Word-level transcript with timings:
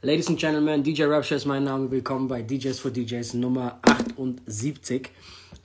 Ladies 0.00 0.28
and 0.28 0.38
Gentlemen, 0.38 0.84
DJ 0.84 1.06
Rapture 1.06 1.34
ist 1.34 1.44
mein 1.44 1.64
Name. 1.64 1.90
Willkommen 1.90 2.28
bei 2.28 2.40
DJs 2.40 2.78
for 2.78 2.92
DJs 2.92 3.34
Nummer 3.34 3.80
78. 3.82 5.10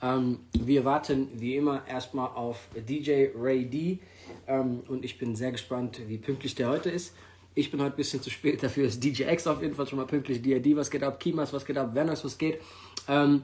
Ähm, 0.02 0.40
wir 0.54 0.84
warten 0.84 1.28
wie 1.36 1.54
immer 1.54 1.86
erstmal 1.86 2.30
auf 2.34 2.66
DJ 2.74 3.28
Ray 3.40 3.64
D. 3.64 4.00
Ähm, 4.48 4.82
und 4.88 5.04
ich 5.04 5.18
bin 5.18 5.36
sehr 5.36 5.52
gespannt, 5.52 6.00
wie 6.08 6.18
pünktlich 6.18 6.56
der 6.56 6.68
heute 6.68 6.90
ist. 6.90 7.14
Ich 7.54 7.70
bin 7.70 7.80
heute 7.80 7.94
ein 7.94 7.96
bisschen 7.96 8.22
zu 8.22 8.30
spät, 8.30 8.60
dafür 8.60 8.88
ist 8.88 9.04
DJ 9.04 9.22
X 9.22 9.46
auf 9.46 9.62
jeden 9.62 9.76
Fall 9.76 9.86
schon 9.86 10.00
mal 10.00 10.06
pünktlich. 10.06 10.42
DID, 10.42 10.74
was 10.74 10.90
geht 10.90 11.04
ab? 11.04 11.20
Kimas, 11.20 11.52
was 11.52 11.64
geht 11.64 11.78
ab? 11.78 11.94
Werners, 11.94 12.24
was 12.24 12.36
geht? 12.36 12.60
Ähm, 13.06 13.42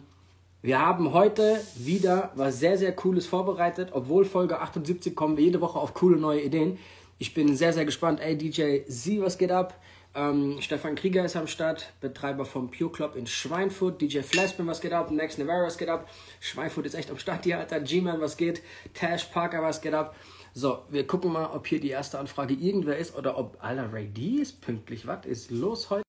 wir 0.60 0.80
haben 0.80 1.12
heute 1.12 1.60
wieder 1.76 2.32
was 2.34 2.58
sehr, 2.58 2.76
sehr 2.76 2.90
Cooles 2.96 3.26
vorbereitet. 3.26 3.90
Obwohl 3.92 4.24
Folge 4.24 4.58
78 4.58 5.14
kommen 5.14 5.36
wir 5.36 5.44
jede 5.44 5.60
Woche 5.60 5.78
auf 5.78 5.94
coole 5.94 6.16
neue 6.16 6.42
Ideen. 6.42 6.78
Ich 7.20 7.32
bin 7.32 7.54
sehr, 7.54 7.72
sehr 7.72 7.84
gespannt. 7.84 8.18
Ey, 8.20 8.36
DJ 8.36 8.80
Z, 8.88 9.20
was 9.20 9.38
geht 9.38 9.52
ab? 9.52 9.78
Ähm, 10.12 10.60
Stefan 10.60 10.96
Krieger 10.96 11.24
ist 11.24 11.36
am 11.36 11.46
Start, 11.46 11.92
Betreiber 12.00 12.44
vom 12.44 12.70
Pure 12.70 12.90
Club 12.90 13.14
in 13.14 13.28
Schweinfurt. 13.28 14.00
DJ 14.00 14.20
Flashman, 14.20 14.66
was 14.66 14.80
geht 14.80 14.92
ab? 14.92 15.10
Max 15.12 15.38
Navarro, 15.38 15.66
was 15.66 15.78
geht 15.78 15.88
ab? 15.88 16.08
Schweinfurt 16.40 16.86
ist 16.86 16.94
echt 16.94 17.10
am 17.10 17.18
Start 17.18 17.44
hier, 17.44 17.58
Alter. 17.58 17.78
G-Man, 17.78 18.20
was 18.20 18.36
geht? 18.36 18.62
Tash 18.92 19.26
Parker, 19.26 19.62
was 19.62 19.80
geht 19.80 19.94
ab? 19.94 20.16
So, 20.52 20.84
wir 20.88 21.06
gucken 21.06 21.32
mal, 21.32 21.46
ob 21.46 21.68
hier 21.68 21.78
die 21.78 21.90
erste 21.90 22.18
Anfrage 22.18 22.54
irgendwer 22.54 22.96
ist 22.96 23.16
oder 23.16 23.38
ob 23.38 23.62
Alter 23.62 23.92
Ray 23.92 24.08
D 24.08 24.40
ist 24.40 24.60
pünktlich. 24.60 25.06
Was 25.06 25.26
ist 25.26 25.52
los 25.52 25.90
heute? 25.90 26.02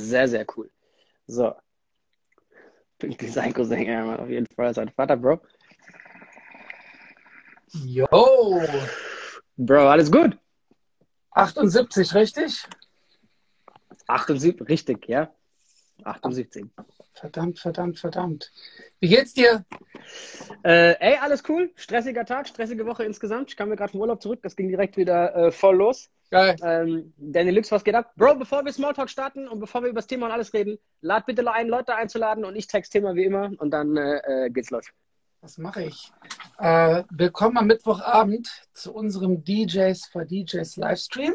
Sehr, 0.00 0.26
sehr 0.26 0.46
cool. 0.56 0.70
So. 1.26 1.54
Pünktlich 2.98 3.32
sein 3.32 3.52
Cousin, 3.52 3.82
ja, 3.82 4.16
auf 4.16 4.30
jeden 4.30 4.46
Fall 4.46 4.72
sein 4.72 4.88
Vater, 4.88 5.16
Bro. 5.16 5.40
Yo! 7.84 8.06
Bro, 9.58 9.88
alles 9.88 10.10
gut? 10.10 10.38
78, 11.32 12.14
richtig? 12.14 12.66
78, 14.10 14.68
richtig, 14.68 15.08
ja. 15.08 15.30
78. 16.04 16.66
Verdammt, 17.12 17.58
verdammt, 17.58 17.98
verdammt. 17.98 18.52
Wie 19.00 19.08
geht's 19.08 19.34
dir? 19.34 19.64
Äh, 20.64 20.94
ey, 20.98 21.18
alles 21.20 21.42
cool. 21.48 21.70
Stressiger 21.76 22.24
Tag, 22.24 22.48
stressige 22.48 22.86
Woche 22.86 23.04
insgesamt. 23.04 23.50
Ich 23.50 23.56
kam 23.56 23.68
mir 23.68 23.76
gerade 23.76 23.92
vom 23.92 24.00
Urlaub 24.00 24.22
zurück. 24.22 24.40
Das 24.42 24.56
ging 24.56 24.68
direkt 24.68 24.96
wieder 24.96 25.34
äh, 25.34 25.52
voll 25.52 25.76
los. 25.76 26.08
Geil. 26.30 26.56
Ähm, 26.62 27.12
Danny 27.18 27.50
Lux, 27.50 27.70
was 27.72 27.84
geht 27.84 27.94
ab? 27.94 28.12
Bro, 28.16 28.36
bevor 28.36 28.64
wir 28.64 28.72
Smalltalk 28.72 29.10
starten 29.10 29.48
und 29.48 29.58
bevor 29.58 29.82
wir 29.82 29.88
über 29.88 29.98
das 29.98 30.06
Thema 30.06 30.26
und 30.26 30.32
alles 30.32 30.54
reden, 30.54 30.78
lad 31.00 31.26
bitte 31.26 31.50
ein, 31.52 31.68
Leute 31.68 31.94
einzuladen 31.94 32.44
und 32.44 32.56
ich 32.56 32.68
text 32.68 32.92
Thema 32.92 33.14
wie 33.14 33.24
immer 33.24 33.50
und 33.58 33.70
dann 33.70 33.96
äh, 33.96 34.46
äh 34.46 34.50
geht's 34.50 34.70
los. 34.70 34.86
Was 35.40 35.58
mache 35.58 35.84
ich? 35.84 36.12
Äh, 36.58 37.02
willkommen 37.10 37.58
am 37.58 37.66
Mittwochabend 37.66 38.48
zu 38.72 38.94
unserem 38.94 39.42
DJs 39.42 40.06
for 40.06 40.24
DJs 40.24 40.76
Livestream. 40.76 41.34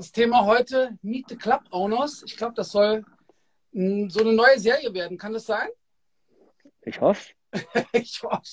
Das 0.00 0.12
Thema 0.12 0.46
heute, 0.46 0.96
Meet 1.02 1.28
the 1.28 1.36
Club 1.36 1.60
Owners. 1.72 2.22
Ich 2.24 2.34
glaube, 2.38 2.54
das 2.54 2.70
soll 2.70 3.04
mh, 3.72 4.08
so 4.08 4.20
eine 4.20 4.32
neue 4.32 4.58
Serie 4.58 4.94
werden. 4.94 5.18
Kann 5.18 5.34
das 5.34 5.44
sein? 5.44 5.68
Ich 6.80 7.02
hoffe. 7.02 7.34
ich 7.92 8.22
hoffe 8.22 8.48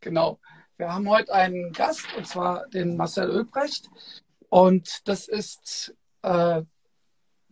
Genau. 0.00 0.38
Wir 0.76 0.92
haben 0.92 1.08
heute 1.08 1.32
einen 1.32 1.72
Gast, 1.72 2.04
und 2.14 2.26
zwar 2.26 2.68
den 2.68 2.98
Marcel 2.98 3.30
Ölbrecht. 3.30 3.88
Und 4.50 5.08
das 5.08 5.28
ist 5.28 5.94
äh, 6.20 6.60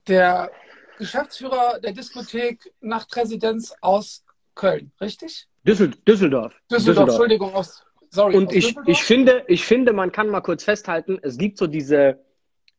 der 0.06 0.50
Geschäftsführer 0.98 1.80
der 1.80 1.92
Diskothek 1.92 2.74
Nachtresidenz 2.82 3.74
aus 3.80 4.22
Köln, 4.54 4.92
richtig? 5.00 5.48
Düssel 5.66 5.92
Düsseldorf. 6.06 6.52
Düsseldorf. 6.70 6.70
Düsseldorf, 6.70 7.08
Entschuldigung, 7.08 7.54
aus, 7.54 7.86
sorry. 8.10 8.36
Und 8.36 8.52
ich, 8.52 8.76
ich, 8.84 9.02
finde, 9.02 9.46
ich 9.48 9.64
finde, 9.64 9.94
man 9.94 10.12
kann 10.12 10.28
mal 10.28 10.42
kurz 10.42 10.62
festhalten, 10.62 11.18
es 11.22 11.38
gibt 11.38 11.56
so 11.56 11.66
diese, 11.66 12.25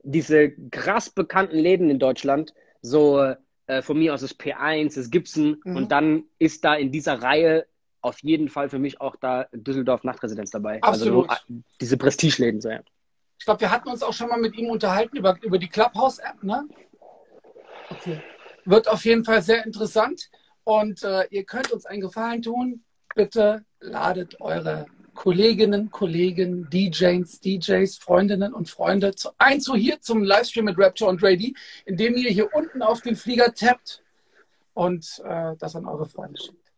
diese 0.08 0.52
krass 0.72 1.09
bekannten 1.09 1.58
Läden 1.58 1.89
in 1.89 2.00
Deutschland, 2.00 2.53
so 2.81 3.33
äh, 3.67 3.81
von 3.81 4.00
mir 4.00 4.13
aus 4.13 4.23
ist 4.23 4.39
P1, 4.39 4.95
das 4.95 5.11
Gibson 5.11 5.61
mhm. 5.63 5.75
und 5.75 5.91
dann 5.91 6.23
ist 6.39 6.63
da 6.63 6.75
in 6.75 6.91
dieser 6.91 7.22
Reihe 7.22 7.68
auf 8.01 8.19
jeden 8.23 8.47
Fall 8.47 8.69
für 8.69 8.79
mich 8.79 9.01
auch 9.01 9.17
da 9.17 9.47
Düsseldorf 9.51 10.03
Nachtresidenz 10.03 10.51
dabei. 10.51 10.81
Also 10.81 11.06
Absolut. 11.06 11.29
Also 11.29 11.44
diese 11.81 11.97
Prestigeläden 11.97 12.62
so, 12.62 12.69
ja. 12.69 12.79
Ich 13.38 13.46
glaube, 13.46 13.62
wir 13.62 13.72
hatten 13.72 13.90
uns 13.90 14.01
auch 14.01 14.13
schon 14.13 14.29
mal 14.29 14.40
mit 14.40 14.56
ihm 14.57 14.69
unterhalten 14.69 15.17
über, 15.17 15.38
über 15.41 15.59
die 15.59 15.67
Clubhouse-App, 15.67 16.41
ne? 16.41 16.67
Okay. 17.90 18.22
Wird 18.66 18.88
auf 18.88 19.06
jeden 19.06 19.25
Fall 19.25 19.41
sehr 19.41 19.66
interessant. 19.66 20.29
Und 20.63 21.03
äh, 21.03 21.28
ihr 21.29 21.44
könnt 21.44 21.72
uns 21.72 21.85
einen 21.85 22.01
Gefallen 22.01 22.41
tun. 22.41 22.84
Bitte 23.16 23.63
ladet 23.79 24.41
eure 24.41 24.88
Kolleginnen, 25.17 25.89
Kollegen, 25.89 26.69
DJs, 26.69 27.41
DJs, 27.41 27.97
Freundinnen 27.97 28.53
und 28.53 28.69
Freunde 28.69 29.16
zu, 29.16 29.31
ein 29.39 29.59
zu 29.59 29.75
hier 29.75 30.00
zum 30.00 30.23
Livestream 30.23 30.66
mit 30.66 30.78
Rapture 30.78 31.09
und 31.09 31.23
Ready, 31.23 31.55
indem 31.85 32.16
ihr 32.16 32.29
hier 32.29 32.53
unten 32.53 32.83
auf 32.83 33.01
den 33.01 33.16
Flieger 33.16 33.51
tappt 33.53 34.03
und 34.75 35.19
äh, 35.25 35.55
das 35.57 35.75
an 35.75 35.88
eure 35.88 36.05
Freunde 36.05 36.39
schickt. 36.39 36.72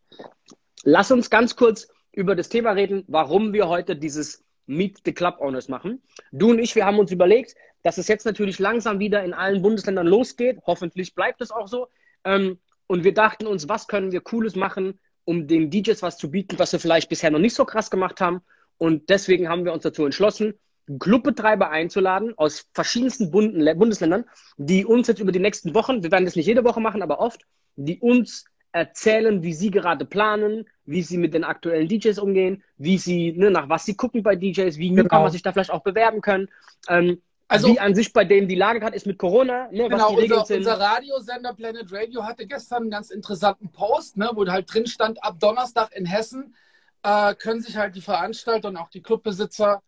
Lass 0.83 1.11
uns 1.11 1.29
ganz 1.29 1.57
kurz 1.57 1.89
über 2.13 2.33
das 2.33 2.47
Thema 2.47 2.71
reden, 2.71 3.03
warum 3.07 3.51
wir 3.51 3.67
heute 3.67 3.97
dieses 3.97 4.41
Meet 4.67 5.01
the 5.03 5.11
Club 5.11 5.41
Owners 5.41 5.67
machen. 5.67 6.01
Du 6.31 6.51
und 6.51 6.59
ich, 6.59 6.75
wir 6.75 6.85
haben 6.85 6.97
uns 6.97 7.11
überlegt, 7.11 7.55
dass 7.83 7.97
es 7.97 8.07
jetzt 8.07 8.25
natürlich 8.25 8.57
langsam 8.57 8.99
wieder 8.99 9.21
in 9.21 9.33
allen 9.33 9.61
Bundesländern 9.61 10.07
losgeht. 10.07 10.59
Hoffentlich 10.65 11.13
bleibt 11.13 11.41
es 11.41 11.51
auch 11.51 11.67
so. 11.67 11.89
Ähm, 12.23 12.57
und 12.87 13.03
wir 13.03 13.13
dachten 13.13 13.47
uns, 13.47 13.67
was 13.67 13.87
können 13.87 14.13
wir 14.13 14.21
Cooles 14.21 14.55
machen, 14.55 14.97
um 15.29 15.45
den 15.45 15.69
DJs 15.69 16.01
was 16.01 16.17
zu 16.17 16.31
bieten, 16.31 16.57
was 16.57 16.71
wir 16.71 16.79
vielleicht 16.79 17.07
bisher 17.07 17.29
noch 17.29 17.37
nicht 17.37 17.53
so 17.53 17.63
krass 17.63 17.91
gemacht 17.91 18.19
haben. 18.19 18.41
Und 18.79 19.09
deswegen 19.09 19.47
haben 19.47 19.63
wir 19.63 19.73
uns 19.73 19.83
dazu 19.83 20.03
entschlossen, 20.03 20.55
Clubbetreiber 20.97 21.69
einzuladen 21.69 22.33
aus 22.35 22.65
verschiedensten 22.73 23.29
Bundesländern, 23.29 24.25
die 24.57 24.85
uns 24.85 25.07
jetzt 25.07 25.19
über 25.19 25.31
die 25.31 25.37
nächsten 25.37 25.75
Wochen, 25.75 26.01
wir 26.01 26.11
werden 26.11 26.25
das 26.25 26.35
nicht 26.35 26.47
jede 26.47 26.63
Woche 26.63 26.79
machen, 26.81 27.03
aber 27.03 27.19
oft, 27.19 27.45
die 27.75 27.99
uns 27.99 28.45
erzählen, 28.71 29.43
wie 29.43 29.53
sie 29.53 29.69
gerade 29.69 30.03
planen, 30.03 30.65
wie 30.85 31.03
sie 31.03 31.19
mit 31.19 31.35
den 31.35 31.43
aktuellen 31.43 31.87
DJs 31.87 32.17
umgehen, 32.17 32.63
wie 32.77 32.97
sie, 32.97 33.33
ne, 33.33 33.51
nach 33.51 33.69
was 33.69 33.85
sie 33.85 33.95
gucken 33.95 34.23
bei 34.23 34.35
DJs, 34.35 34.79
wie 34.79 34.89
Newcomer 34.89 35.21
genau. 35.21 35.29
sich 35.29 35.43
da 35.43 35.51
vielleicht 35.51 35.71
auch 35.71 35.83
bewerben 35.83 36.21
können. 36.21 36.49
Ähm, 36.87 37.21
also, 37.49 37.67
wie 37.69 37.79
an 37.79 37.95
sich 37.95 38.13
bei 38.13 38.23
denen 38.23 38.47
die 38.47 38.55
Lage 38.55 38.79
gerade 38.79 38.95
ist 38.95 39.07
mit 39.07 39.17
Corona, 39.17 39.67
ne, 39.71 39.89
genau, 39.89 40.15
unser, 40.15 40.49
unser, 40.49 40.79
Radiosender 40.79 41.53
Planet 41.53 41.91
Radio 41.91 42.23
hatte 42.23 42.45
gestern 42.45 42.83
einen 42.83 42.91
ganz 42.91 43.09
interessanten 43.09 43.69
Post, 43.69 44.17
ne, 44.17 44.29
wo 44.33 44.45
halt 44.45 44.71
drin 44.71 44.85
stand, 44.85 45.23
ab 45.23 45.39
Donnerstag 45.39 45.91
in 45.95 46.05
Hessen 46.05 46.55
äh, 47.03 47.33
können 47.35 47.61
sich 47.61 47.75
halt 47.75 47.95
die 47.95 48.01
Veranstalter 48.01 48.69
und 48.69 48.77
auch 48.77 48.89
die 48.89 49.01
Clubbesitzer 49.01 49.81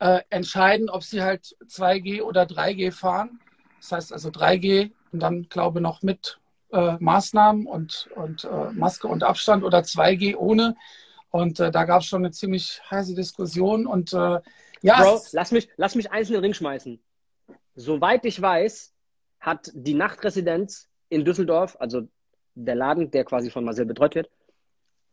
äh, 0.00 0.20
entscheiden, 0.30 0.90
ob 0.90 1.04
sie 1.04 1.22
halt 1.22 1.56
2G 1.66 2.22
oder 2.22 2.42
3G 2.42 2.92
fahren. 2.92 3.40
Das 3.80 3.92
heißt 3.92 4.12
also 4.12 4.30
3G 4.30 4.90
und 5.12 5.20
dann 5.20 5.48
glaube 5.48 5.78
ich 5.78 5.82
noch 5.82 6.02
mit 6.02 6.38
äh, 6.72 6.96
Maßnahmen 6.98 7.66
und, 7.66 8.08
und 8.16 8.44
äh, 8.44 8.72
Maske 8.72 9.06
und 9.06 9.22
Abstand 9.22 9.64
oder 9.64 9.78
2G 9.78 10.36
ohne. 10.36 10.76
Und 11.30 11.60
äh, 11.60 11.70
da 11.70 11.84
gab 11.84 12.00
es 12.00 12.06
schon 12.06 12.24
eine 12.24 12.32
ziemlich 12.32 12.80
heiße 12.90 13.14
Diskussion 13.14 13.86
und 13.86 14.12
äh, 14.12 14.40
ja, 14.86 15.02
Bro, 15.02 15.20
lass 15.32 15.52
mich, 15.52 15.68
lass 15.76 15.94
mich 15.94 16.10
eins 16.10 16.28
in 16.28 16.34
den 16.34 16.42
Ring 16.42 16.54
schmeißen. 16.54 17.00
Soweit 17.74 18.24
ich 18.24 18.40
weiß, 18.40 18.94
hat 19.40 19.70
die 19.74 19.94
Nachtresidenz 19.94 20.88
in 21.08 21.24
Düsseldorf, 21.24 21.76
also 21.78 22.08
der 22.54 22.74
Laden, 22.74 23.10
der 23.10 23.24
quasi 23.24 23.50
von 23.50 23.64
Marcel 23.64 23.86
betreut 23.86 24.14
wird, 24.14 24.30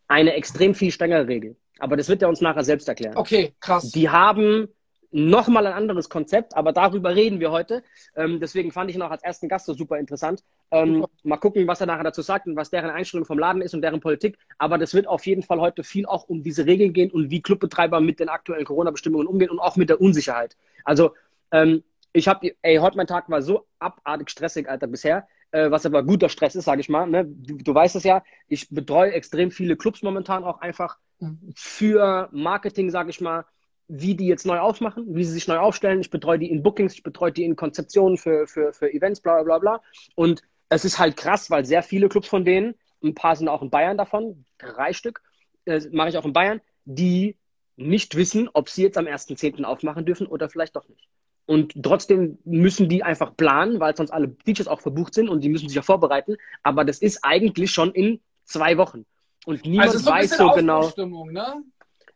eine 0.07 0.33
extrem 0.33 0.75
viel 0.75 0.91
strengere 0.91 1.28
Regel. 1.28 1.56
Aber 1.79 1.97
das 1.97 2.07
wird 2.07 2.22
er 2.22 2.29
uns 2.29 2.41
nachher 2.41 2.63
selbst 2.63 2.88
erklären. 2.88 3.17
Okay, 3.17 3.53
krass. 3.59 3.91
Die 3.91 4.09
haben 4.09 4.69
nochmal 5.13 5.68
ein 5.68 5.74
anderes 5.74 6.09
Konzept, 6.09 6.56
aber 6.56 6.74
darüber 6.74 7.16
reden 7.16 7.40
wir 7.40 7.51
heute. 7.51 7.84
Ähm, 8.16 8.40
deswegen 8.40 8.72
fand 8.72 8.90
ich 8.90 8.96
ihn 8.96 9.01
auch 9.01 9.12
als 9.12 9.24
ersten 9.24 9.47
Gast 9.47 9.68
so 9.68 9.74
super 9.74 10.00
interessant. 10.00 10.44
Ähm, 10.72 11.06
mal 11.24 11.38
gucken, 11.38 11.68
was 11.68 11.79
er 11.81 11.88
nachher 11.88 12.03
dazu 12.03 12.22
sagt 12.22 12.47
und 12.47 12.56
was 12.56 12.72
deren 12.72 12.90
Einstellung 12.90 13.25
vom 13.25 13.38
Laden 13.38 13.62
ist 13.62 13.74
und 13.74 13.81
deren 13.81 14.00
Politik. 14.00 14.38
Aber 14.57 14.78
das 14.78 14.94
wird 14.94 15.07
auf 15.07 15.25
jeden 15.25 15.44
Fall 15.44 15.59
heute 15.59 15.84
viel 15.84 16.06
auch 16.07 16.28
um 16.29 16.41
diese 16.41 16.66
Regeln 16.66 16.94
gehen 16.94 17.12
und 17.12 17.29
wie 17.29 17.41
Clubbetreiber 17.41 18.01
mit 18.01 18.19
den 18.19 18.28
aktuellen 18.28 18.66
Corona-Bestimmungen 18.66 19.28
umgehen 19.28 19.51
und 19.51 19.59
auch 19.59 19.75
mit 19.75 19.90
der 19.90 20.01
Unsicherheit. 20.01 20.57
Also, 20.84 21.13
ähm, 21.51 21.84
ich 22.12 22.27
habe, 22.27 22.51
ey, 22.62 22.77
heute 22.77 22.98
mein 22.98 23.07
Tag 23.07 23.30
war 23.30 23.42
so 23.42 23.65
abartig 23.80 24.30
stressig, 24.30 24.69
Alter, 24.69 24.88
bisher. 24.88 25.27
Äh, 25.51 25.69
was 25.69 25.86
aber 25.86 26.04
guter 26.04 26.30
Stress 26.30 26.56
ist, 26.56 26.65
sage 26.65 26.81
ich 26.81 26.89
mal. 26.89 27.07
Ne? 27.07 27.25
Du, 27.25 27.57
du 27.57 27.75
weißt 27.75 27.95
es 27.95 28.04
ja, 28.04 28.24
ich 28.48 28.69
betreue 28.69 29.12
extrem 29.12 29.51
viele 29.51 29.75
Clubs 29.75 30.01
momentan 30.01 30.44
auch 30.44 30.62
einfach 30.62 30.98
mhm. 31.19 31.54
für 31.56 32.30
Marketing, 32.31 32.89
sage 32.89 33.12
ich 33.12 33.21
mal 33.21 33.45
wie 33.88 34.15
die 34.15 34.27
jetzt 34.27 34.45
neu 34.45 34.59
aufmachen, 34.59 35.15
wie 35.15 35.24
sie 35.24 35.33
sich 35.33 35.47
neu 35.47 35.57
aufstellen. 35.57 36.01
Ich 36.01 36.09
betreue 36.09 36.39
die 36.39 36.50
in 36.50 36.63
Bookings, 36.63 36.94
ich 36.94 37.03
betreue 37.03 37.31
die 37.31 37.44
in 37.44 37.56
Konzeptionen 37.56 38.18
für, 38.18 38.47
für, 38.47 38.74
für 38.74 38.91
Events, 38.91 39.21
bla 39.21 39.44
bla 39.44 39.59
bla. 39.59 39.81
Und 40.15 40.41
es 40.69 40.85
ist 40.85 41.00
halt 41.00 41.18
krass, 41.18 41.50
weil 41.51 41.65
sehr 41.65 41.83
viele 41.83 42.09
Clubs 42.09 42.27
von 42.27 42.45
denen, 42.45 42.75
ein 43.03 43.13
paar 43.13 43.35
sind 43.35 43.47
auch 43.47 43.62
in 43.62 43.69
Bayern 43.69 43.97
davon, 43.97 44.45
drei 44.57 44.94
Stück, 44.94 45.21
äh, 45.65 45.81
mache 45.91 46.09
ich 46.09 46.18
auch 46.18 46.25
in 46.25 46.33
Bayern, 46.33 46.62
die 46.85 47.38
nicht 47.75 48.15
wissen, 48.15 48.50
ob 48.53 48.69
sie 48.69 48.83
jetzt 48.83 48.97
am 48.97 49.06
1.10. 49.06 49.63
aufmachen 49.63 50.06
dürfen 50.06 50.27
oder 50.27 50.50
vielleicht 50.50 50.75
doch 50.75 50.88
nicht. 50.88 51.07
Und 51.45 51.83
trotzdem 51.83 52.38
müssen 52.45 52.88
die 52.88 53.03
einfach 53.03 53.36
planen, 53.36 53.79
weil 53.79 53.95
sonst 53.95 54.12
alle 54.12 54.29
DJs 54.29 54.68
auch 54.68 54.79
verbucht 54.79 55.13
sind 55.13 55.27
und 55.27 55.41
die 55.41 55.50
müssen 55.50 55.68
sich 55.68 55.75
ja 55.75 55.81
vorbereiten. 55.81 56.38
Aber 56.63 56.86
das 56.86 57.00
ist 57.00 57.19
eigentlich 57.24 57.71
schon 57.71 57.91
in 57.91 58.21
zwei 58.45 58.77
Wochen. 58.77 59.06
Und 59.45 59.65
niemand 59.65 59.89
also 59.89 60.00
so 60.00 60.09
weiß 60.12 60.38
so 60.38 60.51
genau. 60.51 60.91
Ne? 60.95 61.63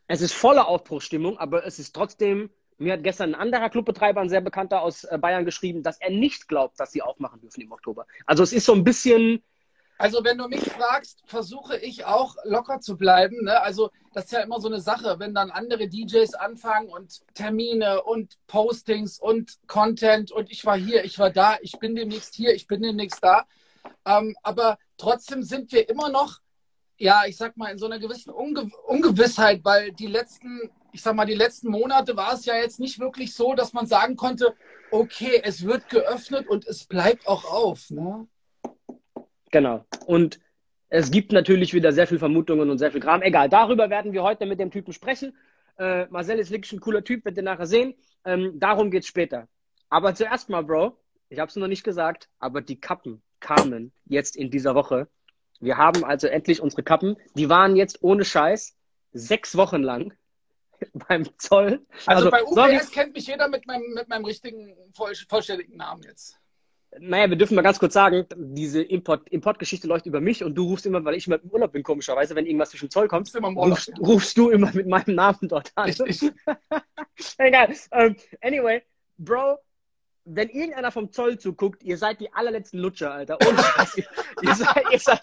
Es 0.07 0.21
ist 0.21 0.33
voller 0.33 0.67
Aufbruchsstimmung, 0.67 1.37
aber 1.37 1.65
es 1.65 1.79
ist 1.79 1.93
trotzdem 1.93 2.49
Mir 2.79 2.93
hat 2.93 3.03
gestern 3.03 3.33
ein 3.33 3.41
anderer 3.41 3.69
Clubbetreiber, 3.69 4.21
ein 4.21 4.29
sehr 4.29 4.41
bekannter 4.41 4.81
aus 4.81 5.03
äh, 5.03 5.17
Bayern, 5.17 5.45
geschrieben, 5.45 5.81
dass 5.81 5.99
er 5.99 6.11
nicht 6.11 6.47
glaubt, 6.47 6.79
dass 6.79 6.91
sie 6.91 7.01
aufmachen 7.01 7.41
dürfen 7.41 7.61
im 7.61 7.71
Oktober. 7.71 8.05
Also 8.25 8.43
es 8.43 8.53
ist 8.53 8.65
so 8.65 8.73
ein 8.73 8.83
bisschen. 8.83 9.43
Also 9.97 10.23
wenn 10.23 10.37
du 10.37 10.47
mich 10.47 10.61
fragst, 10.61 11.23
versuche 11.25 11.75
ich 11.77 12.05
auch 12.05 12.35
locker 12.43 12.79
zu 12.79 12.95
bleiben. 12.95 13.45
Ne? 13.45 13.59
Also 13.61 13.89
das 14.13 14.25
ist 14.25 14.31
ja 14.31 14.41
immer 14.41 14.61
so 14.61 14.67
eine 14.67 14.79
Sache, 14.79 15.17
wenn 15.17 15.33
dann 15.33 15.49
andere 15.49 15.87
DJs 15.87 16.35
anfangen 16.35 16.89
und 16.89 17.21
Termine 17.33 18.03
und 18.03 18.37
Postings 18.45 19.19
und 19.19 19.57
Content 19.65 20.31
und 20.31 20.51
ich 20.51 20.63
war 20.65 20.77
hier, 20.77 21.03
ich 21.03 21.17
war 21.17 21.31
da, 21.31 21.57
ich 21.61 21.79
bin 21.79 21.95
demnächst 21.95 22.35
hier, 22.35 22.53
ich 22.53 22.67
bin 22.67 22.83
demnächst 22.83 23.23
da. 23.23 23.47
Ähm, 24.05 24.35
aber 24.43 24.77
trotzdem 24.97 25.41
sind 25.41 25.71
wir 25.71 25.89
immer 25.89 26.09
noch, 26.09 26.41
ja, 26.97 27.23
ich 27.27 27.37
sag 27.37 27.57
mal, 27.57 27.71
in 27.71 27.77
so 27.77 27.85
einer 27.85 27.99
gewissen 27.99 28.31
Unge 28.31 28.69
Ungewissheit, 28.87 29.63
weil 29.63 29.91
die 29.91 30.07
letzten 30.07 30.71
ich 30.97 31.03
sag 31.03 31.15
mal, 31.15 31.25
die 31.25 31.35
letzten 31.35 31.69
Monate 31.69 32.17
war 32.17 32.33
es 32.33 32.45
ja 32.45 32.55
jetzt 32.55 32.79
nicht 32.79 32.99
wirklich 32.99 33.35
so, 33.35 33.53
dass 33.53 33.71
man 33.71 33.85
sagen 33.85 34.15
konnte, 34.15 34.55
okay, 34.89 35.41
es 35.43 35.63
wird 35.63 35.89
geöffnet 35.89 36.47
und 36.47 36.65
es 36.65 36.85
bleibt 36.85 37.27
auch 37.27 37.45
auf. 37.45 37.91
Ne? 37.91 38.27
Genau. 39.51 39.85
Und 40.07 40.39
es 40.89 41.11
gibt 41.11 41.31
natürlich 41.31 41.75
wieder 41.75 41.91
sehr 41.91 42.07
viel 42.07 42.17
Vermutungen 42.17 42.71
und 42.71 42.79
sehr 42.79 42.91
viel 42.91 43.01
Kram. 43.01 43.21
Egal, 43.21 43.47
darüber 43.47 43.91
werden 43.91 44.11
wir 44.11 44.23
heute 44.23 44.47
mit 44.47 44.59
dem 44.59 44.71
Typen 44.71 44.91
sprechen. 44.91 45.35
Äh, 45.77 46.07
Marcel 46.07 46.39
ist 46.39 46.49
wirklich 46.49 46.73
ein 46.73 46.79
cooler 46.79 47.03
Typ, 47.03 47.25
werdet 47.25 47.37
ihr 47.37 47.43
nachher 47.43 47.67
sehen. 47.67 47.93
Ähm, 48.25 48.59
darum 48.59 48.91
es 48.91 49.05
später. 49.05 49.47
Aber 49.89 50.15
zuerst 50.15 50.49
mal, 50.49 50.63
Bro, 50.63 50.97
ich 51.29 51.37
habe 51.37 51.49
es 51.49 51.55
noch 51.57 51.67
nicht 51.67 51.83
gesagt, 51.83 52.27
aber 52.39 52.61
die 52.61 52.79
Kappen 52.79 53.21
kamen 53.39 53.91
jetzt 54.05 54.35
in 54.35 54.49
dieser 54.49 54.73
Woche. 54.73 55.07
Wir 55.59 55.77
haben 55.77 56.03
also 56.03 56.27
endlich 56.27 56.61
unsere 56.61 56.83
Kappen. 56.83 57.17
Die 57.35 57.49
waren 57.49 57.75
jetzt 57.75 58.03
ohne 58.03 58.25
Scheiß 58.25 58.75
sechs 59.13 59.57
Wochen 59.57 59.81
lang 59.81 60.13
beim 60.93 61.27
Zoll. 61.37 61.85
Also, 62.05 62.29
also 62.29 62.31
bei 62.31 62.43
UPS 62.43 62.55
sorry. 62.55 62.79
kennt 62.91 63.13
mich 63.13 63.27
jeder 63.27 63.47
mit 63.47 63.65
meinem, 63.67 63.93
mit 63.93 64.07
meinem 64.09 64.25
richtigen 64.25 64.75
voll, 64.93 65.13
vollständigen 65.27 65.77
Namen 65.77 66.03
jetzt. 66.03 66.37
Naja, 66.99 67.29
wir 67.29 67.35
dürfen 67.35 67.55
mal 67.55 67.63
ganz 67.63 67.79
kurz 67.79 67.93
sagen, 67.93 68.25
diese 68.35 68.81
Import, 68.81 69.29
Importgeschichte 69.29 69.87
läuft 69.87 70.05
über 70.05 70.21
mich 70.21 70.43
und 70.43 70.55
du 70.55 70.67
rufst 70.69 70.85
immer, 70.85 71.03
weil 71.03 71.15
ich 71.15 71.27
immer 71.27 71.41
im 71.41 71.49
Urlaub 71.49 71.73
bin, 71.73 71.83
komischerweise, 71.83 72.33
wenn 72.35 72.45
irgendwas 72.45 72.69
zwischen 72.69 72.89
Zoll 72.89 73.07
kommt, 73.07 73.31
Urlaub, 73.35 73.57
rufst, 73.57 73.87
ja. 73.89 73.95
rufst, 73.97 74.37
du 74.37 74.49
immer 74.49 74.71
mit 74.73 74.87
meinem 74.87 75.15
Namen 75.15 75.49
dort 75.49 75.71
an. 75.75 75.93
Egal. 77.37 77.75
Um, 77.91 78.15
anyway, 78.41 78.81
Bro, 79.17 79.57
wenn 80.29 80.49
irgendeiner 80.49 80.91
vom 80.91 81.11
Zoll 81.11 81.39
zuguckt, 81.39 81.83
ihr 81.83 81.97
seid 81.97 82.19
die 82.19 82.33
allerletzten 82.33 82.79
Lutscher, 82.79 83.13
Alter. 83.13 83.37
Scheiß. 83.41 83.97
ihr, 84.41 84.55
seid, 84.55 84.91
ihr, 84.91 84.99
seid, 84.99 85.21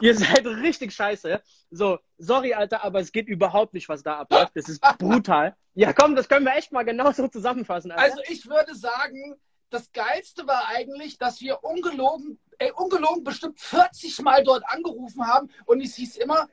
ihr 0.00 0.14
seid 0.14 0.46
richtig 0.46 0.92
scheiße. 0.92 1.42
So, 1.70 1.98
sorry, 2.18 2.54
Alter, 2.54 2.84
aber 2.84 3.00
es 3.00 3.10
geht 3.10 3.26
überhaupt 3.26 3.74
nicht, 3.74 3.88
was 3.88 4.02
da 4.02 4.18
abläuft. 4.18 4.52
Das 4.54 4.68
ist 4.68 4.80
brutal. 4.98 5.56
Ja, 5.74 5.92
komm, 5.92 6.14
das 6.14 6.28
können 6.28 6.46
wir 6.46 6.54
echt 6.54 6.70
mal 6.70 6.84
genauso 6.84 7.26
zusammenfassen, 7.26 7.90
Alter. 7.90 8.02
Also 8.02 8.22
ich 8.28 8.46
würde 8.48 8.76
sagen, 8.76 9.34
das 9.70 9.90
Geilste 9.92 10.46
war 10.46 10.68
eigentlich, 10.68 11.18
dass 11.18 11.40
wir 11.40 11.64
ungelogen, 11.64 12.38
ey, 12.58 12.70
ungelogen 12.70 13.24
bestimmt 13.24 13.58
40 13.58 14.20
Mal 14.20 14.44
dort 14.44 14.62
angerufen 14.68 15.26
haben 15.26 15.50
und 15.66 15.82
es 15.82 15.96
hieß 15.96 16.16
immer, 16.18 16.48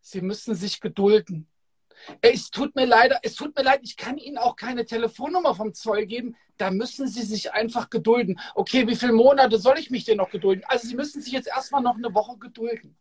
sie 0.00 0.22
müssen 0.22 0.56
sich 0.56 0.80
gedulden. 0.80 1.48
Es 2.20 2.50
tut 2.50 2.74
mir 2.76 2.86
leider, 2.86 3.18
es 3.22 3.34
tut 3.34 3.56
mir 3.56 3.62
leid, 3.62 3.80
ich 3.82 3.96
kann 3.96 4.18
Ihnen 4.18 4.38
auch 4.38 4.56
keine 4.56 4.84
Telefonnummer 4.84 5.54
vom 5.54 5.74
Zoll 5.74 6.06
geben. 6.06 6.36
Da 6.56 6.70
müssen 6.70 7.08
Sie 7.08 7.22
sich 7.22 7.52
einfach 7.52 7.90
gedulden. 7.90 8.38
Okay, 8.54 8.86
wie 8.86 8.96
viele 8.96 9.12
Monate 9.12 9.58
soll 9.58 9.78
ich 9.78 9.90
mich 9.90 10.04
denn 10.04 10.18
noch 10.18 10.30
gedulden? 10.30 10.64
Also 10.68 10.88
Sie 10.88 10.94
müssen 10.94 11.20
sich 11.20 11.32
jetzt 11.32 11.48
erstmal 11.48 11.82
noch 11.82 11.96
eine 11.96 12.14
Woche 12.14 12.38
gedulden. 12.38 12.96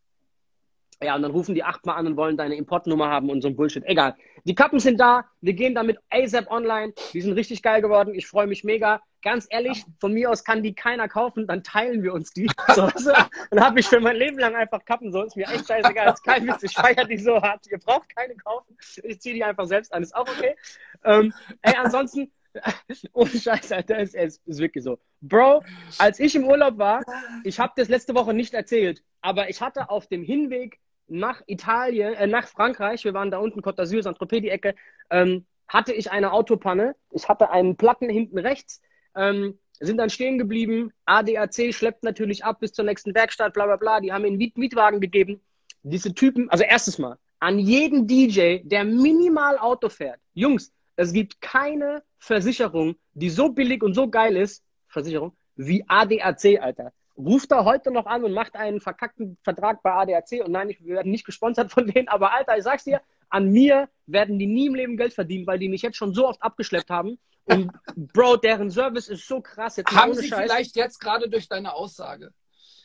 Ja, 1.02 1.16
und 1.16 1.24
dann 1.24 1.32
rufen 1.32 1.56
die 1.56 1.64
achtmal 1.64 1.98
an 1.98 2.08
und 2.08 2.18
wollen 2.18 2.38
deine 2.38 2.56
Importnummer 2.56 3.10
haben 3.10 3.30
und 3.30 3.42
so 3.42 3.50
ein 3.50 3.56
Bullshit. 3.56 3.84
Egal. 3.86 4.16
Die 4.46 4.56
Kappen 4.56 4.80
sind 4.80 5.00
da. 5.00 5.26
Wir 5.42 5.54
gehen 5.54 5.76
damit 5.76 5.98
ASAP 6.10 6.50
online. 6.50 6.94
Die 7.14 7.22
sind 7.22 7.34
richtig 7.34 7.62
geil 7.62 7.82
geworden. 7.82 8.14
Ich 8.16 8.28
freue 8.28 8.48
mich 8.48 8.64
mega. 8.64 9.02
Ganz 9.26 9.48
ehrlich, 9.50 9.84
von 10.00 10.14
mir 10.14 10.30
aus 10.30 10.44
kann 10.44 10.62
die 10.62 10.76
keiner 10.76 11.10
kaufen. 11.10 11.48
Dann 11.48 11.64
teilen 11.64 12.04
wir 12.04 12.14
uns 12.14 12.32
die. 12.32 12.48
So, 12.76 12.90
so. 12.96 13.12
Dann 13.50 13.64
habe 13.64 13.80
ich 13.80 13.88
für 13.88 14.00
mein 14.00 14.18
Leben 14.18 14.38
lang 14.38 14.54
einfach 14.56 14.86
Kappen. 14.86 15.12
So 15.12 15.24
ist 15.24 15.36
mir 15.36 15.48
echt 15.48 15.68
scheißegal. 15.68 16.14
ist 16.14 16.24
kein 16.24 16.46
Witz. 16.48 16.62
Ich 16.62 16.74
feiere 16.74 17.06
die 17.06 17.18
so 17.18 17.42
hart. 17.42 17.66
Ihr 17.72 17.80
braucht 17.80 18.16
keine 18.16 18.36
kaufen. 18.36 18.78
Ich 19.02 19.20
ziehe 19.22 19.34
die 19.34 19.44
einfach 19.44 19.66
selbst 19.66 19.92
an. 19.94 20.04
Ist 20.04 20.16
auch 20.16 20.28
okay. 20.28 20.56
Ähm, 21.04 21.34
ey, 21.64 21.74
ansonsten, 21.76 22.32
ohne 23.14 23.32
Scheiß, 23.32 23.72
Alter, 23.72 23.98
ist, 23.98 24.14
ist, 24.14 24.46
ist 24.46 24.60
wirklich 24.60 24.84
so. 24.84 25.00
Bro, 25.22 25.64
als 25.98 26.20
ich 26.20 26.36
im 26.36 26.44
Urlaub 26.44 26.78
war, 26.78 27.02
ich 27.44 27.60
habe 27.60 27.74
das 27.78 27.90
letzte 27.90 28.14
Woche 28.14 28.34
nicht 28.34 28.54
erzählt, 28.54 29.04
aber 29.22 29.50
ich 29.50 29.60
hatte 29.60 29.90
auf 29.90 30.06
dem 30.06 30.24
Hinweg 30.24 30.80
nach 31.08 31.42
Italien, 31.48 32.14
äh, 32.14 32.28
nach 32.28 32.48
Frankreich, 32.48 33.04
wir 33.06 33.16
waren 33.16 33.32
da 33.32 33.40
unten, 33.40 33.62
Côte 33.62 33.78
d'Azur, 33.78 34.04
Saint-Tropez, 34.04 34.42
die 34.42 34.50
Ecke, 34.50 34.76
ähm, 35.10 35.48
hatte 35.68 35.94
ich 35.94 36.12
eine 36.12 36.32
Autopanne. 36.32 36.96
Ich 37.10 37.28
hatte 37.28 37.50
einen 37.50 37.76
Platten 37.76 38.10
hinten 38.10 38.38
rechts, 38.38 38.82
ähm, 39.16 39.58
sind 39.80 39.98
dann 39.98 40.10
stehen 40.10 40.38
geblieben. 40.38 40.92
ADAC 41.06 41.74
schleppt 41.74 42.04
natürlich 42.04 42.44
ab 42.44 42.60
bis 42.60 42.74
zur 42.74 42.86
nächsten 42.86 43.14
Werkstatt, 43.14 43.54
bla 43.54 43.66
bla 43.66 43.76
bla. 43.76 44.00
Die 44.00 44.14
haben 44.14 44.26
ihnen 44.26 44.38
Miet 44.38 44.58
Mietwagen 44.58 45.02
gegeben. 45.02 45.42
Diese 45.84 46.14
Typen, 46.14 46.50
also 46.50 46.64
erstes 46.64 46.98
Mal, 46.98 47.18
an 47.40 47.60
jeden 47.60 48.08
DJ, 48.08 48.60
der 48.64 48.84
minimal 48.84 49.58
Auto 49.58 49.90
fährt. 49.90 50.20
Jungs, 50.34 50.74
es 50.96 51.14
gibt 51.14 51.42
keine 51.42 52.04
Versicherung, 52.18 52.96
die 53.14 53.30
so 53.30 53.50
billig 53.50 53.84
und 53.84 53.94
so 53.94 54.10
geil 54.10 54.36
ist, 54.38 54.64
Versicherung, 54.88 55.34
wie 55.56 55.84
ADAC, 55.88 56.62
Alter 56.62 56.94
ruft 57.18 57.52
da 57.52 57.64
heute 57.64 57.92
noch 57.92 58.06
an 58.06 58.24
und 58.24 58.34
macht 58.34 58.56
einen 58.56 58.82
verkackten 58.82 59.38
Vertrag 59.42 59.82
bei 59.84 59.94
ADAC 59.94 60.44
und 60.44 60.52
nein, 60.52 60.76
wir 60.80 60.96
werden 60.96 61.12
nicht 61.12 61.26
gesponsert 61.26 61.72
von 61.72 61.88
denen, 61.88 62.08
aber 62.08 62.34
Alter, 62.34 62.58
ich 62.58 62.64
sag's 62.64 62.84
dir, 62.84 63.02
an 63.30 63.52
mir 63.52 63.90
werden 64.06 64.38
die 64.38 64.48
nie 64.48 64.68
im 64.68 64.76
Leben 64.76 64.98
Geld 64.98 65.14
verdienen, 65.14 65.48
weil 65.48 65.60
die 65.60 65.70
mich 65.70 65.82
jetzt 65.82 65.98
schon 65.98 66.14
so 66.14 66.28
oft 66.28 66.42
abgeschleppt 66.42 66.90
haben. 66.90 67.18
Und 67.46 67.72
Bro, 67.96 68.38
deren 68.38 68.70
Service 68.70 69.08
ist 69.08 69.28
so 69.28 69.42
krass. 69.42 69.78
Jetzt 69.78 69.92
haben 69.92 70.14
sie 70.14 70.28
Scheiß. 70.28 70.44
vielleicht 70.44 70.76
jetzt 70.76 71.00
gerade 71.00 71.30
durch 71.30 71.48
deine 71.48 71.74
Aussage? 71.74 72.32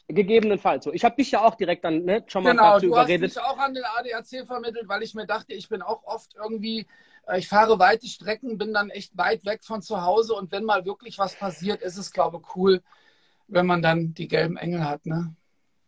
Gegebenenfalls 0.09 0.85
so. 0.85 0.93
Ich 0.93 1.05
habe 1.05 1.17
dich 1.17 1.31
ja 1.31 1.45
auch 1.45 1.55
direkt 1.55 1.85
dann 1.85 2.05
ne, 2.05 2.25
schon 2.27 2.43
mal 2.43 2.51
genau, 2.51 2.79
du 2.79 2.87
überredet. 2.87 3.33
Genau, 3.33 3.43
du 3.45 3.49
hast 3.49 3.53
mich 3.53 3.61
auch 3.61 3.65
an 3.65 3.75
den 3.75 3.85
ADAC 3.85 4.47
vermittelt, 4.47 4.89
weil 4.89 5.03
ich 5.03 5.15
mir 5.15 5.27
dachte, 5.27 5.55
ich 5.55 5.69
bin 5.69 5.83
auch 5.83 6.03
oft 6.05 6.35
irgendwie, 6.35 6.87
äh, 7.27 7.39
ich 7.39 7.49
fahre 7.49 7.79
weite 7.79 8.07
Strecken, 8.07 8.59
bin 8.59 8.75
dann 8.75 8.91
echt 8.91 9.17
weit 9.17 9.45
weg 9.45 9.65
von 9.65 9.83
zu 9.83 10.03
Hause 10.03 10.35
und 10.35 10.51
wenn 10.51 10.65
mal 10.65 10.85
wirklich 10.85 11.19
was 11.19 11.37
passiert, 11.37 11.81
ist 11.81 11.97
es, 11.97 12.13
glaube 12.13 12.41
ich, 12.43 12.57
cool, 12.57 12.83
wenn 13.47 13.67
man 13.67 13.83
dann 13.83 14.13
die 14.15 14.29
gelben 14.29 14.57
Engel 14.57 14.85
hat, 14.85 15.07
ne? 15.07 15.35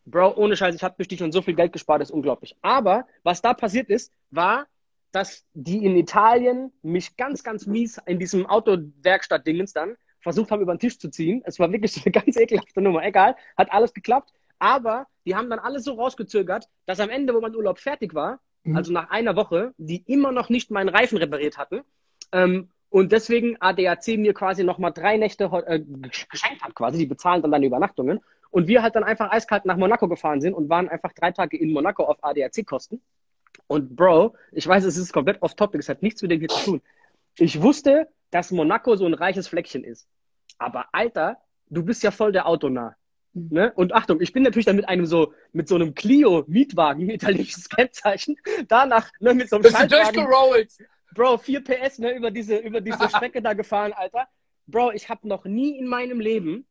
Bro, 0.05 0.35
ohne 0.35 0.57
Scheiß, 0.57 0.75
ich 0.75 0.83
habe 0.83 0.97
durch 0.97 1.09
dich 1.09 1.19
schon 1.19 1.31
so 1.31 1.43
viel 1.43 1.55
Geld 1.55 1.73
gespart, 1.73 2.01
das 2.01 2.11
ist 2.11 2.15
unglaublich. 2.15 2.57
Aber 2.61 3.07
was 3.23 3.41
da 3.41 3.55
passiert 3.55 3.89
ist, 3.89 4.13
war, 4.31 4.67
dass 5.13 5.45
die 5.53 5.85
in 5.85 5.97
Italien 5.97 6.73
mich 6.83 7.17
ganz, 7.17 7.45
ganz 7.45 7.67
mies 7.67 8.01
in 8.07 8.19
diesem 8.19 8.47
Autowerkstatt-Dingens 8.47 9.73
dann 9.73 9.97
versucht 10.21 10.51
haben, 10.51 10.63
über 10.63 10.75
den 10.75 10.81
Tisch 10.81 10.99
zu 10.99 11.11
ziehen. 11.11 11.43
Es 11.45 11.59
war 11.59 11.71
wirklich 11.71 12.05
eine 12.05 12.13
ganz 12.25 12.37
ekelhafte 12.37 12.81
Nummer. 12.81 13.05
Egal, 13.05 13.37
hat 13.57 13.73
alles 13.73 13.93
geklappt. 13.93 14.33
Aber 14.59 15.07
die 15.27 15.35
haben 15.35 15.51
dann 15.51 15.59
alles 15.59 15.85
so 15.85 15.95
rausgezögert, 15.95 16.69
dass 16.87 17.01
am 17.01 17.11
Ende, 17.11 17.35
wo 17.35 17.41
mein 17.41 17.55
Urlaub 17.55 17.79
fertig 17.79 18.15
war, 18.15 18.41
mhm. 18.63 18.77
also 18.77 18.93
nach 18.93 19.11
einer 19.11 19.37
Woche, 19.37 19.75
die 19.77 20.03
immer 20.07 20.33
noch 20.33 20.49
nicht 20.49 20.71
meinen 20.71 20.89
Reifen 20.89 21.19
repariert 21.19 21.59
hatten. 21.59 21.83
Ähm, 22.31 22.71
und 22.89 23.11
deswegen 23.11 23.57
ADAC 23.59 24.19
mir 24.19 24.35
quasi 24.35 24.65
nochmal 24.65 24.93
drei 24.93 25.17
Nächte 25.17 25.45
äh, 25.67 25.81
geschenkt 26.31 26.63
hat 26.63 26.75
quasi. 26.75 26.99
Die 26.99 27.07
bezahlen 27.07 27.43
dann 27.43 27.51
deine 27.51 27.67
Übernachtungen. 27.67 28.21
Und 28.51 28.69
wir 28.69 28.83
halt 28.83 28.95
dann 28.95 29.03
einfach 29.03 29.33
eiskalt 29.33 29.65
nach 29.65 29.79
Monaco 29.79 30.09
gefahren 30.09 30.43
sind 30.43 30.53
und 30.53 30.69
waren 30.69 30.89
einfach 30.89 31.13
drei 31.15 31.33
Tage 31.33 31.57
in 31.57 31.73
Monaco 31.73 32.05
auf 32.05 32.23
ADAC-Kosten. 32.23 33.01
Und 33.73 33.97
Bro, 33.97 34.35
ich 34.53 34.67
weiß, 34.67 34.85
es 34.85 34.99
ist 34.99 35.15
komplett 35.15 35.41
off-topic, 35.41 35.79
es 35.79 35.89
hat 35.89 36.03
nichts 36.03 36.21
mit 36.21 36.31
dem 36.31 36.41
hier 36.41 36.51
zu 36.51 36.63
tun. 36.63 36.83
Ich 37.39 37.63
wusste, 37.63 38.07
dass 38.31 38.51
Monaco 38.51 38.97
so 38.97 39.07
ein 39.07 39.15
reiches 39.15 39.49
Fleckchen 39.49 39.83
ist. 39.83 40.07
Aber 40.59 40.87
Alter, 40.93 41.39
du 41.71 41.83
bist 41.83 42.03
ja 42.03 42.11
voll 42.11 42.33
der 42.33 42.47
Autonah. 42.47 42.97
Mhm. 43.33 43.49
Ne? 43.51 43.73
Und 43.75 43.95
Achtung, 43.95 44.21
ich 44.21 44.35
bin 44.35 44.43
natürlich 44.43 44.67
dann 44.67 44.77
mit 44.77 44.87
einem 44.87 45.07
so, 45.07 45.33
mit 45.53 45.69
so 45.69 45.77
einem 45.77 45.95
Clio-Mietwagen, 45.95 47.09
italienisches 47.11 47.71
Kennzeichen, 47.71 48.37
danach 48.69 49.11
ne, 49.21 49.33
mit 49.33 49.49
so 49.49 49.57
einem 49.57 49.65
Schaltwagen. 49.65 50.69
Bro, 51.15 51.39
4 51.39 51.65
PS 51.65 51.99
ne, 51.99 52.15
über 52.15 52.31
diese, 52.31 52.59
über 52.59 52.83
diese 52.83 53.09
Strecke 53.09 53.41
da 53.41 53.55
gefahren, 53.55 53.95
Alter. 53.95 54.29
Bro, 54.67 54.93
ich 54.93 55.09
habe 55.09 55.27
noch 55.27 55.47
nie 55.47 55.79
in 55.79 55.87
meinem 55.87 56.21
Leben 56.21 56.67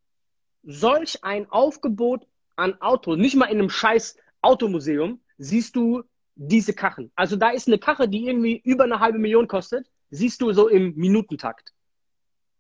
solch 0.61 1.23
ein 1.23 1.49
Aufgebot 1.49 2.27
an 2.55 2.79
Autos, 2.79 3.17
nicht 3.17 3.35
mal 3.35 3.45
in 3.45 3.57
einem 3.57 3.71
scheiß 3.71 4.17
Automuseum, 4.43 5.19
siehst 5.39 5.75
du 5.75 6.03
diese 6.35 6.73
Kachen. 6.73 7.11
Also 7.15 7.35
da 7.35 7.49
ist 7.49 7.67
eine 7.67 7.77
Kache, 7.77 8.07
die 8.07 8.27
irgendwie 8.27 8.61
über 8.63 8.83
eine 8.85 8.99
halbe 8.99 9.19
Million 9.19 9.47
kostet, 9.47 9.87
siehst 10.09 10.41
du 10.41 10.51
so 10.53 10.67
im 10.67 10.95
Minutentakt. 10.95 11.73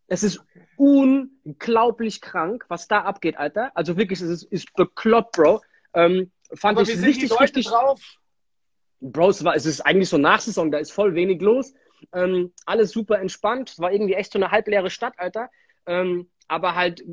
Es 0.07 0.23
ist 0.23 0.43
unglaublich 0.75 2.19
krank, 2.19 2.65
was 2.67 2.87
da 2.87 3.01
abgeht, 3.03 3.37
Alter. 3.37 3.71
Also 3.75 3.95
wirklich, 3.95 4.19
es 4.21 4.29
ist, 4.29 4.43
ist 4.43 4.73
bekloppt, 4.73 5.31
Bro. 5.33 5.61
Ähm, 5.93 6.31
fand 6.53 6.77
Aber 6.77 6.89
ich 6.89 7.01
richtig, 7.01 7.31
richtig 7.39 7.67
drauf. 7.67 8.01
Bro, 8.99 9.29
es, 9.29 9.43
war, 9.43 9.55
es 9.55 9.65
ist 9.65 9.81
eigentlich 9.81 10.09
so 10.09 10.17
Nachsaison, 10.17 10.69
da 10.69 10.79
ist 10.79 10.91
voll 10.91 11.15
wenig 11.15 11.41
los. 11.41 11.73
Ähm, 12.13 12.53
alles 12.65 12.91
super 12.91 13.19
entspannt. 13.19 13.69
Es 13.69 13.79
war 13.79 13.91
irgendwie 13.91 14.13
echt 14.13 14.33
so 14.33 14.39
eine 14.39 14.51
halbleere 14.51 14.89
Stadt, 14.89 15.13
Alter. 15.17 15.49
Ähm, 15.85 16.29
aber 16.47 16.75
halt, 16.75 17.03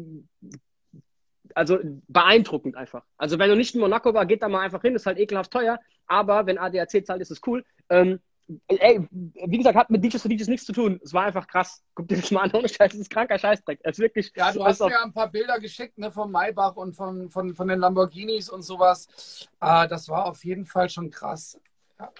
also 1.58 1.78
beeindruckend 2.06 2.76
einfach. 2.76 3.04
Also 3.16 3.38
wenn 3.38 3.50
du 3.50 3.56
nicht 3.56 3.74
in 3.74 3.80
Monaco 3.80 4.14
war, 4.14 4.24
geht 4.26 4.42
da 4.42 4.48
mal 4.48 4.60
einfach 4.60 4.80
hin, 4.80 4.94
ist 4.94 5.06
halt 5.06 5.18
ekelhaft 5.18 5.50
teuer. 5.50 5.80
Aber 6.06 6.46
wenn 6.46 6.56
ADAC 6.56 7.04
zahlt, 7.04 7.20
ist 7.20 7.30
es 7.30 7.40
cool. 7.46 7.64
Ähm, 7.90 8.20
ey, 8.68 9.06
wie 9.10 9.58
gesagt, 9.58 9.76
hat 9.76 9.90
mit 9.90 10.02
DJs 10.04 10.22
für 10.22 10.28
DJs 10.28 10.48
nichts 10.48 10.66
zu 10.66 10.72
tun. 10.72 11.00
Es 11.02 11.12
war 11.12 11.24
einfach 11.24 11.46
krass. 11.46 11.82
Guck 11.94 12.08
dir 12.08 12.16
das 12.16 12.30
mal 12.30 12.42
an, 12.42 12.52
ohne 12.52 12.68
Scheiß, 12.68 12.92
das 12.92 13.00
ist 13.00 13.10
kranker 13.10 13.38
Scheißdreck. 13.38 13.80
Es 13.82 13.98
ist 13.98 13.98
wirklich. 13.98 14.32
Ja, 14.36 14.52
du 14.52 14.64
hast 14.64 14.80
mir 14.80 15.02
ein 15.02 15.12
paar 15.12 15.30
Bilder 15.30 15.58
geschickt, 15.58 15.98
ne, 15.98 16.10
vom 16.10 16.30
Maybach 16.30 16.76
und 16.76 16.94
von, 16.94 17.28
von, 17.28 17.54
von 17.54 17.68
den 17.68 17.80
Lamborghinis 17.80 18.48
und 18.48 18.62
sowas. 18.62 19.48
Äh, 19.60 19.88
das 19.88 20.08
war 20.08 20.26
auf 20.26 20.44
jeden 20.44 20.64
Fall 20.64 20.88
schon 20.88 21.10
krass. 21.10 21.60
Ja. 21.98 22.10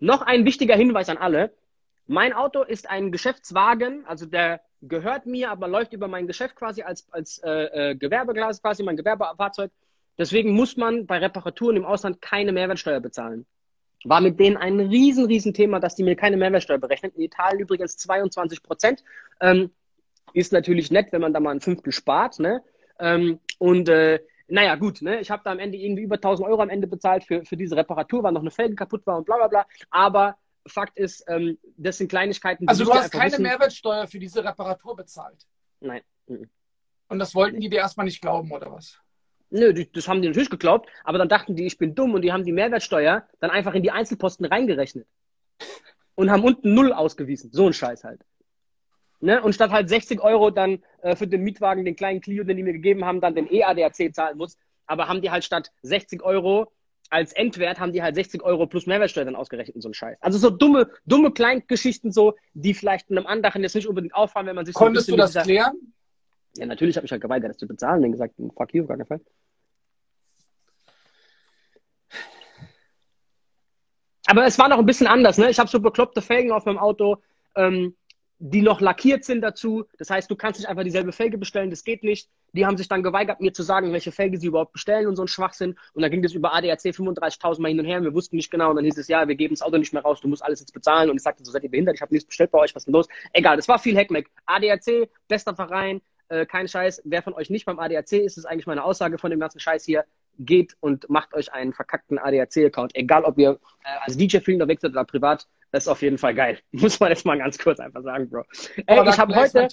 Noch 0.00 0.22
ein 0.22 0.44
wichtiger 0.44 0.74
Hinweis 0.74 1.08
an 1.08 1.18
alle. 1.18 1.52
Mein 2.06 2.32
Auto 2.32 2.62
ist 2.62 2.88
ein 2.88 3.12
Geschäftswagen, 3.12 4.04
also 4.06 4.26
der 4.26 4.60
gehört 4.82 5.26
mir, 5.26 5.50
aber 5.50 5.68
läuft 5.68 5.92
über 5.92 6.08
mein 6.08 6.26
Geschäft 6.26 6.56
quasi 6.56 6.82
als, 6.82 7.06
als 7.12 7.38
äh, 7.38 7.90
äh, 7.90 7.94
Gewerbeglas, 7.94 8.62
quasi 8.62 8.82
mein 8.82 8.96
Gewerbefahrzeug. 8.96 9.70
Deswegen 10.18 10.52
muss 10.52 10.76
man 10.76 11.06
bei 11.06 11.18
Reparaturen 11.18 11.76
im 11.76 11.84
Ausland 11.84 12.22
keine 12.22 12.52
Mehrwertsteuer 12.52 13.00
bezahlen. 13.00 13.46
War 14.04 14.20
mit 14.20 14.38
denen 14.38 14.56
ein 14.56 14.78
riesen, 14.78 15.26
riesen 15.26 15.52
Thema, 15.52 15.80
dass 15.80 15.96
die 15.96 16.04
mir 16.04 16.16
keine 16.16 16.36
Mehrwertsteuer 16.36 16.78
berechnen. 16.78 17.12
In 17.16 17.22
Italien 17.22 17.60
übrigens 17.60 17.96
22 17.96 18.62
Prozent. 18.62 19.04
Ähm, 19.40 19.70
ist 20.32 20.52
natürlich 20.52 20.90
nett, 20.90 21.12
wenn 21.12 21.20
man 21.20 21.32
da 21.32 21.40
mal 21.40 21.50
ein 21.50 21.60
Fünftel 21.60 21.92
spart. 21.92 22.38
Ne? 22.38 22.62
Ähm, 22.98 23.40
und 23.58 23.88
äh, 23.88 24.20
naja, 24.48 24.76
gut, 24.76 25.02
ne? 25.02 25.20
ich 25.20 25.30
habe 25.30 25.42
da 25.44 25.50
am 25.50 25.58
Ende 25.58 25.76
irgendwie 25.76 26.02
über 26.02 26.16
1000 26.16 26.48
Euro 26.48 26.62
am 26.62 26.70
Ende 26.70 26.86
bezahlt 26.86 27.24
für, 27.24 27.44
für 27.44 27.56
diese 27.56 27.76
Reparatur, 27.76 28.22
weil 28.22 28.32
noch 28.32 28.42
eine 28.42 28.50
Felge 28.50 28.74
kaputt 28.74 29.06
war 29.06 29.18
und 29.18 29.26
bla 29.26 29.36
bla 29.36 29.48
bla. 29.48 29.66
Aber 29.90 30.36
Fakt 30.66 30.98
ist, 30.98 31.24
ähm, 31.28 31.58
das 31.76 31.98
sind 31.98 32.08
Kleinigkeiten. 32.08 32.68
Also 32.68 32.84
du 32.84 32.92
hast 32.92 33.10
keine 33.10 33.32
wissen. 33.32 33.42
Mehrwertsteuer 33.42 34.06
für 34.06 34.18
diese 34.18 34.44
Reparatur 34.44 34.96
bezahlt? 34.96 35.46
Nein. 35.80 36.02
Mhm. 36.26 36.48
Und 37.08 37.18
das 37.18 37.34
wollten 37.34 37.60
die 37.60 37.68
dir 37.68 37.78
erstmal 37.78 38.06
nicht 38.06 38.20
glauben, 38.20 38.50
oder 38.50 38.72
was? 38.72 38.98
Nö, 39.50 39.72
das 39.72 40.08
haben 40.08 40.22
die 40.22 40.28
natürlich 40.28 40.50
geglaubt, 40.50 40.90
aber 41.04 41.18
dann 41.18 41.28
dachten 41.28 41.54
die, 41.54 41.66
ich 41.66 41.78
bin 41.78 41.94
dumm 41.94 42.14
und 42.14 42.22
die 42.22 42.32
haben 42.32 42.44
die 42.44 42.52
Mehrwertsteuer 42.52 43.28
dann 43.38 43.50
einfach 43.50 43.74
in 43.74 43.82
die 43.82 43.92
Einzelposten 43.92 44.44
reingerechnet. 44.46 45.06
Und 46.18 46.30
haben 46.30 46.44
unten 46.44 46.72
null 46.72 46.94
ausgewiesen. 46.94 47.52
So 47.52 47.66
ein 47.66 47.74
Scheiß 47.74 48.02
halt. 48.02 48.22
Ne? 49.20 49.42
Und 49.42 49.54
statt 49.54 49.70
halt 49.70 49.90
60 49.90 50.22
Euro 50.22 50.50
dann 50.50 50.82
äh, 51.02 51.14
für 51.14 51.26
den 51.26 51.42
Mietwagen, 51.42 51.84
den 51.84 51.94
kleinen 51.94 52.22
Clio, 52.22 52.42
den 52.42 52.56
die 52.56 52.62
mir 52.62 52.72
gegeben 52.72 53.04
haben, 53.04 53.20
dann 53.20 53.34
den 53.34 53.50
EADAC 53.50 54.14
zahlen 54.14 54.38
muss, 54.38 54.56
aber 54.86 55.08
haben 55.08 55.20
die 55.20 55.30
halt 55.30 55.44
statt 55.44 55.72
60 55.82 56.22
Euro 56.22 56.72
als 57.10 57.32
Endwert 57.32 57.78
haben 57.78 57.92
die 57.92 58.02
halt 58.02 58.14
60 58.14 58.42
Euro 58.42 58.66
plus 58.66 58.86
Mehrwertsteuer 58.86 59.24
dann 59.24 59.36
ausgerechnet, 59.36 59.80
so 59.82 59.88
ein 59.88 59.94
Scheiß. 59.94 60.18
Also 60.20 60.38
so 60.38 60.50
dumme, 60.50 60.90
dumme 61.04 61.32
Kleingeschichten 61.32 62.12
so, 62.12 62.34
die 62.54 62.74
vielleicht 62.74 63.10
einem 63.10 63.26
anderen 63.26 63.62
jetzt 63.62 63.74
nicht 63.74 63.86
unbedingt 63.86 64.14
auffallen, 64.14 64.46
wenn 64.46 64.56
man 64.56 64.66
sich 64.66 64.74
Konntest 64.74 65.06
so 65.06 65.12
du 65.12 65.18
das 65.18 65.34
klären? 65.34 65.92
Ja, 66.56 66.66
natürlich 66.66 66.96
habe 66.96 67.06
ich 67.06 67.12
halt 67.12 67.22
geweigert, 67.22 67.50
das 67.50 67.58
zu 67.58 67.66
bezahlen 67.66 68.04
und 68.04 68.12
gesagt, 68.12 68.34
fuck 68.56 68.74
you, 68.74 68.86
gar 68.86 68.96
keinen 68.96 69.06
Fall. 69.06 69.20
Aber 74.26 74.44
es 74.44 74.58
war 74.58 74.68
noch 74.68 74.78
ein 74.78 74.86
bisschen 74.86 75.06
anders, 75.06 75.38
ne? 75.38 75.50
Ich 75.50 75.58
habe 75.58 75.70
so 75.70 75.80
bekloppte 75.80 76.20
Felgen 76.20 76.50
auf 76.50 76.64
meinem 76.64 76.78
Auto. 76.78 77.18
Ähm, 77.54 77.94
die 78.38 78.60
noch 78.60 78.80
lackiert 78.80 79.24
sind 79.24 79.40
dazu. 79.40 79.84
Das 79.98 80.10
heißt, 80.10 80.30
du 80.30 80.36
kannst 80.36 80.60
nicht 80.60 80.68
einfach 80.68 80.84
dieselbe 80.84 81.12
Felge 81.12 81.38
bestellen, 81.38 81.70
das 81.70 81.84
geht 81.84 82.02
nicht. 82.02 82.28
Die 82.52 82.66
haben 82.66 82.76
sich 82.76 82.88
dann 82.88 83.02
geweigert, 83.02 83.40
mir 83.40 83.52
zu 83.52 83.62
sagen, 83.62 83.92
welche 83.92 84.12
Felge 84.12 84.38
sie 84.38 84.48
überhaupt 84.48 84.72
bestellen 84.72 85.06
und 85.06 85.16
so 85.16 85.22
ein 85.22 85.28
Schwachsinn. 85.28 85.76
Und 85.94 86.02
dann 86.02 86.10
ging 86.10 86.22
das 86.22 86.32
über 86.32 86.54
ADAC 86.54 86.80
35.000 86.80 87.60
Mal 87.60 87.68
hin 87.68 87.80
und 87.80 87.86
her 87.86 88.02
wir 88.02 88.14
wussten 88.14 88.36
nicht 88.36 88.50
genau. 88.50 88.70
Und 88.70 88.76
dann 88.76 88.84
hieß 88.84 88.98
es, 88.98 89.08
ja, 89.08 89.26
wir 89.26 89.34
geben 89.34 89.54
das 89.54 89.62
Auto 89.62 89.78
nicht 89.78 89.92
mehr 89.92 90.02
raus, 90.02 90.20
du 90.20 90.28
musst 90.28 90.44
alles 90.44 90.60
jetzt 90.60 90.72
bezahlen. 90.72 91.10
Und 91.10 91.16
ich 91.16 91.22
sagte, 91.22 91.44
so 91.44 91.50
seid 91.50 91.64
ihr 91.64 91.70
behindert, 91.70 91.96
ich 91.96 92.02
habe 92.02 92.12
nichts 92.12 92.26
bestellt 92.26 92.50
bei 92.50 92.58
euch, 92.58 92.74
was 92.74 92.82
ist 92.82 92.86
denn 92.86 92.94
los? 92.94 93.08
Egal, 93.32 93.56
das 93.56 93.68
war 93.68 93.78
viel 93.78 93.96
Heckmeck. 93.96 94.30
ADAC, 94.44 95.08
bester 95.28 95.54
Verein, 95.54 96.02
äh, 96.28 96.44
kein 96.44 96.68
Scheiß. 96.68 97.02
Wer 97.04 97.22
von 97.22 97.34
euch 97.34 97.50
nicht 97.50 97.64
beim 97.64 97.78
ADAC 97.78 98.12
ist, 98.12 98.36
ist 98.36 98.44
eigentlich 98.44 98.66
meine 98.66 98.84
Aussage 98.84 99.18
von 99.18 99.30
dem 99.30 99.40
ganzen 99.40 99.60
Scheiß 99.60 99.84
hier. 99.84 100.04
Geht 100.38 100.76
und 100.80 101.08
macht 101.08 101.32
euch 101.32 101.52
einen 101.54 101.72
verkackten 101.72 102.18
ADAC-Account. 102.18 102.94
Egal, 102.94 103.24
ob 103.24 103.38
ihr 103.38 103.58
äh, 103.84 103.88
als 104.02 104.18
DJ-Film 104.18 104.56
unterwegs 104.56 104.82
seid 104.82 104.90
oder 104.90 105.04
privat 105.04 105.46
das 105.70 105.84
ist 105.84 105.88
auf 105.88 106.02
jeden 106.02 106.18
Fall 106.18 106.34
geil. 106.34 106.58
Muss 106.72 107.00
man 107.00 107.10
jetzt 107.10 107.24
mal 107.24 107.38
ganz 107.38 107.58
kurz 107.58 107.80
einfach 107.80 108.02
sagen, 108.02 108.28
Bro. 108.28 108.44
Ey, 108.86 109.08
ich 109.08 109.18
habe 109.18 109.34
heute 109.34 109.68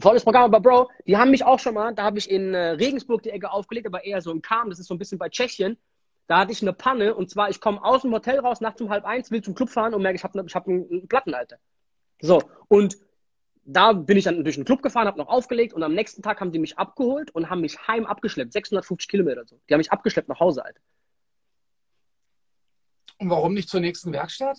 volles 0.00 0.24
Programm, 0.24 0.44
aber 0.44 0.60
Bro, 0.60 0.90
die 1.06 1.16
haben 1.16 1.30
mich 1.30 1.44
auch 1.44 1.58
schon 1.58 1.74
mal, 1.74 1.94
da 1.94 2.02
habe 2.02 2.18
ich 2.18 2.30
in 2.30 2.54
äh, 2.54 2.70
Regensburg 2.70 3.22
die 3.22 3.30
Ecke 3.30 3.50
aufgelegt, 3.50 3.86
aber 3.86 4.04
eher 4.04 4.20
so 4.20 4.32
in 4.32 4.42
Kam, 4.42 4.70
das 4.70 4.78
ist 4.78 4.88
so 4.88 4.94
ein 4.94 4.98
bisschen 4.98 5.18
bei 5.18 5.28
Tschechien. 5.28 5.78
Da 6.26 6.38
hatte 6.38 6.52
ich 6.52 6.62
eine 6.62 6.72
Panne 6.72 7.14
und 7.14 7.30
zwar, 7.30 7.50
ich 7.50 7.60
komme 7.60 7.84
aus 7.84 8.02
dem 8.02 8.12
Hotel 8.12 8.40
raus, 8.40 8.60
nachts 8.60 8.80
um 8.80 8.88
halb 8.88 9.04
eins, 9.04 9.30
will 9.30 9.42
zum 9.42 9.54
Club 9.54 9.68
fahren 9.68 9.94
und 9.94 10.02
merke, 10.02 10.16
ich 10.16 10.24
habe 10.24 10.42
ich 10.46 10.54
hab 10.54 10.66
einen, 10.66 10.88
einen 10.90 11.08
Platten, 11.08 11.34
Alter. 11.34 11.58
So, 12.20 12.42
und 12.68 12.96
da 13.66 13.92
bin 13.92 14.16
ich 14.16 14.24
dann 14.24 14.42
durch 14.42 14.56
den 14.56 14.64
Club 14.64 14.82
gefahren, 14.82 15.06
habe 15.06 15.18
noch 15.18 15.28
aufgelegt 15.28 15.72
und 15.72 15.82
am 15.82 15.94
nächsten 15.94 16.22
Tag 16.22 16.40
haben 16.40 16.52
die 16.52 16.58
mich 16.58 16.78
abgeholt 16.78 17.30
und 17.32 17.50
haben 17.50 17.60
mich 17.60 17.78
heim 17.86 18.06
abgeschleppt, 18.06 18.52
650 18.52 19.08
Kilometer 19.08 19.44
so. 19.46 19.60
Die 19.68 19.74
haben 19.74 19.78
mich 19.78 19.92
abgeschleppt 19.92 20.28
nach 20.28 20.40
Hause, 20.40 20.64
Alter. 20.64 20.80
Und 23.18 23.30
warum 23.30 23.54
nicht 23.54 23.68
zur 23.68 23.80
nächsten 23.80 24.12
Werkstatt? 24.12 24.58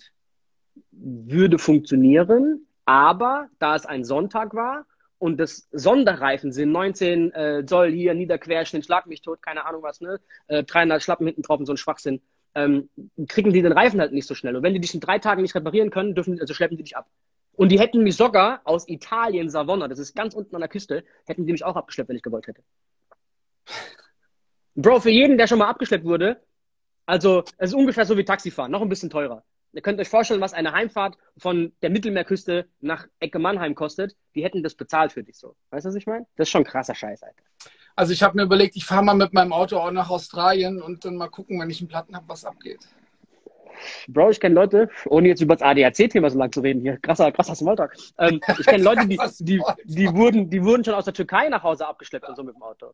Würde 0.90 1.58
funktionieren, 1.58 2.66
aber 2.84 3.48
da 3.58 3.76
es 3.76 3.86
ein 3.86 4.04
Sonntag 4.04 4.54
war 4.54 4.86
und 5.18 5.38
das 5.38 5.68
Sonderreifen 5.72 6.52
sind 6.52 6.72
19 6.72 7.32
äh, 7.32 7.64
Zoll 7.66 7.90
hier, 7.90 8.14
Niederquerschnitt, 8.14 8.84
Schlag 8.84 9.06
mich 9.06 9.22
tot, 9.22 9.42
keine 9.42 9.64
Ahnung 9.64 9.82
was, 9.82 10.00
ne? 10.00 10.20
Äh, 10.48 10.64
300 10.64 11.02
Schlappen 11.02 11.26
hinten 11.26 11.42
drauf 11.42 11.58
und 11.58 11.66
so 11.66 11.72
ein 11.72 11.78
Schwachsinn, 11.78 12.20
ähm, 12.54 12.90
kriegen 13.28 13.52
die 13.52 13.62
den 13.62 13.72
Reifen 13.72 14.00
halt 14.00 14.12
nicht 14.12 14.26
so 14.26 14.34
schnell. 14.34 14.56
Und 14.56 14.62
wenn 14.62 14.74
die 14.74 14.80
dich 14.80 14.94
in 14.94 15.00
drei 15.00 15.18
Tagen 15.18 15.42
nicht 15.42 15.54
reparieren 15.54 15.90
können, 15.90 16.14
dürfen, 16.14 16.38
also 16.40 16.52
schleppen 16.54 16.76
die 16.76 16.82
dich 16.82 16.96
ab. 16.96 17.08
Und 17.52 17.70
die 17.70 17.80
hätten 17.80 18.02
mich 18.02 18.16
sogar 18.16 18.60
aus 18.64 18.86
Italien, 18.88 19.48
Savona, 19.48 19.88
das 19.88 19.98
ist 19.98 20.14
ganz 20.14 20.34
unten 20.34 20.54
an 20.54 20.60
der 20.60 20.68
Küste, 20.68 21.04
hätten 21.26 21.46
die 21.46 21.52
mich 21.52 21.64
auch 21.64 21.76
abgeschleppt, 21.76 22.10
wenn 22.10 22.16
ich 22.16 22.22
gewollt 22.22 22.46
hätte. 22.46 22.62
Bro, 24.74 25.00
für 25.00 25.10
jeden, 25.10 25.38
der 25.38 25.46
schon 25.46 25.58
mal 25.58 25.68
abgeschleppt 25.68 26.04
wurde, 26.04 26.38
also, 27.06 27.44
es 27.56 27.70
ist 27.70 27.74
ungefähr 27.74 28.04
so 28.04 28.16
wie 28.16 28.24
Taxifahren, 28.24 28.70
noch 28.70 28.82
ein 28.82 28.88
bisschen 28.88 29.10
teurer. 29.10 29.44
Ihr 29.72 29.82
könnt 29.82 30.00
euch 30.00 30.08
vorstellen, 30.08 30.40
was 30.40 30.54
eine 30.54 30.72
Heimfahrt 30.72 31.18
von 31.36 31.72
der 31.82 31.90
Mittelmeerküste 31.90 32.66
nach 32.80 33.06
Ecke 33.20 33.38
Mannheim 33.38 33.74
kostet. 33.74 34.16
Die 34.34 34.42
hätten 34.42 34.62
das 34.62 34.74
bezahlt 34.74 35.12
für 35.12 35.22
dich 35.22 35.36
so. 35.36 35.54
Weißt 35.70 35.84
du, 35.84 35.90
was 35.90 35.96
ich 35.96 36.06
meine? 36.06 36.26
Das 36.36 36.48
ist 36.48 36.50
schon 36.50 36.64
krasser 36.64 36.94
Scheiß, 36.94 37.22
Alter. 37.22 37.42
Also 37.94 38.12
ich 38.12 38.22
habe 38.22 38.36
mir 38.36 38.44
überlegt, 38.44 38.76
ich 38.76 38.84
fahre 38.84 39.04
mal 39.04 39.14
mit 39.14 39.32
meinem 39.34 39.52
Auto 39.52 39.78
auch 39.78 39.90
nach 39.90 40.08
Australien 40.08 40.80
und 40.80 41.04
dann 41.04 41.16
mal 41.16 41.28
gucken, 41.28 41.60
wenn 41.60 41.68
ich 41.68 41.80
einen 41.80 41.88
Platten 41.88 42.16
habe, 42.16 42.28
was 42.28 42.44
abgeht. 42.44 42.80
Bro, 44.08 44.30
ich 44.30 44.40
kenne 44.40 44.54
Leute, 44.54 44.88
ohne 45.06 45.28
jetzt 45.28 45.42
über 45.42 45.56
das 45.56 45.62
ADAC-Thema 45.62 46.30
so 46.30 46.38
lang 46.38 46.50
zu 46.52 46.60
reden 46.60 46.80
hier, 46.80 46.96
krasser, 46.98 47.30
krasser 47.30 47.54
Smalltalk. 47.54 47.94
Ähm, 48.18 48.40
ich 48.58 48.66
kenne 48.66 48.82
Leute, 48.82 49.06
die, 49.06 49.18
die, 49.40 49.62
die, 49.84 50.14
wurden, 50.14 50.48
die 50.48 50.62
wurden 50.62 50.84
schon 50.84 50.94
aus 50.94 51.04
der 51.04 51.14
Türkei 51.14 51.48
nach 51.48 51.62
Hause 51.62 51.86
abgeschleppt 51.86 52.26
und 52.26 52.36
so 52.36 52.42
mit 52.42 52.54
dem 52.54 52.62
Auto. 52.62 52.92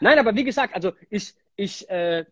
Nein, 0.00 0.18
aber 0.18 0.34
wie 0.36 0.44
gesagt, 0.44 0.74
also 0.74 0.92
ich, 1.10 1.34
ich, 1.56 1.88
äh, 1.90 2.24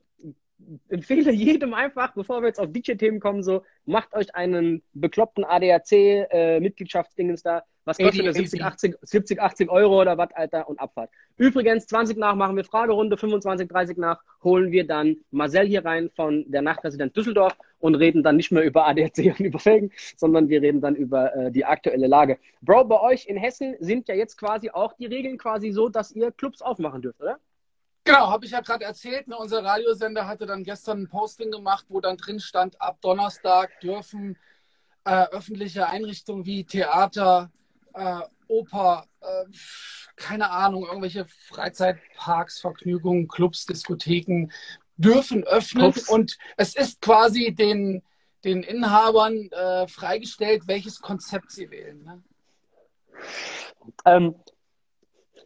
empfehle 0.89 1.33
jedem 1.33 1.75
einfach, 1.75 2.15
bevor 2.15 2.41
wir 2.43 2.49
jetzt 2.49 2.61
auf 2.61 2.73
DJ-Themen 2.73 3.21
kommen, 3.21 3.43
so, 3.43 3.63
macht 3.85 4.15
euch 4.15 4.35
einen 4.35 4.83
bekloppten 4.95 5.45
ADAC-Mitgliedschaftsdingens 5.45 7.41
äh, 7.43 7.45
da. 7.45 7.63
Was 7.85 7.99
kostet 7.99 8.27
das? 8.27 8.35
70, 8.37 8.65
80, 8.65 8.97
70, 9.01 9.41
80 9.41 9.71
Euro 9.71 10.01
oder 10.01 10.19
was, 10.19 10.33
Alter, 10.35 10.69
und 10.69 10.81
Abfahrt. 10.81 11.09
Übrigens, 11.37 11.87
20 11.87 12.19
nach 12.19 12.35
machen 12.35 12.57
wir 12.57 12.65
Fragerunde, 12.65 13.17
25, 13.17 13.69
30 13.69 13.97
nach 13.97 14.21
holen 14.43 14.73
wir 14.73 14.85
dann 14.85 15.19
Marcel 15.31 15.67
hier 15.67 15.85
rein 15.85 16.11
von 16.17 16.51
der 16.51 16.63
Nachtresident 16.63 17.17
Düsseldorf 17.17 17.57
und 17.79 17.95
reden 17.95 18.25
dann 18.25 18.37
nicht 18.37 18.51
mehr 18.51 18.65
über 18.65 18.89
ADAC 18.89 19.19
und 19.39 19.41
über 19.41 19.61
Felgen, 19.61 19.93
sondern 20.17 20.49
wir 20.49 20.63
reden 20.63 20.81
dann 20.81 20.97
über 20.97 21.33
äh, 21.37 21.53
die 21.53 21.65
aktuelle 21.65 22.09
Lage. 22.09 22.39
Bro, 22.61 22.87
bei 22.87 23.01
euch 23.01 23.27
in 23.27 23.37
Hessen 23.37 23.77
sind 23.79 24.09
ja 24.09 24.17
jetzt 24.17 24.37
quasi 24.37 24.71
auch 24.71 24.95
die 24.95 25.07
Regeln 25.07 25.39
quasi 25.39 25.71
so, 25.71 25.89
dass 25.89 26.11
ihr 26.11 26.33
Clubs 26.33 26.63
aufmachen 26.63 27.03
dürft, 27.03 27.21
oder? 27.21 27.39
Genau, 28.07 28.31
habe 28.31 28.47
ich 28.47 28.53
ja 28.53 28.61
gerade 28.61 28.85
erzählt. 28.85 29.29
Ne, 29.29 29.37
unser 29.37 29.63
Radiosender 29.65 30.27
hatte 30.27 30.47
dann 30.47 30.65
gestern 30.65 31.03
ein 31.03 31.09
Posting 31.09 31.51
gemacht, 31.51 31.87
wo 31.89 32.01
dann 32.01 32.17
drin 32.17 32.41
stand, 32.41 32.81
ab 32.81 32.99
Donnerstag 33.03 33.79
dürfen 33.81 34.39
äh, 35.07 35.27
öffentliche 35.31 35.89
Einrichtungen 35.89 36.45
wie 36.47 36.65
Theater, 36.65 37.51
äh, 37.95 38.21
Oper, 38.49 39.07
äh, 39.21 39.45
keine 40.17 40.51
Ahnung, 40.51 40.85
irgendwelche 40.85 41.27
Freizeitparks, 41.27 42.61
Vergnügungen, 42.61 43.29
Clubs, 43.29 43.67
Diskotheken 43.67 44.49
dürfen 44.97 45.45
öffnen. 45.45 45.87
Ups. 45.87 46.09
Und 46.09 46.39
es 46.57 46.75
ist 46.75 47.01
quasi 47.01 47.55
den, 47.55 48.03
den 48.45 48.63
Inhabern 48.63 49.49
äh, 49.53 49.87
freigestellt, 49.87 50.67
welches 50.67 51.01
Konzept 51.01 51.53
sie 51.53 51.71
wählen. 51.71 52.03
Ne? 52.03 52.23
Ähm, 54.05 54.35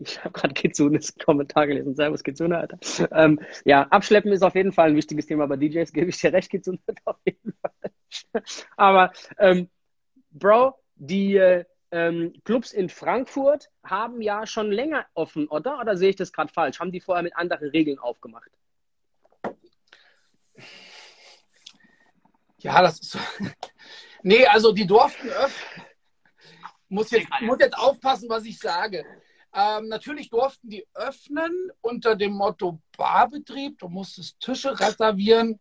ich 0.00 0.25
habe 0.25 0.33
gerade 0.33 0.54
Kitsunes 0.54 1.14
Kommentar 1.19 1.66
gelesen. 1.66 1.95
Servus 1.95 2.25
Kitsune, 2.25 2.59
Alter. 2.59 2.78
Ähm, 3.12 3.40
ja, 3.64 3.83
Abschleppen 3.88 4.33
ist 4.33 4.42
auf 4.42 4.54
jeden 4.54 4.73
Fall 4.73 4.90
ein 4.90 4.97
wichtiges 4.97 5.26
Thema 5.26 5.47
bei 5.47 5.57
DJs, 5.57 5.92
gebe 5.92 6.11
ich 6.11 6.19
dir 6.19 6.33
recht, 6.33 6.50
Kitsune, 6.50 6.78
auf 7.04 7.19
jeden 7.25 7.52
Fall. 7.61 8.42
Aber, 8.76 9.12
ähm, 9.38 9.69
Bro, 10.30 10.75
die 10.97 11.37
äh, 11.37 11.64
ähm, 11.90 12.33
Clubs 12.45 12.73
in 12.73 12.88
Frankfurt 12.88 13.69
haben 13.85 14.23
ja 14.23 14.47
schon 14.47 14.71
länger 14.71 15.07
offen, 15.14 15.49
oder? 15.49 15.80
Oder 15.80 15.97
sehe 15.97 16.11
ich 16.11 16.16
das 16.16 16.33
gerade 16.33 16.52
falsch? 16.52 16.78
Haben 16.78 16.92
die 16.92 17.00
vorher 17.00 17.23
mit 17.23 17.37
anderen 17.37 17.71
Regeln 17.71 17.99
aufgemacht? 17.99 18.50
Ja, 22.59 22.83
das 22.83 23.00
ist 23.00 23.12
so. 23.12 23.19
nee, 24.23 24.47
also 24.47 24.73
die 24.73 24.87
durften 24.87 25.28
öffnen. 25.28 25.87
Muss 26.88 27.11
jetzt, 27.11 27.28
muss 27.40 27.59
jetzt 27.61 27.78
aufpassen, 27.78 28.28
was 28.28 28.45
ich 28.45 28.59
sage. 28.59 29.04
Ähm, 29.52 29.88
natürlich 29.88 30.30
durften 30.30 30.71
die 30.71 30.87
öffnen 30.95 31.52
unter 31.80 32.14
dem 32.16 32.33
Motto 32.33 32.80
Barbetrieb. 32.97 33.78
Du 33.78 33.88
musstest 33.88 34.38
Tische 34.40 34.78
reservieren. 34.78 35.59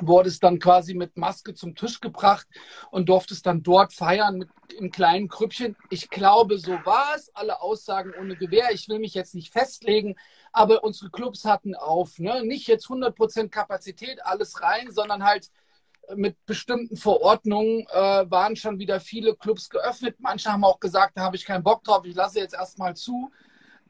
wurde 0.00 0.30
es 0.30 0.40
dann 0.40 0.58
quasi 0.58 0.94
mit 0.94 1.18
Maske 1.18 1.52
zum 1.52 1.74
Tisch 1.74 2.00
gebracht 2.00 2.46
und 2.90 3.10
durfte 3.10 3.34
es 3.34 3.42
dann 3.42 3.62
dort 3.62 3.92
feiern 3.92 4.38
mit 4.38 4.48
in 4.72 4.90
kleinen 4.90 5.28
Krüppchen. 5.28 5.76
Ich 5.90 6.08
glaube, 6.08 6.56
so 6.58 6.72
war 6.86 7.14
es. 7.14 7.30
Alle 7.34 7.60
Aussagen 7.60 8.14
ohne 8.18 8.34
Gewehr. 8.36 8.70
Ich 8.72 8.88
will 8.88 8.98
mich 8.98 9.12
jetzt 9.12 9.34
nicht 9.34 9.52
festlegen, 9.52 10.16
aber 10.50 10.82
unsere 10.82 11.10
Clubs 11.10 11.44
hatten 11.44 11.74
auf. 11.74 12.18
Ne? 12.18 12.42
Nicht 12.42 12.68
jetzt 12.68 12.86
100% 12.86 13.50
Kapazität, 13.50 14.24
alles 14.24 14.62
rein, 14.62 14.90
sondern 14.90 15.24
halt 15.24 15.50
mit 16.14 16.36
bestimmten 16.46 16.96
Verordnungen 16.96 17.86
äh, 17.90 18.30
waren 18.30 18.56
schon 18.56 18.78
wieder 18.78 19.00
viele 19.00 19.34
Clubs 19.34 19.68
geöffnet. 19.68 20.16
Manche 20.18 20.52
haben 20.52 20.64
auch 20.64 20.80
gesagt, 20.80 21.16
da 21.16 21.22
habe 21.22 21.36
ich 21.36 21.44
keinen 21.44 21.62
Bock 21.62 21.84
drauf, 21.84 22.04
ich 22.04 22.14
lasse 22.14 22.40
jetzt 22.40 22.54
erstmal 22.54 22.94
zu. 22.94 23.30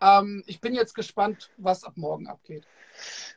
Ähm, 0.01 0.43
ich 0.47 0.61
bin 0.61 0.75
jetzt 0.75 0.95
gespannt, 0.95 1.51
was 1.57 1.85
ab 1.85 1.95
morgen 1.97 2.27
abgeht. 2.27 2.67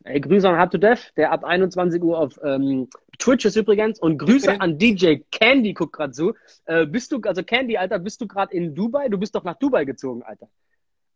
Ey, 0.03 0.20
Grüße 0.20 0.48
an 0.48 0.58
Hard 0.58 0.72
to 0.72 0.77
Death, 0.77 1.13
der 1.15 1.32
ab 1.32 1.44
21 1.44 2.01
Uhr 2.01 2.20
auf 2.20 2.39
ähm, 2.44 2.89
Twitch 3.17 3.46
ist 3.46 3.55
übrigens. 3.55 4.00
Und 4.00 4.17
Grüße 4.17 4.51
okay. 4.51 4.60
an 4.60 4.77
DJ 4.77 5.17
Candy, 5.32 5.74
guckt 5.74 5.94
gerade 5.94 6.12
zu. 6.12 6.34
Äh, 6.65 6.86
bist 6.86 7.12
du, 7.12 7.22
also 7.22 7.44
Candy, 7.44 7.77
Alter, 7.77 8.00
bist 8.00 8.22
du 8.22 8.27
gerade 8.27 8.53
in 8.53 8.75
Dubai? 8.75 9.10
Du 9.10 9.17
bist 9.17 9.36
doch 9.36 9.44
nach 9.44 9.58
Dubai 9.58 9.86
gezogen, 9.86 10.24
Alter. 10.24 10.50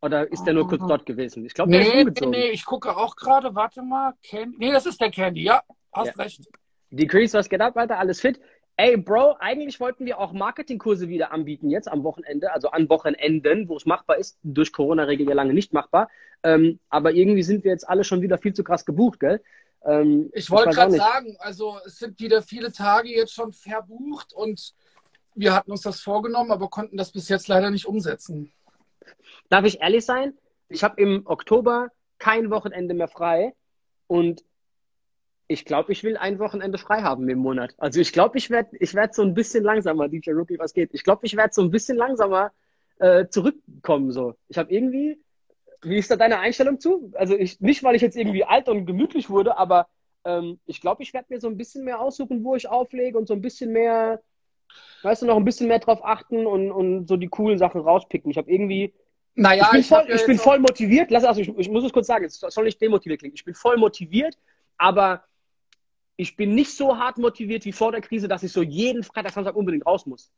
Oder 0.01 0.31
ist 0.31 0.45
der 0.45 0.53
nur 0.53 0.67
kurz 0.67 0.81
dort 0.87 1.05
gewesen? 1.05 1.45
Ich 1.45 1.53
glaube, 1.53 1.71
nee, 1.71 1.79
der 1.79 1.87
ist 1.87 1.99
umgezogen. 1.99 2.31
Nee, 2.31 2.37
nee, 2.37 2.49
ich 2.51 2.63
gucke 2.63 2.95
auch 2.95 3.15
gerade, 3.15 3.53
warte 3.53 3.81
mal. 3.81 4.13
Candy. 4.23 4.57
Nee, 4.57 4.71
das 4.71 4.85
ist 4.85 5.01
der 5.01 5.11
Candy, 5.11 5.43
ja, 5.43 5.61
hast 5.91 6.17
ja. 6.17 6.23
recht. 6.23 6.41
Decrease, 6.91 7.37
was 7.37 7.49
geht 7.49 7.61
ab, 7.61 7.77
Alter? 7.77 7.99
Alles 7.99 8.21
fit? 8.21 8.39
Ey, 8.77 8.95
Bro, 8.95 9.35
eigentlich 9.39 9.79
wollten 9.81 10.05
wir 10.05 10.19
auch 10.19 10.31
Marketingkurse 10.31 11.09
wieder 11.09 11.33
anbieten 11.33 11.69
jetzt 11.69 11.89
am 11.89 12.03
Wochenende, 12.03 12.53
also 12.53 12.69
an 12.71 12.87
Wochenenden, 12.87 13.67
wo 13.67 13.75
es 13.75 13.85
machbar 13.85 14.17
ist. 14.17 14.37
Durch 14.41 14.71
Corona-Regel 14.71 15.27
ja 15.27 15.35
lange 15.35 15.53
nicht 15.53 15.73
machbar. 15.73 16.09
Ähm, 16.43 16.79
aber 16.89 17.11
irgendwie 17.11 17.43
sind 17.43 17.65
wir 17.65 17.71
jetzt 17.71 17.87
alle 17.87 18.05
schon 18.05 18.21
wieder 18.21 18.37
viel 18.37 18.53
zu 18.53 18.63
krass 18.63 18.85
gebucht, 18.85 19.19
gell? 19.19 19.41
Ähm, 19.83 20.29
ich 20.33 20.49
wollte 20.49 20.71
gerade 20.71 20.93
sagen, 20.93 21.35
also 21.39 21.77
es 21.85 21.97
sind 21.99 22.19
wieder 22.19 22.41
viele 22.41 22.71
Tage 22.71 23.09
jetzt 23.09 23.33
schon 23.33 23.51
verbucht 23.51 24.33
und 24.33 24.73
wir 25.35 25.53
hatten 25.53 25.71
uns 25.71 25.81
das 25.81 26.01
vorgenommen, 26.01 26.51
aber 26.51 26.69
konnten 26.69 26.97
das 26.97 27.11
bis 27.11 27.29
jetzt 27.29 27.47
leider 27.47 27.71
nicht 27.71 27.85
umsetzen. 27.85 28.51
Darf 29.49 29.65
ich 29.65 29.81
ehrlich 29.81 30.05
sein? 30.05 30.37
Ich 30.67 30.83
habe 30.83 31.01
im 31.01 31.23
Oktober 31.25 31.89
kein 32.17 32.49
Wochenende 32.49 32.93
mehr 32.93 33.07
frei 33.07 33.55
und 34.07 34.43
ich 35.51 35.65
glaube, 35.65 35.91
ich 35.91 36.03
will 36.03 36.15
ein 36.15 36.37
Wochenende 36.37 36.77
frei 36.77 37.01
haben 37.01 37.27
im 37.27 37.39
Monat. 37.39 37.73
Also 37.79 37.99
ich 37.99 38.13
glaube, 38.13 38.37
ich 38.37 38.51
werde 38.51 38.69
ich 38.79 38.93
werd 38.93 39.15
so 39.15 39.23
ein 39.23 39.33
bisschen 39.33 39.63
langsamer, 39.63 40.07
DJ 40.07 40.31
Rookie, 40.31 40.59
was 40.59 40.75
geht. 40.75 40.91
Ich 40.93 41.03
glaube, 41.03 41.25
ich 41.25 41.35
werde 41.35 41.51
so 41.51 41.63
ein 41.63 41.71
bisschen 41.71 41.97
langsamer 41.97 42.51
äh, 42.99 43.25
zurückkommen. 43.29 44.11
So. 44.11 44.35
Ich 44.47 44.59
habe 44.59 44.71
irgendwie, 44.71 45.19
wie 45.81 45.97
ist 45.97 46.11
da 46.11 46.17
deine 46.17 46.37
Einstellung 46.37 46.79
zu? 46.79 47.11
Also 47.15 47.35
ich, 47.35 47.59
nicht, 47.61 47.83
weil 47.83 47.95
ich 47.95 48.03
jetzt 48.03 48.15
irgendwie 48.15 48.43
alt 48.45 48.69
und 48.69 48.85
gemütlich 48.85 49.31
wurde, 49.31 49.57
aber 49.57 49.87
ähm, 50.23 50.59
ich 50.67 50.81
glaube, 50.81 51.01
ich 51.01 51.15
werde 51.15 51.25
mir 51.29 51.39
so 51.39 51.47
ein 51.47 51.57
bisschen 51.57 51.83
mehr 51.83 51.99
aussuchen, 51.99 52.43
wo 52.43 52.55
ich 52.55 52.69
auflege 52.69 53.17
und 53.17 53.27
so 53.27 53.33
ein 53.33 53.41
bisschen 53.41 53.71
mehr, 53.71 54.21
weißt 55.01 55.23
du, 55.23 55.25
noch 55.25 55.37
ein 55.37 55.45
bisschen 55.45 55.67
mehr 55.67 55.79
drauf 55.79 56.05
achten 56.05 56.45
und, 56.45 56.71
und 56.71 57.07
so 57.07 57.17
die 57.17 57.27
coolen 57.27 57.57
Sachen 57.57 57.81
rauspicken. 57.81 58.29
Ich 58.29 58.37
habe 58.37 58.51
irgendwie 58.51 58.93
naja, 59.33 59.63
ich 59.63 59.71
bin, 59.71 59.83
voll, 59.83 60.05
ich 60.13 60.25
bin 60.27 60.37
voll 60.37 60.59
motiviert. 60.59 61.09
Lass, 61.09 61.23
also 61.23 61.41
ich, 61.41 61.49
ich, 61.57 61.69
muss 61.69 61.83
es 61.83 61.93
kurz 61.93 62.05
sagen, 62.05 62.25
es 62.25 62.39
soll 62.39 62.65
nicht 62.65 62.79
demotiviert 62.79 63.19
klingen. 63.19 63.35
Ich 63.35 63.45
bin 63.45 63.55
voll 63.55 63.77
motiviert, 63.77 64.37
aber 64.77 65.23
ich 66.19 66.35
bin 66.35 66.53
nicht 66.53 66.75
so 66.75 66.97
hart 66.97 67.17
motiviert 67.17 67.63
wie 67.63 67.71
vor 67.71 67.93
der 67.93 68.01
Krise, 68.01 68.27
dass 68.27 68.43
ich 68.43 68.51
so 68.51 68.61
jeden 68.61 69.03
Freitag, 69.03 69.31
Samstag 69.31 69.55
unbedingt 69.55 69.85
raus 69.85 70.05
muss. 70.05 70.33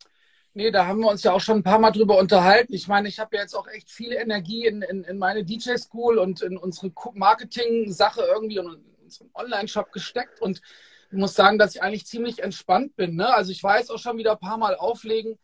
Nee, 0.53 0.69
da 0.69 0.85
haben 0.85 1.00
wir 1.00 1.09
uns 1.09 1.23
ja 1.23 1.31
auch 1.31 1.41
schon 1.41 1.57
ein 1.57 1.63
paar 1.63 1.79
Mal 1.79 1.89
drüber 1.89 2.19
unterhalten. 2.19 2.75
Ich 2.75 2.88
meine, 2.88 3.07
ich 3.07 3.19
habe 3.19 3.35
ja 3.35 3.41
jetzt 3.41 3.55
auch 3.55 3.67
echt 3.67 3.89
viel 3.89 4.11
Energie 4.11 4.67
in, 4.67 4.83
in, 4.83 5.03
in 5.03 5.17
meine 5.17 5.43
DJ-School 5.43 6.19
und 6.19 6.43
in 6.43 6.55
unsere 6.55 6.91
Marketing-Sache 7.15 8.21
irgendwie 8.21 8.59
und 8.59 8.75
in 8.75 9.03
unseren 9.03 9.31
Online-Shop 9.33 9.91
gesteckt. 9.91 10.39
Und 10.39 10.61
ich 11.09 11.17
muss 11.17 11.33
sagen, 11.33 11.57
dass 11.57 11.73
ich 11.73 11.81
eigentlich 11.81 12.05
ziemlich 12.05 12.43
entspannt 12.43 12.95
bin. 12.95 13.15
Ne? 13.15 13.33
Also 13.33 13.51
ich 13.51 13.63
war 13.63 13.79
jetzt 13.79 13.89
auch 13.89 13.97
schon 13.97 14.19
wieder 14.19 14.33
ein 14.33 14.39
paar 14.39 14.57
Mal 14.57 14.75
auflegen. 14.75 15.39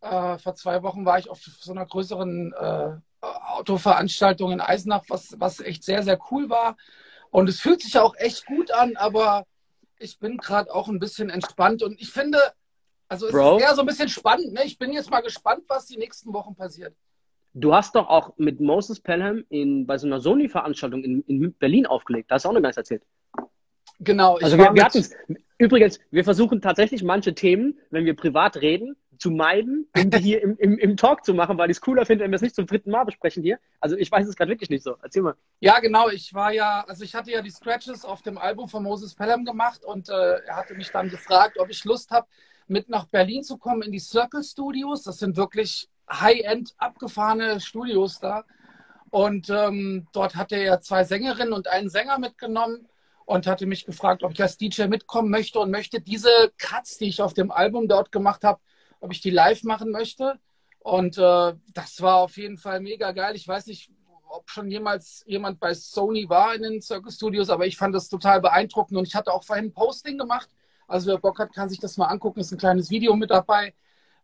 Äh, 0.00 0.38
vor 0.38 0.54
zwei 0.54 0.82
Wochen 0.82 1.04
war 1.04 1.18
ich 1.18 1.28
auf 1.28 1.42
so 1.42 1.72
einer 1.72 1.84
größeren 1.84 2.54
äh, 2.54 2.92
Autoveranstaltung 3.20 4.50
in 4.50 4.62
Eisenach, 4.62 5.02
was, 5.08 5.34
was 5.38 5.60
echt 5.60 5.84
sehr, 5.84 6.02
sehr 6.02 6.18
cool 6.30 6.48
war. 6.48 6.78
Und 7.30 7.50
es 7.50 7.60
fühlt 7.60 7.82
sich 7.82 7.98
auch 7.98 8.14
echt 8.16 8.46
gut 8.46 8.70
an, 8.70 8.96
aber 8.96 9.44
ich 10.04 10.18
bin 10.18 10.36
gerade 10.36 10.72
auch 10.72 10.88
ein 10.88 10.98
bisschen 10.98 11.30
entspannt 11.30 11.82
und 11.82 12.00
ich 12.00 12.10
finde, 12.10 12.38
also 13.08 13.26
es 13.26 13.32
Bro. 13.32 13.56
ist 13.56 13.62
eher 13.64 13.74
so 13.74 13.80
ein 13.80 13.86
bisschen 13.86 14.08
spannend. 14.08 14.52
Ne? 14.52 14.64
Ich 14.64 14.78
bin 14.78 14.92
jetzt 14.92 15.10
mal 15.10 15.22
gespannt, 15.22 15.64
was 15.68 15.86
die 15.86 15.96
nächsten 15.96 16.32
Wochen 16.32 16.54
passiert. 16.54 16.94
Du 17.54 17.74
hast 17.74 17.94
doch 17.94 18.08
auch 18.08 18.36
mit 18.36 18.60
Moses 18.60 19.00
Pelham 19.00 19.44
in, 19.48 19.86
bei 19.86 19.96
so 19.96 20.06
einer 20.06 20.20
Sony-Veranstaltung 20.20 21.02
in, 21.04 21.22
in, 21.22 21.54
Berlin 21.54 21.86
aufgelegt. 21.86 22.30
Da 22.30 22.34
hast 22.34 22.44
du 22.44 22.48
auch 22.48 22.52
noch 22.52 22.60
gar 22.60 22.68
nichts 22.68 22.78
erzählt. 22.78 23.02
Genau. 24.00 24.36
also 24.38 24.58
wir, 24.58 24.74
wir 24.74 24.84
hatten 24.84 25.04
Übrigens, 25.56 26.00
wir 26.10 26.24
versuchen 26.24 26.60
tatsächlich 26.60 27.04
manche 27.04 27.34
Themen, 27.34 27.78
wenn 27.90 28.04
wir 28.04 28.16
privat 28.16 28.56
reden, 28.56 28.96
zu 29.24 29.30
meiden, 29.30 29.88
um 29.96 30.10
die 30.10 30.18
hier 30.18 30.42
im, 30.42 30.58
im, 30.58 30.76
im 30.76 30.98
Talk 30.98 31.24
zu 31.24 31.32
machen, 31.32 31.56
weil 31.56 31.70
ich 31.70 31.78
es 31.78 31.80
cooler 31.80 32.04
finde, 32.04 32.24
wenn 32.24 32.30
wir 32.30 32.36
es 32.36 32.42
nicht 32.42 32.54
zum 32.54 32.66
dritten 32.66 32.90
Mal 32.90 33.04
besprechen 33.04 33.42
hier. 33.42 33.58
Also 33.80 33.96
ich 33.96 34.12
weiß 34.12 34.28
es 34.28 34.36
gerade 34.36 34.50
wirklich 34.50 34.68
nicht 34.68 34.82
so. 34.82 34.96
Erzähl 35.02 35.22
mal. 35.22 35.34
Ja, 35.60 35.80
genau. 35.80 36.10
Ich 36.10 36.34
war 36.34 36.52
ja, 36.52 36.84
also 36.86 37.04
ich 37.04 37.14
hatte 37.14 37.30
ja 37.30 37.40
die 37.40 37.48
Scratches 37.48 38.04
auf 38.04 38.20
dem 38.20 38.36
Album 38.36 38.68
von 38.68 38.82
Moses 38.82 39.14
Pelham 39.14 39.46
gemacht 39.46 39.82
und 39.82 40.10
äh, 40.10 40.40
er 40.44 40.56
hatte 40.56 40.74
mich 40.74 40.90
dann 40.90 41.08
gefragt, 41.08 41.58
ob 41.58 41.70
ich 41.70 41.86
Lust 41.86 42.10
habe, 42.10 42.26
mit 42.66 42.90
nach 42.90 43.06
Berlin 43.06 43.42
zu 43.42 43.56
kommen 43.56 43.80
in 43.80 43.92
die 43.92 43.98
Circle 43.98 44.42
Studios. 44.42 45.04
Das 45.04 45.16
sind 45.16 45.38
wirklich 45.38 45.88
High-End 46.12 46.74
abgefahrene 46.76 47.60
Studios 47.60 48.20
da. 48.20 48.44
Und 49.08 49.48
ähm, 49.48 50.06
dort 50.12 50.36
hat 50.36 50.52
er 50.52 50.80
zwei 50.80 51.04
Sängerinnen 51.04 51.54
und 51.54 51.66
einen 51.68 51.88
Sänger 51.88 52.18
mitgenommen 52.18 52.86
und 53.24 53.46
hatte 53.46 53.64
mich 53.64 53.86
gefragt, 53.86 54.22
ob 54.22 54.32
ich 54.32 54.42
als 54.42 54.58
DJ 54.58 54.82
mitkommen 54.82 55.30
möchte 55.30 55.60
und 55.60 55.70
möchte 55.70 56.02
diese 56.02 56.28
Cuts, 56.58 56.98
die 56.98 57.06
ich 57.06 57.22
auf 57.22 57.32
dem 57.32 57.50
Album 57.50 57.88
dort 57.88 58.12
gemacht 58.12 58.44
habe, 58.44 58.60
ob 59.04 59.12
ich 59.12 59.20
die 59.20 59.30
live 59.30 59.64
machen 59.64 59.90
möchte. 59.90 60.38
Und 60.78 61.18
äh, 61.18 61.52
das 61.74 62.00
war 62.00 62.16
auf 62.16 62.38
jeden 62.38 62.56
Fall 62.56 62.80
mega 62.80 63.12
geil. 63.12 63.36
Ich 63.36 63.46
weiß 63.46 63.66
nicht, 63.66 63.90
ob 64.26 64.48
schon 64.48 64.70
jemals 64.70 65.22
jemand 65.26 65.60
bei 65.60 65.74
Sony 65.74 66.26
war 66.28 66.54
in 66.54 66.62
den 66.62 66.80
Circus 66.80 67.16
Studios, 67.16 67.50
aber 67.50 67.66
ich 67.66 67.76
fand 67.76 67.94
das 67.94 68.08
total 68.08 68.40
beeindruckend. 68.40 68.96
Und 68.96 69.06
ich 69.06 69.14
hatte 69.14 69.30
auch 69.30 69.44
vorhin 69.44 69.66
ein 69.66 69.74
Posting 69.74 70.16
gemacht. 70.16 70.48
Also 70.88 71.10
wer 71.10 71.18
Bock 71.18 71.38
hat, 71.38 71.54
kann 71.54 71.68
sich 71.68 71.80
das 71.80 71.98
mal 71.98 72.06
angucken. 72.06 72.40
Ist 72.40 72.52
ein 72.52 72.58
kleines 72.58 72.88
Video 72.88 73.14
mit 73.14 73.30
dabei. 73.30 73.74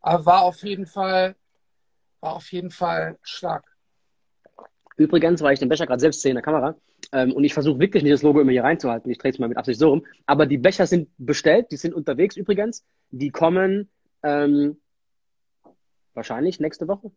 Aber 0.00 0.24
war 0.24 0.42
auf 0.42 0.62
jeden 0.62 0.86
Fall, 0.86 1.36
war 2.20 2.36
auf 2.36 2.50
jeden 2.50 2.70
Fall 2.70 3.18
stark. 3.22 3.76
Übrigens, 4.96 5.42
weil 5.42 5.52
ich 5.52 5.60
den 5.60 5.68
Becher 5.68 5.86
gerade 5.86 6.00
selbst 6.00 6.22
sehe 6.22 6.30
in 6.30 6.36
der 6.36 6.42
Kamera 6.42 6.74
ähm, 7.12 7.32
und 7.32 7.44
ich 7.44 7.52
versuche 7.52 7.78
wirklich 7.78 8.02
nicht 8.02 8.12
das 8.12 8.22
Logo 8.22 8.40
immer 8.40 8.52
hier 8.52 8.64
reinzuhalten, 8.64 9.10
ich 9.10 9.18
drehe 9.18 9.30
es 9.30 9.38
mal 9.38 9.48
mit 9.48 9.56
Absicht 9.56 9.78
so 9.78 9.90
rum, 9.90 10.04
aber 10.26 10.44
die 10.44 10.58
Becher 10.58 10.86
sind 10.86 11.08
bestellt, 11.16 11.68
die 11.70 11.78
sind 11.78 11.94
unterwegs 11.94 12.36
übrigens, 12.36 12.84
die 13.10 13.30
kommen 13.30 13.88
ähm, 14.22 14.80
wahrscheinlich 16.14 16.60
nächste 16.60 16.88
Woche. 16.88 17.10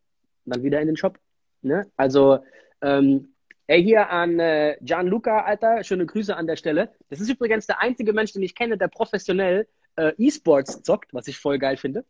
Dann 0.45 0.63
wieder 0.63 0.81
in 0.81 0.87
den 0.87 0.97
Shop. 0.97 1.19
Ne? 1.61 1.89
Also, 1.95 2.39
ähm, 2.81 3.33
ey, 3.67 3.81
hier 3.81 4.09
an 4.09 4.39
äh, 4.39 4.77
Gianluca, 4.81 5.41
Alter, 5.41 5.83
schöne 5.83 6.05
Grüße 6.05 6.35
an 6.35 6.47
der 6.47 6.57
Stelle. 6.57 6.93
Das 7.09 7.19
ist 7.19 7.29
übrigens 7.29 7.67
der 7.67 7.79
einzige 7.81 8.13
Mensch, 8.13 8.33
den 8.33 8.43
ich 8.43 8.55
kenne, 8.55 8.77
der 8.77 8.89
professionell 8.89 9.67
äh, 9.95 10.13
E-Sports 10.17 10.81
zockt, 10.83 11.13
was 11.13 11.27
ich 11.27 11.37
voll 11.37 11.59
geil 11.59 11.77
finde. 11.77 12.05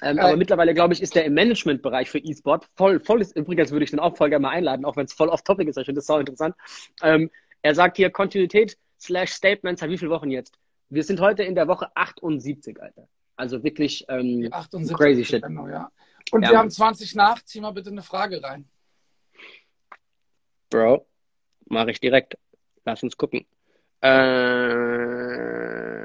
Ähm, 0.00 0.18
aber 0.18 0.36
mittlerweile, 0.36 0.74
glaube 0.74 0.94
ich, 0.94 1.02
ist 1.02 1.14
der 1.14 1.24
im 1.24 1.34
Managementbereich 1.34 2.10
für 2.10 2.18
E-Sport 2.18 2.68
voll, 2.76 3.00
voll 3.00 3.20
ist, 3.20 3.36
übrigens 3.36 3.70
würde 3.70 3.84
ich 3.84 3.90
den 3.90 4.00
auch 4.00 4.16
voll 4.16 4.30
gerne 4.30 4.42
mal 4.42 4.50
einladen, 4.50 4.84
auch 4.84 4.96
wenn 4.96 5.04
es 5.04 5.12
voll 5.12 5.28
off-topic 5.28 5.68
ist, 5.68 5.76
ich 5.76 5.84
finde 5.84 5.98
das 5.98 6.06
sau 6.06 6.18
interessant. 6.18 6.54
Ähm, 7.02 7.30
er 7.60 7.74
sagt 7.74 7.96
hier 7.98 8.10
Kontinuität 8.10 8.78
slash 8.98 9.32
Statements, 9.32 9.82
wie 9.82 9.98
viele 9.98 10.10
Wochen 10.10 10.30
jetzt? 10.30 10.56
Wir 10.88 11.04
sind 11.04 11.20
heute 11.20 11.42
in 11.42 11.54
der 11.54 11.68
Woche 11.68 11.94
78, 11.94 12.80
Alter. 12.80 13.08
Also 13.36 13.62
wirklich 13.64 14.04
ähm, 14.08 14.48
78, 14.50 14.96
crazy 14.96 15.24
shit. 15.24 15.42
Genau, 15.42 15.68
ja. 15.68 15.90
Und 16.30 16.42
ja, 16.42 16.50
wir 16.50 16.58
haben 16.58 16.70
20 16.70 17.14
nach. 17.14 17.42
Zieh 17.42 17.60
mal 17.60 17.72
bitte 17.72 17.90
eine 17.90 18.02
Frage 18.02 18.42
rein. 18.42 18.68
Bro, 20.70 21.06
mache 21.66 21.90
ich 21.90 22.00
direkt. 22.00 22.38
Lass 22.84 23.02
uns 23.02 23.16
gucken. 23.16 23.46
Äh, 24.00 26.04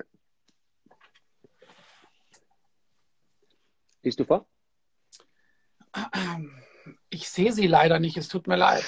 liest 4.04 4.20
du 4.20 4.26
vor? 4.26 4.46
Ich 7.10 7.30
sehe 7.30 7.52
sie 7.52 7.68
leider 7.68 8.00
nicht. 8.00 8.18
Es 8.18 8.28
tut 8.28 8.48
mir 8.48 8.58
leid. 8.58 8.84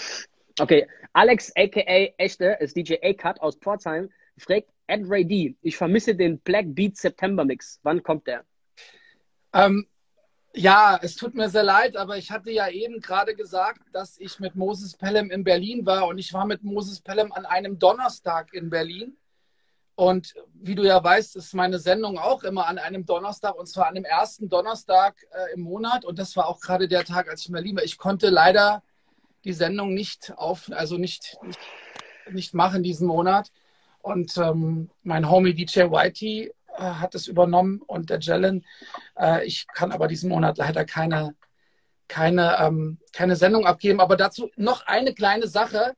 Okay, 0.59 0.87
Alex 1.13 1.51
aka 1.55 2.13
Echte 2.17 2.57
ist 2.59 2.75
DJ 2.75 2.95
A-Cut 3.01 3.41
aus 3.41 3.55
Pforzheim 3.55 4.09
fragt 4.37 4.69
Ed 4.89 5.03
Ray 5.05 5.23
D, 5.23 5.55
ich 5.61 5.77
vermisse 5.77 6.15
den 6.15 6.39
Black 6.39 6.65
Beat 6.73 6.97
September 6.97 7.45
Mix. 7.45 7.79
Wann 7.83 8.01
kommt 8.01 8.25
der? 8.25 8.43
Ähm, 9.53 9.87
ja, 10.55 10.99
es 11.01 11.15
tut 11.15 11.35
mir 11.35 11.49
sehr 11.49 11.63
leid, 11.63 11.95
aber 11.95 12.17
ich 12.17 12.31
hatte 12.31 12.51
ja 12.51 12.67
eben 12.69 12.99
gerade 12.99 13.35
gesagt, 13.35 13.81
dass 13.93 14.17
ich 14.19 14.39
mit 14.39 14.55
Moses 14.55 14.97
Pelham 14.97 15.29
in 15.29 15.43
Berlin 15.43 15.85
war 15.85 16.07
und 16.07 16.17
ich 16.17 16.33
war 16.33 16.45
mit 16.45 16.63
Moses 16.63 17.01
Pelham 17.01 17.31
an 17.31 17.45
einem 17.45 17.77
Donnerstag 17.77 18.51
in 18.53 18.71
Berlin. 18.71 19.15
Und 19.93 20.33
wie 20.53 20.75
du 20.75 20.83
ja 20.83 21.03
weißt, 21.03 21.35
ist 21.35 21.53
meine 21.53 21.77
Sendung 21.77 22.17
auch 22.17 22.43
immer 22.43 22.67
an 22.67 22.79
einem 22.79 23.05
Donnerstag 23.05 23.55
und 23.55 23.67
zwar 23.67 23.87
an 23.87 23.95
dem 23.95 24.05
ersten 24.05 24.49
Donnerstag 24.49 25.23
äh, 25.31 25.53
im 25.53 25.61
Monat. 25.61 26.03
Und 26.03 26.17
das 26.17 26.35
war 26.35 26.47
auch 26.47 26.61
gerade 26.61 26.87
der 26.87 27.03
Tag, 27.03 27.29
als 27.29 27.41
ich 27.41 27.49
in 27.49 27.53
Berlin 27.53 27.75
war. 27.75 27.83
Ich 27.83 27.97
konnte 27.97 28.29
leider 28.29 28.81
die 29.43 29.53
Sendung 29.53 29.93
nicht 29.93 30.33
auf, 30.35 30.71
also 30.71 30.97
nicht, 30.97 31.37
nicht, 31.43 31.59
nicht 32.31 32.53
machen 32.55 32.81
diesen 32.81 33.07
Monat. 33.07 33.51
Und 34.01 34.37
ähm, 34.37 34.89
mein 35.03 35.29
Homie 35.29 35.53
DJ 35.53 35.81
Whitey 35.81 36.51
äh, 36.77 36.81
hat 36.81 37.15
es 37.15 37.27
übernommen 37.27 37.81
und 37.85 38.09
der 38.09 38.19
Jellen. 38.19 38.65
Äh, 39.17 39.45
ich 39.45 39.67
kann 39.67 39.91
aber 39.91 40.07
diesen 40.07 40.29
Monat 40.29 40.57
leider 40.57 40.85
keine, 40.85 41.35
keine, 42.07 42.57
ähm, 42.59 42.99
keine 43.13 43.35
Sendung 43.35 43.65
abgeben. 43.65 43.99
Aber 43.99 44.15
dazu 44.15 44.49
noch 44.55 44.85
eine 44.87 45.13
kleine 45.13 45.47
Sache. 45.47 45.95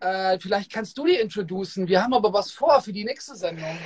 Äh, 0.00 0.38
vielleicht 0.38 0.72
kannst 0.72 0.96
du 0.98 1.06
die 1.06 1.16
introducen. 1.16 1.88
Wir 1.88 2.02
haben 2.02 2.14
aber 2.14 2.32
was 2.32 2.50
vor 2.50 2.80
für 2.80 2.92
die 2.92 3.04
nächste 3.04 3.34
Sendung. 3.34 3.78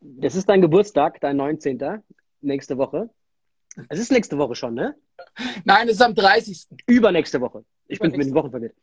Das 0.00 0.34
ist 0.34 0.48
dein 0.48 0.62
Geburtstag, 0.62 1.20
dein 1.20 1.36
19. 1.36 2.02
nächste 2.40 2.78
Woche. 2.78 3.10
Es 3.88 3.98
ist 3.98 4.10
nächste 4.10 4.38
Woche 4.38 4.54
schon, 4.54 4.74
ne? 4.74 4.96
Nein, 5.64 5.88
es 5.88 5.94
ist 5.94 6.02
am 6.02 6.14
30. 6.14 6.66
Übernächste 6.86 7.40
Woche. 7.40 7.64
Ich 7.86 7.98
bin 7.98 8.10
mit 8.12 8.26
den 8.26 8.34
Wochen 8.34 8.50
verwirrt. 8.50 8.74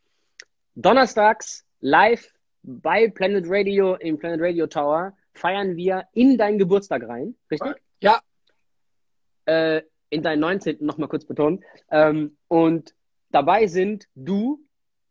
Donnerstags 0.74 1.64
live 1.80 2.32
bei 2.68 3.08
Planet 3.08 3.44
Radio 3.48 3.94
im 3.94 4.18
Planet 4.18 4.40
Radio 4.40 4.66
Tower 4.66 5.16
feiern 5.32 5.76
wir 5.76 6.04
in 6.12 6.36
deinen 6.36 6.58
Geburtstag 6.58 7.08
rein, 7.08 7.34
richtig? 7.50 7.74
Ja. 8.00 8.20
Äh, 9.46 9.82
in 10.10 10.22
deinen 10.22 10.40
19. 10.40 10.78
nochmal 10.80 11.08
kurz 11.08 11.24
betonen. 11.24 11.64
Ähm, 11.90 12.36
und 12.48 12.94
dabei 13.30 13.66
sind 13.66 14.06
du, 14.14 14.60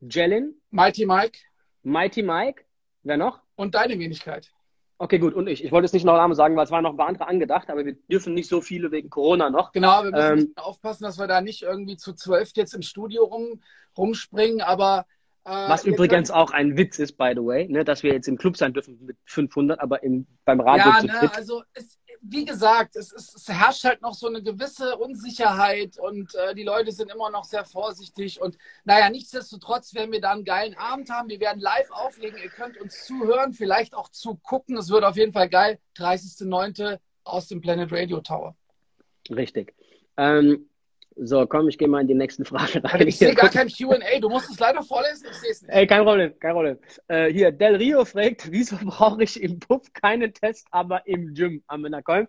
Jellin, 0.02 0.56
Mighty 0.70 1.06
Mike 1.06 1.40
Mighty 1.84 2.22
Mike, 2.22 2.66
wer 3.04 3.18
noch? 3.18 3.42
und 3.58 3.76
deine 3.76 4.00
Wenigkeit. 4.00 4.52
Okay, 5.00 5.20
gut. 5.20 5.34
Und 5.34 5.48
ich. 5.48 5.64
Ich 5.64 5.72
wollte 5.72 5.86
es 5.86 5.94
nicht 5.94 6.06
noch 6.06 6.14
Namen 6.16 6.34
sagen, 6.34 6.56
weil 6.56 6.64
es 6.64 6.72
waren 6.72 6.84
noch 6.84 6.92
ein 6.92 6.98
paar 6.98 7.08
andere 7.08 7.28
angedacht, 7.28 7.70
aber 7.70 7.86
wir 7.86 7.94
dürfen 8.10 8.34
nicht 8.34 8.50
so 8.50 8.62
viele 8.62 8.92
wegen 8.92 9.10
Corona 9.10 9.50
noch. 9.50 9.72
Genau, 9.72 10.04
wir 10.04 10.12
müssen 10.12 10.48
Ähm, 10.48 10.54
aufpassen, 10.56 11.04
dass 11.04 11.20
wir 11.20 11.28
da 11.28 11.42
nicht 11.42 11.62
irgendwie 11.62 11.98
zu 11.98 12.14
zwölf 12.14 12.52
jetzt 12.56 12.74
im 12.74 12.82
Studio 12.82 13.26
rum, 13.26 13.62
rumspringen, 13.96 14.62
aber 14.62 15.06
Was 15.48 15.86
ihr 15.86 15.94
übrigens 15.94 16.30
auch 16.30 16.52
ein 16.52 16.76
Witz 16.76 17.00
ist, 17.00 17.18
by 17.18 17.32
the 17.34 17.42
way, 17.44 17.68
ne, 17.70 17.86
dass 17.86 18.04
wir 18.04 18.12
jetzt 18.12 18.28
im 18.28 18.38
Club 18.38 18.58
sein 18.58 18.74
dürfen 18.74 18.98
mit 19.06 19.18
500, 19.26 19.80
aber 19.80 20.04
im, 20.04 20.28
beim 20.44 20.60
Radio 20.60 20.92
Ja, 20.92 21.00
zu 21.00 21.08
ne, 21.08 21.14
dritt. 21.20 21.36
also 21.36 21.64
es, 21.74 21.98
wie 22.22 22.44
gesagt, 22.44 22.96
es, 22.96 23.14
es, 23.14 23.34
es 23.34 23.48
herrscht 23.48 23.84
halt 23.86 24.02
noch 24.02 24.14
so 24.14 24.28
eine 24.28 24.44
gewisse 24.44 24.98
Unsicherheit 24.98 25.98
und 26.00 26.36
äh, 26.36 26.54
die 26.54 26.64
Leute 26.64 26.92
sind 26.92 27.12
immer 27.12 27.30
noch 27.30 27.46
sehr 27.46 27.64
vorsichtig. 27.64 28.42
Und 28.42 28.58
naja, 28.84 29.10
nichtsdestotrotz 29.10 29.94
werden 29.94 30.12
wir 30.12 30.20
da 30.22 30.32
einen 30.32 30.44
geilen 30.44 30.76
Abend 30.78 31.10
haben. 31.10 31.30
Wir 31.30 31.40
werden 31.40 31.62
live 31.62 31.92
auflegen. 31.92 32.38
Ihr 32.44 32.50
könnt 32.50 32.78
uns 32.78 33.06
zuhören, 33.06 33.54
vielleicht 33.54 33.94
auch 33.96 34.10
zugucken. 34.10 34.76
Es 34.78 34.90
wird 34.90 35.04
auf 35.04 35.16
jeden 35.16 35.32
Fall 35.32 35.50
geil. 35.50 35.80
30.09. 35.98 37.00
aus 37.24 37.48
dem 37.48 37.62
Planet 37.62 37.92
Radio 37.92 38.20
Tower. 38.22 38.56
Richtig. 39.30 39.74
Ähm, 40.18 40.70
so, 41.20 41.46
komm, 41.48 41.68
ich 41.70 41.78
gehe 41.78 41.88
mal 41.88 42.02
in 42.02 42.08
die 42.08 42.14
nächsten 42.14 42.46
Fragen 42.46 42.80
rein. 42.86 43.08
Ich 43.08 43.18
sehe 43.18 43.34
gar 43.34 43.50
kein 43.50 43.68
QA. 43.68 44.20
Du 44.20 44.30
musst 44.30 44.50
es 44.50 44.60
leider 44.60 44.84
vorlesen. 44.84 45.28
Ich 45.30 45.38
sehe 45.38 45.52
es 45.52 45.62
nicht. 45.62 45.74
Ey, 45.74 45.88
kein 45.88 46.04
Problem, 46.04 46.38
kein 46.40 46.54
Problem. 46.54 46.78
Äh, 47.08 47.32
hier, 47.32 47.52
Del 47.52 47.76
Rio 47.76 48.06
fragt, 48.06 48.48
wieso 48.52 48.78
brauche 48.78 49.24
ich 49.24 49.42
im 49.42 49.60
Puff 49.60 49.92
keinen 49.94 50.34
Test, 50.34 50.68
aber 50.72 51.06
im 51.08 51.34
Gym 51.34 51.64
am 51.68 51.82
Männerkolm? 51.82 52.28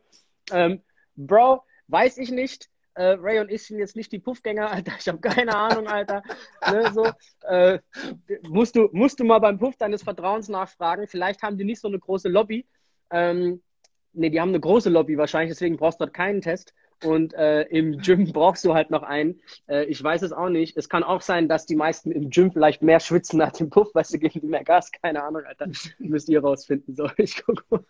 Ähm, 0.51 0.83
Bro, 1.17 1.63
weiß 1.89 2.19
ich 2.19 2.31
nicht. 2.31 2.69
Äh, 2.95 3.17
Ray 3.21 3.39
und 3.39 3.51
ich 3.51 3.65
sind 3.65 3.79
jetzt 3.79 3.95
nicht 3.95 4.11
die 4.11 4.19
Puffgänger, 4.19 4.71
Alter. 4.73 4.93
Ich 4.99 5.09
habe 5.09 5.19
keine 5.19 5.55
Ahnung, 5.55 5.87
Alter. 5.87 6.23
ne, 6.71 6.91
so, 6.93 7.07
äh, 7.47 7.79
musst, 8.49 8.75
du, 8.75 8.89
musst 8.93 9.21
du 9.21 9.25
mal 9.25 9.39
beim 9.39 9.59
Puff 9.59 9.77
deines 9.77 10.03
Vertrauens 10.03 10.49
nachfragen. 10.49 11.07
Vielleicht 11.07 11.43
haben 11.43 11.59
die 11.59 11.65
nicht 11.65 11.81
so 11.81 11.89
eine 11.89 11.99
große 11.99 12.29
Lobby. 12.29 12.67
Ähm, 13.11 13.63
nee, 14.13 14.31
die 14.31 14.41
haben 14.41 14.51
eine 14.51 14.61
große 14.61 14.91
Lobby 14.91 15.17
wahrscheinlich, 15.17 15.51
deswegen 15.51 15.77
brauchst 15.77 16.01
du 16.01 16.05
dort 16.05 16.15
keinen 16.15 16.41
Test. 16.41 16.75
Und 17.05 17.33
äh, 17.35 17.63
im 17.63 17.99
Gym 17.99 18.33
brauchst 18.33 18.65
du 18.65 18.75
halt 18.75 18.91
noch 18.91 19.03
einen. 19.03 19.41
Äh, 19.69 19.85
ich 19.85 20.03
weiß 20.03 20.23
es 20.23 20.33
auch 20.33 20.49
nicht. 20.49 20.77
Es 20.77 20.89
kann 20.89 21.05
auch 21.05 21.23
sein, 21.23 21.49
dass 21.49 21.67
die 21.67 21.77
meisten 21.77 22.11
im 22.11 22.31
Gym 22.31 22.53
vielleicht 22.53 22.83
mehr 22.83 23.01
schwitzen 23.01 23.39
nach 23.39 23.53
dem 23.53 23.71
Puff, 23.71 23.95
weißt 23.95 24.15
du, 24.15 24.19
geben 24.19 24.41
die 24.41 24.47
mehr 24.47 24.65
Gas. 24.65 24.91
Keine 24.91 25.23
Ahnung, 25.23 25.43
Alter. 25.45 25.69
Müsst 25.99 26.29
ihr 26.29 26.41
rausfinden. 26.41 26.97
So, 26.97 27.09
ich 27.17 27.43
guck 27.45 27.65
mal. 27.71 27.85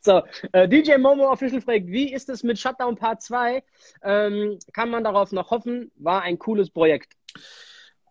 So, 0.00 0.22
äh, 0.52 0.68
DJ 0.68 0.96
Momo 0.96 1.30
Official 1.30 1.60
fragt, 1.60 1.86
wie 1.88 2.12
ist 2.12 2.28
es 2.28 2.42
mit 2.42 2.58
Shutdown 2.58 2.96
Part 2.96 3.20
2? 3.20 3.62
Ähm, 4.02 4.58
kann 4.72 4.90
man 4.90 5.04
darauf 5.04 5.32
noch 5.32 5.50
hoffen? 5.50 5.90
War 5.96 6.22
ein 6.22 6.38
cooles 6.38 6.70
Projekt. 6.70 7.12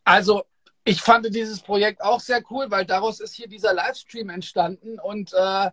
Also, 0.04 0.44
ich 0.84 1.02
fand 1.02 1.34
dieses 1.34 1.60
Projekt 1.62 2.02
auch 2.02 2.20
sehr 2.20 2.42
cool, 2.50 2.70
weil 2.70 2.86
daraus 2.86 3.20
ist 3.20 3.34
hier 3.34 3.48
dieser 3.48 3.74
Livestream 3.74 4.30
entstanden 4.30 5.00
und 5.00 5.34
äh, 5.34 5.72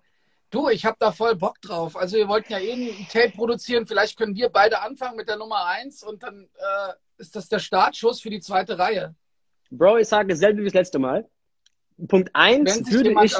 du, 0.54 0.68
ich 0.68 0.84
habe 0.84 0.96
da 0.98 1.12
voll 1.12 1.36
Bock 1.36 1.60
drauf. 1.60 1.96
Also, 1.96 2.16
wir 2.16 2.28
wollten 2.28 2.52
ja 2.52 2.58
eh 2.58 2.72
ein 2.72 3.06
Tape 3.12 3.32
produzieren. 3.34 3.86
Vielleicht 3.86 4.16
können 4.16 4.34
wir 4.34 4.48
beide 4.48 4.80
anfangen 4.80 5.16
mit 5.16 5.28
der 5.28 5.36
Nummer 5.36 5.66
1 5.66 6.02
und 6.02 6.22
dann 6.22 6.48
äh, 6.54 6.92
ist 7.18 7.36
das 7.36 7.48
der 7.48 7.58
Startschuss 7.58 8.20
für 8.20 8.30
die 8.30 8.40
zweite 8.40 8.78
Reihe, 8.78 9.14
Bro, 9.70 9.98
ich 9.98 10.08
sage 10.08 10.28
dasselbe 10.28 10.60
wie 10.60 10.66
das 10.66 10.74
letzte 10.74 10.98
Mal. 10.98 11.28
Punkt 12.08 12.30
1 12.32 12.76
wenn 12.76 12.84
sich 12.84 12.94
würde 12.94 13.14
ich, 13.24 13.34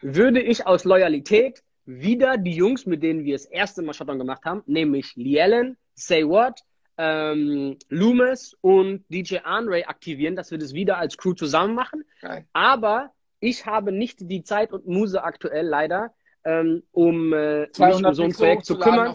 würde 0.00 0.40
ich 0.40 0.66
aus 0.66 0.84
Loyalität 0.84 1.62
wieder 1.84 2.36
die 2.36 2.52
Jungs, 2.52 2.86
mit 2.86 3.02
denen 3.02 3.24
wir 3.24 3.34
das 3.34 3.44
erste 3.44 3.82
Mal 3.82 3.94
Shutdown 3.94 4.18
gemacht 4.18 4.44
haben, 4.44 4.62
nämlich 4.66 5.14
Liellen, 5.16 5.76
Say 5.94 6.26
What, 6.26 6.60
ähm, 6.96 7.78
Loomis 7.88 8.56
und 8.60 9.04
DJ 9.08 9.38
Andre 9.44 9.86
aktivieren, 9.88 10.36
dass 10.36 10.50
wir 10.50 10.58
das 10.58 10.74
wieder 10.74 10.98
als 10.98 11.16
Crew 11.16 11.34
zusammen 11.34 11.74
machen. 11.74 12.04
Geil. 12.20 12.46
Aber 12.52 13.12
ich 13.40 13.66
habe 13.66 13.92
nicht 13.92 14.18
die 14.20 14.42
Zeit 14.42 14.72
und 14.72 14.86
Muse 14.86 15.22
aktuell 15.22 15.66
leider, 15.66 16.12
ähm, 16.44 16.82
um 16.92 17.32
äh, 17.32 17.60
mich 17.62 17.72
200 17.72 18.10
um 18.10 18.14
so 18.14 18.22
ein 18.22 18.32
Projekt 18.32 18.64
zu 18.64 18.78
kümmern. 18.78 19.14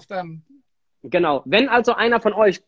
Genau. 1.03 1.41
Wenn 1.45 1.69
also 1.69 1.93
einer 1.93 2.21
von 2.21 2.33
euch, 2.33 2.63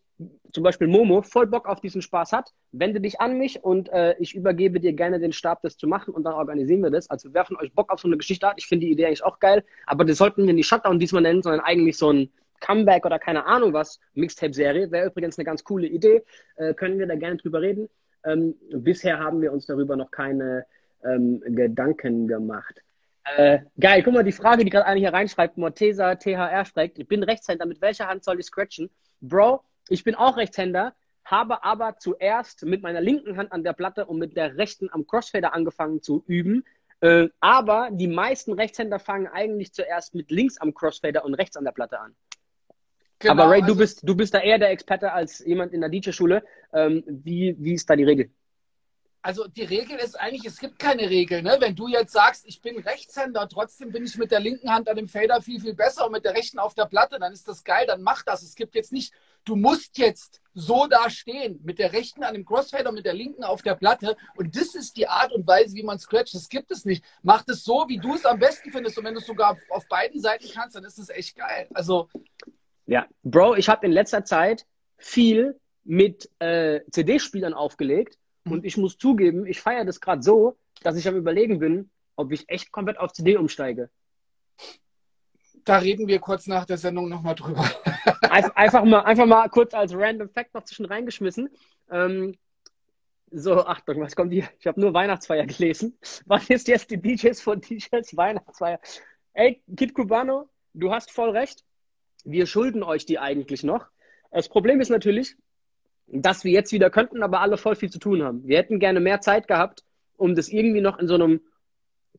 zum 0.51 0.63
Beispiel 0.63 0.87
Momo, 0.87 1.21
voll 1.21 1.47
Bock 1.47 1.67
auf 1.67 1.81
diesen 1.81 2.01
Spaß 2.01 2.31
hat, 2.31 2.51
wende 2.71 3.01
dich 3.01 3.19
an 3.19 3.37
mich 3.37 3.63
und 3.63 3.89
äh, 3.89 4.15
ich 4.19 4.35
übergebe 4.35 4.79
dir 4.79 4.93
gerne 4.93 5.19
den 5.19 5.33
Stab, 5.33 5.61
das 5.61 5.77
zu 5.77 5.87
machen 5.87 6.13
und 6.13 6.23
dann 6.23 6.33
organisieren 6.33 6.81
wir 6.81 6.91
das. 6.91 7.09
Also 7.09 7.33
wer 7.33 7.45
von 7.45 7.57
euch 7.57 7.73
Bock 7.73 7.91
auf 7.91 7.99
so 7.99 8.07
eine 8.07 8.17
Geschichte 8.17 8.47
hat, 8.47 8.55
ich 8.57 8.67
finde 8.67 8.85
die 8.85 8.91
Idee 8.91 9.07
eigentlich 9.07 9.23
auch 9.23 9.39
geil, 9.39 9.63
aber 9.85 10.05
das 10.05 10.17
sollten 10.17 10.45
wir 10.45 10.53
nicht 10.53 10.67
Shutdown 10.67 10.99
diesmal 10.99 11.21
nennen, 11.21 11.41
sondern 11.41 11.61
eigentlich 11.61 11.97
so 11.97 12.11
ein 12.11 12.29
Comeback 12.61 13.05
oder 13.05 13.19
keine 13.19 13.45
Ahnung 13.45 13.73
was, 13.73 13.99
Mixtape-Serie, 14.13 14.91
wäre 14.91 15.07
übrigens 15.07 15.37
eine 15.37 15.45
ganz 15.45 15.63
coole 15.63 15.87
Idee, 15.87 16.23
äh, 16.55 16.73
können 16.73 16.99
wir 16.99 17.07
da 17.07 17.15
gerne 17.15 17.37
drüber 17.37 17.61
reden. 17.61 17.89
Ähm, 18.23 18.55
bisher 18.71 19.19
haben 19.19 19.41
wir 19.41 19.53
uns 19.53 19.65
darüber 19.65 19.95
noch 19.95 20.11
keine 20.11 20.65
ähm, 21.03 21.41
Gedanken 21.45 22.27
gemacht. 22.27 22.81
Äh, 23.25 23.59
geil, 23.79 24.03
guck 24.03 24.13
mal, 24.13 24.23
die 24.23 24.31
Frage, 24.31 24.63
die 24.63 24.69
gerade 24.69 24.85
einer 24.85 24.99
hier 24.99 25.13
reinschreibt, 25.13 25.57
Mortesa 25.57 26.15
THR 26.15 26.65
fragt, 26.65 26.99
ich 26.99 27.07
bin 27.07 27.23
Rechtshänder, 27.23 27.65
mit 27.65 27.81
welcher 27.81 28.07
Hand 28.07 28.23
soll 28.23 28.39
ich 28.39 28.45
scratchen? 28.45 28.89
Bro, 29.19 29.63
ich 29.89 30.03
bin 30.03 30.13
auch 30.13 30.37
Rechtshänder, 30.37 30.93
habe 31.23 31.63
aber 31.63 31.97
zuerst 31.97 32.63
mit 32.63 32.83
meiner 32.83 33.01
linken 33.01 33.35
Hand 33.35 33.51
an 33.51 33.63
der 33.63 33.73
Platte 33.73 34.05
und 34.05 34.19
mit 34.19 34.37
der 34.37 34.57
rechten 34.57 34.89
am 34.91 35.07
Crossfader 35.07 35.53
angefangen 35.53 36.03
zu 36.03 36.23
üben. 36.27 36.63
Äh, 37.01 37.29
aber 37.39 37.89
die 37.91 38.07
meisten 38.07 38.53
Rechtshänder 38.53 38.99
fangen 38.99 39.27
eigentlich 39.27 39.73
zuerst 39.73 40.13
mit 40.13 40.29
links 40.29 40.57
am 40.59 40.73
Crossfader 40.73 41.25
und 41.25 41.33
rechts 41.33 41.57
an 41.57 41.65
der 41.65 41.71
Platte 41.71 41.99
an. 41.99 42.15
Genau, 43.19 43.33
aber 43.33 43.49
Ray, 43.49 43.61
du 43.61 43.67
also 43.67 43.77
bist, 43.77 44.07
du 44.07 44.15
bist 44.15 44.33
da 44.33 44.39
eher 44.39 44.59
der 44.59 44.69
Experte 44.69 45.11
als 45.11 45.39
jemand 45.39 45.73
in 45.73 45.81
der 45.81 45.89
DJ-Schule. 45.89 46.43
Ähm, 46.73 47.03
wie, 47.07 47.55
wie 47.57 47.73
ist 47.73 47.89
da 47.89 47.95
die 47.95 48.03
Regel? 48.03 48.29
Also 49.25 49.47
die 49.47 49.63
Regel 49.63 49.97
ist 49.97 50.19
eigentlich, 50.19 50.45
es 50.45 50.59
gibt 50.59 50.77
keine 50.77 51.09
Regel. 51.09 51.41
Ne? 51.41 51.57
Wenn 51.57 51.75
du 51.75 51.87
jetzt 51.87 52.13
sagst, 52.13 52.45
ich 52.45 52.61
bin 52.61 52.77
Rechtshänder, 52.77 53.49
trotzdem 53.49 53.91
bin 53.91 54.05
ich 54.05 54.17
mit 54.17 54.29
der 54.29 54.39
linken 54.39 54.69
Hand 54.69 54.87
an 54.87 54.97
dem 54.97 55.07
Fader 55.07 55.41
viel, 55.41 55.59
viel 55.59 55.73
besser 55.73 56.05
und 56.05 56.11
mit 56.11 56.25
der 56.25 56.35
rechten 56.35 56.59
auf 56.59 56.75
der 56.75 56.85
Platte, 56.85 57.17
dann 57.17 57.33
ist 57.33 57.47
das 57.47 57.63
geil, 57.63 57.87
dann 57.87 58.03
mach 58.03 58.21
das. 58.21 58.43
Es 58.43 58.53
gibt 58.53 58.75
jetzt 58.75 58.93
nicht, 58.93 59.15
du 59.43 59.55
musst 59.55 59.97
jetzt 59.97 60.41
so 60.53 60.85
da 60.85 61.09
stehen, 61.09 61.59
mit 61.63 61.79
der 61.79 61.91
rechten 61.91 62.23
an 62.23 62.35
dem 62.35 62.45
Crossfader 62.45 62.89
und 62.89 62.97
mit 62.97 63.07
der 63.07 63.15
linken 63.15 63.43
auf 63.43 63.63
der 63.63 63.73
Platte. 63.73 64.15
Und 64.35 64.55
das 64.55 64.75
ist 64.75 64.95
die 64.95 65.07
Art 65.07 65.33
und 65.33 65.47
Weise, 65.47 65.75
wie 65.75 65.81
man 65.81 65.97
scratcht. 65.97 66.35
Das 66.35 66.47
gibt 66.47 66.69
es 66.69 66.85
nicht. 66.85 67.03
Mach 67.23 67.41
das 67.41 67.63
so, 67.63 67.85
wie 67.87 67.97
du 67.97 68.13
es 68.13 68.27
am 68.27 68.37
besten 68.37 68.69
findest. 68.69 68.95
Und 68.99 69.05
wenn 69.05 69.15
du 69.15 69.21
es 69.21 69.25
sogar 69.25 69.53
auf, 69.53 69.59
auf 69.71 69.87
beiden 69.87 70.21
Seiten 70.21 70.45
kannst, 70.53 70.75
dann 70.75 70.83
ist 70.83 70.99
es 70.99 71.09
echt 71.09 71.35
geil. 71.35 71.67
Also 71.73 72.09
Ja, 72.85 73.07
Bro, 73.23 73.55
ich 73.55 73.69
habe 73.69 73.87
in 73.87 73.91
letzter 73.91 74.23
Zeit 74.23 74.67
viel 74.97 75.59
mit 75.83 76.29
äh, 76.37 76.81
CD-Spielern 76.91 77.55
aufgelegt 77.55 78.19
und 78.49 78.65
ich 78.65 78.77
muss 78.77 78.97
zugeben, 78.97 79.45
ich 79.45 79.61
feiere 79.61 79.85
das 79.85 79.99
gerade 79.99 80.21
so, 80.21 80.57
dass 80.83 80.97
ich 80.97 81.07
am 81.07 81.15
überlegen 81.15 81.59
bin, 81.59 81.89
ob 82.15 82.31
ich 82.31 82.49
echt 82.49 82.71
komplett 82.71 82.97
auf 82.99 83.13
CD 83.13 83.37
umsteige. 83.37 83.89
da 85.63 85.79
reden 85.79 86.07
wir 86.07 86.19
kurz 86.19 86.47
nach 86.47 86.65
der 86.65 86.77
Sendung 86.77 87.09
nochmal 87.09 87.35
drüber. 87.35 87.67
Einf 88.29 88.51
einfach, 88.55 88.83
mal, 88.85 89.01
einfach 89.01 89.25
mal 89.25 89.49
kurz 89.49 89.73
als 89.73 89.95
Random 89.95 90.29
Fact 90.29 90.53
noch 90.53 90.63
zwischen 90.63 90.85
reingeschmissen. 90.85 91.49
Ähm, 91.89 92.37
so, 93.31 93.65
Achtung, 93.65 93.99
was 93.99 94.15
kommt 94.15 94.31
hier? 94.31 94.47
Ich 94.59 94.67
habe 94.67 94.79
nur 94.79 94.93
Weihnachtsfeier 94.93 95.45
gelesen. 95.45 95.97
Was 96.25 96.49
ist 96.49 96.67
jetzt 96.67 96.91
die 96.91 97.01
DJs 97.01 97.41
von 97.41 97.59
DJs 97.59 98.15
Weihnachtsfeier? 98.15 98.79
Ey, 99.33 99.61
Kid 99.75 99.93
Cubano, 99.93 100.47
du 100.73 100.93
hast 100.93 101.11
voll 101.11 101.31
recht. 101.31 101.65
Wir 102.23 102.45
schulden 102.45 102.83
euch 102.83 103.05
die 103.05 103.19
eigentlich 103.19 103.63
noch. 103.63 103.87
Das 104.31 104.47
Problem 104.47 104.79
ist 104.79 104.89
natürlich, 104.89 105.35
dass 106.07 106.43
wir 106.43 106.51
jetzt 106.51 106.71
wieder 106.71 106.89
könnten, 106.89 107.23
aber 107.23 107.41
alle 107.41 107.57
voll 107.57 107.75
viel 107.75 107.89
zu 107.89 107.99
tun 107.99 108.23
haben. 108.23 108.47
Wir 108.47 108.57
hätten 108.57 108.79
gerne 108.79 108.99
mehr 108.99 109.21
Zeit 109.21 109.47
gehabt, 109.47 109.83
um 110.17 110.35
das 110.35 110.49
irgendwie 110.49 110.81
noch 110.81 110.99
in 110.99 111.07
so 111.07 111.15
einem, 111.15 111.41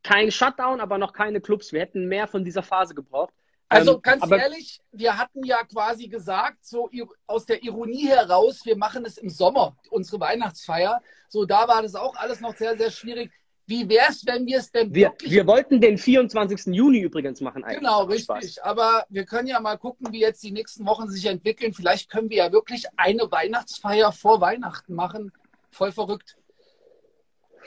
kein 0.03 0.31
Shutdown, 0.31 0.81
aber 0.81 0.99
noch 0.99 1.12
keine 1.12 1.40
Clubs. 1.40 1.72
Wir 1.72 1.81
hätten 1.81 2.07
mehr 2.07 2.27
von 2.27 2.44
dieser 2.44 2.62
Phase 2.62 2.94
gebraucht. 2.94 3.33
Also 3.68 3.94
Ähm, 3.94 4.03
ganz 4.03 4.31
ehrlich, 4.31 4.81
wir 4.92 5.18
hatten 5.18 5.44
ja 5.44 5.64
quasi 5.64 6.09
gesagt, 6.09 6.64
so 6.64 6.88
aus 7.27 7.46
der 7.46 7.62
Ironie 7.62 8.07
heraus, 8.07 8.64
wir 8.64 8.77
machen 8.77 9.05
es 9.05 9.18
im 9.18 9.29
Sommer, 9.29 9.77
unsere 9.90 10.20
Weihnachtsfeier. 10.20 11.03
So, 11.29 11.44
da 11.44 11.66
war 11.66 11.83
das 11.83 11.94
auch 11.94 12.14
alles 12.16 12.40
noch 12.40 12.55
sehr, 12.57 12.77
sehr 12.77 12.90
schwierig. 12.90 13.33
Wie 13.66 13.88
wäre 13.88 14.07
es, 14.09 14.24
wenn 14.26 14.46
wir 14.46 14.59
es 14.59 14.70
denn 14.70 14.94
Wir, 14.94 15.09
wirklich 15.09 15.33
wir 15.33 15.46
wollten 15.46 15.81
den 15.81 15.98
24. 15.98 16.74
Juni 16.74 17.00
übrigens 17.00 17.40
machen 17.40 17.64
eigentlich. 17.64 17.81
Genau, 17.81 18.02
Aber 18.02 18.16
Spaß. 18.16 18.37
richtig. 18.44 18.64
Aber 18.64 19.05
wir 19.09 19.24
können 19.24 19.48
ja 19.48 19.61
mal 19.61 19.76
gucken, 19.76 20.12
wie 20.12 20.20
jetzt 20.20 20.42
die 20.42 20.52
nächsten 20.52 20.87
Wochen 20.87 21.09
sich 21.09 21.26
entwickeln. 21.26 21.72
Vielleicht 21.72 22.09
können 22.11 22.31
wir 22.31 22.37
ja 22.37 22.52
wirklich 22.52 22.87
eine 22.96 23.31
Weihnachtsfeier 23.31 24.12
vor 24.12 24.40
Weihnachten 24.40 24.94
machen. 24.94 25.33
Voll 25.70 25.92
verrückt. 25.92 26.37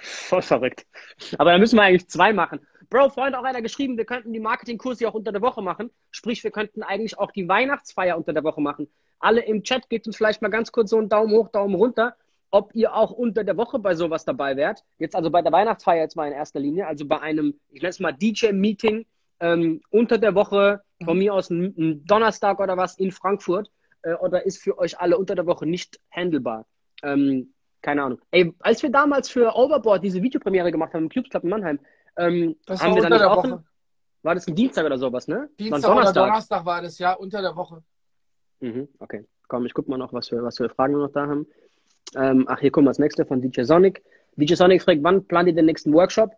Voll 0.02 0.42
verrückt. 0.42 0.86
Aber 1.38 1.52
da 1.52 1.58
müssen 1.58 1.76
wir 1.76 1.84
eigentlich 1.84 2.08
zwei 2.08 2.32
machen. 2.32 2.66
Bro, 2.90 3.10
vorhin 3.10 3.36
hat 3.36 3.42
auch 3.42 3.46
einer 3.46 3.62
geschrieben, 3.62 3.98
wir 3.98 4.06
könnten 4.06 4.34
die 4.34 4.40
Marketingkurse 4.40 5.04
ja 5.04 5.10
auch 5.10 5.14
unter 5.14 5.32
der 5.32 5.42
Woche 5.42 5.62
machen. 5.62 5.92
Sprich, 6.10 6.44
wir 6.44 6.52
könnten 6.52 6.82
eigentlich 6.82 7.20
auch 7.20 7.32
die 7.32 7.48
Weihnachtsfeier 7.48 8.18
unter 8.18 8.34
der 8.34 8.44
Woche 8.44 8.62
machen. 8.62 8.90
Alle 9.20 9.42
im 9.42 9.64
Chat 9.64 9.90
gebt 9.90 10.08
uns 10.08 10.16
vielleicht 10.16 10.42
mal 10.42 10.50
ganz 10.50 10.72
kurz 10.72 10.90
so 10.90 10.98
einen 10.98 11.10
Daumen 11.10 11.32
hoch, 11.34 11.50
Daumen 11.50 11.76
runter, 11.76 12.16
ob 12.52 12.74
ihr 12.76 12.94
auch 12.96 13.12
unter 13.12 13.44
der 13.44 13.58
Woche 13.58 13.80
bei 13.80 13.94
sowas 13.96 14.26
dabei 14.26 14.56
wärt. 14.56 14.84
Jetzt 14.98 15.16
also 15.16 15.30
bei 15.30 15.42
der 15.42 15.52
Weihnachtsfeier 15.52 16.02
jetzt 16.02 16.16
mal 16.16 16.28
in 16.28 16.34
erster 16.34 16.60
Linie, 16.60 16.88
also 16.88 17.06
bei 17.06 17.20
einem, 17.22 17.60
ich 17.70 17.82
nenne 17.82 17.90
es 17.90 18.00
mal 18.00 18.12
DJ-Meeting 18.12 19.06
ähm, 19.40 19.82
unter 19.90 20.18
der 20.18 20.36
Woche, 20.36 20.82
von 21.04 21.18
mir 21.18 21.34
aus 21.34 21.50
ein, 21.50 22.04
Donnerstag 22.06 22.60
oder 22.60 22.76
was 22.76 22.98
in 22.98 23.12
Frankfurt, 23.12 23.72
äh, 24.02 24.14
oder 24.16 24.46
ist 24.46 24.62
für 24.62 24.78
euch 24.78 25.00
alle 25.00 25.18
unter 25.18 25.36
der 25.36 25.46
Woche 25.46 25.66
nicht 25.66 26.00
handelbar? 26.12 26.66
Ähm, 27.04 27.54
keine 27.82 28.04
Ahnung. 28.04 28.20
Ey, 28.32 28.54
als 28.60 28.84
wir 28.84 28.92
damals 28.92 29.30
für 29.30 29.56
Overboard 29.56 30.04
diese 30.04 30.22
Videopremiere 30.22 30.72
gemacht 30.72 30.94
haben 30.94 31.04
im 31.04 31.10
Clubs 31.10 31.30
Club 31.30 31.44
in 31.44 31.50
Mannheim, 31.50 31.80
ähm, 32.18 32.58
Das 32.66 32.82
haben 32.82 32.90
war 32.90 32.96
wir 32.98 33.04
dann 33.04 33.14
unter 33.14 33.16
nicht 33.16 33.22
der 33.22 33.32
auch 33.32 33.44
Woche. 33.44 33.54
ein, 33.60 33.66
war 34.24 34.36
das 34.36 34.48
ein 34.48 34.56
Dienstag 34.56 34.86
oder 34.86 34.98
sowas, 34.98 35.28
ne? 35.28 35.50
Dienstag 35.58 35.96
oder 35.96 36.12
Donnerstag 36.12 36.66
war 36.66 36.82
das, 36.82 37.00
ja, 37.00 37.14
unter 37.14 37.42
der 37.42 37.56
Woche. 37.56 37.82
Mhm, 38.60 38.90
okay. 39.00 39.26
Komm, 39.48 39.66
ich 39.66 39.74
guck 39.74 39.88
mal 39.88 39.98
noch, 39.98 40.12
was 40.14 40.30
wir, 40.32 40.44
was 40.44 40.58
für 40.58 40.70
Fragen 40.70 40.94
wir 40.96 41.04
noch 41.04 41.12
da 41.14 41.28
haben. 41.28 41.48
Ähm, 42.16 42.46
ach, 42.48 42.60
hier 42.60 42.72
kommen 42.72 42.86
wir 42.86 42.92
das 42.92 43.00
nächste 43.00 43.26
von 43.26 43.42
DJ 43.42 43.64
Sonic. 43.64 44.04
DJ 44.36 44.56
Sonic 44.56 44.82
fragt, 44.82 45.04
wann 45.04 45.26
plant 45.26 45.50
ihr 45.50 45.56
den 45.56 45.66
nächsten 45.66 45.94
Workshop? 45.94 46.32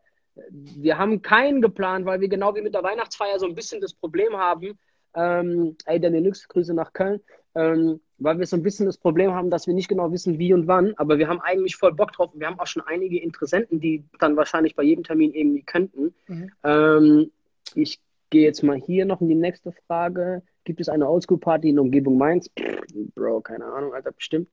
Wir 0.49 0.97
haben 0.97 1.21
keinen 1.21 1.61
geplant, 1.61 2.05
weil 2.05 2.21
wir 2.21 2.29
genau 2.29 2.55
wie 2.55 2.61
mit 2.61 2.73
der 2.73 2.83
Weihnachtsfeier 2.83 3.39
so 3.39 3.45
ein 3.45 3.55
bisschen 3.55 3.81
das 3.81 3.93
Problem 3.93 4.35
haben. 4.37 4.77
Ähm, 5.13 5.75
ey, 5.85 5.99
Daniel 5.99 6.21
Nix, 6.21 6.47
Grüße 6.47 6.73
nach 6.73 6.93
Köln. 6.93 7.21
Ähm, 7.53 7.99
weil 8.17 8.39
wir 8.39 8.45
so 8.45 8.55
ein 8.55 8.63
bisschen 8.63 8.85
das 8.85 8.97
Problem 8.97 9.33
haben, 9.33 9.49
dass 9.49 9.67
wir 9.67 9.73
nicht 9.73 9.89
genau 9.89 10.11
wissen, 10.11 10.39
wie 10.39 10.53
und 10.53 10.67
wann, 10.67 10.93
aber 10.97 11.17
wir 11.17 11.27
haben 11.27 11.41
eigentlich 11.41 11.75
voll 11.75 11.93
Bock 11.93 12.13
drauf. 12.13 12.29
Wir 12.33 12.47
haben 12.47 12.59
auch 12.59 12.67
schon 12.67 12.83
einige 12.85 13.19
Interessenten, 13.19 13.79
die 13.79 14.05
dann 14.19 14.37
wahrscheinlich 14.37 14.75
bei 14.75 14.83
jedem 14.83 15.03
Termin 15.03 15.33
irgendwie 15.33 15.63
könnten. 15.63 16.13
Mhm. 16.27 16.51
Ähm, 16.63 17.31
ich 17.73 17.99
gehe 18.29 18.43
jetzt 18.43 18.63
mal 18.63 18.77
hier 18.77 19.05
noch 19.05 19.21
in 19.21 19.27
die 19.27 19.35
nächste 19.35 19.73
Frage. 19.87 20.43
Gibt 20.63 20.79
es 20.79 20.87
eine 20.87 21.09
Oldschool-Party 21.09 21.69
in 21.69 21.75
der 21.75 21.83
Umgebung 21.83 22.17
Mainz? 22.17 22.49
Pff, 22.57 22.81
Bro, 23.15 23.41
keine 23.41 23.65
Ahnung, 23.65 23.93
Alter, 23.93 24.11
bestimmt. 24.11 24.47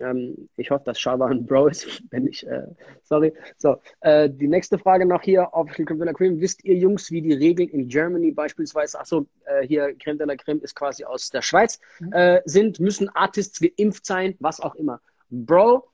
Ähm, 0.00 0.48
ich 0.56 0.70
hoffe, 0.70 0.84
dass 0.84 1.00
Shava 1.00 1.26
ein 1.26 1.46
Bro 1.46 1.68
ist, 1.68 2.02
wenn 2.10 2.26
ich, 2.26 2.46
äh, 2.46 2.66
sorry. 3.02 3.32
So, 3.56 3.76
äh, 4.00 4.28
die 4.30 4.48
nächste 4.48 4.78
Frage 4.78 5.06
noch 5.06 5.22
hier 5.22 5.54
auf 5.54 5.70
Creme 5.70 5.98
de 5.98 6.06
la 6.06 6.12
Creme. 6.12 6.40
Wisst 6.40 6.64
ihr, 6.64 6.76
Jungs, 6.76 7.10
wie 7.10 7.22
die 7.22 7.34
Regeln 7.34 7.68
in 7.68 7.88
Germany 7.88 8.30
beispielsweise, 8.32 8.98
achso, 9.00 9.26
äh, 9.44 9.66
hier 9.66 9.94
Creme 9.98 10.18
de 10.18 10.26
la 10.26 10.36
Creme 10.36 10.60
ist 10.60 10.74
quasi 10.74 11.04
aus 11.04 11.30
der 11.30 11.42
Schweiz, 11.42 11.80
äh, 12.12 12.40
sind, 12.44 12.80
müssen 12.80 13.08
Artists 13.10 13.60
geimpft 13.60 14.06
sein, 14.06 14.34
was 14.40 14.60
auch 14.60 14.74
immer. 14.74 15.00
Bro, 15.30 15.84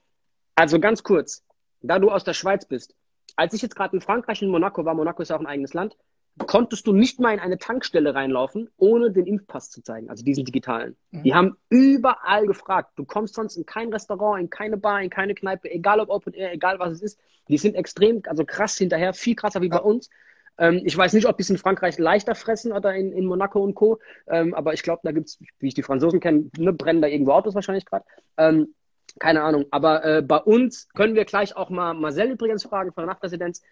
also 0.54 0.78
ganz 0.78 1.02
kurz, 1.02 1.44
da 1.82 1.98
du 1.98 2.10
aus 2.10 2.24
der 2.24 2.34
Schweiz 2.34 2.64
bist, 2.64 2.94
als 3.36 3.54
ich 3.54 3.62
jetzt 3.62 3.74
gerade 3.74 3.96
in 3.96 4.00
Frankreich 4.00 4.42
in 4.42 4.48
Monaco 4.48 4.84
war, 4.84 4.94
Monaco 4.94 5.22
ist 5.22 5.30
ja 5.30 5.36
auch 5.36 5.40
ein 5.40 5.46
eigenes 5.46 5.74
Land, 5.74 5.96
konntest 6.38 6.86
du 6.86 6.92
nicht 6.92 7.20
mal 7.20 7.32
in 7.32 7.40
eine 7.40 7.58
Tankstelle 7.58 8.14
reinlaufen, 8.14 8.68
ohne 8.76 9.12
den 9.12 9.26
Impfpass 9.26 9.70
zu 9.70 9.82
zeigen, 9.82 10.10
also 10.10 10.24
diesen 10.24 10.44
digitalen. 10.44 10.96
Die 11.12 11.34
haben 11.34 11.56
überall 11.68 12.46
gefragt. 12.46 12.92
Du 12.96 13.04
kommst 13.04 13.34
sonst 13.34 13.56
in 13.56 13.66
kein 13.66 13.92
Restaurant, 13.92 14.40
in 14.40 14.50
keine 14.50 14.76
Bar, 14.76 15.02
in 15.02 15.10
keine 15.10 15.34
Kneipe, 15.34 15.70
egal 15.70 16.00
ob 16.00 16.08
Open 16.08 16.34
Air, 16.34 16.52
egal 16.52 16.78
was 16.78 16.92
es 16.92 17.02
ist. 17.02 17.20
Die 17.48 17.58
sind 17.58 17.76
extrem, 17.76 18.22
also 18.26 18.44
krass 18.44 18.76
hinterher, 18.76 19.14
viel 19.14 19.36
krasser 19.36 19.62
wie 19.62 19.68
bei 19.68 19.80
uns. 19.80 20.10
Ähm, 20.58 20.82
ich 20.84 20.96
weiß 20.96 21.12
nicht, 21.12 21.26
ob 21.26 21.36
die 21.36 21.42
es 21.42 21.50
in 21.50 21.58
Frankreich 21.58 21.98
leichter 21.98 22.34
fressen 22.34 22.72
oder 22.72 22.94
in, 22.94 23.12
in 23.12 23.26
Monaco 23.26 23.62
und 23.62 23.74
Co. 23.74 24.00
Ähm, 24.26 24.54
aber 24.54 24.72
ich 24.74 24.82
glaube, 24.82 25.00
da 25.04 25.12
gibt 25.12 25.28
es, 25.28 25.38
wie 25.58 25.68
ich 25.68 25.74
die 25.74 25.82
Franzosen 25.82 26.20
kenne, 26.20 26.50
ne, 26.56 26.72
brennen 26.72 27.02
da 27.02 27.08
irgendwo 27.08 27.32
Autos 27.32 27.54
wahrscheinlich 27.54 27.86
gerade. 27.86 28.04
Ähm, 28.36 28.74
keine 29.18 29.42
Ahnung. 29.42 29.66
Aber 29.70 30.04
äh, 30.04 30.22
bei 30.22 30.38
uns 30.38 30.88
können 30.90 31.14
wir 31.14 31.24
gleich 31.24 31.56
auch 31.56 31.70
mal 31.70 31.94
Marcel 31.94 32.30
übrigens 32.30 32.64
fragen 32.64 32.92
von 32.92 33.02
der 33.02 33.14
Nachtresidenz. 33.14 33.62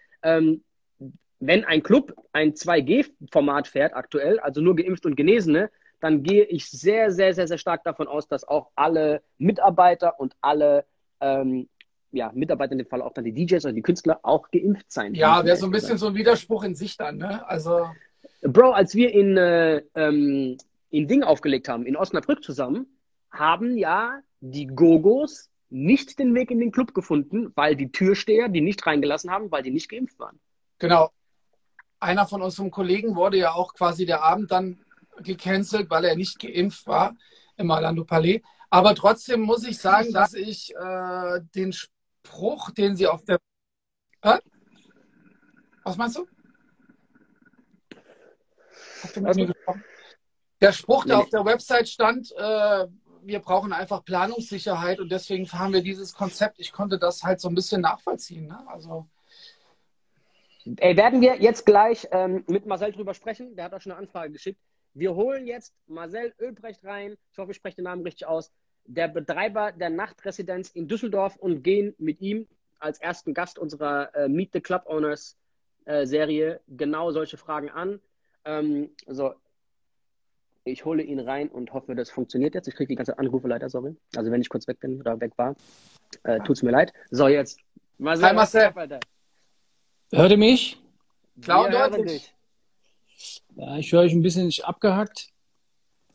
Wenn 1.45 1.65
ein 1.65 1.83
Club 1.83 2.15
ein 2.33 2.55
2G-Format 2.55 3.67
fährt 3.67 3.95
aktuell, 3.97 4.39
also 4.39 4.61
nur 4.61 4.77
geimpft 4.77 5.05
und 5.07 5.17
Genesene, 5.17 5.73
dann 5.99 6.23
gehe 6.23 6.45
ich 6.45 6.71
sehr, 6.71 7.11
sehr, 7.11 7.35
sehr, 7.35 7.49
sehr 7.49 7.59
stark 7.59 7.83
davon 7.83 8.07
aus, 8.07 8.29
dass 8.29 8.47
auch 8.47 8.71
alle 8.77 9.23
Mitarbeiter 9.39 10.21
und 10.21 10.37
alle 10.41 10.85
ähm, 11.21 11.69
ja, 12.13 12.31
Mitarbeiter 12.33 12.73
in 12.73 12.79
dem 12.79 12.87
Fall 12.87 13.03
auch 13.03 13.13
dann 13.13 13.25
die 13.25 13.33
DJs 13.33 13.65
oder 13.65 13.73
die 13.73 13.83
Künstler 13.83 14.21
auch 14.23 14.53
geimpft 14.53 14.93
sein. 14.93 15.15
Ja, 15.15 15.45
wäre 15.45 15.57
so 15.57 15.67
ein 15.67 15.73
bisschen 15.73 15.99
so 15.99 16.07
ein 16.07 16.15
Widerspruch 16.15 16.63
in 16.63 16.77
sich 16.77 16.97
dann, 16.97 17.17
ne? 17.17 17.45
Also. 17.49 17.89
Bro, 18.43 18.71
als 18.71 18.95
wir 18.95 19.13
in, 19.13 19.37
äh, 19.37 19.83
ähm, 19.97 20.59
in 20.91 21.09
Ding 21.09 21.25
aufgelegt 21.25 21.69
haben, 21.69 21.87
in 21.87 21.97
Osnabrück 21.97 22.45
zusammen, 22.45 22.87
haben 23.33 23.77
ja 23.77 24.21
die 24.39 24.69
Gogos 24.69 25.51
nicht 25.71 26.21
den 26.21 26.37
Weg 26.37 26.53
in 26.53 26.61
den 26.61 26.71
Club 26.71 26.95
gefunden, 26.95 27.51
weil 27.57 27.75
die 27.75 27.91
Türsteher 27.91 28.49
die 28.49 28.61
nicht 28.61 28.87
reingelassen 28.87 29.33
haben, 29.33 29.51
weil 29.51 29.65
die 29.65 29.73
nicht 29.73 29.89
geimpft 29.89 30.21
waren. 30.21 30.39
genau. 30.79 31.11
Einer 32.03 32.27
von 32.27 32.43
unserem 32.43 32.73
Kollegen 32.73 33.15
wurde 33.15 33.37
ja 33.37 33.53
auch 33.53 33.75
quasi 33.75 34.05
der 34.07 34.25
Abend 34.25 34.51
dann 34.51 34.81
gecancelt, 35.19 35.89
weil 35.89 36.05
er 36.05 36.17
nicht 36.17 36.41
geimpft 36.41 36.89
war 36.89 37.15
im 37.57 37.71
Orlando 37.71 38.05
Palais. 38.05 38.43
Aber 38.71 38.97
trotzdem 38.97 39.43
muss 39.43 39.65
ich 39.65 39.79
sagen, 39.79 40.13
dass 40.13 40.35
ich 40.35 40.75
äh, 40.75 41.41
den 41.55 41.73
Spruch, 41.73 42.73
den 42.73 42.97
sie 42.97 43.07
auf 43.07 43.25
der. 43.25 43.39
Hä? 44.25 44.39
Was 45.85 45.97
meinst 45.97 46.17
du? 46.17 46.27
Hast 49.03 49.17
du 49.17 49.21
mit 49.21 49.37
mir 49.37 49.47
gesprochen? 49.47 49.85
Der 50.61 50.73
Spruch, 50.73 51.05
der 51.05 51.17
Nee, 51.19 51.23
auf 51.23 51.31
der 51.31 51.45
Website 51.45 51.89
stand, 51.89 52.33
äh, 52.33 52.87
wir 53.23 53.39
brauchen 53.39 53.73
einfach 53.73 54.05
Planungssicherheit 54.05 54.99
und 54.99 55.13
deswegen 55.13 55.49
haben 55.53 55.73
wir 55.73 55.83
dieses 55.83 56.15
Konzept. 56.15 56.59
Ich 56.59 56.73
konnte 56.73 56.99
das 56.99 57.23
halt 57.23 57.41
so 57.41 57.49
ein 57.49 57.55
bisschen 57.55 57.81
nachvollziehen. 57.81 58.49
Ne? 58.49 58.59
Also, 58.67 59.07
Ey, 60.65 60.97
werden 60.97 61.21
wir 61.21 61.37
jetzt 61.37 61.67
gleich 61.67 62.07
ähm, 62.13 62.45
mit 62.47 62.67
Marcel 62.67 62.93
drüber 62.93 63.15
sprechen. 63.15 63.57
Der 63.57 63.65
hat 63.65 63.75
auch 63.75 63.81
schon 63.81 63.93
eine 63.93 64.01
Anfrage 64.01 64.33
geschickt. 64.33 64.61
Wir 64.95 65.15
holen 65.15 65.47
jetzt 65.47 65.75
Marcel 65.87 66.35
Ölbrecht 66.39 66.85
rein. 66.85 67.17
Ich 67.33 67.39
hoffe, 67.39 67.51
ich 67.51 67.57
spreche 67.57 67.77
den 67.77 67.85
Namen 67.85 68.03
richtig 68.03 68.27
aus. 68.27 68.53
Der 68.85 69.09
Betreiber 69.09 69.73
der 69.73 69.91
Nachtresidenz 69.91 70.71
in 70.71 70.89
Düsseldorf 70.89 71.37
und 71.37 71.63
gehen 71.63 71.95
mit 71.99 72.21
ihm 72.21 72.47
als 72.79 73.01
ersten 73.01 73.33
Gast 73.33 73.59
unserer 73.59 74.15
äh, 74.15 74.29
Meet 74.29 74.53
the 74.53 74.61
Club 74.61 74.85
Owners 74.87 75.37
äh, 75.85 76.07
Serie 76.07 76.61
genau 76.69 77.11
solche 77.11 77.37
Fragen 77.37 77.71
an. 77.71 78.01
Ähm, 78.45 78.91
so, 79.07 79.35
ich 80.65 80.85
hole 80.85 81.03
ihn 81.03 81.21
rein 81.21 81.49
und 81.49 81.73
hoffe, 81.73 81.95
das 81.95 82.11
funktioniert 82.11 82.55
jetzt. 82.55 82.69
Ich 82.69 82.75
kriege 82.75 82.89
die 82.89 82.97
ganze 82.97 83.19
Anrufe 83.19 83.49
leider, 83.49 83.69
sorry. 83.69 83.97
Also 84.17 84.31
wenn 84.31 84.41
ich 84.41 84.49
kurz 84.49 84.69
weg 84.69 84.79
bin 84.81 85.01
oder 85.01 85.21
weg 85.21 85.33
war, 85.37 85.57
äh, 86.25 86.39
tut's 86.41 86.63
mir 86.63 86.71
leid. 86.71 86.93
So, 87.11 87.29
jetzt. 87.29 87.61
Marcel, 87.99 88.29
Hi, 88.29 88.35
Marcel. 88.35 88.61
was 88.61 88.67
geht 88.67 88.77
ab, 88.77 88.77
Alter? 88.77 89.01
Hört 90.13 90.31
ihr 90.31 90.37
mich? 90.37 90.79
Klar 91.41 91.65
und 91.67 91.73
Wir 91.73 91.89
deutlich. 91.89 92.33
Ja, 93.57 93.77
ich 93.79 93.93
höre 93.93 94.01
euch 94.03 94.13
ein 94.13 94.23
bisschen 94.23 94.53
abgehackt. 94.63 95.29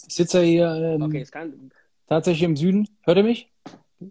Ich 0.08 0.14
sitze 0.16 0.40
ja 0.40 0.44
hier 0.46 0.94
ähm, 0.96 1.02
Okay, 1.02 1.22
es 1.22 1.32
kann. 1.32 1.72
tatsächlich 2.08 2.44
im 2.44 2.56
Süden. 2.56 2.88
Hört 3.02 3.18
ihr 3.18 3.24
mich? 3.24 3.50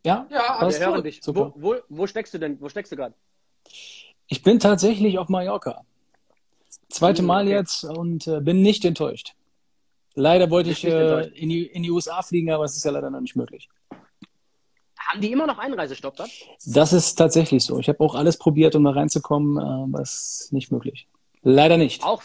Ja? 0.05 0.27
Ja, 0.29 0.29
Wir 0.31 0.51
alles 0.61 0.81
hören 0.81 1.03
dich. 1.05 1.21
Super. 1.23 1.53
Wo, 1.55 1.75
wo, 1.75 1.77
wo 1.89 2.07
steckst 2.07 2.35
du 2.35 2.39
denn? 2.39 2.61
Wo 2.61 2.69
steckst 2.69 2.91
du 2.93 2.97
gerade? 2.97 3.15
Ich 4.27 4.43
bin 4.43 4.59
tatsächlich 4.59 5.19
auf 5.19 5.29
Mallorca. 5.29 5.85
Zweite 6.89 7.21
Hm, 7.21 7.27
Mal 7.27 7.45
okay. 7.47 7.55
jetzt 7.55 7.85
und 7.85 8.27
äh, 8.27 8.41
bin 8.41 8.63
nicht 8.63 8.85
enttäuscht. 8.85 9.35
Leider 10.15 10.51
wollte 10.51 10.71
ich 10.71 10.83
nicht 10.83 10.93
äh, 10.93 11.27
in, 11.29 11.49
die, 11.49 11.67
in 11.67 11.83
die 11.83 11.91
USA 11.91 12.23
fliegen, 12.23 12.51
aber 12.51 12.65
es 12.65 12.77
ist 12.77 12.85
ja 12.85 12.91
leider 12.91 13.11
noch 13.11 13.21
nicht 13.21 13.37
möglich. 13.37 13.69
Haben 15.07 15.21
die 15.21 15.31
immer 15.31 15.47
noch 15.47 15.59
Einreisestopp 15.59 16.17
dort? 16.17 16.31
Das 16.67 16.93
ist 16.93 17.15
tatsächlich 17.15 17.65
so. 17.65 17.79
Ich 17.79 17.89
habe 17.89 18.01
auch 18.01 18.15
alles 18.15 18.37
probiert, 18.39 18.75
um 18.75 18.85
da 18.85 18.91
reinzukommen, 18.91 19.57
äh, 19.57 19.61
aber 19.61 20.01
es 20.01 20.41
ist 20.43 20.53
nicht 20.53 20.73
möglich. 20.73 21.09
Leider 21.43 21.77
nicht. 21.77 22.03
Auch, 22.03 22.23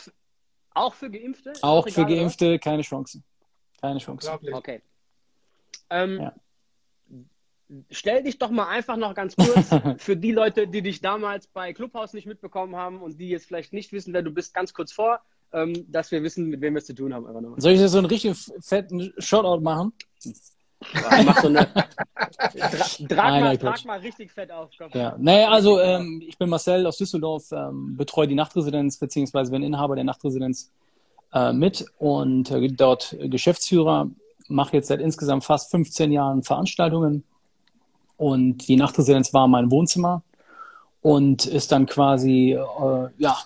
auch 0.73 0.93
für 0.95 1.09
Geimpfte? 1.11 1.51
Ist 1.51 1.63
Auch 1.63 1.85
doch 1.85 1.93
für 1.93 2.01
egal, 2.01 2.11
oder? 2.11 2.21
Geimpfte 2.21 2.59
keine 2.59 2.81
Chance. 2.81 3.21
Keine 3.79 3.99
Chance. 3.99 4.31
Okay. 4.51 4.81
Ähm, 5.89 6.19
Ja. 6.19 6.33
Stell 7.89 8.21
dich 8.23 8.37
doch 8.37 8.49
mal 8.49 8.67
einfach 8.67 8.97
noch 8.97 9.15
ganz 9.15 9.33
kurz 9.33 9.69
für 9.97 10.17
die 10.17 10.33
Leute, 10.33 10.67
die 10.67 10.81
dich 10.81 10.99
damals 10.99 11.47
bei 11.47 11.71
Clubhouse 11.71 12.11
nicht 12.13 12.25
mitbekommen 12.25 12.75
haben 12.75 13.01
und 13.01 13.17
die 13.17 13.29
jetzt 13.29 13.45
vielleicht 13.45 13.71
nicht 13.71 13.93
wissen, 13.93 14.13
wer 14.13 14.23
du 14.23 14.31
bist, 14.31 14.53
ganz 14.53 14.73
kurz 14.73 14.91
vor, 14.91 15.21
ähm, 15.53 15.85
dass 15.89 16.11
wir 16.11 16.21
wissen, 16.21 16.47
mit 16.47 16.59
wem 16.59 16.73
wir 16.73 16.79
es 16.79 16.85
zu 16.85 16.95
tun 16.95 17.13
haben. 17.13 17.25
Soll 17.61 17.71
ich 17.71 17.79
jetzt 17.79 17.91
so 17.91 17.99
einen 17.99 18.07
richtig 18.07 18.37
fetten 18.59 19.13
Shoutout 19.17 19.61
machen? 19.61 19.93
Mach 21.25 21.41
so 21.41 21.47
eine. 21.47 21.67
Dra 23.07 23.39
mal, 23.39 23.59
mal 23.85 23.99
richtig 23.99 24.31
fett 24.31 24.51
auf. 24.51 24.69
Komm. 24.77 24.89
Ja, 24.93 25.15
naja, 25.19 25.49
also 25.49 25.79
ähm, 25.79 26.23
ich 26.25 26.37
bin 26.37 26.49
Marcel 26.49 26.85
aus 26.85 26.97
Düsseldorf, 26.97 27.51
ähm, 27.51 27.95
betreue 27.97 28.27
die 28.27 28.35
Nachtresidenz, 28.35 28.97
beziehungsweise 28.97 29.51
bin 29.51 29.63
Inhaber 29.63 29.95
der 29.95 30.03
Nachtresidenz 30.03 30.71
äh, 31.33 31.53
mit 31.53 31.85
und 31.99 32.51
äh, 32.51 32.67
dort 32.69 33.15
Geschäftsführer, 33.19 34.09
mache 34.47 34.77
jetzt 34.77 34.87
seit 34.87 34.99
insgesamt 34.99 35.43
fast 35.43 35.71
15 35.71 36.11
Jahren 36.11 36.43
Veranstaltungen 36.43 37.23
und 38.17 38.67
die 38.67 38.75
Nachtresidenz 38.75 39.33
war 39.33 39.47
mein 39.47 39.71
Wohnzimmer 39.71 40.23
und 41.01 41.45
ist 41.45 41.71
dann 41.71 41.85
quasi 41.85 42.53
äh, 42.53 43.09
ja, 43.17 43.37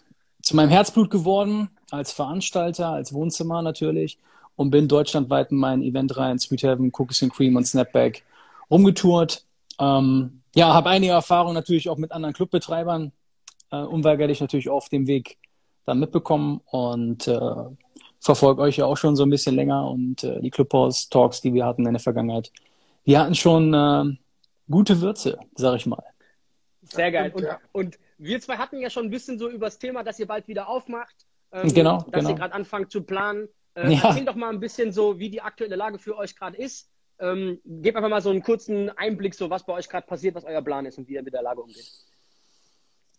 zu 0.42 0.56
meinem 0.56 0.70
Herzblut 0.70 1.10
geworden, 1.10 1.70
als 1.92 2.12
Veranstalter, 2.12 2.90
als 2.90 3.14
Wohnzimmer 3.14 3.62
natürlich 3.62 4.18
und 4.56 4.72
bin 4.72 4.88
deutschlandweit 4.88 5.52
in 5.52 5.58
meinen 5.58 5.84
Eventreihen 5.84 6.40
Sweet 6.40 6.64
Heaven, 6.64 6.92
Cookies 6.98 7.24
and 7.24 7.34
Cream 7.34 7.56
und 7.56 7.66
Snapback 7.66 8.24
rumgetourt. 8.70 9.46
Ähm, 9.80 10.42
ja, 10.56 10.74
habe 10.74 10.90
einige 10.90 11.12
Erfahrungen 11.12 11.54
natürlich 11.54 11.90
auch 11.90 11.98
mit 11.98 12.12
anderen 12.12 12.34
Clubbetreibern, 12.34 13.12
äh, 13.72 13.78
unweigerlich 13.78 14.40
natürlich 14.40 14.70
auf 14.70 14.90
dem 14.90 15.08
Weg 15.08 15.38
dann 15.86 16.00
mitbekommen 16.00 16.62
und 16.66 17.28
äh, 17.28 17.40
verfolge 18.20 18.62
euch 18.62 18.78
ja 18.78 18.86
auch 18.86 18.98
schon 18.98 19.16
so 19.16 19.24
ein 19.24 19.30
bisschen 19.30 19.56
länger 19.56 19.90
und 19.90 20.24
äh, 20.24 20.40
die 20.42 20.50
Clubhouse-Talks, 20.50 21.42
die 21.42 21.54
wir 21.54 21.66
hatten 21.66 21.86
in 21.86 21.94
der 21.94 22.00
Vergangenheit, 22.00 22.52
die 23.06 23.18
hatten 23.18 23.36
schon 23.36 23.74
äh, 23.74 24.18
gute 24.70 25.02
Würze, 25.02 25.38
sag 25.56 25.76
ich 25.76 25.86
mal. 25.86 26.04
Sehr 26.82 27.12
geil. 27.12 27.32
Und, 27.34 27.48
und 27.72 28.00
wir 28.18 28.40
zwei 28.42 28.58
hatten 28.58 28.80
ja 28.80 28.90
schon 28.90 29.06
ein 29.06 29.12
bisschen 29.12 29.38
so 29.38 29.50
über 29.50 29.68
das 29.68 29.78
Thema, 29.78 30.04
dass 30.04 30.20
ihr 30.20 30.28
bald 30.28 30.48
wieder 30.48 30.68
aufmacht, 30.68 31.16
ähm, 31.52 31.72
genau, 31.74 31.98
dass 31.98 32.22
genau. 32.22 32.30
ihr 32.30 32.36
gerade 32.36 32.54
anfangt 32.54 32.92
zu 32.92 33.04
planen. 33.04 33.48
Äh, 33.76 33.94
Ja. 33.94 34.10
Erzähl 34.10 34.26
doch 34.26 34.36
mal 34.36 34.50
ein 34.50 34.60
bisschen 34.60 34.92
so, 34.92 35.20
wie 35.20 35.30
die 35.30 35.42
aktuelle 35.42 35.76
Lage 35.76 36.00
für 36.00 36.18
euch 36.18 36.36
gerade 36.36 36.58
ist. 36.58 36.90
Ähm, 37.20 37.60
gebt 37.66 37.96
einfach 37.96 38.10
mal 38.10 38.22
so 38.22 38.30
einen 38.30 38.44
kurzen 38.44 38.90
Einblick, 38.98 39.36
so 39.36 39.50
was 39.50 39.66
bei 39.66 39.74
euch 39.74 39.88
gerade 39.88 40.06
passiert, 40.06 40.36
was 40.36 40.44
euer 40.44 40.62
Plan 40.62 40.86
ist 40.86 40.98
und 40.98 41.08
wie 41.08 41.14
ihr 41.14 41.24
mit 41.24 41.34
der 41.34 41.44
Lage 41.44 41.62
umgeht. 41.62 41.90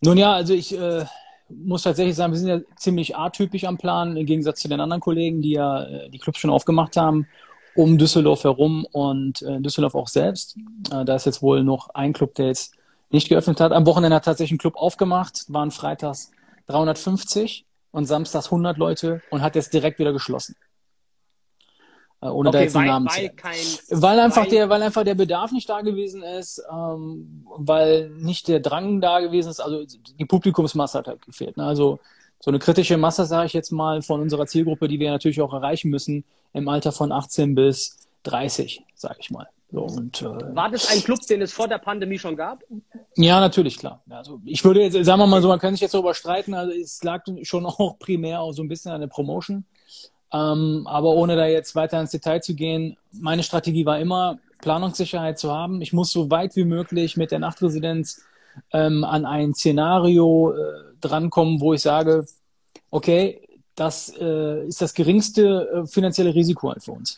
Nun 0.01 0.17
ja, 0.17 0.33
also 0.33 0.53
ich 0.53 0.77
äh, 0.77 1.05
muss 1.49 1.83
tatsächlich 1.83 2.15
sagen, 2.15 2.33
wir 2.33 2.39
sind 2.39 2.49
ja 2.49 2.59
ziemlich 2.75 3.15
atypisch 3.15 3.63
am 3.63 3.77
Plan, 3.77 4.15
im 4.15 4.25
Gegensatz 4.25 4.59
zu 4.59 4.67
den 4.67 4.79
anderen 4.79 5.01
Kollegen, 5.01 5.41
die 5.41 5.51
ja 5.53 5.83
äh, 5.83 6.09
die 6.09 6.19
Clubs 6.19 6.39
schon 6.39 6.51
aufgemacht 6.51 6.95
haben, 6.97 7.27
um 7.75 7.97
Düsseldorf 7.97 8.43
herum 8.43 8.85
und 8.91 9.41
äh, 9.41 9.59
Düsseldorf 9.61 9.95
auch 9.95 10.07
selbst. 10.07 10.57
Äh, 10.91 11.05
da 11.05 11.15
ist 11.15 11.25
jetzt 11.25 11.41
wohl 11.41 11.63
noch 11.63 11.89
ein 11.95 12.13
Club, 12.13 12.35
der 12.35 12.47
jetzt 12.47 12.75
nicht 13.09 13.29
geöffnet 13.29 13.59
hat. 13.59 13.71
Am 13.71 13.85
Wochenende 13.85 14.15
hat 14.15 14.25
tatsächlich 14.25 14.57
ein 14.57 14.59
Club 14.59 14.75
aufgemacht, 14.75 15.45
waren 15.47 15.71
freitags 15.71 16.31
350 16.67 17.65
und 17.91 18.05
samstags 18.05 18.45
100 18.47 18.77
Leute 18.77 19.21
und 19.31 19.41
hat 19.41 19.55
jetzt 19.55 19.73
direkt 19.73 19.99
wieder 19.99 20.13
geschlossen. 20.13 20.55
Äh, 22.21 22.27
ohne 22.27 22.49
da 22.51 22.57
Okay, 22.57 22.65
jetzt 22.65 22.75
einen 22.75 22.85
weil, 22.87 22.93
Namen 22.93 23.07
zu 23.09 23.15
weil 23.15 23.23
nennen. 23.25 23.35
kein. 23.35 23.55
Weil 23.89 24.19
einfach 24.19 24.41
Weil- 24.43 24.49
der, 24.49 24.69
weil 24.69 24.81
einfach 24.81 25.03
der 25.03 25.15
Bedarf 25.15 25.51
nicht 25.51 25.69
da 25.69 25.81
gewesen 25.81 26.23
ist, 26.23 26.61
ähm, 26.71 27.45
weil 27.57 28.09
nicht 28.09 28.47
der 28.47 28.59
Drang 28.59 29.01
da 29.01 29.19
gewesen 29.19 29.49
ist, 29.49 29.59
also 29.59 29.83
die 29.85 30.25
Publikumsmasse 30.25 30.97
hat 30.97 31.07
halt 31.07 31.21
gefehlt. 31.25 31.57
Ne? 31.57 31.63
Also 31.65 31.99
so 32.39 32.49
eine 32.51 32.59
kritische 32.59 32.97
Masse, 32.97 33.25
sage 33.25 33.45
ich 33.47 33.53
jetzt 33.53 33.71
mal, 33.71 34.01
von 34.01 34.21
unserer 34.21 34.47
Zielgruppe, 34.47 34.87
die 34.87 34.99
wir 34.99 35.11
natürlich 35.11 35.41
auch 35.41 35.53
erreichen 35.53 35.89
müssen, 35.89 36.23
im 36.53 36.67
Alter 36.69 36.91
von 36.91 37.11
18 37.11 37.53
bis 37.55 37.97
30, 38.23 38.83
sage 38.95 39.17
ich 39.19 39.29
mal. 39.31 39.47
So, 39.69 39.81
und, 39.81 40.21
äh, 40.21 40.55
War 40.55 40.71
das 40.71 40.89
ein 40.89 41.03
Club, 41.03 41.19
den 41.29 41.41
es 41.41 41.51
vor 41.51 41.67
der 41.67 41.77
Pandemie 41.77 42.17
schon 42.17 42.35
gab? 42.35 42.63
ja, 43.15 43.39
natürlich, 43.39 43.77
klar. 43.77 44.01
Also 44.09 44.39
ich 44.45 44.63
würde 44.63 44.81
jetzt, 44.81 44.93
sagen 44.93 45.19
wir 45.19 45.27
mal 45.27 45.41
so, 45.41 45.49
man 45.49 45.59
kann 45.59 45.73
sich 45.73 45.81
jetzt 45.81 45.93
darüber 45.93 46.13
streiten, 46.13 46.53
also 46.53 46.71
es 46.71 47.03
lag 47.03 47.23
schon 47.43 47.65
auch 47.67 47.99
primär 47.99 48.41
auch 48.41 48.53
so 48.53 48.63
ein 48.63 48.69
bisschen 48.69 48.91
an 48.91 49.01
der 49.01 49.07
Promotion. 49.07 49.65
Ähm, 50.31 50.85
aber 50.87 51.09
ohne 51.09 51.35
da 51.35 51.47
jetzt 51.47 51.75
weiter 51.75 51.99
ins 51.99 52.11
Detail 52.11 52.41
zu 52.41 52.53
gehen, 52.53 52.97
meine 53.11 53.43
Strategie 53.43 53.85
war 53.85 53.99
immer, 53.99 54.39
Planungssicherheit 54.61 55.37
zu 55.37 55.51
haben. 55.51 55.81
Ich 55.81 55.93
muss 55.93 56.11
so 56.11 56.31
weit 56.31 56.55
wie 56.55 56.65
möglich 56.65 57.17
mit 57.17 57.31
der 57.31 57.39
Nachtresidenz 57.39 58.23
ähm, 58.73 59.03
an 59.03 59.25
ein 59.25 59.53
Szenario 59.53 60.53
äh, 60.53 60.57
drankommen, 60.99 61.61
wo 61.61 61.73
ich 61.73 61.81
sage, 61.81 62.25
okay, 62.89 63.41
das 63.75 64.11
äh, 64.19 64.65
ist 64.65 64.81
das 64.81 64.93
geringste 64.93 65.69
äh, 65.69 65.87
finanzielle 65.87 66.33
Risiko 66.33 66.69
halt 66.69 66.83
für 66.83 66.93
uns. 66.93 67.15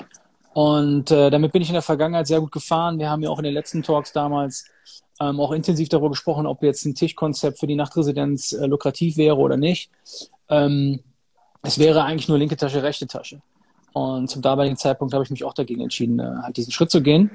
Und 0.53 1.11
äh, 1.11 1.29
damit 1.29 1.51
bin 1.51 1.61
ich 1.61 1.69
in 1.69 1.73
der 1.73 1.81
Vergangenheit 1.81 2.27
sehr 2.27 2.39
gut 2.39 2.51
gefahren. 2.51 2.99
Wir 2.99 3.09
haben 3.09 3.21
ja 3.21 3.29
auch 3.29 3.37
in 3.39 3.43
den 3.43 3.53
letzten 3.53 3.83
Talks 3.83 4.11
damals 4.11 4.65
ähm, 5.19 5.39
auch 5.39 5.51
intensiv 5.51 5.89
darüber 5.89 6.09
gesprochen, 6.09 6.47
ob 6.47 6.63
jetzt 6.63 6.85
ein 6.85 6.95
Tischkonzept 6.95 7.59
für 7.59 7.67
die 7.67 7.75
Nachtresidenz 7.75 8.53
äh, 8.53 8.65
lukrativ 8.65 9.17
wäre 9.17 9.37
oder 9.37 9.57
nicht. 9.57 9.91
Ähm, 10.49 11.01
es 11.61 11.77
wäre 11.77 12.03
eigentlich 12.03 12.29
nur 12.29 12.37
linke 12.37 12.57
Tasche, 12.57 12.83
rechte 12.83 13.05
Tasche. 13.05 13.41
Und 13.93 14.29
zum 14.29 14.41
damaligen 14.41 14.77
Zeitpunkt 14.77 15.13
habe 15.13 15.23
ich 15.23 15.29
mich 15.29 15.43
auch 15.43 15.53
dagegen 15.53 15.81
entschieden, 15.81 16.19
äh, 16.19 16.43
halt 16.43 16.57
diesen 16.57 16.71
Schritt 16.71 16.91
zu 16.91 17.01
gehen. 17.01 17.31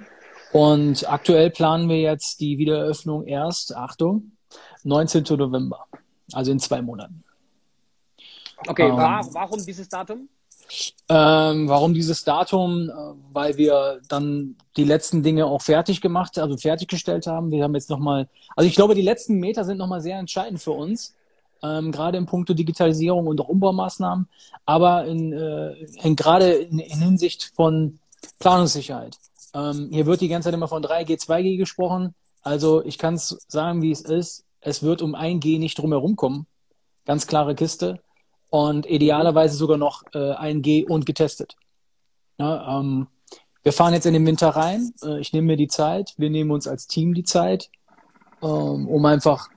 Und 0.52 1.10
aktuell 1.10 1.50
planen 1.50 1.88
wir 1.88 2.00
jetzt 2.00 2.40
die 2.40 2.58
Wiedereröffnung 2.58 3.26
erst, 3.26 3.76
Achtung, 3.76 4.32
19. 4.84 5.24
November, 5.36 5.86
also 6.32 6.52
in 6.52 6.60
zwei 6.60 6.80
Monaten. 6.80 7.24
Okay, 8.66 8.88
Ähm. 8.88 8.96
war, 8.96 9.26
warum 9.34 9.64
dieses 9.64 9.88
Datum? 9.88 10.28
Ähm, 11.08 11.68
warum 11.68 11.94
dieses 11.94 12.24
Datum? 12.24 12.88
Äh, 12.88 12.92
Weil 13.32 13.56
wir 13.56 14.00
dann 14.08 14.56
die 14.76 14.84
letzten 14.84 15.22
Dinge 15.22 15.46
auch 15.46 15.62
fertig 15.62 16.00
gemacht, 16.00 16.38
also 16.38 16.56
fertiggestellt 16.56 17.26
haben. 17.26 17.50
Wir 17.50 17.64
haben 17.64 17.74
jetzt 17.74 17.90
nochmal, 17.90 18.28
also 18.56 18.68
ich 18.68 18.74
glaube, 18.74 18.94
die 18.94 19.02
letzten 19.02 19.34
Meter 19.34 19.64
sind 19.64 19.78
nochmal 19.78 20.00
sehr 20.00 20.18
entscheidend 20.18 20.60
für 20.60 20.72
uns, 20.72 21.14
ähm, 21.62 21.92
gerade 21.92 22.18
in 22.18 22.26
puncto 22.26 22.54
Digitalisierung 22.54 23.26
und 23.26 23.40
auch 23.40 23.48
Umbaumaßnahmen, 23.48 24.28
aber 24.66 25.04
in, 25.06 25.32
äh, 25.32 25.72
in 26.02 26.16
gerade 26.16 26.52
in, 26.52 26.78
in 26.78 27.00
Hinsicht 27.00 27.52
von 27.54 27.98
Planungssicherheit. 28.38 29.16
Ähm, 29.54 29.88
hier 29.90 30.06
wird 30.06 30.20
die 30.20 30.28
ganze 30.28 30.46
Zeit 30.46 30.54
immer 30.54 30.68
von 30.68 30.82
3G, 30.82 31.18
2G 31.18 31.56
gesprochen. 31.56 32.14
Also 32.42 32.84
ich 32.84 32.98
kann 32.98 33.14
es 33.14 33.38
sagen, 33.48 33.82
wie 33.82 33.92
es 33.92 34.00
ist. 34.00 34.44
Es 34.60 34.82
wird 34.82 35.02
um 35.02 35.14
1G 35.14 35.58
nicht 35.58 35.78
drumherum 35.78 36.16
kommen. 36.16 36.46
Ganz 37.04 37.26
klare 37.26 37.54
Kiste 37.54 38.00
und 38.54 38.86
idealerweise 38.86 39.56
sogar 39.56 39.78
noch 39.78 40.04
äh, 40.14 40.18
1G 40.18 40.86
und 40.86 41.06
getestet. 41.06 41.56
Ja, 42.38 42.78
ähm, 42.78 43.08
wir 43.64 43.72
fahren 43.72 43.94
jetzt 43.94 44.06
in 44.06 44.12
den 44.12 44.24
Winter 44.24 44.50
rein. 44.50 44.92
Äh, 45.02 45.18
ich 45.18 45.32
nehme 45.32 45.48
mir 45.48 45.56
die 45.56 45.66
Zeit. 45.66 46.14
Wir 46.18 46.30
nehmen 46.30 46.52
uns 46.52 46.68
als 46.68 46.86
Team 46.86 47.14
die 47.14 47.24
Zeit, 47.24 47.68
ähm, 48.42 48.86
um 48.86 49.04
einfach 49.06 49.48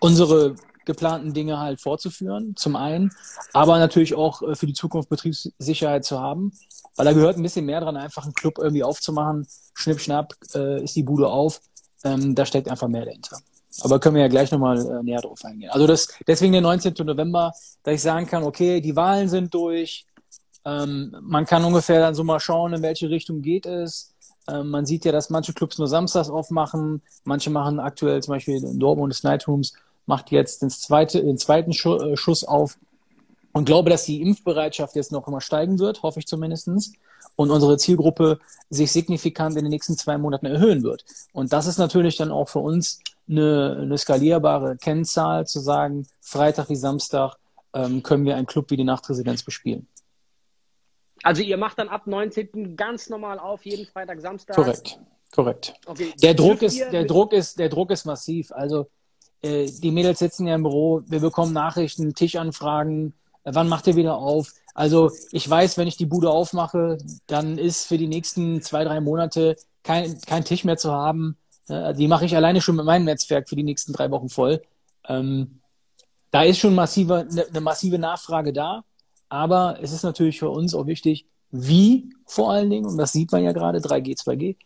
unsere 0.00 0.54
geplanten 0.86 1.34
Dinge 1.34 1.58
halt 1.58 1.82
fortzuführen, 1.82 2.56
zum 2.56 2.74
einen, 2.74 3.12
aber 3.52 3.78
natürlich 3.78 4.14
auch 4.14 4.40
äh, 4.40 4.54
für 4.54 4.64
die 4.64 4.72
Zukunft 4.72 5.10
Betriebssicherheit 5.10 6.06
zu 6.06 6.18
haben, 6.18 6.52
weil 6.96 7.04
da 7.04 7.12
gehört 7.12 7.36
ein 7.36 7.42
bisschen 7.42 7.66
mehr 7.66 7.82
dran, 7.82 7.98
einfach 7.98 8.24
einen 8.24 8.32
Club 8.32 8.56
irgendwie 8.56 8.82
aufzumachen. 8.82 9.46
Schnipp, 9.74 10.00
schnapp, 10.00 10.32
äh, 10.54 10.82
ist 10.82 10.96
die 10.96 11.02
Bude 11.02 11.28
auf. 11.28 11.60
Ähm, 12.02 12.34
da 12.34 12.46
steckt 12.46 12.70
einfach 12.70 12.88
mehr 12.88 13.04
dahinter. 13.04 13.36
Aber 13.82 14.00
können 14.00 14.16
wir 14.16 14.22
ja 14.22 14.28
gleich 14.28 14.50
nochmal 14.50 14.78
äh, 14.78 15.02
näher 15.02 15.20
drauf 15.20 15.44
eingehen. 15.44 15.70
Also 15.70 15.86
das, 15.86 16.08
deswegen 16.26 16.52
der 16.52 16.62
19. 16.62 16.94
November, 17.04 17.52
dass 17.82 17.94
ich 17.94 18.02
sagen 18.02 18.26
kann, 18.26 18.42
okay, 18.42 18.80
die 18.80 18.96
Wahlen 18.96 19.28
sind 19.28 19.52
durch. 19.54 20.06
Ähm, 20.64 21.16
man 21.22 21.46
kann 21.46 21.64
ungefähr 21.64 22.00
dann 22.00 22.14
so 22.14 22.24
mal 22.24 22.40
schauen, 22.40 22.72
in 22.72 22.82
welche 22.82 23.10
Richtung 23.10 23.42
geht 23.42 23.66
es. 23.66 24.14
Ähm, 24.48 24.70
man 24.70 24.86
sieht 24.86 25.04
ja, 25.04 25.12
dass 25.12 25.30
manche 25.30 25.52
Clubs 25.52 25.78
nur 25.78 25.86
samstags 25.86 26.30
aufmachen. 26.30 27.02
Manche 27.24 27.50
machen 27.50 27.78
aktuell 27.78 28.22
zum 28.22 28.34
Beispiel 28.34 28.56
in 28.56 28.78
Dortmund 28.78 29.12
das 29.12 29.22
Night 29.22 29.46
Rooms, 29.46 29.74
macht 30.06 30.30
jetzt 30.30 30.62
den, 30.62 30.70
zweite, 30.70 31.22
den 31.22 31.38
zweiten 31.38 31.72
Schu 31.72 31.96
äh, 31.96 32.16
Schuss 32.16 32.44
auf. 32.44 32.78
Und 33.52 33.64
glaube, 33.64 33.90
dass 33.90 34.04
die 34.04 34.22
Impfbereitschaft 34.22 34.96
jetzt 34.96 35.12
noch 35.12 35.26
immer 35.28 35.40
steigen 35.40 35.78
wird, 35.78 36.02
hoffe 36.02 36.20
ich 36.20 36.26
zumindestens 36.26 36.92
und 37.36 37.50
unsere 37.50 37.76
Zielgruppe 37.76 38.40
sich 38.70 38.90
signifikant 38.92 39.56
in 39.56 39.64
den 39.64 39.70
nächsten 39.70 39.96
zwei 39.96 40.18
Monaten 40.18 40.46
erhöhen 40.46 40.82
wird. 40.82 41.04
Und 41.32 41.52
das 41.52 41.66
ist 41.66 41.78
natürlich 41.78 42.16
dann 42.16 42.30
auch 42.30 42.48
für 42.48 42.58
uns 42.58 43.00
eine, 43.28 43.78
eine 43.82 43.98
skalierbare 43.98 44.76
Kennzahl, 44.76 45.46
zu 45.46 45.60
sagen, 45.60 46.06
Freitag 46.20 46.68
wie 46.68 46.76
Samstag 46.76 47.36
ähm, 47.74 48.02
können 48.02 48.24
wir 48.24 48.36
einen 48.36 48.46
Club 48.46 48.70
wie 48.70 48.76
die 48.76 48.84
Nachtresidenz 48.84 49.42
bespielen. 49.42 49.88
Also 51.22 51.42
ihr 51.42 51.56
macht 51.56 51.78
dann 51.78 51.88
ab 51.88 52.06
19. 52.06 52.76
ganz 52.76 53.08
normal 53.08 53.38
auf, 53.38 53.64
jeden 53.64 53.86
Freitag, 53.86 54.20
Samstag. 54.20 54.54
Korrekt, 54.54 55.00
korrekt. 55.32 55.74
Okay. 55.86 56.12
Der 56.22 56.34
Druck 56.34 56.62
ist, 56.62 56.78
der 56.78 57.04
Druck 57.04 57.32
ist, 57.32 57.58
der 57.58 57.68
Druck 57.68 57.90
ist 57.90 58.04
massiv. 58.04 58.52
Also 58.52 58.88
äh, 59.42 59.70
die 59.70 59.90
Mädels 59.90 60.20
sitzen 60.20 60.46
ja 60.46 60.54
im 60.54 60.62
Büro, 60.62 61.02
wir 61.06 61.20
bekommen 61.20 61.52
Nachrichten, 61.52 62.14
Tischanfragen, 62.14 63.14
äh, 63.44 63.50
wann 63.52 63.68
macht 63.68 63.86
ihr 63.86 63.96
wieder 63.96 64.16
auf? 64.16 64.52
Also 64.74 65.10
ich 65.32 65.48
weiß, 65.48 65.76
wenn 65.76 65.88
ich 65.88 65.96
die 65.96 66.06
Bude 66.06 66.30
aufmache, 66.30 66.98
dann 67.26 67.58
ist 67.58 67.86
für 67.86 67.98
die 67.98 68.06
nächsten 68.06 68.62
zwei, 68.62 68.84
drei 68.84 69.00
Monate 69.00 69.56
kein, 69.82 70.20
kein 70.20 70.44
Tisch 70.44 70.64
mehr 70.64 70.76
zu 70.76 70.92
haben. 70.92 71.36
Äh, 71.68 71.94
die 71.94 72.08
mache 72.08 72.24
ich 72.24 72.34
alleine 72.36 72.60
schon 72.60 72.76
mit 72.76 72.84
meinem 72.84 73.04
Netzwerk 73.04 73.48
für 73.48 73.56
die 73.56 73.62
nächsten 73.62 73.92
drei 73.92 74.10
Wochen 74.10 74.28
voll. 74.28 74.62
Ähm, 75.08 75.60
da 76.30 76.42
ist 76.42 76.58
schon 76.58 76.74
massive, 76.74 77.26
eine 77.30 77.46
ne 77.52 77.60
massive 77.60 77.98
Nachfrage 77.98 78.52
da. 78.52 78.84
Aber 79.28 79.78
es 79.82 79.92
ist 79.92 80.02
natürlich 80.02 80.38
für 80.38 80.50
uns 80.50 80.74
auch 80.74 80.86
wichtig, 80.86 81.26
wie 81.50 82.12
vor 82.26 82.50
allen 82.50 82.70
Dingen, 82.70 82.86
und 82.86 82.98
das 82.98 83.12
sieht 83.12 83.32
man 83.32 83.42
ja 83.42 83.52
gerade, 83.52 83.78
3G, 83.78 84.18
2G, 84.18 84.56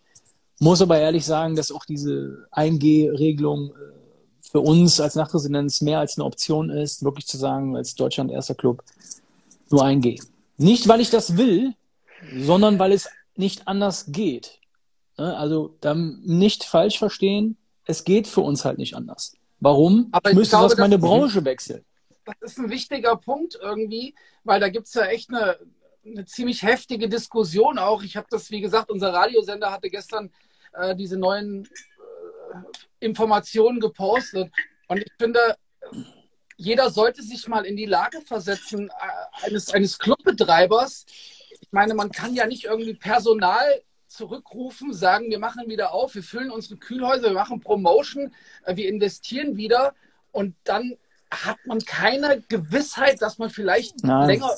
muss 0.58 0.82
aber 0.82 0.98
ehrlich 0.98 1.24
sagen, 1.24 1.56
dass 1.56 1.72
auch 1.72 1.84
diese 1.84 2.46
1G-Regelung 2.52 3.70
äh, 3.70 3.92
für 4.40 4.60
uns 4.60 5.00
als 5.00 5.14
Nachresidenz 5.14 5.80
mehr 5.80 5.98
als 5.98 6.16
eine 6.16 6.24
Option 6.24 6.70
ist, 6.70 7.02
wirklich 7.02 7.26
zu 7.26 7.36
sagen, 7.36 7.76
als 7.76 7.94
Deutschland 7.94 8.30
erster 8.30 8.54
Club, 8.54 8.82
nur 9.70 9.84
1G. 9.84 10.22
Nicht, 10.58 10.86
weil 10.88 11.00
ich 11.00 11.10
das 11.10 11.36
will, 11.36 11.74
sondern 12.36 12.78
weil 12.78 12.92
es 12.92 13.08
nicht 13.36 13.66
anders 13.66 14.06
geht. 14.12 14.60
Ne? 15.22 15.36
Also 15.36 15.76
dann 15.80 16.20
nicht 16.24 16.64
falsch 16.64 16.98
verstehen, 16.98 17.56
es 17.84 18.02
geht 18.02 18.26
für 18.26 18.40
uns 18.40 18.64
halt 18.64 18.78
nicht 18.78 18.96
anders. 18.96 19.36
Warum? 19.60 20.08
Aber 20.10 20.30
ich 20.30 20.36
müsste 20.36 20.56
glaube, 20.56 20.70
das 20.70 20.78
meine 20.78 20.98
Branche 20.98 21.44
wechseln. 21.44 21.84
das 22.24 22.34
ist 22.40 22.58
ein 22.58 22.70
wichtiger 22.70 23.14
Punkt 23.14 23.56
irgendwie, 23.60 24.16
weil 24.42 24.58
da 24.58 24.68
gibt 24.68 24.88
es 24.88 24.94
ja 24.94 25.04
echt 25.04 25.30
eine, 25.30 25.58
eine 26.04 26.24
ziemlich 26.24 26.62
heftige 26.64 27.08
Diskussion 27.08 27.78
auch. 27.78 28.02
Ich 28.02 28.16
habe 28.16 28.26
das, 28.30 28.50
wie 28.50 28.60
gesagt, 28.60 28.90
unser 28.90 29.12
Radiosender 29.12 29.70
hatte 29.70 29.90
gestern 29.90 30.32
äh, 30.72 30.96
diese 30.96 31.16
neuen 31.16 31.66
äh, 31.66 31.68
Informationen 32.98 33.78
gepostet. 33.78 34.50
Und 34.88 34.98
ich 34.98 35.12
finde, 35.20 35.54
jeder 36.56 36.90
sollte 36.90 37.22
sich 37.22 37.46
mal 37.46 37.64
in 37.64 37.76
die 37.76 37.86
Lage 37.86 38.22
versetzen 38.22 38.88
äh, 38.88 39.46
eines, 39.46 39.72
eines 39.72 40.00
Clubbetreibers. 40.00 41.06
Ich 41.60 41.68
meine, 41.70 41.94
man 41.94 42.10
kann 42.10 42.34
ja 42.34 42.44
nicht 42.48 42.64
irgendwie 42.64 42.94
Personal 42.94 43.82
zurückrufen, 44.12 44.92
sagen, 44.92 45.30
wir 45.30 45.38
machen 45.38 45.68
wieder 45.68 45.92
auf, 45.92 46.14
wir 46.14 46.22
füllen 46.22 46.50
unsere 46.50 46.76
Kühlhäuser, 46.76 47.28
wir 47.28 47.32
machen 47.32 47.60
Promotion, 47.60 48.32
äh, 48.64 48.76
wir 48.76 48.88
investieren 48.88 49.56
wieder 49.56 49.94
und 50.32 50.54
dann 50.64 50.96
hat 51.32 51.56
man 51.64 51.78
keine 51.80 52.42
Gewissheit, 52.48 53.22
dass 53.22 53.38
man 53.38 53.48
vielleicht 53.48 54.04
Nein. 54.04 54.28
länger. 54.28 54.50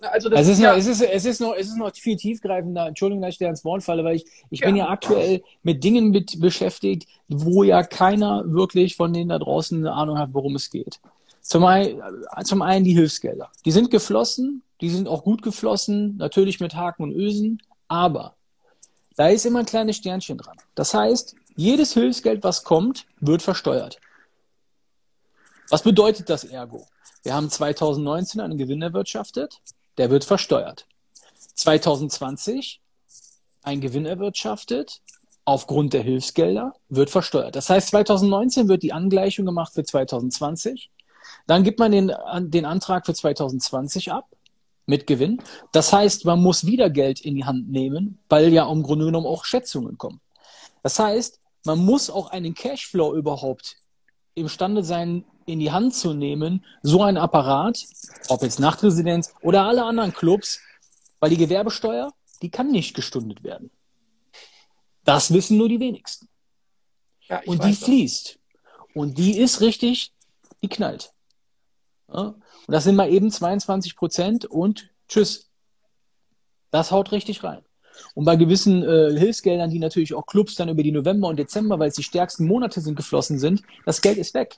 Also 0.00 0.28
das 0.28 0.40
es, 0.40 0.48
ist, 0.48 0.60
ja, 0.60 0.72
noch, 0.72 0.78
es, 0.78 0.86
ist, 0.88 1.00
es, 1.00 1.24
ist 1.24 1.40
noch, 1.40 1.54
es 1.54 1.68
ist 1.68 1.76
noch 1.76 1.94
viel 1.94 2.16
tiefgreifender. 2.16 2.88
Entschuldigung, 2.88 3.22
dass 3.22 3.34
ich 3.34 3.38
dir 3.38 3.46
ans 3.46 3.64
Wort 3.64 3.84
falle, 3.84 4.02
weil 4.02 4.16
ich, 4.16 4.24
ich 4.50 4.60
ja. 4.60 4.66
bin 4.66 4.76
ja 4.76 4.88
aktuell 4.88 5.42
mit 5.62 5.84
Dingen 5.84 6.10
mit 6.10 6.40
beschäftigt, 6.40 7.08
wo 7.28 7.62
ja 7.62 7.84
keiner 7.84 8.42
wirklich 8.46 8.96
von 8.96 9.12
denen 9.12 9.28
da 9.28 9.38
draußen 9.38 9.78
eine 9.78 9.94
Ahnung 9.94 10.18
hat, 10.18 10.34
worum 10.34 10.56
es 10.56 10.70
geht. 10.70 10.98
Zum 11.40 11.64
einen, 11.64 12.02
zum 12.42 12.62
einen 12.62 12.84
die 12.84 12.94
Hilfsgelder. 12.94 13.50
Die 13.64 13.70
sind 13.70 13.90
geflossen, 13.90 14.62
die 14.80 14.90
sind 14.90 15.08
auch 15.08 15.22
gut 15.22 15.42
geflossen, 15.42 16.16
natürlich 16.16 16.58
mit 16.58 16.74
Haken 16.74 17.04
und 17.04 17.12
Ösen, 17.12 17.62
aber 17.86 18.34
da 19.18 19.26
ist 19.26 19.44
immer 19.44 19.58
ein 19.58 19.66
kleines 19.66 19.96
Sternchen 19.96 20.38
dran. 20.38 20.56
Das 20.76 20.94
heißt, 20.94 21.34
jedes 21.56 21.92
Hilfsgeld, 21.92 22.44
was 22.44 22.62
kommt, 22.62 23.04
wird 23.18 23.42
versteuert. 23.42 23.98
Was 25.70 25.82
bedeutet 25.82 26.30
das 26.30 26.44
ergo? 26.44 26.86
Wir 27.24 27.34
haben 27.34 27.50
2019 27.50 28.40
einen 28.40 28.58
Gewinn 28.58 28.80
erwirtschaftet, 28.80 29.60
der 29.98 30.10
wird 30.10 30.24
versteuert. 30.24 30.86
2020 31.56 32.80
ein 33.64 33.80
Gewinn 33.80 34.06
erwirtschaftet, 34.06 35.00
aufgrund 35.44 35.94
der 35.94 36.02
Hilfsgelder, 36.04 36.74
wird 36.88 37.10
versteuert. 37.10 37.56
Das 37.56 37.68
heißt, 37.68 37.88
2019 37.88 38.68
wird 38.68 38.84
die 38.84 38.92
Angleichung 38.92 39.44
gemacht 39.44 39.72
für 39.74 39.82
2020. 39.82 40.92
Dann 41.48 41.64
gibt 41.64 41.80
man 41.80 41.90
den, 41.90 42.12
den 42.38 42.64
Antrag 42.64 43.04
für 43.04 43.14
2020 43.14 44.12
ab 44.12 44.28
mit 44.88 45.06
Gewinn. 45.06 45.40
Das 45.72 45.92
heißt, 45.92 46.24
man 46.24 46.40
muss 46.40 46.66
wieder 46.66 46.88
Geld 46.88 47.20
in 47.20 47.34
die 47.34 47.44
Hand 47.44 47.68
nehmen, 47.68 48.18
weil 48.28 48.52
ja 48.52 48.70
im 48.70 48.82
Grunde 48.82 49.04
genommen 49.04 49.26
auch 49.26 49.44
Schätzungen 49.44 49.98
kommen. 49.98 50.20
Das 50.82 50.98
heißt, 50.98 51.38
man 51.64 51.84
muss 51.84 52.08
auch 52.08 52.30
einen 52.30 52.54
Cashflow 52.54 53.14
überhaupt 53.14 53.76
imstande 54.34 54.82
sein, 54.82 55.24
in 55.44 55.60
die 55.60 55.70
Hand 55.70 55.94
zu 55.94 56.14
nehmen, 56.14 56.64
so 56.82 57.02
ein 57.02 57.18
Apparat, 57.18 57.84
ob 58.28 58.42
jetzt 58.42 58.60
Nachtresidenz 58.60 59.34
oder 59.42 59.64
alle 59.64 59.84
anderen 59.84 60.12
Clubs, 60.12 60.60
weil 61.20 61.30
die 61.30 61.36
Gewerbesteuer, 61.36 62.12
die 62.40 62.50
kann 62.50 62.70
nicht 62.70 62.94
gestundet 62.94 63.44
werden. 63.44 63.70
Das 65.04 65.32
wissen 65.32 65.58
nur 65.58 65.68
die 65.68 65.80
wenigsten. 65.80 66.28
Ja, 67.28 67.42
und 67.44 67.62
die 67.64 67.74
fließt. 67.74 68.38
Und 68.94 69.18
die 69.18 69.38
ist 69.38 69.60
richtig, 69.60 70.12
die 70.62 70.68
knallt. 70.68 71.12
Und 72.08 72.42
das 72.74 72.84
sind 72.84 72.96
mal 72.96 73.10
eben 73.10 73.30
22 73.30 73.96
Prozent 73.96 74.44
und 74.44 74.90
tschüss. 75.08 75.50
Das 76.70 76.90
haut 76.90 77.12
richtig 77.12 77.44
rein. 77.44 77.62
Und 78.14 78.24
bei 78.24 78.36
gewissen 78.36 78.82
äh, 78.82 79.18
Hilfsgeldern, 79.18 79.70
die 79.70 79.78
natürlich 79.78 80.14
auch 80.14 80.26
Clubs 80.26 80.54
dann 80.54 80.68
über 80.68 80.82
die 80.82 80.92
November 80.92 81.28
und 81.28 81.38
Dezember, 81.38 81.78
weil 81.78 81.88
es 81.88 81.96
die 81.96 82.02
stärksten 82.02 82.46
Monate 82.46 82.80
sind, 82.80 82.94
geflossen 82.94 83.38
sind, 83.38 83.62
das 83.84 84.00
Geld 84.00 84.18
ist 84.18 84.34
weg. 84.34 84.56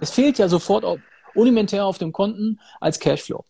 Es 0.00 0.10
fehlt 0.10 0.38
ja 0.38 0.48
sofort 0.48 0.84
auf, 0.84 0.98
unimentär 1.34 1.84
auf 1.84 1.98
dem 1.98 2.12
Konten 2.12 2.60
als 2.80 2.98
Cashflow. 2.98 3.44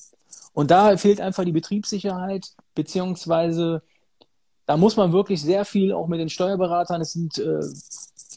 Und 0.52 0.70
da 0.70 0.96
fehlt 0.96 1.20
einfach 1.20 1.44
die 1.44 1.52
Betriebssicherheit, 1.52 2.52
beziehungsweise 2.74 3.82
da 4.66 4.76
muss 4.76 4.96
man 4.96 5.12
wirklich 5.12 5.42
sehr 5.42 5.64
viel 5.64 5.92
auch 5.92 6.08
mit 6.08 6.20
den 6.20 6.28
Steuerberatern, 6.28 7.00
es 7.00 7.12
sind, 7.12 7.38
äh, 7.38 7.60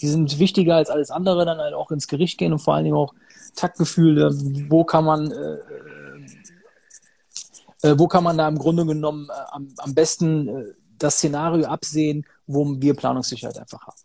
die 0.02 0.08
sind 0.08 0.39
wichtiger 0.39 0.76
als 0.76 0.89
alles 0.89 1.12
andere, 1.12 1.45
dann 1.45 1.60
halt 1.60 1.74
auch 1.74 1.91
ins 1.91 2.08
Gericht 2.08 2.38
gehen 2.38 2.54
und 2.54 2.60
vor 2.60 2.74
allen 2.74 2.86
Dingen 2.86 2.95
auch 2.95 3.14
Taktgefühl, 3.56 4.30
wo 4.70 4.84
kann 4.84 5.06
man, 5.06 5.32
äh, 5.32 5.58
äh, 7.84 8.00
wo 8.00 8.08
kann 8.08 8.24
man 8.24 8.38
da 8.38 8.48
im 8.48 8.58
Grunde 8.58 8.86
genommen 8.86 9.28
äh, 9.30 9.34
am, 9.52 9.74
am 9.78 9.96
besten 9.96 10.48
äh, 10.48 10.74
das 10.98 11.16
Szenario 11.16 11.66
absehen, 11.66 12.26
wo 12.48 12.66
wir 12.80 12.96
Planungssicherheit 12.96 13.58
einfach 13.58 13.88
haben. 13.88 14.02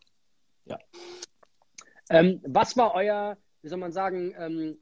Ja. 0.65 0.79
Ähm, 2.09 2.41
was 2.45 2.77
war 2.77 2.95
euer 2.95 3.37
wie 3.67 3.69
soll 3.69 3.79
man 3.79 3.91
sagen, 3.91 4.33
ähm, 4.39 4.79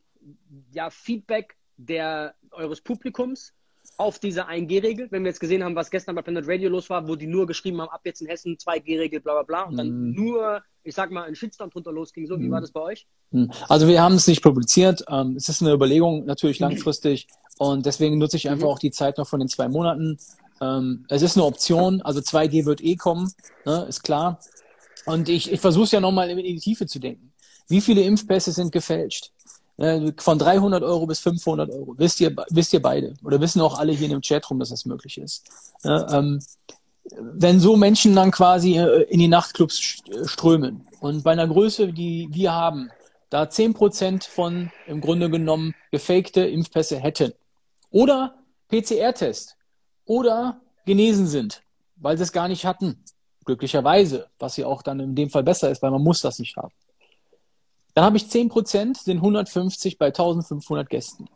ja, 0.71 0.91
Feedback 0.91 1.57
der, 1.79 2.35
eures 2.51 2.83
Publikums 2.83 3.55
auf 3.97 4.19
diese 4.19 4.49
1G-Regel, 4.49 5.09
wenn 5.11 5.23
wir 5.23 5.31
jetzt 5.31 5.41
gesehen 5.41 5.63
haben, 5.63 5.77
was 5.77 5.91
gestern 5.91 6.15
bei 6.15 6.23
Planet 6.23 6.47
Radio 6.49 6.69
los 6.69 6.91
war, 6.91 7.07
wo 7.07 7.15
die 7.15 7.27
nur 7.27 7.47
geschrieben 7.47 7.81
haben, 7.81 7.91
ab 7.91 8.01
jetzt 8.05 8.21
in 8.21 8.29
Hessen 8.29 8.57
2G-Regel, 8.57 9.21
bla 9.21 9.35
bla 9.35 9.43
bla, 9.43 9.63
und 9.65 9.77
dann 9.77 9.89
mm. 9.89 10.15
nur, 10.15 10.63
ich 10.83 10.95
sag 10.95 11.11
mal, 11.11 11.25
ein 11.25 11.35
Shitstorm 11.35 11.71
drunter 11.71 11.93
losging. 11.93 12.27
So, 12.27 12.39
wie 12.41 12.49
mm. 12.49 12.51
war 12.51 12.61
das 12.61 12.73
bei 12.73 12.81
euch? 12.81 13.07
Mhm. 13.31 13.51
Also 13.69 13.87
wir 13.87 14.03
haben 14.03 14.15
es 14.15 14.27
nicht 14.27 14.43
publiziert. 14.43 15.05
Ähm, 15.09 15.37
es 15.37 15.49
ist 15.49 15.63
eine 15.63 15.73
Überlegung, 15.73 16.25
natürlich 16.25 16.59
langfristig, 16.59 17.29
und 17.59 17.87
deswegen 17.87 18.19
nutze 18.19 18.37
ich 18.37 18.49
einfach 18.49 18.67
mhm. 18.67 18.73
auch 18.73 18.79
die 18.79 18.91
Zeit 18.91 19.19
noch 19.19 19.29
von 19.29 19.41
den 19.41 19.49
zwei 19.49 19.69
Monaten. 19.69 20.19
Ähm, 20.61 21.05
es 21.09 21.23
ist 21.23 21.37
eine 21.37 21.47
Option, 21.47 22.03
also 22.03 22.21
2G 22.21 22.65
wird 22.65 22.83
eh 22.83 22.97
kommen, 22.97 23.33
ne, 23.65 23.87
ist 23.89 24.03
klar. 24.03 24.41
Und 25.07 25.29
ich, 25.29 25.53
ich 25.53 25.61
versuche 25.61 25.85
es 25.85 25.91
ja 25.93 26.01
nochmal 26.01 26.31
in 26.31 26.39
die 26.39 26.59
Tiefe 26.59 26.87
zu 26.87 26.99
denken. 26.99 27.33
Wie 27.69 27.81
viele 27.81 28.03
Impfpässe 28.03 28.53
sind 28.53 28.73
gefälscht? 28.73 29.33
Von 29.77 30.39
300 30.39 30.83
Euro 30.85 31.07
bis 31.07 31.19
500 31.21 31.71
Euro. 31.71 31.95
Wisst 31.99 32.21
ihr, 32.21 32.35
wisst 32.51 32.73
ihr 32.73 32.81
beide? 32.81 33.15
Oder 33.25 33.41
wissen 33.41 33.61
auch 33.61 33.79
alle 33.79 33.93
hier 33.93 34.07
in 34.07 34.13
dem 34.13 34.21
Chatroom, 34.21 34.61
dass 34.61 34.69
das 34.71 34.85
möglich 34.85 35.19
ist? 35.19 35.45
Ähm, 35.85 36.41
wenn 37.17 37.61
so 37.61 37.77
Menschen 37.77 38.15
dann 38.15 38.31
quasi 38.31 38.79
äh, 38.79 39.03
in 39.05 39.19
die 39.19 39.29
Nachtclubs 39.29 40.03
strömen 40.27 40.87
und 41.01 41.25
bei 41.25 41.33
einer 41.33 41.49
Größe, 41.49 41.93
die 41.93 42.29
wir 42.31 42.53
haben, 42.53 42.91
da 43.31 43.43
10% 43.43 44.29
von 44.29 44.71
im 44.87 45.01
Grunde 45.01 45.29
genommen 45.29 45.75
gefakte 45.91 46.43
Impfpässe 46.43 46.99
hätten 46.99 47.33
oder 47.91 48.37
PCR-Test 48.69 49.57
oder 50.05 50.61
genesen 50.87 51.27
sind, 51.27 51.63
weil 51.97 52.17
sie 52.17 52.23
es 52.23 52.33
gar 52.33 52.49
nicht 52.49 52.65
hatten, 52.65 53.03
glücklicherweise, 53.45 54.29
was 54.39 54.57
ja 54.57 54.67
auch 54.67 54.83
dann 54.83 55.01
in 55.01 55.15
dem 55.15 55.31
Fall 55.31 55.43
besser 55.43 55.71
ist, 55.71 55.83
weil 55.83 55.91
man 55.91 56.03
muss 56.03 56.21
das 56.21 56.39
nicht 56.39 56.57
haben. 56.57 56.73
Dann 57.95 58.05
habe 58.05 58.17
ich 58.17 58.25
10%, 58.25 59.03
sind 59.05 59.17
150 59.17 59.99
bei 59.99 60.07
1500 60.07 60.89
Gästen. 60.89 61.27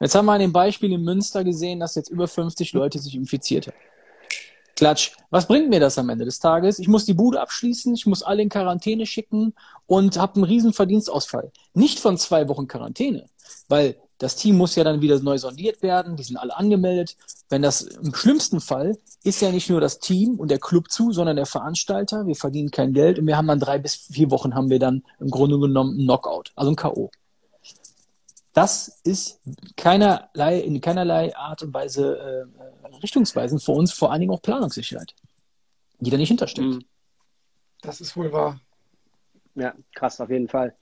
Jetzt 0.00 0.14
haben 0.14 0.26
wir 0.26 0.32
an 0.32 0.40
dem 0.40 0.52
Beispiel 0.52 0.92
in 0.92 1.02
Münster 1.02 1.44
gesehen, 1.44 1.80
dass 1.80 1.94
jetzt 1.94 2.10
über 2.10 2.28
50 2.28 2.72
Leute 2.72 2.98
sich 2.98 3.14
infiziert 3.14 3.66
haben. 3.66 3.76
Klatsch. 4.76 5.12
Was 5.30 5.46
bringt 5.46 5.70
mir 5.70 5.80
das 5.80 5.98
am 5.98 6.08
Ende 6.08 6.24
des 6.24 6.40
Tages? 6.40 6.78
Ich 6.78 6.88
muss 6.88 7.04
die 7.04 7.14
Bude 7.14 7.40
abschließen, 7.40 7.94
ich 7.94 8.06
muss 8.06 8.22
alle 8.22 8.42
in 8.42 8.48
Quarantäne 8.48 9.06
schicken 9.06 9.54
und 9.86 10.18
habe 10.18 10.36
einen 10.36 10.44
riesen 10.44 10.72
Verdienstausfall. 10.72 11.52
Nicht 11.74 12.00
von 12.00 12.18
zwei 12.18 12.48
Wochen 12.48 12.66
Quarantäne, 12.66 13.28
weil 13.68 13.96
das 14.24 14.36
Team 14.36 14.56
muss 14.56 14.74
ja 14.74 14.84
dann 14.84 15.02
wieder 15.02 15.20
neu 15.20 15.36
sondiert 15.36 15.82
werden, 15.82 16.16
die 16.16 16.22
sind 16.22 16.38
alle 16.38 16.56
angemeldet. 16.56 17.14
Wenn 17.50 17.60
das 17.60 17.82
im 17.82 18.14
schlimmsten 18.14 18.58
Fall 18.58 18.96
ist 19.22 19.42
ja 19.42 19.52
nicht 19.52 19.68
nur 19.68 19.82
das 19.82 19.98
Team 19.98 20.40
und 20.40 20.50
der 20.50 20.58
Club 20.58 20.90
zu, 20.90 21.12
sondern 21.12 21.36
der 21.36 21.44
Veranstalter. 21.44 22.26
Wir 22.26 22.34
verdienen 22.34 22.70
kein 22.70 22.94
Geld 22.94 23.18
und 23.18 23.26
wir 23.26 23.36
haben 23.36 23.46
dann 23.46 23.60
drei 23.60 23.78
bis 23.78 23.94
vier 23.94 24.30
Wochen 24.30 24.54
haben 24.54 24.70
wir 24.70 24.78
dann 24.78 25.04
im 25.20 25.28
Grunde 25.28 25.58
genommen 25.58 25.90
einen 25.90 26.06
Knockout, 26.06 26.52
also 26.56 26.70
ein 26.70 26.76
K.O. 26.76 27.10
Das 28.54 29.00
ist 29.04 29.40
keinerlei, 29.76 30.58
in 30.60 30.80
keinerlei 30.80 31.36
Art 31.36 31.62
und 31.62 31.74
Weise 31.74 32.16
äh, 32.16 32.96
richtungsweisend 33.02 33.62
für 33.62 33.72
uns, 33.72 33.92
vor 33.92 34.10
allen 34.10 34.20
Dingen 34.20 34.32
auch 34.32 34.40
Planungssicherheit, 34.40 35.14
die 35.98 36.10
da 36.10 36.16
nicht 36.16 36.28
hintersteckt. 36.28 36.66
Mhm. 36.66 36.84
Das 37.82 38.00
ist 38.00 38.16
wohl 38.16 38.32
wahr. 38.32 38.58
Ja, 39.54 39.74
krass, 39.94 40.20
auf 40.20 40.30
jeden 40.30 40.48
Fall. 40.48 40.74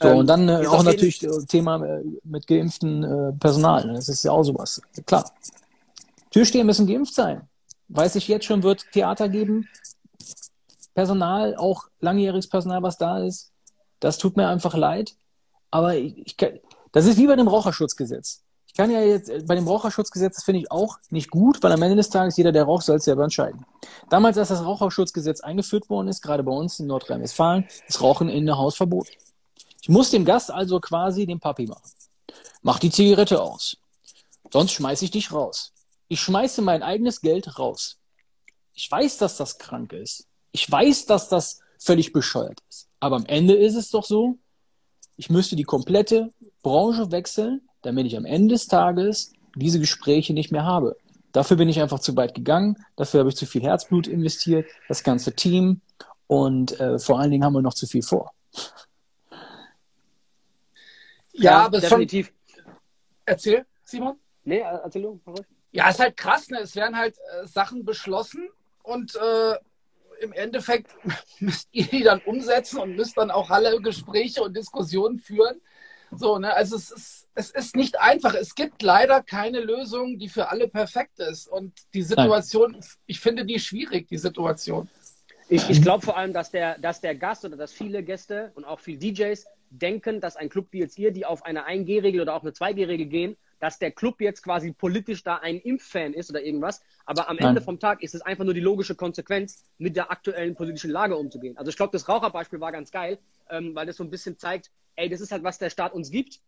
So, 0.00 0.08
ähm, 0.08 0.18
und 0.18 0.26
dann 0.26 0.48
äh, 0.48 0.66
auch 0.66 0.82
natürlich. 0.82 1.26
Thema 1.48 1.84
äh, 1.84 2.04
mit 2.24 2.46
geimpften 2.46 3.04
äh, 3.04 3.32
Personal. 3.32 3.86
Ne? 3.86 3.94
Das 3.94 4.08
ist 4.08 4.22
ja 4.22 4.32
auch 4.32 4.42
sowas. 4.42 4.82
Klar. 5.06 5.30
Türsteher 6.30 6.64
müssen 6.64 6.86
geimpft 6.86 7.14
sein. 7.14 7.48
Weiß 7.88 8.16
ich 8.16 8.28
jetzt 8.28 8.44
schon, 8.44 8.62
wird 8.62 8.84
Theater 8.92 9.28
geben. 9.28 9.66
Personal, 10.94 11.56
auch 11.56 11.84
langjähriges 12.00 12.48
Personal, 12.48 12.82
was 12.82 12.98
da 12.98 13.24
ist. 13.24 13.50
Das 14.00 14.18
tut 14.18 14.36
mir 14.36 14.48
einfach 14.48 14.74
leid. 14.74 15.14
Aber 15.70 15.94
ich, 15.96 16.18
ich 16.18 16.36
das 16.92 17.06
ist 17.06 17.18
wie 17.18 17.26
bei 17.26 17.36
dem 17.36 17.48
Raucherschutzgesetz 17.48 18.42
kann 18.78 18.92
ja 18.92 19.02
jetzt, 19.02 19.46
bei 19.48 19.56
dem 19.56 19.66
Raucherschutzgesetz, 19.66 20.36
das 20.36 20.44
finde 20.44 20.60
ich 20.60 20.70
auch 20.70 20.98
nicht 21.10 21.32
gut, 21.32 21.60
weil 21.64 21.72
am 21.72 21.82
Ende 21.82 21.96
des 21.96 22.10
Tages 22.10 22.36
jeder, 22.36 22.52
der 22.52 22.62
raucht, 22.62 22.84
soll 22.84 22.96
es 22.96 23.04
selber 23.04 23.24
entscheiden. 23.24 23.66
Damals, 24.08 24.38
als 24.38 24.50
das 24.50 24.64
Raucherschutzgesetz 24.64 25.40
eingeführt 25.40 25.90
worden 25.90 26.06
ist, 26.06 26.22
gerade 26.22 26.44
bei 26.44 26.52
uns 26.52 26.78
in 26.78 26.86
Nordrhein-Westfalen, 26.86 27.66
ist 27.88 28.00
Rauchen 28.00 28.28
in 28.28 28.46
der 28.46 28.56
Haus 28.56 28.76
verboten. 28.76 29.10
Ich 29.82 29.88
muss 29.88 30.10
dem 30.10 30.24
Gast 30.24 30.52
also 30.52 30.78
quasi 30.78 31.26
den 31.26 31.40
Papi 31.40 31.66
machen. 31.66 31.90
Mach 32.62 32.78
die 32.78 32.92
Zigarette 32.92 33.42
aus. 33.42 33.76
Sonst 34.52 34.70
schmeiße 34.70 35.06
ich 35.06 35.10
dich 35.10 35.32
raus. 35.32 35.72
Ich 36.06 36.20
schmeiße 36.20 36.62
mein 36.62 36.84
eigenes 36.84 37.20
Geld 37.20 37.58
raus. 37.58 37.98
Ich 38.74 38.88
weiß, 38.88 39.18
dass 39.18 39.36
das 39.36 39.58
krank 39.58 39.92
ist. 39.92 40.28
Ich 40.52 40.70
weiß, 40.70 41.06
dass 41.06 41.28
das 41.28 41.58
völlig 41.80 42.12
bescheuert 42.12 42.60
ist. 42.68 42.86
Aber 43.00 43.16
am 43.16 43.26
Ende 43.26 43.54
ist 43.54 43.74
es 43.74 43.90
doch 43.90 44.04
so, 44.04 44.38
ich 45.16 45.30
müsste 45.30 45.56
die 45.56 45.64
komplette 45.64 46.32
Branche 46.62 47.10
wechseln, 47.10 47.67
damit 47.82 48.06
ich 48.06 48.16
am 48.16 48.24
Ende 48.24 48.54
des 48.54 48.66
Tages 48.66 49.32
diese 49.54 49.80
Gespräche 49.80 50.34
nicht 50.34 50.52
mehr 50.52 50.64
habe. 50.64 50.96
Dafür 51.32 51.56
bin 51.56 51.68
ich 51.68 51.80
einfach 51.80 52.00
zu 52.00 52.16
weit 52.16 52.34
gegangen, 52.34 52.76
dafür 52.96 53.20
habe 53.20 53.30
ich 53.30 53.36
zu 53.36 53.46
viel 53.46 53.62
Herzblut 53.62 54.06
investiert, 54.06 54.66
das 54.88 55.02
ganze 55.02 55.34
Team 55.34 55.80
und 56.26 56.78
äh, 56.80 56.98
vor 56.98 57.18
allen 57.18 57.30
Dingen 57.30 57.44
haben 57.44 57.52
wir 57.52 57.62
noch 57.62 57.74
zu 57.74 57.86
viel 57.86 58.02
vor. 58.02 58.32
Ja, 61.32 61.42
Ja, 61.42 61.58
aber 61.66 61.78
es 61.78 61.84
ist 61.84 61.90
definitiv. 61.90 62.26
schon. 62.26 62.64
Erzähl, 63.24 63.66
Simon. 63.84 64.16
Nee, 64.44 64.60
erzähl 64.60 65.02
du. 65.02 65.20
Ja, 65.72 65.90
ist 65.90 66.00
halt 66.00 66.16
krass, 66.16 66.48
ne? 66.48 66.60
Es 66.60 66.74
werden 66.74 66.96
halt 66.96 67.16
äh, 67.18 67.46
Sachen 67.46 67.84
beschlossen 67.84 68.48
und 68.82 69.14
äh, 69.16 69.54
im 70.20 70.32
Endeffekt 70.32 70.94
müsst 71.40 71.68
ihr 71.72 71.86
die 71.86 72.02
dann 72.02 72.20
umsetzen 72.22 72.78
und 72.78 72.96
müsst 72.96 73.16
dann 73.16 73.30
auch 73.30 73.50
alle 73.50 73.78
Gespräche 73.80 74.42
und 74.42 74.56
Diskussionen 74.56 75.18
führen. 75.18 75.60
So, 76.10 76.38
ne? 76.38 76.54
Also 76.54 76.76
es 76.76 76.90
ist, 76.90 77.28
es 77.34 77.50
ist 77.50 77.76
nicht 77.76 78.00
einfach. 78.00 78.34
Es 78.34 78.54
gibt 78.54 78.82
leider 78.82 79.22
keine 79.22 79.60
Lösung, 79.60 80.18
die 80.18 80.28
für 80.28 80.48
alle 80.48 80.68
perfekt 80.68 81.18
ist. 81.20 81.48
Und 81.48 81.72
die 81.94 82.02
Situation, 82.02 82.76
ich 83.06 83.20
finde 83.20 83.44
die 83.44 83.58
schwierig, 83.58 84.08
die 84.08 84.18
Situation. 84.18 84.88
Ich, 85.48 85.68
ich 85.70 85.80
glaube 85.80 86.04
vor 86.04 86.16
allem, 86.16 86.32
dass 86.32 86.50
der, 86.50 86.78
dass 86.78 87.00
der 87.00 87.14
Gast 87.14 87.44
oder 87.44 87.56
dass 87.56 87.72
viele 87.72 88.02
Gäste 88.02 88.52
und 88.54 88.64
auch 88.64 88.80
viele 88.80 88.98
DJs 88.98 89.46
denken, 89.70 90.20
dass 90.20 90.36
ein 90.36 90.48
Club 90.48 90.68
wie 90.70 90.80
jetzt 90.80 90.98
ihr, 90.98 91.10
die 91.10 91.24
auf 91.24 91.44
eine 91.44 91.66
1G-Regel 91.66 92.20
oder 92.20 92.34
auch 92.34 92.42
eine 92.42 92.52
2G-Regel 92.52 93.06
gehen, 93.06 93.36
dass 93.60 93.78
der 93.78 93.90
Club 93.90 94.20
jetzt 94.20 94.42
quasi 94.42 94.72
politisch 94.72 95.22
da 95.22 95.36
ein 95.36 95.58
Impffan 95.58 96.14
ist 96.14 96.30
oder 96.30 96.42
irgendwas. 96.42 96.82
Aber 97.04 97.28
am 97.28 97.36
Nein. 97.36 97.48
Ende 97.48 97.60
vom 97.60 97.78
Tag 97.78 98.02
ist 98.02 98.14
es 98.14 98.22
einfach 98.22 98.44
nur 98.44 98.54
die 98.54 98.60
logische 98.60 98.94
Konsequenz, 98.94 99.64
mit 99.78 99.96
der 99.96 100.10
aktuellen 100.10 100.54
politischen 100.54 100.90
Lage 100.90 101.16
umzugehen. 101.16 101.56
Also 101.56 101.70
ich 101.70 101.76
glaube, 101.76 101.92
das 101.92 102.08
Raucherbeispiel 102.08 102.60
war 102.60 102.72
ganz 102.72 102.90
geil, 102.90 103.18
ähm, 103.50 103.74
weil 103.74 103.86
das 103.86 103.96
so 103.96 104.04
ein 104.04 104.10
bisschen 104.10 104.38
zeigt, 104.38 104.70
ey, 104.96 105.08
das 105.08 105.20
ist 105.20 105.32
halt, 105.32 105.42
was 105.42 105.58
der 105.58 105.70
Staat 105.70 105.92
uns 105.92 106.10
gibt. 106.10 106.40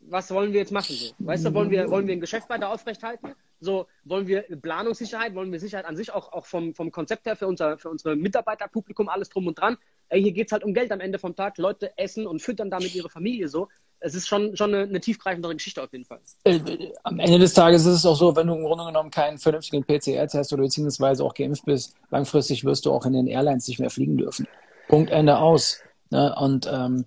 Was 0.00 0.32
wollen 0.32 0.52
wir 0.52 0.60
jetzt 0.60 0.72
machen? 0.72 0.96
So? 0.96 1.14
Weißt 1.18 1.44
du, 1.44 1.54
wollen 1.54 1.70
wir, 1.70 1.88
wollen 1.90 2.08
wir 2.08 2.14
ein 2.14 2.20
Geschäft 2.20 2.48
weiter 2.48 2.70
aufrechthalten? 2.70 3.34
So, 3.60 3.86
wollen 4.04 4.26
wir 4.26 4.42
Planungssicherheit, 4.42 5.34
wollen 5.34 5.52
wir 5.52 5.60
Sicherheit 5.60 5.86
an 5.86 5.96
sich 5.96 6.12
auch, 6.12 6.32
auch 6.32 6.44
vom, 6.44 6.74
vom 6.74 6.90
Konzept 6.90 7.26
her 7.26 7.36
für 7.36 7.46
unser, 7.46 7.78
für 7.78 7.88
unsere 7.88 8.16
Mitarbeiterpublikum, 8.16 9.08
alles 9.08 9.28
drum 9.28 9.46
und 9.46 9.58
dran. 9.58 9.78
Ey, 10.08 10.22
hier 10.22 10.32
geht's 10.32 10.52
halt 10.52 10.64
um 10.64 10.74
Geld 10.74 10.92
am 10.92 11.00
Ende 11.00 11.18
vom 11.18 11.34
Tag. 11.34 11.56
Leute 11.58 11.96
essen 11.96 12.26
und 12.26 12.42
füttern 12.42 12.70
damit 12.70 12.94
ihre 12.94 13.08
Familie 13.08 13.48
so. 13.48 13.68
Es 14.06 14.14
ist 14.14 14.28
schon, 14.28 14.56
schon 14.56 14.72
eine, 14.72 14.84
eine 14.84 15.00
tiefgreifendere 15.00 15.52
Geschichte 15.54 15.82
auf 15.82 15.92
jeden 15.92 16.04
Fall. 16.04 16.20
Äh, 16.44 16.60
Am 17.02 17.18
Ende 17.18 17.40
des 17.40 17.54
Tages 17.54 17.84
ist 17.86 17.94
es 17.94 18.06
auch 18.06 18.14
so, 18.14 18.36
wenn 18.36 18.46
du 18.46 18.54
im 18.54 18.62
Grunde 18.62 18.84
genommen 18.84 19.10
keinen 19.10 19.38
vernünftigen 19.38 19.82
PCR-Test 19.82 20.52
oder 20.52 20.62
beziehungsweise 20.62 21.24
auch 21.24 21.34
geimpft 21.34 21.64
bist, 21.64 21.92
langfristig 22.10 22.64
wirst 22.64 22.86
du 22.86 22.92
auch 22.92 23.04
in 23.04 23.14
den 23.14 23.26
Airlines 23.26 23.66
nicht 23.66 23.80
mehr 23.80 23.90
fliegen 23.90 24.16
dürfen. 24.16 24.46
Punkt, 24.86 25.10
Ende 25.10 25.38
aus. 25.38 25.80
Ne? 26.10 26.32
Und 26.38 26.70
ähm, 26.72 27.06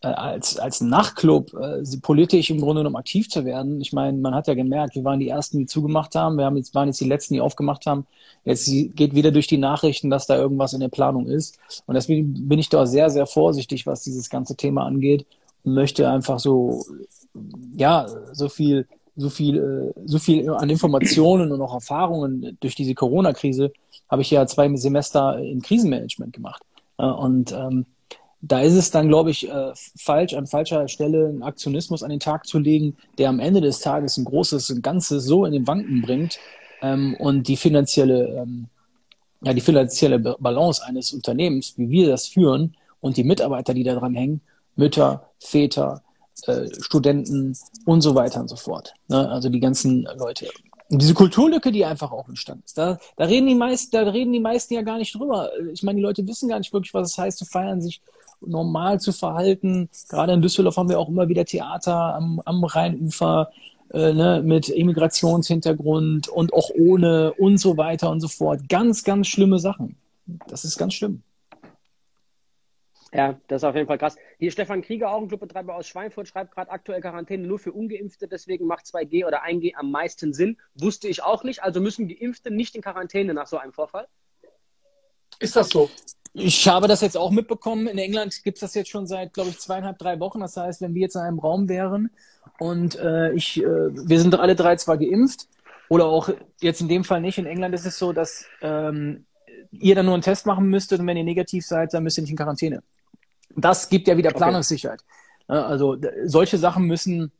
äh, 0.00 0.08
als, 0.08 0.58
als 0.58 0.80
Nachtclub 0.80 1.54
äh, 1.54 1.84
politisch 2.02 2.50
im 2.50 2.60
Grunde 2.60 2.80
genommen 2.80 2.96
aktiv 2.96 3.30
zu 3.30 3.44
werden, 3.44 3.80
ich 3.80 3.92
meine, 3.92 4.18
man 4.18 4.34
hat 4.34 4.48
ja 4.48 4.54
gemerkt, 4.54 4.96
wir 4.96 5.04
waren 5.04 5.20
die 5.20 5.28
Ersten, 5.28 5.58
die 5.58 5.66
zugemacht 5.66 6.16
haben, 6.16 6.36
wir 6.36 6.46
haben 6.46 6.56
jetzt, 6.56 6.74
waren 6.74 6.88
jetzt 6.88 7.00
die 7.00 7.08
Letzten, 7.08 7.34
die 7.34 7.40
aufgemacht 7.40 7.86
haben. 7.86 8.08
Jetzt 8.44 8.66
geht 8.66 9.14
wieder 9.14 9.30
durch 9.30 9.46
die 9.46 9.56
Nachrichten, 9.56 10.10
dass 10.10 10.26
da 10.26 10.36
irgendwas 10.36 10.72
in 10.72 10.80
der 10.80 10.88
Planung 10.88 11.28
ist. 11.28 11.60
Und 11.86 11.94
deswegen 11.94 12.48
bin 12.48 12.58
ich 12.58 12.70
da 12.70 12.86
sehr, 12.86 13.08
sehr 13.08 13.26
vorsichtig, 13.26 13.86
was 13.86 14.02
dieses 14.02 14.28
ganze 14.28 14.56
Thema 14.56 14.84
angeht 14.84 15.26
möchte 15.64 16.08
einfach 16.08 16.38
so 16.38 16.84
ja, 17.76 18.06
so 18.32 18.48
viel, 18.48 18.86
so 19.16 19.30
viel, 19.30 19.58
äh, 19.58 20.00
so 20.06 20.18
viel 20.18 20.48
an 20.50 20.70
Informationen 20.70 21.52
und 21.52 21.60
auch 21.60 21.74
Erfahrungen 21.74 22.56
durch 22.60 22.74
diese 22.74 22.94
Corona-Krise 22.94 23.72
habe 24.08 24.22
ich 24.22 24.30
ja 24.30 24.46
zwei 24.46 24.74
Semester 24.76 25.38
in 25.38 25.62
Krisenmanagement 25.62 26.32
gemacht. 26.32 26.62
Und 26.96 27.52
ähm, 27.52 27.86
da 28.40 28.60
ist 28.60 28.74
es 28.74 28.90
dann, 28.90 29.08
glaube 29.08 29.30
ich, 29.30 29.48
äh, 29.48 29.72
falsch, 29.96 30.34
an 30.34 30.46
falscher 30.46 30.86
Stelle 30.86 31.28
einen 31.28 31.42
Aktionismus 31.42 32.02
an 32.02 32.10
den 32.10 32.20
Tag 32.20 32.46
zu 32.46 32.58
legen, 32.58 32.96
der 33.18 33.30
am 33.30 33.40
Ende 33.40 33.60
des 33.60 33.80
Tages 33.80 34.16
ein 34.16 34.24
großes 34.24 34.70
ein 34.70 34.82
Ganzes 34.82 35.24
so 35.24 35.44
in 35.44 35.52
den 35.52 35.66
Wanken 35.66 36.02
bringt 36.02 36.38
ähm, 36.82 37.16
und 37.18 37.48
die 37.48 37.56
finanzielle, 37.56 38.28
ähm, 38.28 38.66
ja, 39.42 39.54
die 39.54 39.60
finanzielle 39.60 40.20
Ba- 40.20 40.36
Balance 40.38 40.84
eines 40.84 41.12
Unternehmens, 41.12 41.74
wie 41.76 41.90
wir 41.90 42.08
das 42.08 42.28
führen 42.28 42.76
und 43.00 43.16
die 43.16 43.24
Mitarbeiter, 43.24 43.74
die 43.74 43.82
da 43.82 43.94
dran 43.94 44.14
hängen, 44.14 44.40
Mütter, 44.76 45.30
Väter, 45.38 46.02
äh, 46.46 46.68
Studenten 46.80 47.56
und 47.84 48.00
so 48.00 48.14
weiter 48.14 48.40
und 48.40 48.48
so 48.48 48.56
fort. 48.56 48.94
Ne? 49.08 49.28
Also 49.30 49.48
die 49.48 49.60
ganzen 49.60 50.06
Leute. 50.16 50.48
Und 50.90 51.00
diese 51.00 51.14
Kulturlücke, 51.14 51.72
die 51.72 51.84
einfach 51.84 52.12
auch 52.12 52.28
entstanden 52.28 52.62
ist. 52.66 52.76
Da, 52.76 52.98
da 53.16 53.24
reden 53.24 53.46
die 53.46 53.54
meisten, 53.54 53.90
da 53.92 54.02
reden 54.02 54.32
die 54.32 54.40
meisten 54.40 54.74
ja 54.74 54.82
gar 54.82 54.98
nicht 54.98 55.14
drüber. 55.14 55.50
Ich 55.72 55.82
meine, 55.82 55.96
die 55.96 56.02
Leute 56.02 56.26
wissen 56.26 56.48
gar 56.48 56.58
nicht 56.58 56.72
wirklich, 56.72 56.92
was 56.92 57.12
es 57.12 57.18
heißt 57.18 57.38
zu 57.38 57.44
feiern, 57.44 57.80
sich 57.80 58.02
normal 58.40 59.00
zu 59.00 59.12
verhalten. 59.12 59.88
Gerade 60.08 60.34
in 60.34 60.42
Düsseldorf 60.42 60.76
haben 60.76 60.88
wir 60.88 60.98
auch 60.98 61.08
immer 61.08 61.28
wieder 61.28 61.44
Theater 61.44 62.14
am, 62.14 62.40
am 62.44 62.64
Rheinufer 62.64 63.50
äh, 63.92 64.12
ne, 64.12 64.42
mit 64.44 64.68
Immigrationshintergrund 64.68 66.28
und 66.28 66.52
auch 66.52 66.70
ohne 66.74 67.32
und 67.34 67.58
so 67.58 67.76
weiter 67.76 68.10
und 68.10 68.20
so 68.20 68.28
fort. 68.28 68.68
Ganz, 68.68 69.04
ganz 69.04 69.28
schlimme 69.28 69.58
Sachen. 69.58 69.96
Das 70.48 70.64
ist 70.64 70.76
ganz 70.76 70.94
schlimm. 70.94 71.22
Ja, 73.14 73.38
das 73.46 73.62
ist 73.62 73.64
auf 73.64 73.76
jeden 73.76 73.86
Fall 73.86 73.98
krass. 73.98 74.16
Hier 74.40 74.50
Stefan 74.50 74.82
Krieger, 74.82 75.12
auch 75.12 75.22
ein 75.22 75.28
Clubbetreiber 75.28 75.76
aus 75.76 75.86
Schweinfurt, 75.86 76.26
schreibt 76.26 76.52
gerade 76.52 76.72
aktuell 76.72 77.00
Quarantäne 77.00 77.46
nur 77.46 77.60
für 77.60 77.70
Ungeimpfte, 77.70 78.26
deswegen 78.26 78.66
macht 78.66 78.86
2G 78.86 79.24
oder 79.24 79.44
1G 79.44 79.76
am 79.76 79.92
meisten 79.92 80.32
Sinn. 80.32 80.56
Wusste 80.74 81.06
ich 81.06 81.22
auch 81.22 81.44
nicht. 81.44 81.62
Also 81.62 81.80
müssen 81.80 82.08
Geimpfte 82.08 82.50
nicht 82.50 82.74
in 82.74 82.82
Quarantäne 82.82 83.32
nach 83.32 83.46
so 83.46 83.56
einem 83.56 83.72
Vorfall? 83.72 84.08
Ist 85.38 85.54
das 85.54 85.68
so? 85.68 85.88
Ich 86.32 86.66
habe 86.66 86.88
das 86.88 87.02
jetzt 87.02 87.16
auch 87.16 87.30
mitbekommen. 87.30 87.86
In 87.86 87.98
England 87.98 88.42
gibt 88.42 88.56
es 88.56 88.62
das 88.62 88.74
jetzt 88.74 88.90
schon 88.90 89.06
seit, 89.06 89.32
glaube 89.32 89.50
ich, 89.50 89.60
zweieinhalb, 89.60 89.96
drei 89.98 90.18
Wochen. 90.18 90.40
Das 90.40 90.56
heißt, 90.56 90.80
wenn 90.80 90.94
wir 90.94 91.02
jetzt 91.02 91.14
in 91.14 91.22
einem 91.22 91.38
Raum 91.38 91.68
wären 91.68 92.10
und 92.58 92.96
äh, 92.96 93.32
ich, 93.32 93.62
äh, 93.62 93.64
wir 93.64 94.18
sind 94.18 94.34
alle 94.34 94.56
drei 94.56 94.74
zwar 94.74 94.98
geimpft 94.98 95.46
oder 95.88 96.06
auch 96.06 96.30
jetzt 96.60 96.80
in 96.80 96.88
dem 96.88 97.04
Fall 97.04 97.20
nicht. 97.20 97.38
In 97.38 97.46
England 97.46 97.76
ist 97.76 97.86
es 97.86 97.96
so, 97.96 98.12
dass 98.12 98.46
ähm, 98.60 99.24
ihr 99.70 99.94
dann 99.94 100.06
nur 100.06 100.14
einen 100.14 100.22
Test 100.24 100.46
machen 100.46 100.66
müsstet 100.66 100.98
und 100.98 101.06
wenn 101.06 101.16
ihr 101.16 101.22
negativ 101.22 101.64
seid, 101.64 101.94
dann 101.94 102.02
müsst 102.02 102.18
ihr 102.18 102.22
nicht 102.22 102.32
in 102.32 102.36
Quarantäne. 102.36 102.82
Das 103.56 103.88
gibt 103.88 104.08
ja 104.08 104.16
wieder 104.16 104.30
Okay. 104.30 104.38
Planungssicherheit. 104.38 105.04
Ja, 105.48 105.66
Also 105.66 105.96
solche 106.24 106.58
Sachen 106.58 106.84
müssen 106.86 107.32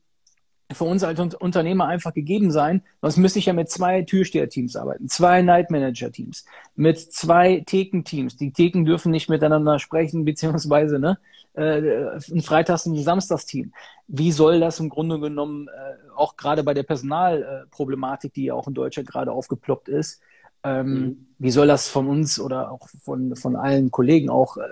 für 0.73 0.85
uns 0.85 1.05
als 1.05 1.21
Un- 1.21 1.35
Unternehmer 1.35 1.87
einfach 1.87 2.15
gegeben 2.15 2.51
sein. 2.51 2.83
Sonst 3.03 3.19
müsste 3.19 3.39
ich 3.39 3.47
ja 3.47 3.53
mit 3.53 3.71
zwei 3.71 4.03
Türsteher-Teams 4.03 4.77
arbeiten, 4.77 5.09
zwei 5.09 5.43
Night 5.43 5.71
Manager-Teams, 5.71 6.45
mit 6.75 6.99
zwei 6.99 7.63
Thekenteams. 7.67 8.37
Die 8.37 8.53
Theken 8.53 8.85
dürfen 8.85 9.13
nicht 9.13 9.29
miteinander 9.29 9.79
sprechen, 9.79 10.25
beziehungsweise 10.27 10.99
ne, 10.99 11.19
äh, 11.55 12.19
ein 12.33 12.41
Freitags- 12.43 12.87
und 12.87 12.95
ein 12.95 13.03
Samstagsteam. 13.05 13.73
Wie 14.09 14.33
soll 14.33 14.59
das 14.59 14.81
im 14.81 14.89
Grunde 14.89 15.21
genommen, 15.21 15.69
äh, 15.69 16.11
auch 16.17 16.37
gerade 16.37 16.65
bei 16.65 16.75
der 16.75 16.83
Personalproblematik, 16.85 18.33
die 18.35 18.45
ja 18.47 18.55
auch 18.55 18.67
in 18.67 18.75
Deutschland 18.75 19.09
gerade 19.09 19.33
aufgeploppt 19.33 19.89
ist, 19.89 20.21
ähm, 20.65 20.87
Mhm. 20.95 21.27
wie 21.39 21.51
soll 21.51 21.67
das 21.67 21.89
von 21.89 22.09
uns 22.09 22.41
oder 22.41 22.71
auch 22.71 22.89
von, 23.03 23.37
von 23.37 23.55
allen 23.57 23.91
Kollegen 23.91 24.31
auch 24.31 24.57
äh, 24.57 24.63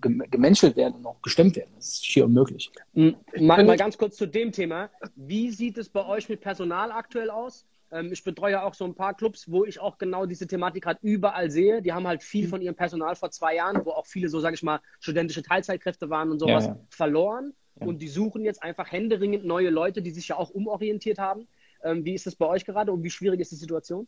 gem- 0.00 0.24
gemenschelt 0.30 0.76
werden 0.76 0.94
und 0.94 1.06
auch 1.06 1.20
gestemmt 1.22 1.54
werden? 1.56 1.70
Das 1.76 1.86
ist 1.88 2.06
schier 2.06 2.24
unmöglich. 2.24 2.70
M- 2.94 3.14
Mal, 3.38 3.64
mal 3.64 3.76
ganz 3.76 3.98
kurz 3.98 4.16
zu 4.16 4.26
dem 4.26 4.50
Thema. 4.52 4.90
Wie 5.16 5.50
sieht 5.50 5.76
es 5.78 5.88
bei 5.88 6.04
euch 6.06 6.28
mit 6.28 6.40
Personal 6.40 6.90
aktuell 6.92 7.30
aus? 7.30 7.66
Ähm, 7.92 8.10
ich 8.12 8.24
betreue 8.24 8.62
auch 8.62 8.74
so 8.74 8.84
ein 8.86 8.94
paar 8.94 9.14
Clubs, 9.14 9.50
wo 9.50 9.64
ich 9.66 9.78
auch 9.80 9.98
genau 9.98 10.24
diese 10.26 10.46
Thematik 10.46 10.86
halt 10.86 10.98
überall 11.02 11.50
sehe. 11.50 11.82
Die 11.82 11.92
haben 11.92 12.06
halt 12.06 12.22
viel 12.22 12.48
von 12.48 12.62
ihrem 12.62 12.74
Personal 12.74 13.14
vor 13.14 13.30
zwei 13.30 13.56
Jahren, 13.56 13.84
wo 13.84 13.90
auch 13.90 14.06
viele 14.06 14.28
so, 14.28 14.40
sage 14.40 14.54
ich 14.54 14.62
mal, 14.62 14.80
studentische 15.00 15.42
Teilzeitkräfte 15.42 16.08
waren 16.10 16.30
und 16.30 16.38
sowas, 16.40 16.64
Ja, 16.64 16.72
ja. 16.72 16.80
verloren. 16.88 17.52
Ja. 17.80 17.86
Und 17.86 18.00
die 18.00 18.08
suchen 18.08 18.44
jetzt 18.44 18.62
einfach 18.62 18.90
händeringend 18.90 19.44
neue 19.44 19.68
Leute, 19.70 20.00
die 20.00 20.10
sich 20.12 20.28
ja 20.28 20.36
auch 20.38 20.50
umorientiert 20.50 21.18
haben. 21.18 21.46
Ähm, 21.82 22.04
wie 22.04 22.14
ist 22.14 22.24
das 22.26 22.34
bei 22.34 22.46
euch 22.46 22.64
gerade 22.64 22.90
und 22.92 23.02
wie 23.02 23.10
schwierig 23.10 23.40
ist 23.40 23.52
die 23.52 23.56
Situation? 23.56 24.06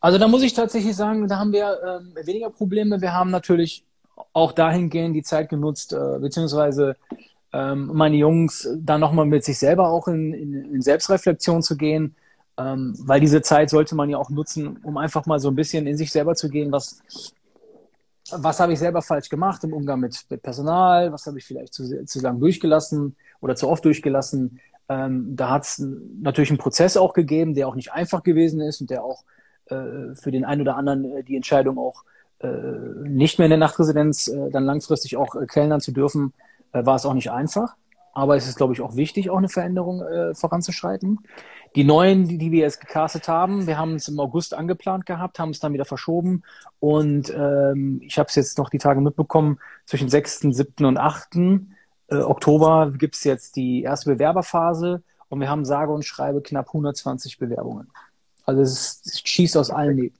Also 0.00 0.18
da 0.18 0.28
muss 0.28 0.42
ich 0.42 0.54
tatsächlich 0.54 0.96
sagen, 0.96 1.28
da 1.28 1.38
haben 1.38 1.52
wir 1.52 1.78
ähm, 1.86 2.14
weniger 2.24 2.50
Probleme. 2.50 3.00
Wir 3.00 3.12
haben 3.12 3.30
natürlich 3.30 3.84
auch 4.32 4.52
dahingehend 4.52 5.14
die 5.14 5.22
Zeit 5.22 5.50
genutzt, 5.50 5.92
äh, 5.92 6.18
beziehungsweise 6.18 6.96
ähm, 7.52 7.90
meine 7.92 8.16
Jungs 8.16 8.68
da 8.78 8.96
nochmal 8.96 9.26
mit 9.26 9.44
sich 9.44 9.58
selber 9.58 9.88
auch 9.88 10.08
in, 10.08 10.32
in, 10.32 10.74
in 10.74 10.82
Selbstreflexion 10.82 11.62
zu 11.62 11.76
gehen, 11.76 12.16
ähm, 12.56 12.94
weil 12.98 13.20
diese 13.20 13.42
Zeit 13.42 13.68
sollte 13.68 13.94
man 13.94 14.08
ja 14.08 14.16
auch 14.16 14.30
nutzen, 14.30 14.78
um 14.82 14.96
einfach 14.96 15.26
mal 15.26 15.38
so 15.38 15.48
ein 15.48 15.56
bisschen 15.56 15.86
in 15.86 15.96
sich 15.96 16.12
selber 16.12 16.34
zu 16.34 16.48
gehen, 16.48 16.72
was, 16.72 17.02
was 18.30 18.60
habe 18.60 18.72
ich 18.72 18.78
selber 18.78 19.02
falsch 19.02 19.28
gemacht 19.28 19.64
im 19.64 19.74
Umgang 19.74 20.00
mit, 20.00 20.24
mit 20.30 20.42
Personal, 20.42 21.12
was 21.12 21.26
habe 21.26 21.38
ich 21.38 21.44
vielleicht 21.44 21.74
zu, 21.74 22.04
zu 22.06 22.20
lang 22.20 22.40
durchgelassen 22.40 23.16
oder 23.40 23.54
zu 23.54 23.68
oft 23.68 23.84
durchgelassen. 23.84 24.60
Ähm, 24.88 25.36
da 25.36 25.50
hat 25.50 25.64
es 25.64 25.84
natürlich 26.20 26.50
einen 26.50 26.58
Prozess 26.58 26.96
auch 26.96 27.12
gegeben, 27.12 27.54
der 27.54 27.68
auch 27.68 27.74
nicht 27.74 27.92
einfach 27.92 28.22
gewesen 28.22 28.60
ist 28.60 28.80
und 28.80 28.90
der 28.90 29.04
auch 29.04 29.24
für 30.14 30.30
den 30.30 30.44
einen 30.44 30.62
oder 30.62 30.76
anderen 30.76 31.04
äh, 31.04 31.24
die 31.24 31.36
Entscheidung 31.36 31.78
auch 31.78 32.04
äh, 32.40 32.48
nicht 33.04 33.38
mehr 33.38 33.46
in 33.46 33.50
der 33.50 33.58
Nachtresidenz 33.58 34.28
äh, 34.28 34.50
dann 34.50 34.64
langfristig 34.64 35.16
auch 35.16 35.34
äh, 35.34 35.46
kellnern 35.46 35.80
zu 35.80 35.92
dürfen, 35.92 36.32
äh, 36.72 36.84
war 36.84 36.96
es 36.96 37.06
auch 37.06 37.14
nicht 37.14 37.30
einfach. 37.30 37.76
Aber 38.12 38.36
es 38.36 38.48
ist, 38.48 38.56
glaube 38.56 38.72
ich, 38.72 38.80
auch 38.80 38.96
wichtig, 38.96 39.30
auch 39.30 39.38
eine 39.38 39.48
Veränderung 39.48 40.02
äh, 40.02 40.34
voranzuschreiten. 40.34 41.20
Die 41.76 41.84
neuen, 41.84 42.26
die, 42.26 42.38
die 42.38 42.50
wir 42.50 42.60
jetzt 42.60 42.80
gecastet 42.80 43.28
haben, 43.28 43.66
wir 43.68 43.78
haben 43.78 43.94
es 43.94 44.08
im 44.08 44.18
August 44.18 44.54
angeplant 44.54 45.06
gehabt, 45.06 45.38
haben 45.38 45.50
es 45.50 45.60
dann 45.60 45.72
wieder 45.72 45.84
verschoben. 45.84 46.42
Und 46.80 47.30
ähm, 47.30 48.00
ich 48.02 48.18
habe 48.18 48.28
es 48.28 48.34
jetzt 48.34 48.58
noch 48.58 48.70
die 48.70 48.78
Tage 48.78 49.00
mitbekommen, 49.00 49.58
zwischen 49.86 50.08
6., 50.08 50.40
7. 50.40 50.84
und 50.84 50.98
8. 50.98 51.36
Äh, 51.36 52.16
Oktober 52.16 52.90
gibt 52.98 53.14
es 53.14 53.22
jetzt 53.22 53.54
die 53.54 53.82
erste 53.82 54.10
Bewerberphase 54.10 55.02
und 55.28 55.40
wir 55.40 55.48
haben 55.48 55.64
sage 55.64 55.92
und 55.92 56.04
schreibe 56.04 56.42
knapp 56.42 56.66
120 56.68 57.38
Bewerbungen. 57.38 57.88
Also 58.44 58.62
es, 58.62 58.72
ist, 58.72 59.06
es 59.06 59.20
schießt 59.24 59.56
aus 59.56 59.70
allen 59.70 59.96
Nähten. 59.96 60.18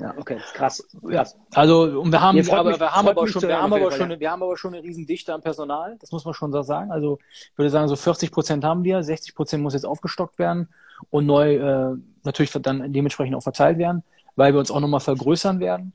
Ja, 0.00 0.14
okay, 0.16 0.38
krass. 0.54 0.86
Ja. 1.08 1.26
Also 1.52 2.00
und 2.00 2.12
wir 2.12 2.20
haben, 2.20 2.38
aber 2.38 2.70
mich- 2.70 2.78
wir 2.80 2.92
haben 2.94 3.08
aber 3.08 3.26
schon, 3.26 3.42
wir 3.42 3.60
haben 3.60 3.72
aber 3.72 3.90
Fall, 3.90 3.98
schon, 3.98 4.20
wir 4.20 4.30
haben 4.30 4.42
aber 4.42 4.56
schon 4.56 4.74
eine 4.74 4.82
riesen 4.82 5.06
Dichte 5.06 5.34
an 5.34 5.40
Personal. 5.40 5.96
Das 6.00 6.12
muss 6.12 6.24
man 6.24 6.34
schon 6.34 6.52
so 6.52 6.62
sagen. 6.62 6.92
Also 6.92 7.18
ich 7.52 7.58
würde 7.58 7.70
sagen, 7.70 7.88
so 7.88 7.96
40 7.96 8.30
Prozent 8.30 8.64
haben 8.64 8.84
wir, 8.84 9.02
60 9.02 9.34
Prozent 9.34 9.62
muss 9.62 9.74
jetzt 9.74 9.86
aufgestockt 9.86 10.38
werden 10.38 10.68
und 11.10 11.26
neu 11.26 11.56
äh, 11.56 11.96
natürlich 12.22 12.52
dann 12.52 12.92
dementsprechend 12.92 13.34
auch 13.34 13.42
verteilt 13.42 13.78
werden, 13.78 14.04
weil 14.36 14.52
wir 14.52 14.60
uns 14.60 14.70
auch 14.70 14.80
nochmal 14.80 15.00
vergrößern 15.00 15.58
werden. 15.58 15.94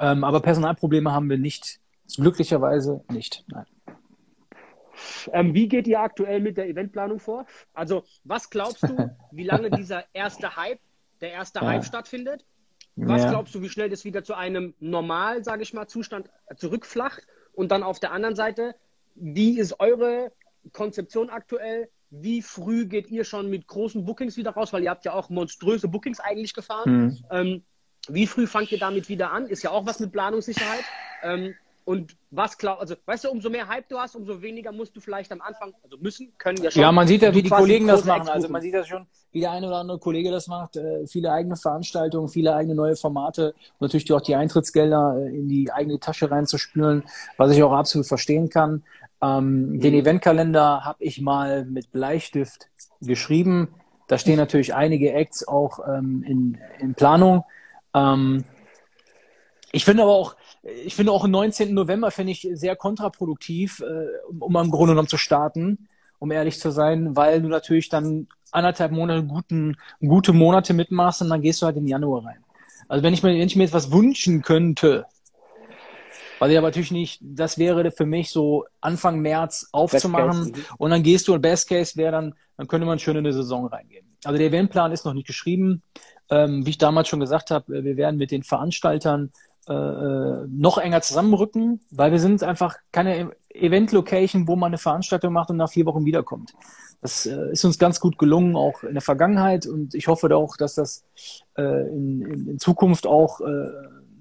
Ähm, 0.00 0.24
aber 0.24 0.40
Personalprobleme 0.40 1.12
haben 1.12 1.30
wir 1.30 1.38
nicht. 1.38 1.78
Glücklicherweise 2.16 3.04
nicht. 3.10 3.44
Nein. 3.48 3.66
Ähm, 5.32 5.54
wie 5.54 5.68
geht 5.68 5.86
ihr 5.86 6.00
aktuell 6.00 6.40
mit 6.40 6.56
der 6.56 6.68
Eventplanung 6.68 7.18
vor? 7.18 7.46
Also, 7.74 8.04
was 8.24 8.50
glaubst 8.50 8.82
du, 8.82 8.96
wie 9.30 9.44
lange 9.44 9.70
dieser 9.70 10.04
erste 10.12 10.56
Hype, 10.56 10.80
der 11.20 11.32
erste 11.32 11.60
Ja. 11.60 11.66
Hype 11.66 11.84
stattfindet? 11.84 12.44
Was 12.96 13.22
Ja. 13.22 13.30
glaubst 13.30 13.54
du, 13.54 13.62
wie 13.62 13.68
schnell 13.68 13.88
das 13.88 14.04
wieder 14.04 14.22
zu 14.22 14.34
einem 14.34 14.74
normal, 14.78 15.44
sage 15.44 15.62
ich 15.62 15.72
mal, 15.72 15.86
Zustand 15.86 16.30
zurückflacht? 16.56 17.26
Und 17.54 17.70
dann 17.70 17.82
auf 17.82 18.00
der 18.00 18.12
anderen 18.12 18.36
Seite, 18.36 18.74
wie 19.14 19.58
ist 19.58 19.80
eure 19.80 20.32
Konzeption 20.72 21.30
aktuell? 21.30 21.88
Wie 22.10 22.42
früh 22.42 22.86
geht 22.86 23.10
ihr 23.10 23.24
schon 23.24 23.48
mit 23.48 23.66
großen 23.66 24.04
Bookings 24.04 24.36
wieder 24.36 24.50
raus? 24.50 24.72
Weil 24.72 24.82
ihr 24.82 24.90
habt 24.90 25.04
ja 25.04 25.14
auch 25.14 25.30
monströse 25.30 25.88
Bookings 25.88 26.20
eigentlich 26.20 26.52
gefahren. 26.54 26.90
Hm. 26.90 27.24
Ähm, 27.30 27.62
wie 28.08 28.26
früh 28.26 28.46
fangt 28.46 28.72
ihr 28.72 28.78
damit 28.78 29.08
wieder 29.08 29.30
an? 29.32 29.46
Ist 29.46 29.62
ja 29.62 29.70
auch 29.70 29.86
was 29.86 30.00
mit 30.00 30.12
Planungssicherheit. 30.12 30.84
Ähm, 31.22 31.54
und 31.84 32.16
was 32.30 32.56
glaubst 32.58 32.80
also, 32.80 32.94
weißt 33.04 33.24
du, 33.24 33.30
umso 33.30 33.50
mehr 33.50 33.68
Hype 33.68 33.88
du 33.88 33.98
hast, 33.98 34.14
umso 34.14 34.40
weniger 34.40 34.72
musst 34.72 34.94
du 34.94 35.00
vielleicht 35.00 35.32
am 35.32 35.40
Anfang, 35.40 35.74
also 35.82 35.96
müssen, 35.98 36.32
können 36.38 36.62
ja 36.62 36.70
schon. 36.70 36.82
Ja, 36.82 36.92
man 36.92 37.08
sieht 37.08 37.22
ja, 37.22 37.34
wie 37.34 37.42
die 37.42 37.48
quasi 37.48 37.62
Kollegen 37.62 37.86
das 37.88 38.04
machen. 38.04 38.28
Also 38.28 38.48
man 38.48 38.62
sieht 38.62 38.74
ja 38.74 38.84
schon, 38.84 39.06
wie 39.32 39.40
der 39.40 39.50
eine 39.50 39.66
oder 39.66 39.78
andere 39.78 39.98
Kollege 39.98 40.30
das 40.30 40.46
macht. 40.46 40.76
Äh, 40.76 41.06
viele 41.06 41.32
eigene 41.32 41.56
Veranstaltungen, 41.56 42.28
viele 42.28 42.54
eigene 42.54 42.74
neue 42.74 42.96
Formate 42.96 43.54
und 43.78 43.80
natürlich 43.80 44.12
auch 44.12 44.20
die 44.20 44.36
Eintrittsgelder 44.36 45.16
äh, 45.18 45.36
in 45.36 45.48
die 45.48 45.72
eigene 45.72 45.98
Tasche 45.98 46.30
reinzuspülen, 46.30 47.04
was 47.36 47.50
ich 47.52 47.62
auch 47.62 47.72
absolut 47.72 48.06
verstehen 48.06 48.48
kann. 48.48 48.84
Ähm, 49.20 49.80
Den 49.80 49.94
Eventkalender 49.94 50.84
habe 50.84 51.02
ich 51.02 51.20
mal 51.20 51.64
mit 51.64 51.90
Bleistift 51.90 52.68
geschrieben. 53.00 53.74
Da 54.06 54.18
stehen 54.18 54.36
natürlich 54.36 54.74
einige 54.74 55.12
Acts 55.12 55.46
auch 55.46 55.80
ähm, 55.86 56.24
in, 56.26 56.58
in 56.80 56.94
Planung. 56.94 57.44
Ähm, 57.94 58.44
ich 59.72 59.84
finde 59.84 60.02
aber 60.02 60.12
auch, 60.12 60.36
ich 60.62 60.94
finde 60.94 61.12
auch 61.12 61.24
am 61.24 61.30
19. 61.30 61.74
November 61.74 62.10
finde 62.10 62.32
ich 62.32 62.48
sehr 62.52 62.76
kontraproduktiv, 62.76 63.80
äh, 63.80 64.06
um, 64.28 64.42
um 64.42 64.56
am 64.56 64.70
Grunde 64.70 64.92
genommen 64.92 65.08
zu 65.08 65.16
starten, 65.16 65.88
um 66.18 66.30
ehrlich 66.30 66.60
zu 66.60 66.70
sein, 66.70 67.16
weil 67.16 67.42
du 67.42 67.48
natürlich 67.48 67.88
dann 67.88 68.28
anderthalb 68.52 68.92
Monate 68.92 69.24
guten, 69.24 69.76
gute 70.00 70.32
Monate 70.32 70.74
mitmachst 70.74 71.22
und 71.22 71.30
dann 71.30 71.42
gehst 71.42 71.62
du 71.62 71.66
halt 71.66 71.76
in 71.76 71.86
Januar 71.86 72.24
rein. 72.24 72.44
Also 72.88 73.02
wenn 73.02 73.14
ich 73.14 73.22
mir, 73.22 73.30
wenn 73.30 73.46
ich 73.46 73.56
mir 73.56 73.64
jetzt 73.64 73.72
was 73.72 73.90
wünschen 73.90 74.42
könnte, 74.42 75.06
weil 76.38 76.50
ich 76.50 76.58
aber 76.58 76.68
natürlich 76.68 76.90
nicht, 76.90 77.20
das 77.22 77.56
wäre 77.56 77.90
für 77.92 78.04
mich 78.04 78.30
so 78.30 78.64
Anfang 78.80 79.20
März 79.20 79.68
aufzumachen 79.72 80.52
Case, 80.52 80.66
und 80.76 80.90
dann 80.90 81.02
gehst 81.02 81.28
du 81.28 81.34
und 81.34 81.40
Best 81.40 81.68
Case 81.68 81.96
wäre 81.96 82.12
dann, 82.12 82.34
dann 82.56 82.66
könnte 82.66 82.86
man 82.86 82.98
schön 82.98 83.16
in 83.16 83.24
eine 83.24 83.32
Saison 83.32 83.66
reingehen. 83.66 84.06
Also 84.24 84.38
der 84.38 84.48
Eventplan 84.48 84.92
ist 84.92 85.04
noch 85.04 85.14
nicht 85.14 85.26
geschrieben. 85.26 85.82
Ähm, 86.30 86.64
wie 86.66 86.70
ich 86.70 86.78
damals 86.78 87.08
schon 87.08 87.20
gesagt 87.20 87.50
habe, 87.50 87.76
äh, 87.76 87.84
wir 87.84 87.96
werden 87.96 88.16
mit 88.16 88.30
den 88.30 88.42
Veranstaltern 88.42 89.30
äh, 89.68 89.72
äh, 89.72 90.46
noch 90.48 90.78
enger 90.78 91.02
zusammenrücken, 91.02 91.80
weil 91.90 92.10
wir 92.12 92.18
sind 92.18 92.42
einfach 92.42 92.76
keine 92.90 93.30
Event-Location, 93.50 94.48
wo 94.48 94.56
man 94.56 94.68
eine 94.68 94.78
Veranstaltung 94.78 95.32
macht 95.32 95.50
und 95.50 95.56
nach 95.56 95.70
vier 95.70 95.86
Wochen 95.86 96.04
wiederkommt. 96.04 96.52
Das 97.00 97.26
äh, 97.26 97.52
ist 97.52 97.64
uns 97.64 97.78
ganz 97.78 98.00
gut 98.00 98.18
gelungen, 98.18 98.56
auch 98.56 98.82
in 98.82 98.94
der 98.94 99.02
Vergangenheit 99.02 99.66
und 99.66 99.94
ich 99.94 100.08
hoffe 100.08 100.34
auch, 100.34 100.56
dass 100.56 100.74
das 100.74 101.04
äh, 101.56 101.88
in, 101.88 102.22
in, 102.22 102.48
in 102.48 102.58
Zukunft 102.58 103.06
auch 103.06 103.40
äh, 103.40 103.68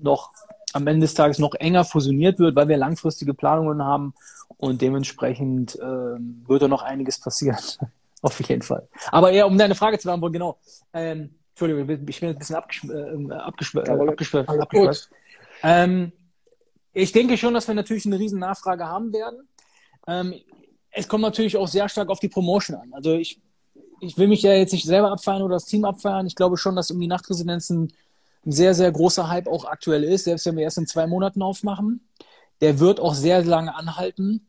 noch 0.01 0.31
am 0.73 0.87
Ende 0.87 1.01
des 1.01 1.13
Tages 1.13 1.39
noch 1.39 1.55
enger 1.55 1.85
fusioniert 1.85 2.39
wird, 2.39 2.55
weil 2.55 2.67
wir 2.67 2.77
langfristige 2.77 3.33
Planungen 3.33 3.83
haben 3.83 4.13
und 4.57 4.81
dementsprechend 4.81 5.75
äh, 5.75 5.81
wird 5.81 6.61
da 6.61 6.67
noch 6.67 6.83
einiges 6.83 7.19
passieren. 7.19 7.57
Auf 8.21 8.39
jeden 8.47 8.61
Fall. 8.61 8.87
Aber 9.11 9.31
eher, 9.31 9.47
um 9.47 9.57
deine 9.57 9.73
Frage 9.73 9.97
zu 9.97 10.07
beantworten, 10.07 10.33
genau. 10.33 10.57
Ähm, 10.93 11.31
Entschuldigung, 11.51 11.81
ich 12.07 12.19
bin 12.19 12.29
ein 12.29 12.37
bisschen 12.37 12.55
abgeschw 12.55 12.87
äh, 12.91 13.33
abgeschw 13.33 13.81
Problem. 13.81 14.09
abgeschw 14.09 14.37
abgeschweift. 14.39 15.09
Ähm, 15.63 16.11
ich 16.93 17.11
denke 17.11 17.37
schon, 17.37 17.53
dass 17.53 17.67
wir 17.67 17.75
natürlich 17.75 18.05
eine 18.05 18.19
riesen 18.19 18.39
Nachfrage 18.39 18.85
haben 18.85 19.13
werden. 19.13 19.47
Ähm, 20.07 20.33
es 20.91 21.07
kommt 21.07 21.21
natürlich 21.21 21.57
auch 21.57 21.67
sehr 21.67 21.87
stark 21.87 22.09
auf 22.09 22.19
die 22.19 22.27
Promotion 22.27 22.77
an. 22.77 22.93
Also 22.93 23.13
ich, 23.13 23.39
ich 24.01 24.17
will 24.17 24.27
mich 24.27 24.41
ja 24.41 24.53
jetzt 24.53 24.73
nicht 24.73 24.85
selber 24.85 25.11
abfeiern 25.11 25.41
oder 25.41 25.55
das 25.55 25.65
Team 25.65 25.85
abfeiern. 25.85 26.27
Ich 26.27 26.35
glaube 26.35 26.57
schon, 26.57 26.75
dass 26.75 26.91
um 26.91 26.99
die 26.99 27.07
Nachtresidenzen 27.07 27.93
ein 28.45 28.51
sehr, 28.51 28.73
sehr 28.73 28.91
großer 28.91 29.29
Hype 29.29 29.47
auch 29.47 29.65
aktuell 29.65 30.03
ist, 30.03 30.25
selbst 30.25 30.45
wenn 30.45 30.57
wir 30.57 30.63
erst 30.63 30.79
in 30.79 30.87
zwei 30.87 31.07
Monaten 31.07 31.41
aufmachen. 31.41 32.07
Der 32.59 32.79
wird 32.79 32.99
auch 32.99 33.13
sehr 33.13 33.43
lange 33.43 33.75
anhalten. 33.75 34.47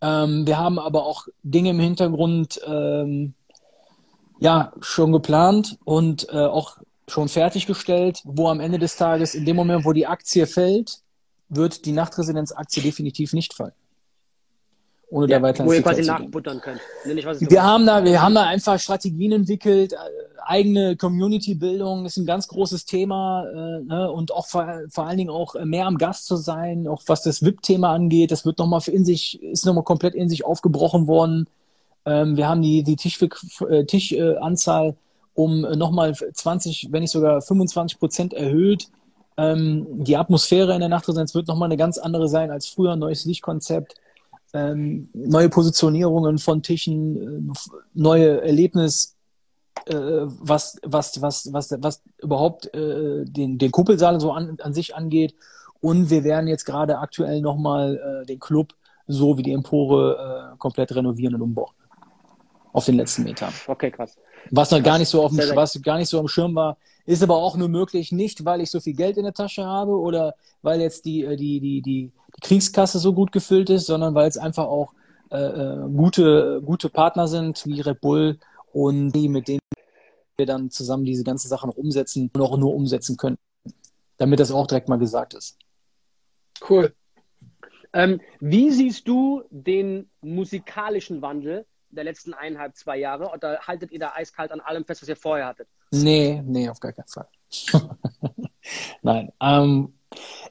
Ähm, 0.00 0.46
wir 0.46 0.58
haben 0.58 0.78
aber 0.78 1.04
auch 1.04 1.28
Dinge 1.42 1.70
im 1.70 1.80
Hintergrund 1.80 2.60
ähm, 2.66 3.34
ja 4.38 4.72
schon 4.80 5.12
geplant 5.12 5.78
und 5.84 6.28
äh, 6.30 6.36
auch 6.36 6.78
schon 7.08 7.28
fertiggestellt, 7.28 8.20
wo 8.24 8.48
am 8.48 8.60
Ende 8.60 8.78
des 8.78 8.96
Tages, 8.96 9.34
in 9.34 9.44
dem 9.44 9.56
Moment, 9.56 9.84
wo 9.84 9.92
die 9.92 10.06
Aktie 10.06 10.46
fällt, 10.46 10.98
wird 11.48 11.84
die 11.84 11.92
Nachtresidenz-Aktie 11.92 12.82
definitiv 12.82 13.32
nicht 13.32 13.54
fallen. 13.54 13.72
Ohne 15.10 15.26
da 15.26 15.40
weiter 15.40 15.64
wo 15.64 15.72
ihr 15.72 15.82
quasi 15.82 16.02
nachbuttern 16.02 16.60
könnt. 16.60 16.80
Was 17.24 17.40
es 17.40 17.50
Wir 17.50 17.62
haben 17.62 17.86
da, 17.86 18.02
wir 18.02 18.20
haben 18.20 18.34
da 18.34 18.44
einfach 18.44 18.80
Strategien 18.80 19.32
entwickelt, 19.32 19.92
äh, 19.92 19.96
eigene 20.46 20.96
Community-Bildung 20.96 22.04
ist 22.06 22.16
ein 22.16 22.26
ganz 22.26 22.48
großes 22.48 22.84
Thema 22.84 23.44
äh, 23.46 23.84
ne? 23.84 24.10
und 24.10 24.32
auch 24.32 24.46
vor, 24.46 24.80
vor 24.90 25.06
allen 25.06 25.18
Dingen 25.18 25.30
auch 25.30 25.54
mehr 25.64 25.86
am 25.86 25.98
Gast 25.98 26.26
zu 26.26 26.36
sein, 26.36 26.88
auch 26.88 27.02
was 27.06 27.22
das 27.22 27.42
VIP-Thema 27.42 27.92
angeht. 27.92 28.30
Das 28.30 28.44
wird 28.44 28.58
nochmal 28.58 28.82
in 28.86 29.04
sich, 29.04 29.42
ist 29.42 29.66
nochmal 29.66 29.84
komplett 29.84 30.14
in 30.14 30.28
sich 30.28 30.44
aufgebrochen 30.44 31.06
worden. 31.06 31.46
Ähm, 32.06 32.36
wir 32.36 32.48
haben 32.48 32.62
die, 32.62 32.82
die 32.82 32.96
Tischanzahl 32.96 33.70
äh, 33.70 33.84
Tisch, 33.86 34.12
äh, 34.12 34.36
um 35.34 35.64
äh, 35.64 35.76
nochmal 35.76 36.14
20, 36.14 36.88
wenn 36.90 37.02
nicht 37.02 37.10
sogar 37.10 37.40
25 37.40 37.98
Prozent 37.98 38.34
erhöht. 38.34 38.88
Ähm, 39.36 39.86
die 40.04 40.16
Atmosphäre 40.16 40.74
in 40.74 40.80
der 40.80 40.88
Nachtresidenz 40.88 41.34
wird 41.34 41.48
nochmal 41.48 41.66
eine 41.66 41.76
ganz 41.76 41.98
andere 41.98 42.28
sein 42.28 42.50
als 42.50 42.68
früher. 42.68 42.96
Neues 42.96 43.24
Lichtkonzept, 43.24 43.94
ähm, 44.52 45.08
neue 45.12 45.48
Positionierungen 45.48 46.38
von 46.38 46.62
Tischen, 46.62 47.50
äh, 47.50 47.54
neue 47.94 48.42
Erlebnis, 48.42 49.16
äh, 49.86 49.94
was, 49.94 50.78
was, 50.82 51.20
was, 51.20 51.52
was, 51.52 51.74
was 51.78 52.02
überhaupt 52.22 52.72
äh, 52.74 53.24
den, 53.24 53.58
den 53.58 53.70
Kuppelsaal 53.72 54.20
so 54.20 54.32
an, 54.32 54.56
an 54.62 54.72
sich 54.72 54.94
angeht. 54.94 55.34
Und 55.80 56.10
wir 56.10 56.24
werden 56.24 56.46
jetzt 56.46 56.64
gerade 56.64 56.98
aktuell 56.98 57.40
nochmal 57.40 58.22
äh, 58.22 58.26
den 58.26 58.38
Club 58.38 58.74
so 59.06 59.36
wie 59.36 59.42
die 59.42 59.52
Empore 59.52 60.52
äh, 60.54 60.56
komplett 60.58 60.94
renovieren 60.94 61.34
und 61.34 61.42
umbauen. 61.42 61.72
Auf 62.72 62.86
den 62.86 62.96
letzten 62.96 63.24
Metern. 63.24 63.52
Okay, 63.66 63.90
krass. 63.90 64.16
Was 64.50 64.70
noch 64.70 64.82
gar 64.82 64.98
nicht 64.98 65.08
so 65.08 65.22
auf 65.22 65.30
dem, 65.30 65.38
was 65.54 65.80
gar 65.82 65.98
nicht 65.98 66.08
so 66.08 66.18
am 66.18 66.28
Schirm 66.28 66.54
war, 66.54 66.76
ist 67.06 67.22
aber 67.22 67.36
auch 67.36 67.56
nur 67.56 67.68
möglich, 67.68 68.12
nicht 68.12 68.44
weil 68.44 68.60
ich 68.60 68.70
so 68.70 68.80
viel 68.80 68.94
Geld 68.94 69.16
in 69.16 69.24
der 69.24 69.34
Tasche 69.34 69.64
habe 69.64 69.92
oder 69.92 70.34
weil 70.62 70.80
jetzt 70.80 71.04
die, 71.04 71.24
äh, 71.24 71.36
die, 71.36 71.60
die, 71.60 71.82
die, 71.82 72.12
Kriegskasse 72.42 72.98
so 72.98 73.12
gut 73.12 73.30
gefüllt 73.30 73.70
ist, 73.70 73.86
sondern 73.86 74.16
weil 74.16 74.28
es 74.28 74.36
einfach 74.36 74.64
auch 74.64 74.92
äh, 75.30 75.36
äh, 75.36 75.88
gute, 75.88 76.60
gute 76.64 76.88
Partner 76.88 77.28
sind, 77.28 77.64
wie 77.64 77.80
Red 77.80 78.00
Bull 78.00 78.40
und 78.72 79.12
die, 79.12 79.28
mit 79.28 79.46
denen 79.46 79.60
wir 80.36 80.44
dann 80.44 80.68
zusammen 80.68 81.04
diese 81.04 81.22
ganzen 81.22 81.46
Sachen 81.46 81.70
noch 81.70 81.76
umsetzen 81.76 82.28
und 82.34 82.40
auch 82.40 82.56
nur 82.56 82.74
umsetzen 82.74 83.16
können. 83.16 83.38
Damit 84.16 84.40
das 84.40 84.50
auch 84.50 84.66
direkt 84.66 84.88
mal 84.88 84.98
gesagt 84.98 85.34
ist. 85.34 85.56
Cool. 86.68 86.92
Ähm, 87.92 88.20
wie 88.40 88.72
siehst 88.72 89.06
du 89.06 89.44
den 89.50 90.10
musikalischen 90.20 91.22
Wandel 91.22 91.66
der 91.94 92.04
letzten 92.04 92.34
eineinhalb, 92.34 92.76
zwei 92.76 92.98
Jahre? 92.98 93.30
Oder 93.32 93.58
haltet 93.60 93.92
ihr 93.92 93.98
da 93.98 94.12
eiskalt 94.14 94.52
an 94.52 94.60
allem 94.60 94.84
fest, 94.84 95.02
was 95.02 95.08
ihr 95.08 95.16
vorher 95.16 95.46
hattet? 95.46 95.68
Nee, 95.90 96.42
nee, 96.44 96.68
auf 96.68 96.80
gar 96.80 96.92
keinen 96.92 97.06
Fall. 97.06 97.28
Nein. 99.02 99.32
Ähm, 99.40 99.94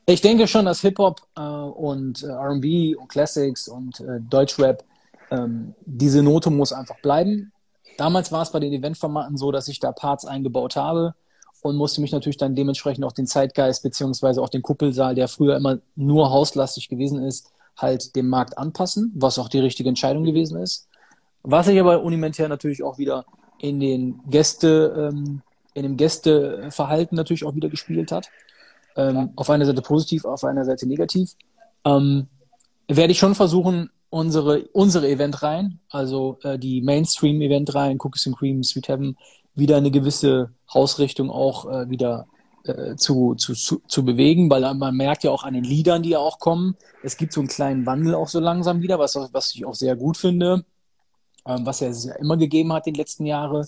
ich 0.06 0.22
denke 0.22 0.48
schon, 0.48 0.66
dass 0.66 0.82
Hip-Hop 0.82 1.22
äh, 1.36 1.42
und 1.42 2.24
äh, 2.24 2.32
RB 2.32 2.98
und 3.00 3.08
Classics 3.08 3.68
und 3.68 4.00
äh, 4.02 4.20
Deutschrap, 4.30 4.84
ähm, 5.32 5.74
diese 5.86 6.22
Note 6.22 6.50
muss 6.50 6.74
einfach 6.74 7.00
bleiben. 7.02 7.52
Damals 7.98 8.32
war 8.32 8.42
es 8.42 8.52
bei 8.52 8.60
den 8.60 8.74
Eventformaten 8.74 9.38
so, 9.38 9.52
dass 9.52 9.68
ich 9.68 9.80
da 9.80 9.92
Parts 9.92 10.26
eingebaut 10.26 10.76
habe 10.76 11.14
und 11.62 11.76
musste 11.78 12.02
mich 12.02 12.12
natürlich 12.12 12.38
dann 12.38 12.56
dementsprechend 12.56 13.06
auch 13.06 13.12
den 13.12 13.28
Zeitgeist 13.28 13.84
beziehungsweise 13.84 14.42
auch 14.42 14.50
den 14.50 14.62
Kuppelsaal, 14.62 15.16
der 15.16 15.28
früher 15.28 15.56
immer 15.56 15.80
nur 15.96 16.30
hauslastig 16.30 16.90
gewesen 16.90 17.24
ist, 17.24 17.52
halt 17.78 18.16
dem 18.16 18.28
Markt 18.28 18.58
anpassen, 18.58 19.12
was 19.16 19.40
auch 19.40 19.50
die 19.50 19.60
richtige 19.60 19.90
Entscheidung 19.90 20.24
gewesen 20.24 20.60
ist. 20.62 20.88
Was 21.44 21.66
sich 21.66 21.80
aber 21.80 22.02
unimentär 22.02 22.48
natürlich 22.48 22.84
auch 22.84 22.98
wieder 22.98 23.26
in 23.60 23.80
den 23.80 24.20
Gäste, 24.30 25.12
ähm, 25.14 25.42
in 25.74 25.84
dem 25.84 25.98
Gästeverhalten 25.98 27.16
natürlich 27.16 27.46
auch 27.46 27.56
wieder 27.56 27.70
gespielt 27.70 28.12
hat. 28.12 28.30
Ähm, 28.96 29.32
auf 29.36 29.50
einer 29.50 29.66
Seite 29.66 29.82
positiv, 29.82 30.26
auf 30.26 30.44
einer 30.44 30.66
Seite 30.66 30.88
negativ. 30.88 31.32
Ähm, 31.86 32.28
werde 32.88 33.12
ich 33.12 33.20
schon 33.20 33.36
versuchen, 33.36 33.90
unsere, 34.10 34.66
unsere 34.74 35.10
Eventreihen, 35.10 35.80
also 35.90 36.38
äh, 36.44 36.60
die 36.60 36.82
Mainstream-Eventreihen, 36.82 37.98
Cookies 38.00 38.28
and 38.28 38.38
Cream, 38.38 38.64
Sweet 38.64 38.88
Heaven, 38.88 39.18
wieder 39.56 39.78
eine 39.78 39.90
gewisse 39.92 40.52
Hausrichtung 40.72 41.32
auch 41.32 41.66
äh, 41.66 41.90
wieder 41.90 42.28
äh, 42.66 42.96
zu, 42.96 43.36
zu, 43.36 43.54
zu, 43.54 43.82
zu 43.88 44.06
bewegen, 44.06 44.50
weil 44.50 44.74
man 44.76 44.96
merkt 44.96 45.24
ja 45.24 45.32
auch 45.32 45.44
an 45.44 45.54
den 45.54 45.64
Liedern, 45.64 46.04
die 46.04 46.10
ja 46.10 46.20
auch 46.20 46.40
kommen, 46.40 46.76
es 47.02 47.18
gibt 47.18 47.34
so 47.34 47.42
einen 47.42 47.50
kleinen 47.50 47.86
Wandel 47.86 48.16
auch 48.16 48.28
so 48.28 48.40
langsam 48.40 48.82
wieder, 48.82 49.00
was, 49.00 49.16
was 49.32 49.56
ich 49.56 49.66
auch 49.66 49.76
sehr 49.76 49.96
gut 49.96 50.18
finde, 50.18 50.64
ähm, 51.46 51.66
was 51.66 51.82
es 51.82 52.06
ja 52.06 52.16
immer 52.16 52.38
gegeben 52.38 52.74
hat 52.74 52.88
in 52.88 52.94
den 52.94 53.00
letzten 53.00 53.26
Jahren. 53.26 53.68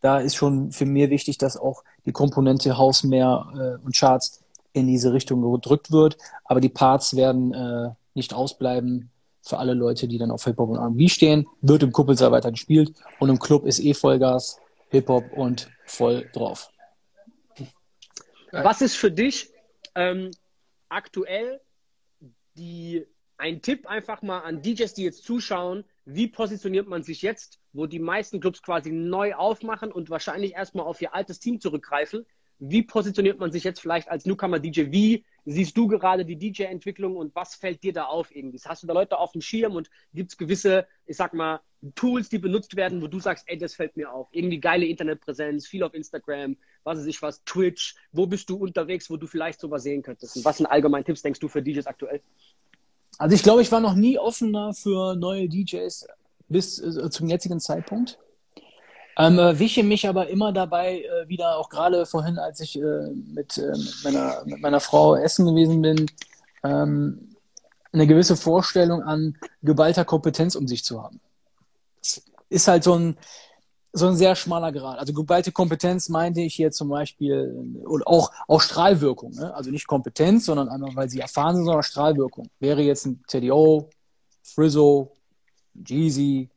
Da 0.00 0.18
ist 0.18 0.36
schon 0.36 0.70
für 0.72 0.86
mich 0.86 1.10
wichtig, 1.10 1.38
dass 1.38 1.56
auch 1.56 1.82
die 2.06 2.12
Komponente 2.12 2.78
Haus 2.78 3.02
mehr 3.02 3.46
äh, 3.54 3.84
und 3.84 3.96
Charts 3.96 4.40
in 4.72 4.86
diese 4.86 5.12
Richtung 5.12 5.40
gedrückt 5.50 5.90
wird, 5.90 6.16
aber 6.44 6.60
die 6.60 6.68
Parts 6.68 7.16
werden 7.16 7.52
äh, 7.52 7.90
nicht 8.14 8.34
ausbleiben 8.34 9.10
für 9.42 9.58
alle 9.58 9.74
Leute, 9.74 10.08
die 10.08 10.18
dann 10.18 10.30
auf 10.30 10.44
Hip-Hop 10.44 10.68
und 10.68 10.76
R&B 10.76 11.08
stehen, 11.08 11.46
wird 11.62 11.82
im 11.82 11.92
Kuppelsaal 11.92 12.32
weiter 12.32 12.50
gespielt 12.50 12.92
und 13.18 13.28
im 13.30 13.38
Club 13.38 13.66
ist 13.66 13.80
eh 13.80 13.94
Vollgas, 13.94 14.58
Hip-Hop 14.90 15.32
und 15.32 15.70
voll 15.86 16.28
drauf. 16.32 16.70
Was 18.52 18.80
ist 18.82 18.96
für 18.96 19.10
dich 19.10 19.50
ähm, 19.94 20.30
aktuell 20.88 21.60
die, 22.54 23.06
ein 23.36 23.62
Tipp 23.62 23.86
einfach 23.86 24.22
mal 24.22 24.40
an 24.40 24.62
DJs, 24.62 24.92
die 24.94 25.04
jetzt 25.04 25.24
zuschauen? 25.24 25.84
Wie 26.10 26.26
positioniert 26.26 26.88
man 26.88 27.02
sich 27.02 27.20
jetzt, 27.20 27.60
wo 27.74 27.84
die 27.84 27.98
meisten 27.98 28.40
Clubs 28.40 28.62
quasi 28.62 28.90
neu 28.90 29.34
aufmachen 29.34 29.92
und 29.92 30.08
wahrscheinlich 30.08 30.54
erstmal 30.54 30.86
auf 30.86 31.02
ihr 31.02 31.14
altes 31.14 31.38
Team 31.38 31.60
zurückgreifen? 31.60 32.24
Wie 32.58 32.82
positioniert 32.82 33.38
man 33.38 33.52
sich 33.52 33.62
jetzt 33.62 33.80
vielleicht 33.80 34.08
als 34.08 34.24
Newcomer-DJ? 34.24 34.90
Wie 34.90 35.26
siehst 35.44 35.76
du 35.76 35.86
gerade 35.86 36.24
die 36.24 36.38
DJ-Entwicklung 36.38 37.14
und 37.14 37.34
was 37.34 37.56
fällt 37.56 37.82
dir 37.82 37.92
da 37.92 38.04
auf 38.04 38.34
irgendwie? 38.34 38.58
Hast 38.64 38.82
du 38.82 38.86
da 38.86 38.94
Leute 38.94 39.18
auf 39.18 39.32
dem 39.32 39.42
Schirm 39.42 39.76
und 39.76 39.90
gibt 40.14 40.30
es 40.30 40.38
gewisse, 40.38 40.86
ich 41.04 41.18
sag 41.18 41.34
mal, 41.34 41.60
Tools, 41.94 42.30
die 42.30 42.38
benutzt 42.38 42.74
werden, 42.74 43.02
wo 43.02 43.06
du 43.06 43.20
sagst, 43.20 43.44
ey, 43.46 43.58
das 43.58 43.74
fällt 43.74 43.96
mir 43.98 44.10
auf. 44.10 44.28
Irgendwie 44.32 44.60
geile 44.60 44.86
Internetpräsenz, 44.86 45.68
viel 45.68 45.82
auf 45.82 45.92
Instagram, 45.92 46.56
was 46.84 47.00
weiß 47.00 47.06
ich 47.06 47.20
was, 47.20 47.44
Twitch. 47.44 47.96
Wo 48.12 48.26
bist 48.26 48.48
du 48.48 48.56
unterwegs, 48.56 49.10
wo 49.10 49.18
du 49.18 49.26
vielleicht 49.26 49.60
sowas 49.60 49.82
sehen 49.82 50.02
könntest? 50.02 50.36
Und 50.36 50.44
was 50.46 50.56
sind 50.56 50.66
allgemein 50.66 51.04
Tipps, 51.04 51.20
denkst 51.20 51.38
du, 51.38 51.48
für 51.48 51.62
DJs 51.62 51.86
aktuell? 51.86 52.22
Also 53.18 53.34
ich 53.34 53.42
glaube, 53.42 53.62
ich 53.62 53.72
war 53.72 53.80
noch 53.80 53.94
nie 53.94 54.18
offener 54.18 54.72
für 54.72 55.16
neue 55.16 55.48
DJs 55.48 56.06
bis 56.48 56.78
äh, 56.78 57.10
zum 57.10 57.28
jetzigen 57.28 57.60
Zeitpunkt. 57.60 58.18
Ähm, 59.18 59.38
äh, 59.40 59.58
wische 59.58 59.82
mich 59.82 60.08
aber 60.08 60.28
immer 60.28 60.52
dabei 60.52 61.02
äh, 61.02 61.28
wieder, 61.28 61.58
auch 61.58 61.68
gerade 61.68 62.06
vorhin, 62.06 62.38
als 62.38 62.60
ich 62.60 62.80
äh, 62.80 63.10
mit, 63.10 63.58
äh, 63.58 63.72
mit, 63.72 64.04
meiner, 64.04 64.42
mit 64.44 64.60
meiner 64.60 64.78
Frau 64.78 65.16
essen 65.16 65.44
gewesen 65.44 65.82
bin, 65.82 66.06
ähm, 66.62 67.34
eine 67.92 68.06
gewisse 68.06 68.36
Vorstellung 68.36 69.02
an 69.02 69.36
geballter 69.62 70.04
Kompetenz 70.04 70.54
um 70.54 70.68
sich 70.68 70.84
zu 70.84 71.02
haben. 71.02 71.20
Das 72.00 72.22
ist 72.48 72.68
halt 72.68 72.84
so 72.84 72.94
ein, 72.94 73.16
so 73.92 74.06
ein 74.06 74.16
sehr 74.16 74.34
schmaler 74.36 74.72
Grad. 74.72 74.98
Also 74.98 75.12
geballte 75.12 75.52
Kompetenz 75.52 76.08
meinte 76.08 76.40
ich 76.40 76.54
hier 76.54 76.70
zum 76.70 76.88
Beispiel, 76.88 77.82
oder 77.84 78.06
auch, 78.06 78.30
auch 78.46 78.60
Strahlwirkung. 78.60 79.34
Ne? 79.34 79.54
Also 79.54 79.70
nicht 79.70 79.86
Kompetenz, 79.86 80.44
sondern 80.44 80.68
einfach, 80.68 80.94
weil 80.94 81.08
sie 81.08 81.20
erfahren 81.20 81.56
sind, 81.56 81.64
sondern 81.64 81.82
Strahlwirkung. 81.82 82.48
Wäre 82.60 82.82
jetzt 82.82 83.06
ein 83.06 83.22
TDO, 83.26 83.88
Frizzo, 84.42 85.12
Jeezy, 85.74 86.48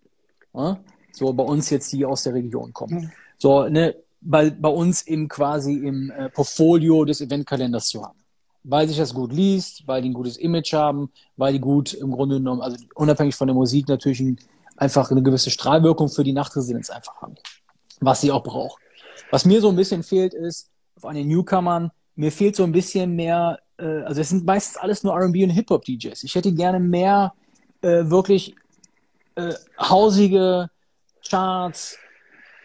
ne? 0.54 0.80
So 1.14 1.34
bei 1.34 1.44
uns 1.44 1.70
jetzt, 1.70 1.92
die 1.92 2.06
aus 2.06 2.24
der 2.24 2.34
Region 2.34 2.72
kommen. 2.74 2.96
Mhm. 2.96 3.12
So, 3.38 3.68
ne, 3.68 3.96
bei, 4.22 4.50
bei 4.50 4.70
uns 4.70 5.06
eben 5.08 5.28
quasi 5.28 5.74
im 5.74 6.12
äh, 6.12 6.30
Portfolio 6.30 7.06
des 7.06 7.22
Eventkalenders 7.22 7.88
zu 7.88 8.04
haben. 8.04 8.20
Weil 8.64 8.88
sich 8.88 8.98
das 8.98 9.14
gut 9.14 9.34
liest, 9.34 9.88
weil 9.88 10.04
die 10.04 10.10
ein 10.10 10.14
gutes 10.14 10.38
Image 10.38 10.74
haben, 10.74 11.10
weil 11.36 11.54
die 11.54 11.60
gut 11.60 11.94
im 11.94 12.12
Grunde 12.12 12.38
genommen, 12.38 12.62
also 12.62 12.78
unabhängig 12.94 13.36
von 13.36 13.48
der 13.48 13.56
Musik 13.56 13.88
natürlich 13.88 14.20
ein, 14.20 14.40
einfach 14.82 15.12
eine 15.12 15.22
gewisse 15.22 15.52
Strahlwirkung 15.52 16.10
für 16.10 16.24
die 16.24 16.34
Nachtresidenz 16.34 16.90
einfach 16.90 17.22
haben. 17.22 17.36
Was 18.00 18.22
sie 18.22 18.32
auch 18.32 18.44
braucht. 18.44 18.82
Was 19.30 19.46
mir 19.46 19.62
so 19.62 19.70
ein 19.70 19.76
bisschen 19.76 20.02
fehlt, 20.02 20.34
ist, 20.34 20.70
an 21.04 21.16
den 21.16 21.28
Newcomern, 21.28 21.92
mir 22.16 22.32
fehlt 22.32 22.56
so 22.56 22.64
ein 22.64 22.72
bisschen 22.72 23.16
mehr, 23.16 23.60
äh, 23.78 24.02
also 24.02 24.22
es 24.22 24.30
sind 24.30 24.46
meistens 24.46 24.78
alles 24.78 25.04
nur 25.04 25.16
RB 25.16 25.44
und 25.44 25.52
Hip-Hop-DJs. 25.52 26.24
Ich 26.24 26.34
hätte 26.34 26.52
gerne 26.52 26.80
mehr 26.80 27.34
äh, 27.82 28.06
wirklich 28.06 28.56
äh, 29.36 29.54
hausige, 29.80 30.70
Charts, 31.30 31.98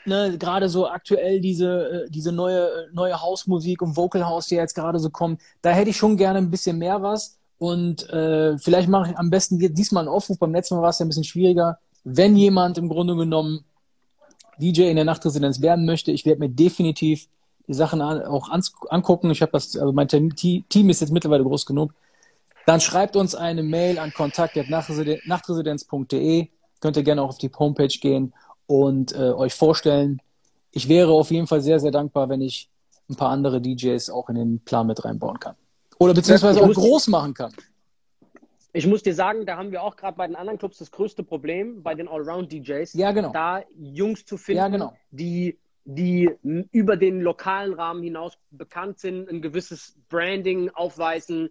ne, 0.06 0.36
gerade 0.38 0.70
so 0.70 0.88
aktuell 0.88 1.40
diese, 1.40 2.06
äh, 2.06 2.10
diese 2.10 2.32
neue, 2.32 2.88
neue 2.92 3.20
Hausmusik 3.20 3.82
und 3.82 3.96
Vocal 3.96 4.24
House, 4.24 4.46
die 4.46 4.54
jetzt 4.54 4.74
gerade 4.74 4.98
so 4.98 5.10
kommt, 5.10 5.42
da 5.60 5.70
hätte 5.70 5.90
ich 5.90 5.96
schon 5.98 6.16
gerne 6.16 6.38
ein 6.38 6.50
bisschen 6.50 6.78
mehr 6.78 7.02
was. 7.02 7.38
Und 7.58 8.08
äh, 8.10 8.56
vielleicht 8.58 8.88
mache 8.88 9.10
ich 9.10 9.18
am 9.18 9.30
besten 9.30 9.58
diesmal 9.58 10.02
einen 10.02 10.14
Aufruf. 10.14 10.38
Beim 10.38 10.52
letzten 10.52 10.76
Mal 10.76 10.82
war 10.82 10.90
es 10.90 10.98
ja 10.98 11.06
ein 11.06 11.08
bisschen 11.08 11.24
schwieriger. 11.24 11.78
Wenn 12.08 12.36
jemand 12.36 12.78
im 12.78 12.88
Grunde 12.88 13.16
genommen 13.16 13.64
DJ 14.58 14.82
in 14.82 14.94
der 14.94 15.04
Nachtresidenz 15.04 15.60
werden 15.60 15.86
möchte, 15.86 16.12
ich 16.12 16.24
werde 16.24 16.38
mir 16.38 16.48
definitiv 16.48 17.26
die 17.66 17.74
Sachen 17.74 18.00
an, 18.00 18.22
auch 18.22 18.48
an, 18.48 18.62
angucken. 18.90 19.28
Ich 19.32 19.42
habe 19.42 19.50
das, 19.50 19.76
also 19.76 19.92
mein 19.92 20.06
Team 20.06 20.88
ist 20.88 21.00
jetzt 21.00 21.10
mittlerweile 21.10 21.42
groß 21.42 21.66
genug. 21.66 21.92
Dann 22.64 22.80
schreibt 22.80 23.16
uns 23.16 23.34
eine 23.34 23.64
Mail 23.64 23.98
an 23.98 24.12
kontakt.nachtresidenz.de. 24.12 26.46
Könnt 26.78 26.96
ihr 26.96 27.02
gerne 27.02 27.22
auch 27.22 27.30
auf 27.30 27.38
die 27.38 27.50
Homepage 27.50 27.88
gehen 27.88 28.32
und 28.68 29.12
äh, 29.12 29.32
euch 29.32 29.54
vorstellen. 29.54 30.22
Ich 30.70 30.88
wäre 30.88 31.10
auf 31.10 31.32
jeden 31.32 31.48
Fall 31.48 31.60
sehr, 31.60 31.80
sehr 31.80 31.90
dankbar, 31.90 32.28
wenn 32.28 32.40
ich 32.40 32.70
ein 33.10 33.16
paar 33.16 33.30
andere 33.30 33.60
DJs 33.60 34.10
auch 34.10 34.28
in 34.28 34.36
den 34.36 34.60
Plan 34.60 34.86
mit 34.86 35.04
reinbauen 35.04 35.40
kann. 35.40 35.56
Oder 35.98 36.14
beziehungsweise 36.14 36.62
auch 36.62 36.72
groß 36.72 37.08
machen 37.08 37.34
kann. 37.34 37.52
Ich 38.76 38.86
muss 38.86 39.02
dir 39.02 39.14
sagen, 39.14 39.46
da 39.46 39.56
haben 39.56 39.72
wir 39.72 39.82
auch 39.82 39.96
gerade 39.96 40.18
bei 40.18 40.26
den 40.26 40.36
anderen 40.36 40.58
Clubs 40.58 40.76
das 40.76 40.90
größte 40.90 41.22
Problem, 41.22 41.82
bei 41.82 41.94
den 41.94 42.08
Allround-DJs. 42.08 42.92
Ja, 42.92 43.12
genau. 43.12 43.32
Da 43.32 43.62
Jungs 43.74 44.26
zu 44.26 44.36
finden, 44.36 44.58
ja, 44.58 44.68
genau. 44.68 44.92
die, 45.10 45.58
die 45.86 46.30
über 46.72 46.98
den 46.98 47.22
lokalen 47.22 47.72
Rahmen 47.72 48.02
hinaus 48.02 48.36
bekannt 48.50 48.98
sind, 48.98 49.30
ein 49.30 49.40
gewisses 49.40 49.96
Branding 50.10 50.68
aufweisen. 50.68 51.48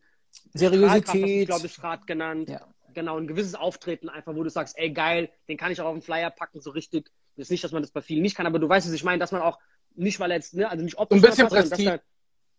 Seriosität. 0.53 1.47
glaube 1.47 1.65
ich, 1.65 1.75
gerade 1.77 2.05
genannt. 2.05 2.49
Ja 2.49 2.61
genau, 2.93 3.17
ein 3.17 3.27
gewisses 3.27 3.55
Auftreten 3.55 4.07
einfach, 4.07 4.33
wo 4.33 4.41
du 4.41 4.49
sagst, 4.49 4.77
ey 4.77 4.89
geil, 4.89 5.29
den 5.49 5.57
kann 5.57 5.69
ich 5.69 5.81
auch 5.81 5.87
auf 5.87 5.95
den 5.95 6.01
Flyer 6.01 6.29
packen, 6.29 6.61
so 6.61 6.69
richtig. 6.71 7.11
Das 7.35 7.47
ist 7.47 7.51
nicht, 7.51 7.61
dass 7.61 7.73
man 7.73 7.81
das 7.81 7.91
bei 7.91 8.01
vielen 8.01 8.21
nicht 8.21 8.37
kann, 8.37 8.47
aber 8.47 8.57
du 8.57 8.69
weißt, 8.69 8.87
was 8.87 8.93
ich 8.93 9.03
meine, 9.03 9.19
dass 9.19 9.33
man 9.33 9.41
auch 9.41 9.59
nicht, 9.95 10.19
weil 10.21 10.31
er 10.31 10.37
jetzt, 10.37 10.53
ne, 10.53 10.69
also 10.69 10.81
nicht 10.83 10.97
optisch. 10.97 11.17
Ein 11.17 11.21
bisschen 11.21 11.47
Prestige. 11.49 11.99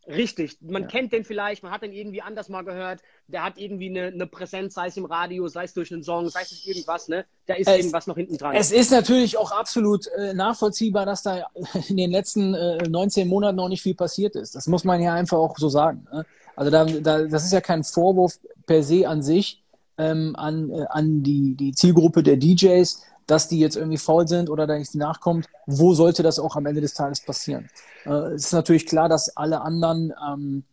Richtig. 0.09 0.59
Man 0.61 0.83
ja. 0.83 0.89
kennt 0.89 1.13
den 1.13 1.25
vielleicht, 1.25 1.63
man 1.63 1.73
hat 1.73 1.83
den 1.83 1.93
irgendwie 1.93 2.23
anders 2.23 2.49
mal 2.49 2.63
gehört. 2.63 3.01
Der 3.27 3.43
hat 3.43 3.59
irgendwie 3.59 3.91
eine, 3.91 4.07
eine 4.07 4.27
Präsenz, 4.27 4.75
sei 4.75 4.87
es 4.87 4.97
im 4.97 5.05
Radio, 5.05 5.49
sei 5.49 5.65
es 5.65 5.75
durch 5.75 5.93
einen 5.93 6.03
Song, 6.05 6.29
sei 6.29 6.43
es 6.43 6.65
irgendwas, 6.67 7.09
ne? 7.09 7.25
Da 7.47 7.55
ist 7.55 7.69
es, 7.69 7.77
irgendwas 7.77 8.07
noch 8.07 8.17
hinten 8.17 8.39
dran. 8.39 8.55
Es 8.55 8.71
ist 8.71 8.91
natürlich 8.93 9.37
auch 9.37 9.51
absolut 9.51 10.07
äh, 10.09 10.35
nachvollziehbar, 10.35 11.07
dass 11.07 11.23
da 11.23 11.47
in 11.89 11.97
den 11.97 12.11
letzten 12.11 12.55
äh, 12.55 12.89
19 12.89 13.27
Monaten 13.27 13.57
noch 13.57 13.69
nicht 13.69 13.83
viel 13.83 13.95
passiert 13.95 14.37
ist. 14.37 14.55
Das 14.55 14.67
muss 14.67 14.85
man 14.85 15.03
ja 15.03 15.15
einfach 15.15 15.39
auch 15.39 15.57
so 15.59 15.69
sagen. 15.69 16.07
Ne? 16.13 16.25
Also 16.55 16.71
da, 16.71 16.85
da, 16.85 17.23
das 17.25 17.45
ist 17.45 17.53
ja 17.53 17.61
kein 17.61 17.83
Vorwurf 17.83 18.39
per 18.67 18.83
se 18.83 19.09
an 19.09 19.23
sich 19.23 19.63
ähm, 19.99 20.35
an, 20.37 20.71
äh, 20.71 20.87
an 20.89 21.23
die, 21.23 21.55
die 21.55 21.73
Zielgruppe 21.73 22.23
der 22.23 22.37
DJs, 22.37 23.03
dass 23.27 23.49
die 23.49 23.59
jetzt 23.59 23.77
irgendwie 23.77 23.99
faul 23.99 24.27
sind 24.29 24.51
oder 24.51 24.67
da 24.67 24.77
nichts 24.77 24.95
nachkommt. 24.95 25.49
Wo 25.67 25.95
sollte 25.95 26.23
das 26.23 26.39
auch 26.39 26.57
am 26.57 26.67
Ende 26.67 26.81
des 26.81 26.95
Tages 26.95 27.21
passieren? 27.21 27.69
Äh, 28.05 28.35
es 28.35 28.47
ist 28.47 28.53
natürlich 28.53 28.87
klar, 28.87 29.09
dass 29.09 29.37
alle 29.37 29.61
anderen, 29.63 30.13
ähm, 30.27 30.65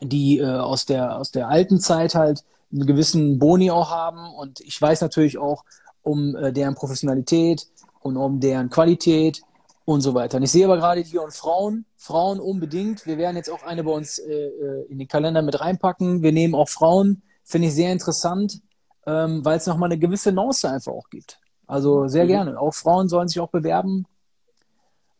die 0.00 0.38
äh, 0.38 0.46
aus, 0.46 0.86
der, 0.86 1.18
aus 1.18 1.30
der 1.30 1.48
alten 1.48 1.80
Zeit 1.80 2.14
halt 2.14 2.44
einen 2.72 2.86
gewissen 2.86 3.38
Boni 3.38 3.70
auch 3.70 3.90
haben 3.90 4.32
und 4.34 4.60
ich 4.60 4.80
weiß 4.80 5.00
natürlich 5.00 5.38
auch 5.38 5.64
um 6.02 6.36
äh, 6.36 6.52
deren 6.52 6.74
Professionalität 6.74 7.66
und 8.00 8.16
um 8.16 8.40
deren 8.40 8.70
Qualität 8.70 9.42
und 9.84 10.00
so 10.00 10.14
weiter. 10.14 10.36
Und 10.36 10.44
ich 10.44 10.52
sehe 10.52 10.64
aber 10.64 10.76
gerade 10.76 11.00
hier 11.00 11.22
und 11.22 11.34
Frauen, 11.34 11.84
Frauen 11.96 12.40
unbedingt. 12.40 13.04
Wir 13.06 13.18
werden 13.18 13.36
jetzt 13.36 13.50
auch 13.50 13.64
eine 13.64 13.84
bei 13.84 13.90
uns 13.90 14.18
äh, 14.18 14.32
äh 14.32 14.86
in 14.88 14.98
den 14.98 15.08
Kalender 15.08 15.42
mit 15.42 15.60
reinpacken. 15.60 16.22
Wir 16.22 16.32
nehmen 16.32 16.54
auch 16.54 16.68
Frauen 16.68 17.22
Finde 17.50 17.66
ich 17.66 17.74
sehr 17.74 17.90
interessant, 17.90 18.60
ähm, 19.06 19.44
weil 19.44 19.56
es 19.56 19.66
nochmal 19.66 19.88
eine 19.88 19.98
gewisse 19.98 20.30
Nuance 20.30 20.70
einfach 20.70 20.92
auch 20.92 21.10
gibt. 21.10 21.39
Also 21.70 22.08
sehr 22.08 22.24
mhm. 22.24 22.28
gerne. 22.28 22.60
Auch 22.60 22.74
Frauen 22.74 23.08
sollen 23.08 23.28
sich 23.28 23.38
auch 23.38 23.48
bewerben. 23.48 24.04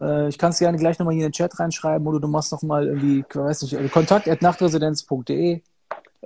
Äh, 0.00 0.28
ich 0.28 0.36
kann 0.36 0.50
es 0.50 0.58
gerne 0.58 0.78
gleich 0.78 0.98
nochmal 0.98 1.14
hier 1.14 1.24
in 1.24 1.30
den 1.30 1.32
Chat 1.32 1.58
reinschreiben 1.60 2.06
oder 2.08 2.18
du 2.18 2.26
machst 2.26 2.50
nochmal 2.50 2.88
irgendwie, 2.88 3.20
ich 3.20 3.36
weiß 3.36 3.62
nicht, 3.62 3.76
also 3.76 3.88
kontakt 3.88 4.26
at 4.26 4.42
nachtresidenz.de. 4.42 5.62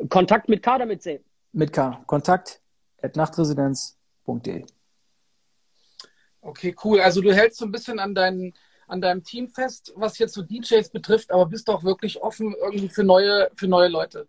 Kontakt 0.09 0.49
mit 0.49 0.63
K 0.63 0.77
oder 0.77 0.87
mit 0.87 1.03
C? 1.03 1.23
Mit 1.53 1.75
K. 1.75 2.03
Kontakt 2.07 2.61
at 3.03 3.17
nachtresidenz.de. 3.17 4.65
Okay, 6.41 6.75
cool. 6.83 7.01
Also 7.01 7.21
du 7.21 7.33
hältst 7.35 7.59
so 7.59 7.67
ein 7.67 7.73
bisschen 7.73 7.99
an, 7.99 8.15
dein, 8.15 8.55
an 8.87 9.03
deinem 9.03 9.23
Team 9.25 9.49
fest, 9.49 9.93
was 9.95 10.19
jetzt 10.19 10.33
so 10.33 10.43
DJs 10.43 10.89
betrifft, 10.89 11.31
aber 11.33 11.45
bist 11.45 11.69
doch 11.69 11.85
wirklich 11.85 12.23
offen 12.23 12.55
irgendwie 12.63 12.89
für 12.89 13.05
neue, 13.05 13.51
für 13.55 13.69
neue 13.69 13.89
Leute. 13.89 14.27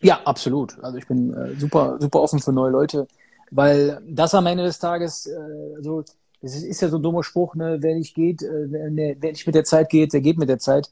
Ja, 0.00 0.20
absolut. 0.24 0.82
Also 0.82 0.98
ich 0.98 1.06
bin 1.06 1.32
äh, 1.32 1.54
super, 1.54 1.98
super 2.00 2.20
offen 2.20 2.40
für 2.40 2.52
neue 2.52 2.72
Leute, 2.72 3.06
weil 3.52 4.02
das 4.08 4.34
am 4.34 4.46
Ende 4.46 4.64
des 4.64 4.78
Tages, 4.78 5.26
äh, 5.26 5.82
so, 5.82 6.02
das 6.40 6.56
ist, 6.56 6.80
ja 6.80 6.88
so 6.88 6.96
ein 6.96 7.02
dummer 7.02 7.22
Spruch, 7.22 7.54
ne, 7.54 7.78
wer 7.80 7.94
nicht 7.94 8.14
geht, 8.14 8.42
äh, 8.42 8.70
wer, 8.70 9.16
wer 9.20 9.30
nicht 9.30 9.46
mit 9.46 9.54
der 9.54 9.64
Zeit 9.64 9.90
geht, 9.90 10.12
der 10.12 10.22
geht 10.22 10.38
mit 10.38 10.48
der 10.48 10.58
Zeit. 10.58 10.90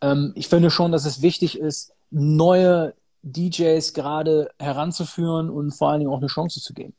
Ähm, 0.00 0.32
ich 0.34 0.48
finde 0.48 0.70
schon, 0.70 0.90
dass 0.90 1.06
es 1.06 1.22
wichtig 1.22 1.58
ist, 1.58 1.94
neue 2.10 2.94
DJs 3.22 3.94
gerade 3.94 4.50
heranzuführen 4.58 5.48
und 5.48 5.70
vor 5.70 5.90
allen 5.90 6.00
Dingen 6.00 6.12
auch 6.12 6.18
eine 6.18 6.26
Chance 6.26 6.60
zu 6.60 6.74
geben. 6.74 6.94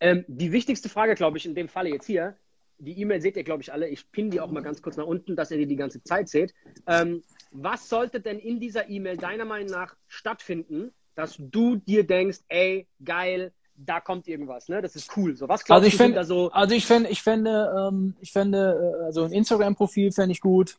Ähm, 0.00 0.24
die 0.28 0.50
wichtigste 0.50 0.88
Frage, 0.88 1.14
glaube 1.14 1.36
ich, 1.36 1.44
in 1.44 1.54
dem 1.54 1.68
Falle 1.68 1.90
jetzt 1.90 2.06
hier, 2.06 2.36
die 2.78 2.98
E-Mail 3.00 3.20
seht 3.20 3.36
ihr, 3.36 3.44
glaube 3.44 3.62
ich, 3.62 3.72
alle. 3.72 3.88
Ich 3.88 4.10
pinne 4.12 4.30
die 4.30 4.40
auch 4.40 4.50
mal 4.50 4.62
ganz 4.62 4.80
kurz 4.80 4.96
nach 4.96 5.06
unten, 5.06 5.36
dass 5.36 5.50
ihr 5.50 5.58
die 5.58 5.66
die 5.66 5.76
ganze 5.76 6.02
Zeit 6.02 6.28
seht. 6.28 6.54
Ähm, 6.86 7.22
was 7.50 7.88
sollte 7.88 8.20
denn 8.20 8.38
in 8.38 8.60
dieser 8.60 8.88
E-Mail 8.88 9.16
deiner 9.16 9.44
Meinung 9.44 9.70
nach 9.70 9.94
stattfinden, 10.06 10.92
dass 11.16 11.34
du 11.36 11.76
dir 11.76 12.06
denkst, 12.06 12.38
ey, 12.48 12.86
geil, 13.04 13.52
da 13.84 14.00
kommt 14.00 14.26
irgendwas, 14.26 14.68
ne? 14.68 14.82
Das 14.82 14.96
ist 14.96 15.16
cool. 15.16 15.36
So, 15.36 15.48
was 15.48 15.68
also 15.68 15.86
ich 15.86 15.96
du, 15.96 15.98
fänd, 15.98 16.26
so? 16.26 16.50
Also 16.50 16.74
ich 16.74 16.86
fände, 16.86 17.08
ich 17.10 17.22
fände, 17.22 17.88
ähm, 17.90 18.14
ich 18.20 18.32
fände, 18.32 18.98
äh, 19.00 19.04
also 19.04 19.24
ein 19.24 19.32
Instagram-Profil 19.32 20.12
fände 20.12 20.32
ich 20.32 20.40
gut, 20.40 20.76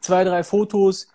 zwei, 0.00 0.24
drei 0.24 0.42
Fotos, 0.42 1.08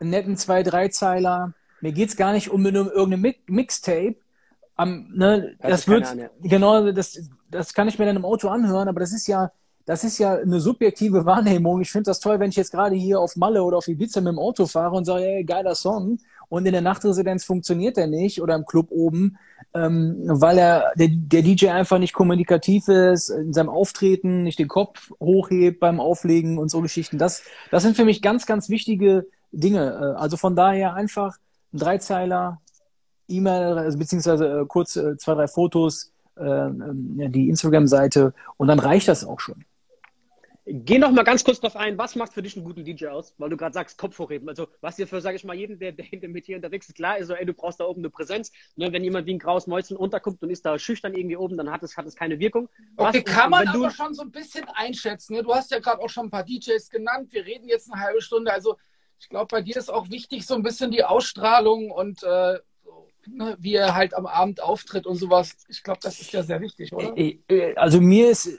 einen 0.00 0.10
netten 0.10 0.36
zwei, 0.36 0.62
drei 0.62 0.88
Zeiler. 0.88 1.52
Mir 1.80 1.92
geht's 1.92 2.16
gar 2.16 2.32
nicht 2.32 2.50
um, 2.50 2.64
um 2.64 2.74
irgendeine 2.74 3.34
Mixtape. 3.46 4.16
Um, 4.76 5.12
ne, 5.14 5.56
das, 5.60 5.70
das 5.70 5.88
wird, 5.88 6.30
genau, 6.42 6.90
das, 6.90 7.28
das 7.50 7.74
kann 7.74 7.88
ich 7.88 7.98
mir 7.98 8.06
dann 8.06 8.16
im 8.16 8.24
Auto 8.24 8.48
anhören, 8.48 8.88
aber 8.88 9.00
das 9.00 9.12
ist 9.12 9.26
ja, 9.26 9.50
das 9.84 10.04
ist 10.04 10.18
ja 10.18 10.34
eine 10.34 10.60
subjektive 10.60 11.24
Wahrnehmung. 11.26 11.80
Ich 11.82 11.90
finde 11.90 12.10
das 12.10 12.20
toll, 12.20 12.40
wenn 12.40 12.50
ich 12.50 12.56
jetzt 12.56 12.72
gerade 12.72 12.96
hier 12.96 13.20
auf 13.20 13.36
Malle 13.36 13.62
oder 13.62 13.76
auf 13.76 13.88
Ibiza 13.88 14.20
mit 14.20 14.32
dem 14.32 14.38
Auto 14.38 14.66
fahre 14.66 14.96
und 14.96 15.04
sage, 15.04 15.24
ey, 15.24 15.44
geiler 15.44 15.74
Song. 15.74 16.18
Und 16.50 16.66
in 16.66 16.72
der 16.72 16.82
Nachtresidenz 16.82 17.44
funktioniert 17.44 17.96
der 17.96 18.08
nicht 18.08 18.42
oder 18.42 18.56
im 18.56 18.66
Club 18.66 18.88
oben, 18.90 19.38
ähm, 19.72 20.16
weil 20.26 20.58
er 20.58 20.92
der, 20.96 21.08
der 21.08 21.42
DJ 21.42 21.68
einfach 21.68 21.98
nicht 21.98 22.12
kommunikativ 22.12 22.88
ist, 22.88 23.30
in 23.30 23.52
seinem 23.52 23.68
Auftreten 23.68 24.42
nicht 24.42 24.58
den 24.58 24.68
Kopf 24.68 25.12
hochhebt 25.20 25.78
beim 25.78 26.00
Auflegen 26.00 26.58
und 26.58 26.68
so 26.68 26.82
Geschichten. 26.82 27.18
Das, 27.18 27.44
das 27.70 27.84
sind 27.84 27.96
für 27.96 28.04
mich 28.04 28.20
ganz, 28.20 28.46
ganz 28.46 28.68
wichtige 28.68 29.26
Dinge. 29.52 30.14
Äh, 30.16 30.20
also 30.20 30.36
von 30.36 30.56
daher 30.56 30.94
einfach 30.94 31.38
ein 31.72 31.78
Dreizeiler, 31.78 32.60
E-Mail, 33.28 33.78
also 33.78 33.96
beziehungsweise 33.96 34.62
äh, 34.62 34.66
kurz 34.66 34.96
äh, 34.96 35.16
zwei, 35.18 35.34
drei 35.34 35.46
Fotos, 35.46 36.12
äh, 36.36 36.42
ähm, 36.42 37.30
die 37.32 37.48
Instagram-Seite 37.48 38.34
und 38.56 38.66
dann 38.66 38.80
reicht 38.80 39.06
das 39.06 39.24
auch 39.24 39.38
schon. 39.38 39.64
Geh 40.66 40.98
noch 40.98 41.10
mal 41.10 41.22
ganz 41.22 41.42
kurz 41.42 41.58
darauf 41.58 41.76
ein, 41.76 41.96
was 41.96 42.16
macht 42.16 42.34
für 42.34 42.42
dich 42.42 42.54
einen 42.54 42.64
guten 42.64 42.84
DJ 42.84 43.06
aus? 43.06 43.34
Weil 43.38 43.48
du 43.48 43.56
gerade 43.56 43.72
sagst, 43.72 43.96
Kopf 43.96 44.18
hochheben. 44.18 44.48
Also, 44.48 44.68
was 44.80 44.96
dir 44.96 45.08
für, 45.08 45.20
sage 45.20 45.36
ich 45.36 45.44
mal, 45.44 45.56
jeden, 45.56 45.78
der, 45.78 45.92
der 45.92 46.28
mit 46.28 46.46
dir 46.46 46.56
unterwegs 46.56 46.88
ist, 46.88 46.94
klar 46.94 47.18
ist 47.18 47.28
so, 47.28 47.34
ey, 47.34 47.46
du 47.46 47.54
brauchst 47.54 47.80
da 47.80 47.86
oben 47.86 48.02
eine 48.02 48.10
Präsenz. 48.10 48.52
Ne, 48.76 48.92
wenn 48.92 49.02
jemand 49.02 49.26
wie 49.26 49.34
ein 49.34 49.38
graues 49.38 49.66
Mäuschen 49.66 49.96
unterkommt 49.96 50.42
und 50.42 50.50
ist 50.50 50.66
da 50.66 50.78
schüchtern 50.78 51.14
irgendwie 51.14 51.36
oben, 51.36 51.56
dann 51.56 51.70
hat 51.70 51.82
es, 51.82 51.96
hat 51.96 52.06
es 52.06 52.14
keine 52.14 52.38
Wirkung. 52.38 52.68
Was, 52.96 53.08
okay, 53.08 53.22
kann 53.22 53.50
man 53.50 53.66
aber 53.68 53.90
schon 53.90 54.12
so 54.12 54.22
ein 54.22 54.30
bisschen 54.30 54.64
einschätzen. 54.74 55.34
Ne? 55.34 55.42
Du 55.42 55.54
hast 55.54 55.70
ja 55.70 55.78
gerade 55.78 56.00
auch 56.02 56.10
schon 56.10 56.26
ein 56.26 56.30
paar 56.30 56.44
DJs 56.44 56.90
genannt. 56.90 57.32
Wir 57.32 57.46
reden 57.46 57.66
jetzt 57.66 57.90
eine 57.90 58.02
halbe 58.02 58.20
Stunde. 58.20 58.52
Also, 58.52 58.76
ich 59.18 59.28
glaube, 59.28 59.48
bei 59.50 59.62
dir 59.62 59.76
ist 59.76 59.90
auch 59.90 60.10
wichtig 60.10 60.46
so 60.46 60.54
ein 60.54 60.62
bisschen 60.62 60.90
die 60.90 61.04
Ausstrahlung 61.04 61.90
und 61.90 62.22
äh, 62.22 62.58
ne, 63.26 63.56
wie 63.60 63.74
er 63.74 63.94
halt 63.94 64.14
am 64.14 64.26
Abend 64.26 64.62
auftritt 64.62 65.06
und 65.06 65.16
sowas. 65.16 65.56
Ich 65.68 65.82
glaube, 65.82 66.00
das 66.02 66.20
ist 66.20 66.32
ja 66.32 66.42
sehr 66.42 66.60
wichtig, 66.60 66.92
oder? 66.92 67.16
Äh, 67.16 67.38
äh, 67.48 67.74
also 67.76 68.00
mir 68.00 68.30
ist 68.30 68.50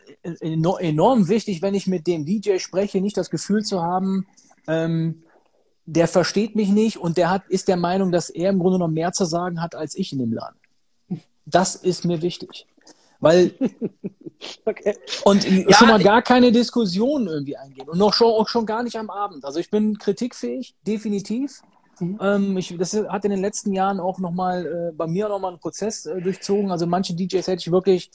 enorm 0.41 1.27
wichtig, 1.27 1.61
wenn 1.61 1.73
ich 1.73 1.87
mit 1.87 2.07
dem 2.07 2.25
DJ 2.25 2.57
spreche, 2.57 3.01
nicht 3.01 3.17
das 3.17 3.29
Gefühl 3.29 3.63
zu 3.63 3.81
haben, 3.81 4.27
ähm, 4.67 5.23
der 5.85 6.07
versteht 6.07 6.55
mich 6.55 6.69
nicht 6.69 6.97
und 6.97 7.17
der 7.17 7.29
hat, 7.29 7.47
ist 7.49 7.67
der 7.67 7.77
Meinung, 7.77 8.11
dass 8.11 8.29
er 8.29 8.49
im 8.49 8.59
Grunde 8.59 8.79
noch 8.79 8.87
mehr 8.87 9.11
zu 9.11 9.25
sagen 9.25 9.61
hat 9.61 9.75
als 9.75 9.95
ich 9.95 10.13
in 10.13 10.19
dem 10.19 10.33
Laden. 10.33 10.59
Das 11.45 11.75
ist 11.75 12.05
mir 12.05 12.21
wichtig. 12.21 12.67
Weil 13.19 13.53
okay. 14.65 14.97
und 15.23 15.47
ja, 15.47 15.73
schon 15.73 15.87
mal 15.87 16.01
gar 16.01 16.21
keine 16.21 16.51
Diskussion 16.51 17.27
irgendwie 17.27 17.57
eingehen 17.57 17.87
und 17.89 17.97
noch 17.97 18.13
schon, 18.13 18.27
auch 18.27 18.47
schon 18.47 18.65
gar 18.65 18.83
nicht 18.83 18.95
am 18.95 19.09
Abend. 19.09 19.45
Also 19.45 19.59
ich 19.59 19.69
bin 19.69 19.97
kritikfähig, 19.97 20.75
definitiv. 20.85 21.61
Mhm. 22.01 22.19
Ähm, 22.21 22.57
ich, 22.57 22.75
das 22.77 22.93
hat 22.93 23.23
in 23.25 23.31
den 23.31 23.41
letzten 23.41 23.73
Jahren 23.73 23.99
auch 23.99 24.19
nochmal 24.19 24.65
äh, 24.65 24.91
bei 24.95 25.07
mir 25.07 25.29
nochmal 25.29 25.51
einen 25.51 25.59
Prozess 25.59 26.05
äh, 26.05 26.21
durchzogen. 26.21 26.71
Also 26.71 26.87
manche 26.87 27.13
DJs 27.13 27.47
hätte 27.47 27.61
ich 27.61 27.71
wirklich 27.71 28.11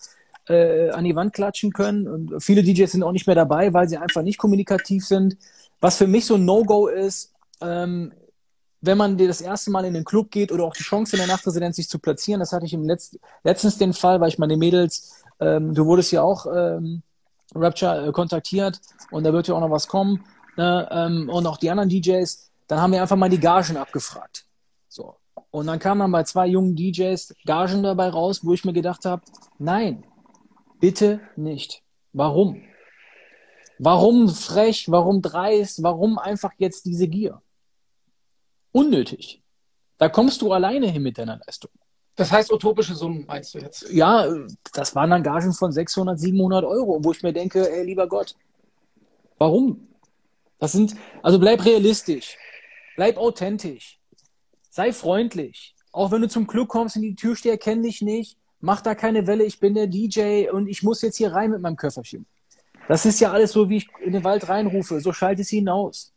äh, 0.48 0.90
an 0.90 1.04
die 1.04 1.16
Wand 1.16 1.32
klatschen 1.32 1.72
können 1.72 2.06
und 2.08 2.42
viele 2.42 2.62
DJs 2.62 2.90
sind 2.90 3.02
auch 3.02 3.12
nicht 3.12 3.26
mehr 3.26 3.36
dabei, 3.36 3.72
weil 3.72 3.88
sie 3.88 3.96
einfach 3.96 4.22
nicht 4.22 4.38
kommunikativ 4.38 5.06
sind. 5.06 5.36
Was 5.80 5.96
für 5.96 6.06
mich 6.06 6.26
so 6.26 6.34
ein 6.34 6.44
No-Go 6.44 6.88
ist, 6.88 7.32
ähm, 7.60 8.12
wenn 8.80 8.98
man 8.98 9.16
das 9.18 9.40
erste 9.40 9.70
Mal 9.70 9.84
in 9.84 9.94
den 9.94 10.04
Club 10.04 10.30
geht 10.30 10.52
oder 10.52 10.64
auch 10.64 10.74
die 10.74 10.82
Chance 10.82 11.16
in 11.16 11.18
der 11.18 11.28
Nachtresidenz 11.28 11.76
sich 11.76 11.88
zu 11.88 11.98
platzieren, 11.98 12.40
das 12.40 12.52
hatte 12.52 12.66
ich 12.66 12.74
im 12.74 12.84
Letz 12.84 13.16
letztens 13.42 13.78
den 13.78 13.92
Fall, 13.92 14.20
weil 14.20 14.28
ich 14.28 14.38
meine 14.38 14.56
Mädels, 14.56 15.24
ähm, 15.40 15.74
du 15.74 15.86
wurdest 15.86 16.12
ja 16.12 16.22
auch 16.22 16.46
ähm, 16.46 17.02
Rapture 17.54 18.08
äh, 18.08 18.12
kontaktiert 18.12 18.80
und 19.10 19.24
da 19.24 19.32
wird 19.32 19.48
ja 19.48 19.54
auch 19.54 19.60
noch 19.60 19.70
was 19.70 19.88
kommen 19.88 20.24
ne, 20.56 20.88
ähm, 20.90 21.28
und 21.28 21.46
auch 21.46 21.56
die 21.56 21.70
anderen 21.70 21.88
DJs, 21.88 22.45
dann 22.66 22.80
haben 22.80 22.92
wir 22.92 23.02
einfach 23.02 23.16
mal 23.16 23.30
die 23.30 23.40
Gagen 23.40 23.76
abgefragt. 23.76 24.44
So. 24.88 25.16
Und 25.50 25.66
dann 25.66 25.78
kamen 25.78 26.00
dann 26.00 26.12
bei 26.12 26.24
zwei 26.24 26.46
jungen 26.46 26.76
DJs 26.76 27.34
Gagen 27.44 27.82
dabei 27.82 28.08
raus, 28.08 28.40
wo 28.42 28.52
ich 28.52 28.64
mir 28.64 28.72
gedacht 28.72 29.04
habe, 29.04 29.22
nein, 29.58 30.04
bitte 30.80 31.20
nicht. 31.36 31.82
Warum? 32.12 32.62
Warum 33.78 34.28
frech? 34.28 34.90
Warum 34.90 35.22
dreist? 35.22 35.82
Warum 35.82 36.18
einfach 36.18 36.52
jetzt 36.58 36.86
diese 36.86 37.08
Gier? 37.08 37.42
Unnötig. 38.72 39.42
Da 39.98 40.08
kommst 40.08 40.42
du 40.42 40.52
alleine 40.52 40.88
hin 40.88 41.02
mit 41.02 41.18
deiner 41.18 41.40
Leistung. 41.46 41.70
Das 42.16 42.32
heißt 42.32 42.50
utopische 42.50 42.94
Summen, 42.94 43.26
meinst 43.26 43.54
du 43.54 43.58
jetzt? 43.58 43.90
Ja, 43.90 44.26
das 44.72 44.94
waren 44.94 45.10
dann 45.10 45.22
Gagen 45.22 45.52
von 45.52 45.70
600, 45.70 46.18
700 46.18 46.64
Euro, 46.64 47.04
wo 47.04 47.12
ich 47.12 47.22
mir 47.22 47.32
denke, 47.32 47.70
ey, 47.70 47.84
lieber 47.84 48.08
Gott, 48.08 48.34
warum? 49.36 49.88
Das 50.58 50.72
sind, 50.72 50.96
also 51.22 51.38
bleib 51.38 51.62
realistisch. 51.64 52.38
Bleib 52.96 53.18
authentisch. 53.18 54.00
Sei 54.70 54.92
freundlich. 54.92 55.74
Auch 55.92 56.10
wenn 56.10 56.22
du 56.22 56.28
zum 56.28 56.46
Club 56.46 56.68
kommst 56.68 56.96
und 56.96 57.02
die 57.02 57.14
Türsteher 57.14 57.58
kennen 57.58 57.82
dich 57.82 58.02
nicht, 58.02 58.36
mach 58.60 58.80
da 58.80 58.94
keine 58.94 59.26
Welle, 59.26 59.44
ich 59.44 59.60
bin 59.60 59.74
der 59.74 59.86
DJ 59.86 60.48
und 60.50 60.66
ich 60.66 60.82
muss 60.82 61.02
jetzt 61.02 61.16
hier 61.16 61.32
rein 61.32 61.50
mit 61.50 61.60
meinem 61.60 61.76
Köfferchen. 61.76 62.26
Das 62.88 63.06
ist 63.06 63.20
ja 63.20 63.32
alles 63.32 63.52
so, 63.52 63.68
wie 63.68 63.78
ich 63.78 63.88
in 64.04 64.12
den 64.12 64.24
Wald 64.24 64.48
reinrufe, 64.48 65.00
so 65.00 65.12
schalte 65.12 65.44
sie 65.44 65.56
hinaus. 65.56 66.12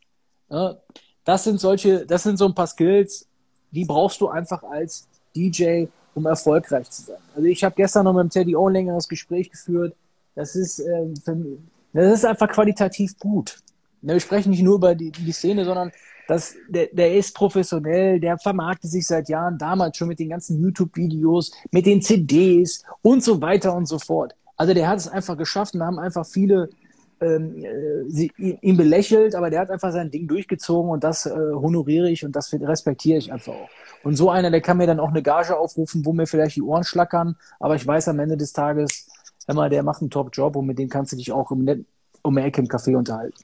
Das 1.24 1.44
sind 1.44 1.60
solche, 1.60 2.06
das 2.06 2.22
sind 2.22 2.36
so 2.36 2.46
ein 2.46 2.54
paar 2.54 2.66
Skills, 2.66 3.26
die 3.70 3.84
brauchst 3.84 4.20
du 4.20 4.28
einfach 4.28 4.62
als 4.62 5.06
DJ, 5.34 5.86
um 6.14 6.26
erfolgreich 6.26 6.90
zu 6.90 7.02
sein. 7.02 7.18
Also 7.34 7.46
ich 7.46 7.62
habe 7.62 7.74
gestern 7.76 8.04
noch 8.04 8.12
mit 8.12 8.24
dem 8.24 8.30
Teddy 8.30 8.56
O 8.56 8.68
ein 8.68 8.72
längeres 8.72 9.08
Gespräch 9.08 9.50
geführt. 9.50 9.94
Das 10.34 10.56
ist, 10.56 10.80
äh, 10.80 11.06
für, 11.24 11.36
das 11.92 12.14
ist 12.14 12.24
einfach 12.24 12.48
qualitativ 12.48 13.18
gut. 13.18 13.58
Wir 14.02 14.18
sprechen 14.18 14.50
nicht 14.50 14.62
nur 14.62 14.76
über 14.76 14.94
die, 14.94 15.10
die 15.10 15.32
Szene, 15.32 15.64
sondern 15.64 15.92
das, 16.30 16.54
der, 16.68 16.86
der 16.92 17.16
ist 17.16 17.34
professionell, 17.34 18.20
der 18.20 18.38
vermarktet 18.38 18.88
sich 18.88 19.04
seit 19.04 19.28
Jahren, 19.28 19.58
damals 19.58 19.96
schon 19.96 20.06
mit 20.06 20.20
den 20.20 20.28
ganzen 20.28 20.62
YouTube-Videos, 20.62 21.50
mit 21.72 21.86
den 21.86 22.02
CDs 22.02 22.84
und 23.02 23.24
so 23.24 23.42
weiter 23.42 23.74
und 23.74 23.86
so 23.86 23.98
fort. 23.98 24.36
Also 24.56 24.72
der 24.72 24.86
hat 24.86 24.98
es 24.98 25.08
einfach 25.08 25.36
geschafft 25.36 25.74
und 25.74 25.82
haben 25.82 25.98
einfach 25.98 26.24
viele 26.24 26.70
ähm, 27.20 27.64
äh, 27.64 28.08
sie, 28.08 28.30
ihn 28.38 28.76
belächelt, 28.76 29.34
aber 29.34 29.50
der 29.50 29.62
hat 29.62 29.70
einfach 29.70 29.90
sein 29.90 30.12
Ding 30.12 30.28
durchgezogen 30.28 30.92
und 30.92 31.02
das 31.02 31.26
äh, 31.26 31.30
honoriere 31.32 32.08
ich 32.08 32.24
und 32.24 32.36
das 32.36 32.52
respektiere 32.52 33.18
ich 33.18 33.32
einfach 33.32 33.52
auch. 33.52 33.68
Und 34.04 34.14
so 34.14 34.30
einer, 34.30 34.52
der 34.52 34.60
kann 34.60 34.76
mir 34.76 34.86
dann 34.86 35.00
auch 35.00 35.10
eine 35.10 35.24
Gage 35.24 35.58
aufrufen, 35.58 36.06
wo 36.06 36.12
mir 36.12 36.28
vielleicht 36.28 36.54
die 36.54 36.62
Ohren 36.62 36.84
schlackern, 36.84 37.34
aber 37.58 37.74
ich 37.74 37.84
weiß 37.84 38.06
am 38.06 38.20
Ende 38.20 38.36
des 38.36 38.52
Tages, 38.52 39.08
immer, 39.48 39.68
der 39.68 39.82
macht 39.82 40.00
einen 40.00 40.10
Top-Job 40.10 40.54
und 40.54 40.66
mit 40.66 40.78
dem 40.78 40.88
kannst 40.88 41.10
du 41.10 41.16
dich 41.16 41.32
auch 41.32 41.50
um, 41.50 41.66
um 42.22 42.36
die 42.36 42.42
Ecke 42.42 42.60
im 42.60 42.68
Café 42.68 42.96
unterhalten. 42.96 43.34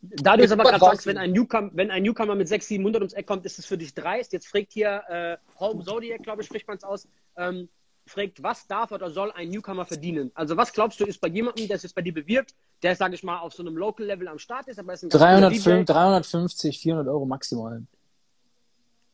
Da 0.00 0.36
du 0.36 0.42
jetzt 0.42 0.52
aber 0.52 0.62
gerade 0.62 0.78
sagst, 0.78 1.06
wenn 1.06 1.18
ein, 1.18 1.32
Newcomer, 1.32 1.70
wenn 1.72 1.90
ein 1.90 2.04
Newcomer 2.04 2.36
mit 2.36 2.48
600, 2.48 2.68
700 2.68 3.02
ums 3.02 3.12
Eck 3.14 3.26
kommt, 3.26 3.44
ist 3.44 3.58
es 3.58 3.66
für 3.66 3.76
dich 3.76 3.94
dreist. 3.94 4.32
Jetzt 4.32 4.46
fragt 4.46 4.72
hier 4.72 5.02
äh, 5.08 5.36
Home 5.58 5.84
Zodiac, 5.84 6.22
glaube 6.22 6.42
ich, 6.42 6.46
spricht 6.46 6.68
man 6.68 6.76
es 6.76 6.84
aus, 6.84 7.08
ähm, 7.36 7.68
fragt, 8.06 8.42
was 8.42 8.66
darf 8.68 8.92
oder 8.92 9.10
soll 9.10 9.32
ein 9.32 9.50
Newcomer 9.50 9.84
verdienen? 9.84 10.30
Also 10.34 10.56
was 10.56 10.72
glaubst 10.72 11.00
du, 11.00 11.04
ist 11.04 11.20
bei 11.20 11.28
jemandem, 11.28 11.66
der 11.66 11.76
es 11.76 11.82
jetzt 11.82 11.94
bei 11.94 12.02
dir 12.02 12.14
bewirbt, 12.14 12.54
der, 12.82 12.94
sage 12.94 13.16
ich 13.16 13.24
mal, 13.24 13.40
auf 13.40 13.52
so 13.52 13.62
einem 13.62 13.76
Local-Level 13.76 14.28
am 14.28 14.38
Start 14.38 14.68
ist, 14.68 14.78
aber 14.78 14.92
ist 14.94 15.02
ein 15.02 15.10
305, 15.10 15.86
350, 15.86 16.78
400 16.78 17.08
Euro 17.08 17.26
maximal. 17.26 17.82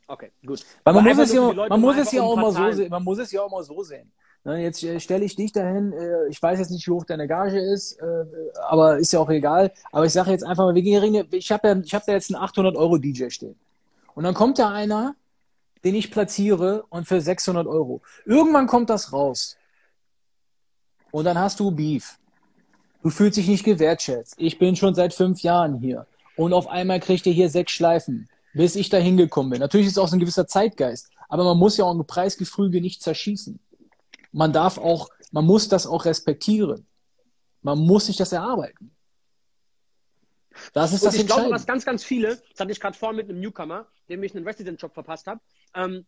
Okay, 0.07 0.33
gut. 0.45 0.65
Weil 0.85 0.95
man 0.95 1.05
muss, 1.05 1.19
es 1.19 1.33
ja, 1.33 1.53
man, 1.53 1.81
muss 1.81 1.97
es 1.97 2.13
ja 2.13 2.23
auch 2.23 2.37
mal 2.37 2.53
so 2.53 2.73
sehen. 2.73 2.91
Man 2.91 3.03
muss 3.03 3.19
es 3.19 3.33
ja 3.33 3.41
auch 3.41 3.51
mal 3.51 3.63
so 3.63 3.83
sehen. 3.83 4.13
Ne, 4.47 4.63
jetzt 4.63 4.83
äh, 4.85 5.01
stelle 5.01 5.25
ich 5.25 5.37
dich 5.37 5.53
dahin, 5.53 5.95
äh, 5.95 6.29
ich 6.29 6.41
weiß 6.41 6.59
jetzt 6.59 6.71
nicht, 6.71 6.87
wie 6.87 6.91
hoch 6.91 7.07
deine 7.07 7.27
Gage 7.27 7.59
ist, 7.59 7.99
äh, 7.99 8.25
aber 8.69 8.99
ist 8.99 9.13
ja 9.15 9.21
auch 9.21 9.31
egal. 9.31 9.73
Aber 9.91 10.05
ich 10.05 10.13
sage 10.13 10.31
jetzt 10.33 10.45
einfach 10.45 10.65
mal, 10.65 10.75
wir 10.75 10.83
gehen, 10.83 11.27
ich 11.31 11.51
habe 11.51 11.69
ja, 11.69 11.77
ich 11.83 11.95
hab 11.95 12.05
da 12.05 12.13
jetzt 12.13 12.33
einen 12.33 12.43
800 12.43 12.77
Euro 12.77 12.99
DJ 12.99 13.31
stehen. 13.31 13.57
Und 14.15 14.25
dann 14.25 14.35
kommt 14.35 14.59
da 14.59 14.71
einer, 14.71 15.17
den 15.83 15.95
ich 15.95 16.11
platziere 16.11 16.85
und 16.91 17.09
für 17.09 17.23
600 17.23 17.67
Euro. 17.67 18.03
Irgendwann 18.27 18.67
kommt 18.67 18.91
das 18.91 19.15
raus. 19.15 19.57
Und 21.11 21.25
dann 21.25 21.39
hast 21.39 21.59
du 21.61 21.71
Beef. 21.71 22.19
Du 23.03 23.09
fühlst 23.09 23.39
dich 23.39 23.49
nicht 23.49 23.65
gewertschätzt. 23.65 24.35
Ich 24.37 24.59
bin 24.59 24.77
schon 24.77 24.95
seit 24.95 25.15
fünf 25.15 25.43
Jahren 25.43 25.79
hier. 25.79 26.07
Und 26.37 26.53
auf 26.53 26.69
einmal 26.69 27.01
kriegt 27.01 27.25
ihr 27.25 27.33
hier 27.33 27.49
sechs 27.49 27.73
Schleifen, 27.73 28.29
bis 28.53 28.77
ich 28.77 28.91
da 28.91 28.99
hingekommen 28.99 29.51
bin. 29.53 29.61
Natürlich 29.61 29.87
ist 29.87 29.93
es 29.95 29.99
auch 29.99 30.09
so 30.09 30.17
ein 30.17 30.21
gewisser 30.21 30.47
Zeitgeist. 30.47 31.11
Aber 31.29 31.45
man 31.45 31.57
muss 31.57 31.79
ja 31.79 31.87
auch 31.87 31.95
ein 31.95 32.07
Preisgefüge 32.07 32.83
nicht 32.83 33.03
zerschießen 33.03 33.59
man 34.35 34.53
darf 34.53 34.79
auch, 34.79 35.09
man 35.31 35.47
muss 35.47 35.69
das 35.69 35.87
auch 35.87 36.05
respektieren. 36.05 36.87
Man 37.63 37.79
muss 37.79 38.07
sich 38.07 38.17
das 38.17 38.33
erarbeiten. 38.33 38.95
Das 40.73 40.93
ist 40.93 41.03
und 41.03 41.07
das 41.07 41.15
ich 41.15 41.27
glaube, 41.27 41.51
was 41.51 41.67
ganz, 41.67 41.85
ganz 41.85 42.05
viele, 42.05 42.37
das 42.51 42.61
hatte 42.61 42.73
ich 42.73 42.81
gerade 42.81 42.97
vorhin 42.97 43.17
mit 43.17 43.29
einem 43.29 43.41
Newcomer, 43.41 43.87
dem 44.09 44.23
ich 44.23 44.35
einen 44.37 44.47
Resident-Job 44.47 44.93
verpasst 44.93 45.27
habe, 45.27 45.41
ähm, 45.75 46.07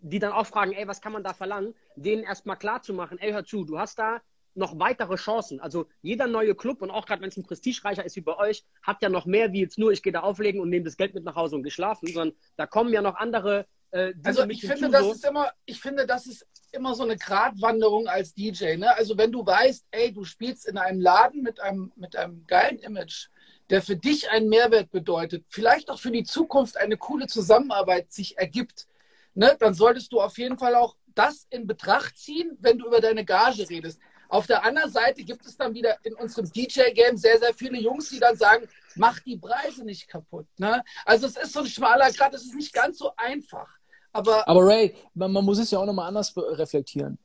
die 0.00 0.18
dann 0.18 0.32
auch 0.32 0.46
fragen, 0.46 0.72
ey, 0.72 0.86
was 0.86 1.00
kann 1.00 1.12
man 1.12 1.24
da 1.24 1.32
verlangen, 1.34 1.74
denen 1.96 2.22
erstmal 2.22 2.56
klar 2.56 2.82
zu 2.82 2.94
machen, 2.94 3.18
ey, 3.18 3.32
hör 3.32 3.44
zu, 3.44 3.64
du 3.64 3.78
hast 3.78 3.98
da 3.98 4.20
noch 4.54 4.78
weitere 4.78 5.16
Chancen. 5.16 5.60
Also 5.60 5.86
jeder 6.02 6.26
neue 6.26 6.54
Club 6.54 6.82
und 6.82 6.90
auch 6.90 7.06
gerade 7.06 7.22
wenn 7.22 7.30
es 7.30 7.36
ein 7.36 7.44
prestigereicher 7.44 8.04
ist 8.04 8.16
wie 8.16 8.20
bei 8.20 8.36
euch, 8.36 8.64
hat 8.82 9.02
ja 9.02 9.08
noch 9.08 9.24
mehr 9.24 9.52
wie 9.52 9.60
jetzt 9.60 9.78
nur, 9.78 9.92
ich 9.92 10.02
gehe 10.02 10.12
da 10.12 10.20
auflegen 10.20 10.60
und 10.60 10.68
nehme 10.68 10.84
das 10.84 10.96
Geld 10.98 11.14
mit 11.14 11.24
nach 11.24 11.36
Hause 11.36 11.56
und 11.56 11.62
geschlafen, 11.62 12.08
sondern 12.08 12.36
da 12.56 12.66
kommen 12.66 12.92
ja 12.92 13.00
noch 13.00 13.14
andere 13.14 13.66
äh, 13.92 14.14
also 14.24 14.44
ich 14.48 14.62
finde, 14.62 14.90
das 14.90 15.06
ist 15.06 15.24
immer, 15.24 15.52
ich 15.64 15.80
finde, 15.80 16.06
das 16.06 16.26
ist 16.26 16.46
immer 16.72 16.94
so 16.94 17.04
eine 17.04 17.16
Gratwanderung 17.16 18.08
als 18.08 18.34
DJ. 18.34 18.76
Ne? 18.76 18.94
Also 18.96 19.16
wenn 19.16 19.30
du 19.30 19.44
weißt, 19.44 19.86
ey, 19.90 20.12
du 20.12 20.24
spielst 20.24 20.66
in 20.66 20.78
einem 20.78 21.00
Laden 21.00 21.42
mit 21.42 21.60
einem, 21.60 21.92
mit 21.96 22.16
einem 22.16 22.46
geilen 22.46 22.78
Image, 22.78 23.28
der 23.70 23.82
für 23.82 23.96
dich 23.96 24.30
einen 24.30 24.48
Mehrwert 24.48 24.90
bedeutet, 24.90 25.44
vielleicht 25.48 25.90
auch 25.90 26.00
für 26.00 26.10
die 26.10 26.24
Zukunft 26.24 26.76
eine 26.76 26.96
coole 26.96 27.26
Zusammenarbeit 27.26 28.12
sich 28.12 28.38
ergibt, 28.38 28.86
ne? 29.34 29.56
dann 29.60 29.74
solltest 29.74 30.12
du 30.12 30.20
auf 30.20 30.38
jeden 30.38 30.58
Fall 30.58 30.74
auch 30.74 30.96
das 31.14 31.46
in 31.50 31.66
Betracht 31.66 32.16
ziehen, 32.16 32.56
wenn 32.60 32.78
du 32.78 32.86
über 32.86 33.00
deine 33.00 33.24
Gage 33.24 33.68
redest. 33.68 34.00
Auf 34.28 34.46
der 34.46 34.64
anderen 34.64 34.90
Seite 34.90 35.24
gibt 35.24 35.44
es 35.44 35.58
dann 35.58 35.74
wieder 35.74 35.98
in 36.04 36.14
unserem 36.14 36.50
DJ-Game 36.50 37.18
sehr, 37.18 37.38
sehr 37.38 37.52
viele 37.52 37.78
Jungs, 37.78 38.08
die 38.08 38.18
dann 38.18 38.34
sagen, 38.34 38.66
mach 38.94 39.20
die 39.20 39.36
Preise 39.36 39.84
nicht 39.84 40.08
kaputt. 40.08 40.46
Ne? 40.56 40.82
Also 41.04 41.26
es 41.26 41.36
ist 41.36 41.52
so 41.52 41.60
ein 41.60 41.66
schmaler 41.66 42.10
Grad, 42.12 42.32
es 42.32 42.44
ist 42.44 42.54
nicht 42.54 42.72
ganz 42.72 42.96
so 42.96 43.12
einfach. 43.14 43.78
Aber, 44.12 44.46
Aber 44.46 44.66
Ray, 44.66 44.94
man, 45.14 45.32
man 45.32 45.44
muss 45.44 45.58
es 45.58 45.70
ja 45.70 45.78
auch 45.78 45.86
nochmal 45.86 46.08
anders 46.08 46.34
reflektieren. 46.36 47.18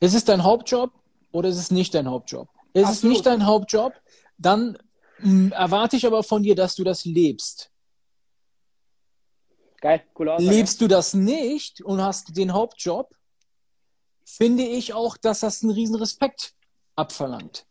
Ist 0.00 0.14
es 0.14 0.24
dein 0.24 0.42
Hauptjob 0.42 0.92
oder 1.32 1.48
ist 1.48 1.58
es 1.58 1.70
nicht 1.70 1.94
dein 1.94 2.08
Hauptjob? 2.08 2.48
Ist 2.72 2.86
Absolut. 2.86 2.96
es 2.96 3.04
nicht 3.04 3.26
dein 3.26 3.46
Hauptjob, 3.46 3.94
dann 4.38 4.78
mh, 5.20 5.30
hm, 5.30 5.52
erwarte 5.52 5.96
ich 5.96 6.06
aber 6.06 6.22
von 6.22 6.42
dir, 6.42 6.54
dass 6.54 6.74
du 6.74 6.84
das 6.84 7.04
lebst. 7.04 7.70
Geil, 9.80 10.02
cool 10.18 10.30
Aussage. 10.30 10.50
Lebst 10.50 10.80
du 10.80 10.88
das 10.88 11.14
nicht 11.14 11.80
und 11.80 12.02
hast 12.02 12.36
den 12.36 12.52
Hauptjob, 12.52 13.14
finde 14.24 14.64
ich 14.64 14.92
auch, 14.92 15.16
dass 15.16 15.40
das 15.40 15.62
einen 15.62 15.72
riesen 15.72 15.94
Respekt 15.96 16.54
abverlangt. 16.96 17.66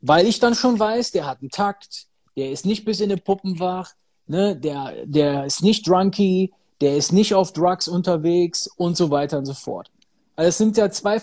Weil 0.00 0.26
ich 0.26 0.38
dann 0.40 0.54
schon 0.54 0.78
weiß, 0.78 1.10
der 1.12 1.26
hat 1.26 1.40
einen 1.40 1.50
Takt, 1.50 2.06
der 2.36 2.50
ist 2.50 2.64
nicht 2.64 2.84
bis 2.84 3.00
in 3.00 3.10
die 3.10 3.16
Puppen 3.16 3.58
wach, 3.58 3.92
ne, 4.26 4.56
der, 4.56 5.04
der 5.06 5.44
ist 5.44 5.62
nicht 5.62 5.86
drunky, 5.86 6.52
der 6.80 6.96
ist 6.96 7.12
nicht 7.12 7.34
auf 7.34 7.52
Drugs 7.52 7.88
unterwegs 7.88 8.68
und 8.76 8.96
so 8.96 9.10
weiter 9.10 9.38
und 9.38 9.46
so 9.46 9.54
fort. 9.54 9.90
Also 10.36 10.48
es 10.48 10.58
sind 10.58 10.76
ja 10.76 10.90
zwei 10.90 11.20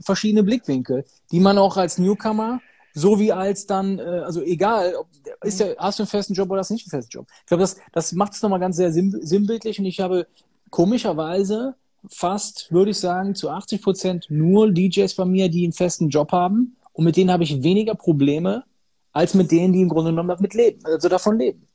verschiedene 0.00 0.42
Blickwinkel, 0.42 1.04
die 1.30 1.40
man 1.40 1.58
auch 1.58 1.76
als 1.76 1.98
Newcomer 1.98 2.60
so 2.94 3.18
wie 3.18 3.32
als 3.32 3.66
dann, 3.66 3.98
äh, 3.98 4.02
also 4.02 4.42
egal, 4.42 4.94
ob, 4.96 5.06
ist 5.42 5.60
der, 5.60 5.76
hast 5.78 5.98
du 5.98 6.02
einen 6.02 6.08
festen 6.08 6.34
Job 6.34 6.50
oder 6.50 6.60
hast 6.60 6.70
du 6.70 6.74
nicht 6.74 6.86
einen 6.86 7.02
festen 7.02 7.18
Job. 7.18 7.26
Ich 7.40 7.46
glaube, 7.46 7.62
das, 7.62 7.76
das 7.92 8.12
macht 8.12 8.32
es 8.32 8.42
nochmal 8.42 8.60
ganz 8.60 8.76
sehr 8.76 8.92
sinnbildlich 8.92 9.78
und 9.78 9.86
ich 9.86 10.00
habe 10.00 10.26
komischerweise 10.70 11.74
fast, 12.08 12.70
würde 12.72 12.90
ich 12.90 12.98
sagen, 12.98 13.34
zu 13.34 13.50
80 13.50 13.82
Prozent 13.82 14.26
nur 14.28 14.70
DJs 14.70 15.14
bei 15.14 15.24
mir, 15.24 15.48
die 15.48 15.64
einen 15.64 15.72
festen 15.72 16.08
Job 16.08 16.32
haben 16.32 16.76
und 16.92 17.04
mit 17.04 17.16
denen 17.16 17.30
habe 17.30 17.44
ich 17.44 17.62
weniger 17.62 17.94
Probleme 17.94 18.64
als 19.12 19.34
mit 19.34 19.50
denen, 19.50 19.72
die 19.72 19.82
im 19.82 19.88
Grunde 19.88 20.10
genommen 20.10 20.30
damit 20.30 20.54
leben, 20.54 20.84
also 20.84 21.08
davon 21.08 21.38
leben. 21.38 21.66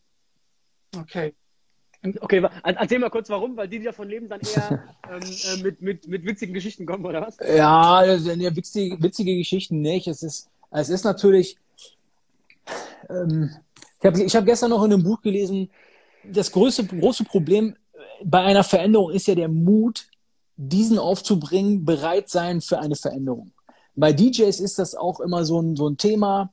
Okay. 0.98 1.34
Okay, 2.22 2.44
erzähl 2.64 3.00
mal 3.00 3.10
kurz 3.10 3.30
warum, 3.30 3.58
weil 3.58 3.68
die, 3.68 3.80
die 3.80 3.86
davon 3.86 4.08
leben, 4.08 4.30
dann 4.30 4.40
eher 4.40 4.84
ähm, 5.12 5.22
äh, 5.22 5.64
mit, 5.64 5.82
mit, 5.82 6.08
mit 6.08 6.26
witzigen 6.26 6.54
Geschichten 6.54 6.86
kommen, 6.86 7.06
oder 7.06 7.22
was? 7.22 7.38
Ja, 7.40 8.04
ja 8.06 8.56
witzige, 8.56 9.02
witzige 9.02 9.36
Geschichten 9.36 9.82
nicht. 9.82 10.08
Es 10.08 10.24
ist, 10.24 10.50
es 10.72 10.90
ist 10.90 11.04
natürlich. 11.04 11.58
Ähm, 13.10 13.50
ich 14.00 14.06
habe 14.06 14.24
ich 14.24 14.36
hab 14.36 14.46
gestern 14.46 14.70
noch 14.70 14.84
in 14.84 14.94
einem 14.94 15.04
Buch 15.04 15.22
gelesen, 15.22 15.70
das 16.24 16.52
größte, 16.52 16.86
große 16.86 17.24
Problem 17.24 17.76
bei 18.24 18.42
einer 18.42 18.64
Veränderung 18.64 19.12
ist 19.12 19.28
ja 19.28 19.36
der 19.36 19.50
Mut, 19.50 20.08
diesen 20.56 20.98
aufzubringen, 20.98 21.86
bereit 21.86 22.30
sein 22.30 22.62
für 22.62 22.80
eine 22.80 22.96
Veränderung. 22.96 23.52
Bei 23.96 24.14
DJs 24.14 24.60
ist 24.60 24.80
das 24.80 24.96
auch 24.96 25.20
immer 25.20 25.46
so 25.46 25.60
ein, 25.62 25.76
so 25.76 25.88
ein 25.88 25.98
Thema 25.98 26.52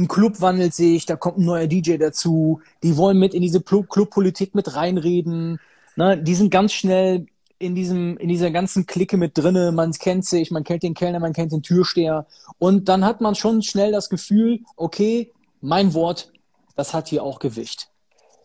ein 0.00 0.08
Club 0.08 0.40
wandelt 0.40 0.74
sich, 0.74 1.04
da 1.04 1.16
kommt 1.16 1.38
ein 1.38 1.44
neuer 1.44 1.66
DJ 1.66 1.98
dazu, 1.98 2.62
die 2.82 2.96
wollen 2.96 3.18
mit 3.18 3.34
in 3.34 3.42
diese 3.42 3.60
Clubpolitik 3.60 4.54
mit 4.54 4.74
reinreden, 4.74 5.60
ne? 5.96 6.16
die 6.16 6.34
sind 6.34 6.50
ganz 6.50 6.72
schnell 6.72 7.26
in 7.58 7.74
diesem, 7.74 8.16
in 8.16 8.28
dieser 8.30 8.50
ganzen 8.50 8.86
Clique 8.86 9.18
mit 9.18 9.36
drinne, 9.36 9.72
man 9.72 9.92
kennt 9.92 10.24
sich, 10.24 10.50
man 10.50 10.64
kennt 10.64 10.82
den 10.82 10.94
Kellner, 10.94 11.20
man 11.20 11.34
kennt 11.34 11.52
den 11.52 11.62
Türsteher 11.62 12.26
und 12.58 12.88
dann 12.88 13.04
hat 13.04 13.20
man 13.20 13.34
schon 13.34 13.62
schnell 13.62 13.92
das 13.92 14.08
Gefühl, 14.08 14.60
okay, 14.76 15.30
mein 15.60 15.92
Wort, 15.92 16.32
das 16.76 16.94
hat 16.94 17.08
hier 17.08 17.22
auch 17.22 17.38
Gewicht. 17.38 17.90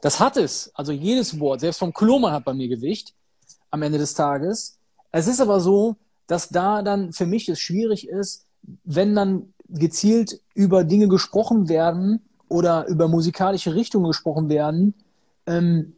Das 0.01 0.19
hat 0.19 0.35
es, 0.35 0.71
also 0.75 0.91
jedes 0.91 1.39
Wort, 1.39 1.61
selbst 1.61 1.79
vom 1.79 1.93
Kloman 1.93 2.33
hat 2.33 2.43
bei 2.43 2.53
mir 2.53 2.67
Gewicht 2.67 3.13
am 3.71 3.81
Ende 3.81 3.97
des 3.97 4.13
Tages. 4.13 4.77
Es 5.13 5.27
ist 5.27 5.39
aber 5.39 5.61
so, 5.61 5.95
dass 6.27 6.49
da 6.49 6.81
dann 6.81 7.13
für 7.13 7.25
mich 7.25 7.47
es 7.47 7.59
schwierig 7.59 8.09
ist, 8.09 8.45
wenn 8.83 9.15
dann 9.15 9.53
gezielt 9.79 10.41
über 10.53 10.83
Dinge 10.83 11.07
gesprochen 11.07 11.69
werden 11.69 12.21
oder 12.47 12.87
über 12.87 13.07
musikalische 13.07 13.75
Richtungen 13.75 14.07
gesprochen 14.07 14.49
werden, 14.49 14.93
ähm, 15.45 15.93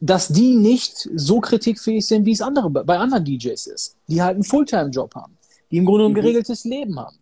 dass 0.00 0.28
die 0.28 0.56
nicht 0.56 1.08
so 1.14 1.40
kritikfähig 1.40 2.06
sind, 2.06 2.24
wie 2.24 2.32
es 2.32 2.40
andere 2.40 2.70
bei 2.70 2.98
anderen 2.98 3.24
DJs 3.24 3.66
ist, 3.66 3.96
die 4.06 4.22
halt 4.22 4.34
einen 4.34 4.44
Fulltime-Job 4.44 5.14
haben, 5.14 5.36
die 5.70 5.76
im 5.76 5.84
Grunde 5.84 6.06
ein 6.06 6.12
mhm. 6.12 6.16
geregeltes 6.16 6.64
Leben 6.64 6.98
haben. 6.98 7.18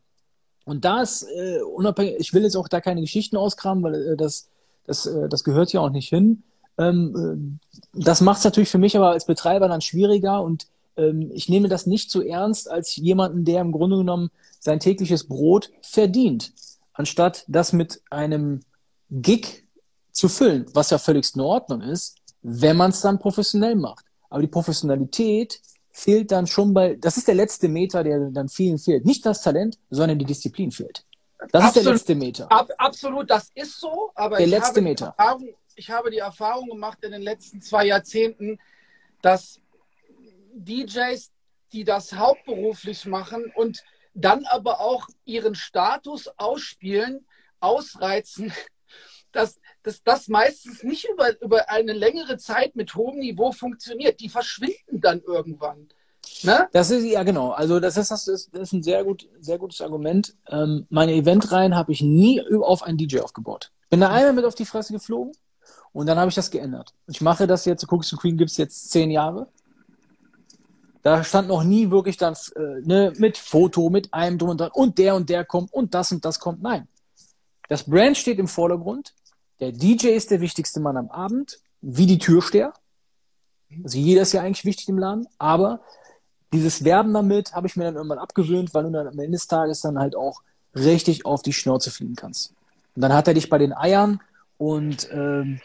Und 0.64 0.84
das, 0.84 1.22
äh, 1.22 1.60
unabhängig, 1.62 2.16
ich 2.18 2.34
will 2.34 2.42
jetzt 2.42 2.56
auch 2.56 2.68
da 2.68 2.80
keine 2.80 3.00
Geschichten 3.00 3.36
auskramen, 3.36 3.82
weil 3.82 3.94
äh, 3.94 4.16
das, 4.16 4.48
das, 4.84 5.06
äh, 5.06 5.28
das 5.28 5.42
gehört 5.42 5.72
ja 5.72 5.80
auch 5.80 5.90
nicht 5.90 6.08
hin. 6.08 6.42
Ähm, 6.76 7.58
äh, 7.94 8.00
das 8.04 8.20
macht 8.20 8.38
es 8.38 8.44
natürlich 8.44 8.68
für 8.68 8.78
mich 8.78 8.96
aber 8.96 9.10
als 9.10 9.26
Betreiber 9.26 9.66
dann 9.68 9.80
schwieriger 9.80 10.42
und 10.42 10.66
ähm, 10.98 11.30
ich 11.32 11.48
nehme 11.48 11.68
das 11.68 11.86
nicht 11.86 12.10
so 12.10 12.20
ernst 12.20 12.70
als 12.70 12.96
jemanden, 12.96 13.44
der 13.44 13.60
im 13.60 13.72
Grunde 13.72 13.96
genommen 13.96 14.30
sein 14.60 14.80
tägliches 14.80 15.26
Brot 15.26 15.70
verdient, 15.82 16.52
anstatt 16.92 17.44
das 17.48 17.72
mit 17.72 18.02
einem 18.10 18.64
Gig 19.10 19.64
zu 20.12 20.28
füllen, 20.28 20.66
was 20.74 20.90
ja 20.90 20.98
völlig 20.98 21.34
in 21.34 21.40
Ordnung 21.40 21.80
ist, 21.80 22.16
wenn 22.42 22.76
man 22.76 22.90
es 22.90 23.00
dann 23.00 23.18
professionell 23.18 23.76
macht. 23.76 24.04
Aber 24.28 24.42
die 24.42 24.48
Professionalität 24.48 25.60
fehlt 25.92 26.30
dann 26.32 26.46
schon 26.46 26.74
bei, 26.74 26.96
das 26.96 27.16
ist 27.16 27.28
der 27.28 27.34
letzte 27.34 27.68
Meter, 27.68 28.04
der 28.04 28.30
dann 28.30 28.48
vielen 28.48 28.78
fehlt. 28.78 29.04
Nicht 29.04 29.24
das 29.24 29.42
Talent, 29.42 29.78
sondern 29.90 30.18
die 30.18 30.24
Disziplin 30.24 30.70
fehlt. 30.70 31.04
Das 31.52 31.62
absolut, 31.62 31.76
ist 31.76 31.84
der 31.84 31.92
letzte 31.92 32.14
Meter. 32.14 32.52
Ab, 32.52 32.68
absolut, 32.78 33.30
das 33.30 33.50
ist 33.54 33.80
so, 33.80 34.10
aber 34.14 34.38
der 34.38 34.48
letzte 34.48 34.80
Meter. 34.80 35.14
ich 35.76 35.90
habe 35.90 36.10
die 36.10 36.18
Erfahrung 36.18 36.68
gemacht 36.68 36.98
in 37.02 37.12
den 37.12 37.22
letzten 37.22 37.60
zwei 37.60 37.86
Jahrzehnten, 37.86 38.58
dass 39.22 39.60
DJs, 40.54 41.30
die 41.72 41.84
das 41.84 42.14
hauptberuflich 42.14 43.04
machen 43.06 43.52
und 43.54 43.82
dann 44.14 44.44
aber 44.46 44.80
auch 44.80 45.06
ihren 45.24 45.54
Status 45.54 46.28
ausspielen, 46.36 47.26
ausreizen, 47.60 48.52
dass, 49.32 49.60
dass 49.82 50.02
das 50.02 50.28
meistens 50.28 50.82
nicht 50.82 51.08
über, 51.08 51.40
über 51.42 51.70
eine 51.70 51.92
längere 51.92 52.38
Zeit 52.38 52.74
mit 52.76 52.94
hohem 52.94 53.18
Niveau 53.18 53.52
funktioniert. 53.52 54.20
Die 54.20 54.28
verschwinden 54.28 55.00
dann 55.00 55.20
irgendwann. 55.20 55.88
Ne? 56.42 56.68
Das 56.72 56.90
ist, 56.90 57.04
ja 57.04 57.22
genau, 57.22 57.50
also 57.50 57.80
das 57.80 57.96
ist, 57.96 58.10
das 58.10 58.28
ist, 58.28 58.54
das 58.54 58.62
ist 58.62 58.72
ein 58.72 58.82
sehr, 58.82 59.04
gut, 59.04 59.28
sehr 59.40 59.58
gutes 59.58 59.80
Argument. 59.80 60.34
Ähm, 60.48 60.86
meine 60.88 61.12
Eventreihen 61.12 61.74
habe 61.74 61.92
ich 61.92 62.00
nie 62.00 62.42
auf 62.60 62.82
einen 62.82 62.98
DJ 62.98 63.20
aufgebaut. 63.20 63.72
Bin 63.90 64.00
da 64.00 64.10
einmal 64.10 64.32
mit 64.32 64.44
auf 64.44 64.54
die 64.54 64.64
Fresse 64.64 64.92
geflogen 64.92 65.32
und 65.92 66.06
dann 66.06 66.18
habe 66.18 66.28
ich 66.28 66.34
das 66.34 66.50
geändert. 66.50 66.94
Ich 67.06 67.20
mache 67.20 67.46
das 67.46 67.64
jetzt, 67.64 67.90
Cookies 67.90 68.12
and 68.12 68.20
Queen 68.20 68.36
gibt 68.36 68.50
es 68.50 68.56
jetzt 68.56 68.90
zehn 68.90 69.10
Jahre. 69.10 69.48
Da 71.02 71.22
stand 71.24 71.48
noch 71.48 71.62
nie 71.62 71.90
wirklich 71.90 72.16
dann 72.16 72.34
äh, 72.56 72.80
ne, 72.82 73.12
mit 73.16 73.38
Foto, 73.38 73.90
mit 73.90 74.12
einem 74.12 74.38
drum 74.38 74.50
und 74.50 74.60
dran 74.60 74.70
und 74.72 74.98
der 74.98 75.14
und 75.14 75.28
der 75.30 75.44
kommt 75.44 75.72
und 75.72 75.94
das 75.94 76.12
und 76.12 76.24
das 76.24 76.38
kommt. 76.40 76.62
Nein. 76.62 76.88
Das 77.68 77.84
Brand 77.84 78.16
steht 78.16 78.38
im 78.38 78.48
Vordergrund. 78.48 79.14
Der 79.60 79.72
DJ 79.72 80.08
ist 80.08 80.30
der 80.30 80.40
wichtigste 80.40 80.80
Mann 80.80 80.96
am 80.96 81.10
Abend, 81.10 81.58
wie 81.80 82.06
die 82.06 82.18
Türsteher. 82.18 82.72
Also 83.84 83.98
jeder 83.98 84.22
ist 84.22 84.32
ja 84.32 84.42
eigentlich 84.42 84.64
wichtig 84.64 84.88
im 84.88 84.98
Laden, 84.98 85.26
aber 85.38 85.80
dieses 86.52 86.84
Werben 86.84 87.12
damit 87.12 87.52
habe 87.52 87.66
ich 87.66 87.76
mir 87.76 87.84
dann 87.84 87.96
irgendwann 87.96 88.18
abgewöhnt, 88.18 88.72
weil 88.72 88.84
du 88.84 88.90
dann 88.90 89.06
am 89.06 89.18
Ende 89.18 89.32
des 89.32 89.46
Tages 89.46 89.82
dann 89.82 89.98
halt 89.98 90.16
auch 90.16 90.42
richtig 90.74 91.26
auf 91.26 91.42
die 91.42 91.52
Schnauze 91.52 91.90
fliegen 91.90 92.16
kannst. 92.16 92.54
Und 92.96 93.02
dann 93.02 93.12
hat 93.12 93.28
er 93.28 93.34
dich 93.34 93.50
bei 93.50 93.58
den 93.58 93.74
Eiern 93.74 94.20
und 94.56 95.08
ähm, 95.12 95.60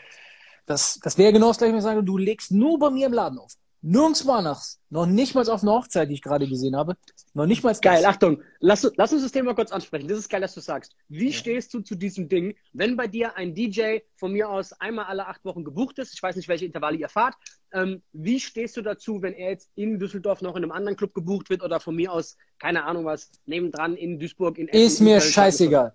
das, 0.66 1.00
das 1.02 1.18
wäre 1.18 1.34
genau 1.34 1.48
das 1.48 1.58
gleiche, 1.58 1.72
wenn 1.72 1.80
ich 1.80 1.84
sage, 1.84 2.04
du 2.04 2.18
legst 2.18 2.52
nur 2.52 2.80
bei 2.80 2.90
mir 2.90 3.08
im 3.08 3.14
Laden 3.14 3.40
auf. 3.40 3.56
Nirgendwo 3.86 4.32
anders. 4.32 4.80
Noch 4.90 5.06
nicht 5.06 5.36
mal 5.36 5.48
auf 5.50 5.62
eine 5.62 5.72
Hochzeit, 5.72 6.10
die 6.10 6.14
ich 6.14 6.22
gerade 6.22 6.48
gesehen 6.48 6.74
habe. 6.74 6.96
Noch 7.34 7.46
nicht 7.46 7.66
mal. 7.66 7.76
Geil, 7.82 8.06
Achtung. 8.06 8.42
Lass, 8.62 8.90
lass 8.96 9.12
uns 9.12 9.24
das 9.24 9.34
Thema 9.34 9.54
kurz 9.54 9.74
ansprechen. 9.74 10.08
Das 10.08 10.20
ist 10.20 10.30
geil, 10.30 10.40
dass 10.40 10.54
du 10.54 10.62
sagst. 10.62 10.96
Wie 11.10 11.28
ja. 11.28 11.34
stehst 11.34 11.74
du 11.74 11.82
zu 11.82 11.96
diesem 11.96 12.30
Ding, 12.30 12.56
wenn 12.72 12.96
bei 12.96 13.08
dir 13.08 13.36
ein 13.36 13.54
DJ 13.54 13.98
von 14.16 14.32
mir 14.32 14.50
aus 14.50 14.72
einmal 14.80 15.06
alle 15.06 15.28
acht 15.28 15.44
Wochen 15.44 15.66
gebucht 15.66 16.00
ist? 16.00 16.14
Ich 16.14 16.24
weiß 16.24 16.38
nicht, 16.38 16.48
welche 16.48 16.66
Intervalle 16.66 16.96
ihr 16.96 17.10
fahrt. 17.10 17.36
Ähm, 17.74 18.02
wie 18.14 18.40
stehst 18.40 18.78
du 18.78 18.82
dazu, 18.82 19.22
wenn 19.22 19.34
er 19.34 19.50
jetzt 19.50 19.70
in 19.76 20.00
Düsseldorf 20.00 20.42
noch 20.42 20.56
in 20.56 20.64
einem 20.64 20.72
anderen 20.72 20.96
Club 20.96 21.14
gebucht 21.14 21.50
wird 21.50 21.62
oder 21.62 21.82
von 21.82 21.94
mir 21.94 22.14
aus, 22.14 22.38
keine 22.60 22.86
Ahnung 22.86 23.04
was, 23.04 23.32
nebendran 23.46 23.98
in 23.98 24.18
Duisburg, 24.18 24.60
in 24.60 24.70
Essen, 24.70 24.82
Ist 24.82 25.00
mir 25.02 25.20
scheißegal. 25.20 25.94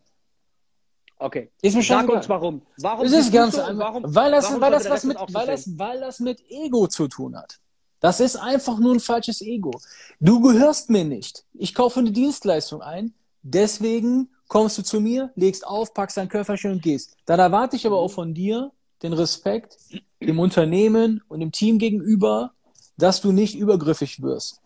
Okay. 1.16 1.50
Ist 1.62 1.74
mir 1.74 1.82
Sag 1.82 2.06
uns 2.10 2.28
warum. 2.28 2.60
Warum 2.76 3.06
ist 3.06 3.14
es 3.14 3.32
ganz 3.32 3.56
so, 3.56 3.62
warum, 3.62 4.14
weil 4.14 4.30
das, 4.30 4.60
weil 4.60 4.70
das 4.72 4.90
was 4.90 5.04
mit, 5.04 5.16
weil 5.16 5.46
das, 5.46 5.78
weil 5.78 6.00
das 6.00 6.20
mit 6.20 6.42
Ego 6.50 6.86
zu 6.86 7.08
tun 7.08 7.34
hat. 7.34 7.58
Das 8.00 8.20
ist 8.20 8.36
einfach 8.36 8.78
nur 8.78 8.94
ein 8.94 9.00
falsches 9.00 9.40
Ego. 9.40 9.72
Du 10.20 10.40
gehörst 10.40 10.90
mir 10.90 11.04
nicht. 11.04 11.44
Ich 11.54 11.74
kaufe 11.74 12.00
eine 12.00 12.12
Dienstleistung 12.12 12.82
ein. 12.82 13.12
Deswegen 13.42 14.28
kommst 14.46 14.78
du 14.78 14.82
zu 14.82 15.00
mir, 15.00 15.30
legst 15.34 15.66
auf, 15.66 15.94
packst 15.94 16.16
dein 16.16 16.28
Köfferchen 16.28 16.72
und 16.72 16.82
gehst. 16.82 17.16
Dann 17.26 17.40
erwarte 17.40 17.76
ich 17.76 17.86
aber 17.86 17.98
auch 17.98 18.10
von 18.10 18.34
dir 18.34 18.72
den 19.02 19.12
Respekt 19.12 19.78
dem 20.20 20.38
Unternehmen 20.38 21.22
und 21.28 21.40
dem 21.40 21.52
Team 21.52 21.78
gegenüber, 21.78 22.52
dass 22.96 23.20
du 23.20 23.32
nicht 23.32 23.54
übergriffig 23.54 24.22
wirst. 24.22 24.60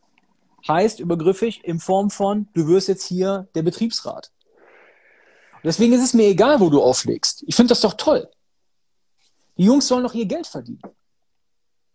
Heißt 0.67 1.01
übergriffig 1.01 1.65
in 1.65 1.81
Form 1.81 2.11
von, 2.11 2.49
du 2.55 2.67
wirst 2.69 2.89
jetzt 2.89 3.05
hier 3.05 3.49
der 3.55 3.63
Betriebsrat. 3.63 4.31
Deswegen 5.65 5.93
ist 5.93 6.03
es 6.03 6.15
mir 6.15 6.27
egal, 6.27 6.61
wo 6.61 6.71
du 6.71 6.83
auflegst. 6.83 7.45
Ich 7.47 7.55
finde 7.55 7.71
das 7.71 7.81
doch 7.81 7.95
toll. 7.95 8.29
Die 9.57 9.65
Jungs 9.65 9.87
sollen 9.87 10.03
doch 10.05 10.15
ihr 10.15 10.27
Geld 10.27 10.47
verdienen. 10.47 10.81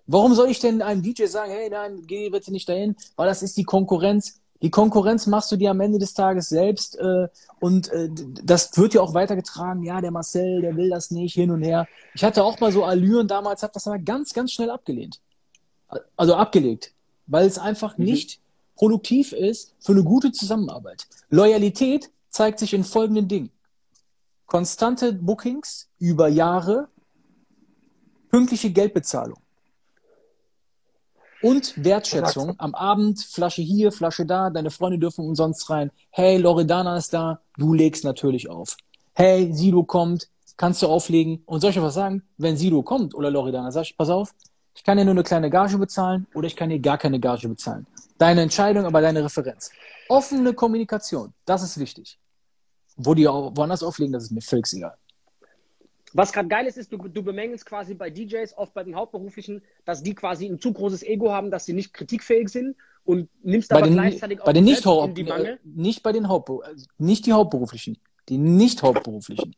Warum 0.07 0.33
soll 0.33 0.49
ich 0.49 0.59
denn 0.59 0.81
einem 0.81 1.03
DJ 1.03 1.25
sagen, 1.25 1.51
hey, 1.51 1.69
nein, 1.69 2.03
geh 2.07 2.29
bitte 2.29 2.51
nicht 2.51 2.67
dahin, 2.69 2.95
weil 3.17 3.27
das 3.27 3.43
ist 3.43 3.57
die 3.57 3.65
Konkurrenz. 3.65 4.39
Die 4.61 4.71
Konkurrenz 4.71 5.27
machst 5.27 5.51
du 5.51 5.57
dir 5.57 5.69
am 5.69 5.81
Ende 5.81 5.99
des 5.99 6.13
Tages 6.13 6.49
selbst 6.49 6.97
äh, 6.97 7.27
und 7.59 7.89
äh, 7.89 8.09
das 8.43 8.75
wird 8.77 8.93
ja 8.93 9.01
auch 9.01 9.13
weitergetragen. 9.13 9.83
Ja, 9.83 10.01
der 10.01 10.11
Marcel, 10.11 10.61
der 10.61 10.75
will 10.77 10.89
das 10.89 11.11
nicht, 11.11 11.33
hin 11.33 11.51
und 11.51 11.61
her. 11.61 11.87
Ich 12.15 12.23
hatte 12.23 12.43
auch 12.43 12.59
mal 12.59 12.71
so 12.71 12.85
Allüren 12.85 13.27
damals, 13.27 13.61
habe 13.61 13.73
das 13.73 13.85
aber 13.85 13.99
ganz, 13.99 14.33
ganz 14.33 14.53
schnell 14.53 14.71
abgelehnt. 14.71 15.19
Also 16.15 16.35
abgelegt, 16.35 16.93
weil 17.27 17.45
es 17.45 17.59
einfach 17.59 17.97
mhm. 17.97 18.05
nicht 18.05 18.39
produktiv 18.75 19.33
ist 19.33 19.75
für 19.79 19.91
eine 19.91 20.03
gute 20.03 20.31
Zusammenarbeit. 20.31 21.05
Loyalität 21.29 22.09
zeigt 22.29 22.59
sich 22.59 22.73
in 22.73 22.83
folgenden 22.83 23.27
Dingen. 23.27 23.51
Konstante 24.45 25.11
Bookings 25.11 25.89
über 25.99 26.29
Jahre, 26.29 26.87
pünktliche 28.29 28.71
Geldbezahlung 28.71 29.39
und 31.41 31.73
Wertschätzung 31.83 32.55
am 32.57 32.73
Abend, 32.73 33.19
Flasche 33.19 33.61
hier, 33.61 33.91
Flasche 33.91 34.25
da, 34.25 34.49
deine 34.49 34.71
Freunde 34.71 34.99
dürfen 34.99 35.25
umsonst 35.25 35.69
rein. 35.69 35.91
Hey, 36.09 36.37
Loredana 36.37 36.97
ist 36.97 37.13
da, 37.13 37.41
du 37.57 37.73
legst 37.73 38.03
natürlich 38.03 38.49
auf. 38.49 38.77
Hey, 39.13 39.53
Sido 39.53 39.83
kommt, 39.83 40.29
kannst 40.57 40.81
du 40.81 40.87
auflegen. 40.87 41.43
Und 41.45 41.61
soll 41.61 41.71
ich 41.71 41.81
was 41.81 41.93
sagen? 41.93 42.23
Wenn 42.37 42.57
Sido 42.57 42.81
kommt 42.83 43.13
oder 43.15 43.31
Loredana, 43.31 43.71
sag 43.71 43.83
ich, 43.83 43.97
pass 43.97 44.09
auf, 44.09 44.33
ich 44.75 44.83
kann 44.83 44.97
dir 44.97 45.05
nur 45.05 45.13
eine 45.13 45.23
kleine 45.23 45.49
Gage 45.49 45.77
bezahlen 45.77 46.27
oder 46.33 46.47
ich 46.47 46.55
kann 46.55 46.69
dir 46.69 46.79
gar 46.79 46.97
keine 46.97 47.19
Gage 47.19 47.47
bezahlen. 47.47 47.87
Deine 48.17 48.41
Entscheidung, 48.41 48.85
aber 48.85 49.01
deine 49.01 49.23
Referenz. 49.23 49.71
Offene 50.09 50.53
Kommunikation, 50.53 51.33
das 51.45 51.63
ist 51.63 51.79
wichtig. 51.79 52.19
Wo 52.95 53.13
die 53.13 53.25
woanders 53.25 53.83
auflegen, 53.83 54.13
das 54.13 54.23
ist 54.23 54.31
mir 54.31 54.41
völlig 54.41 54.71
egal. 54.73 54.95
Was 56.13 56.31
gerade 56.31 56.47
geil 56.47 56.65
ist, 56.67 56.77
ist, 56.77 56.91
du, 56.91 56.97
du 56.97 57.21
bemängelst 57.21 57.65
quasi 57.65 57.93
bei 57.93 58.09
DJs, 58.09 58.57
oft 58.57 58.73
bei 58.73 58.83
den 58.83 58.95
Hauptberuflichen, 58.95 59.61
dass 59.85 60.03
die 60.03 60.15
quasi 60.15 60.47
ein 60.47 60.59
zu 60.59 60.71
großes 60.71 61.03
Ego 61.03 61.31
haben, 61.31 61.51
dass 61.51 61.65
sie 61.65 61.73
nicht 61.73 61.93
kritikfähig 61.93 62.49
sind 62.49 62.75
und 63.03 63.29
nimmst 63.43 63.69
bei 63.69 63.77
aber 63.77 63.87
den, 63.87 63.93
gleichzeitig 63.93 64.39
bei 64.39 64.53
den 64.53 64.63
nicht, 64.63 64.85
in 64.85 65.15
die 65.15 65.23
Mangel. 65.23 65.59
Nicht 65.63 66.03
bei 66.03 66.11
den 66.11 66.29
Haupt, 66.29 66.49
nicht 66.97 67.25
die 67.25 67.33
Hauptberuflichen, 67.33 67.97
die 68.29 68.37
nicht 68.37 68.83
Hauptberuflichen. 68.83 69.55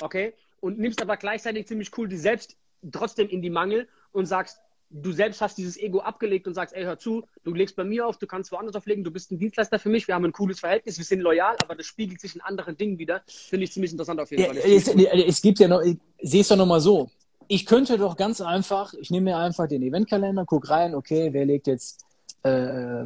Okay, 0.00 0.34
und 0.60 0.78
nimmst 0.78 1.00
aber 1.00 1.16
gleichzeitig 1.16 1.66
ziemlich 1.66 1.96
cool 1.96 2.08
die 2.08 2.16
selbst 2.16 2.56
trotzdem 2.90 3.28
in 3.28 3.42
die 3.42 3.50
Mangel 3.50 3.88
und 4.12 4.26
sagst, 4.26 4.60
du 4.92 5.12
selbst 5.12 5.40
hast 5.40 5.58
dieses 5.58 5.76
Ego 5.76 6.00
abgelegt 6.00 6.46
und 6.46 6.54
sagst, 6.54 6.74
ey, 6.74 6.84
hör 6.84 6.98
zu, 6.98 7.24
du 7.44 7.54
legst 7.54 7.76
bei 7.76 7.84
mir 7.84 8.06
auf, 8.06 8.18
du 8.18 8.26
kannst 8.26 8.52
woanders 8.52 8.76
auflegen, 8.76 9.04
du 9.04 9.10
bist 9.10 9.30
ein 9.30 9.38
Dienstleister 9.38 9.78
für 9.78 9.88
mich, 9.88 10.06
wir 10.06 10.14
haben 10.14 10.24
ein 10.24 10.32
cooles 10.32 10.60
Verhältnis, 10.60 10.98
wir 10.98 11.04
sind 11.04 11.20
loyal, 11.20 11.56
aber 11.62 11.74
das 11.74 11.86
spiegelt 11.86 12.20
sich 12.20 12.34
in 12.34 12.40
anderen 12.42 12.76
Dingen 12.76 12.98
wieder. 12.98 13.22
Finde 13.26 13.64
ich 13.64 13.72
ziemlich 13.72 13.92
interessant 13.92 14.20
auf 14.20 14.30
jeden 14.30 14.44
Fall. 14.44 14.56
Es, 14.58 14.88
es, 14.88 15.42
gibt 15.42 15.58
ja 15.58 15.68
noch, 15.68 15.80
ich 15.80 15.98
sehe 16.20 16.42
es 16.42 16.48
doch 16.48 16.56
nochmal 16.56 16.80
so. 16.80 17.10
Ich 17.48 17.66
könnte 17.66 17.98
doch 17.98 18.16
ganz 18.16 18.40
einfach, 18.40 18.94
ich 18.94 19.10
nehme 19.10 19.30
mir 19.30 19.38
einfach 19.38 19.66
den 19.66 19.82
Eventkalender, 19.82 20.44
guck 20.46 20.68
rein, 20.70 20.94
okay, 20.94 21.32
wer 21.32 21.44
legt 21.44 21.66
jetzt 21.66 22.04
äh, 22.44 23.02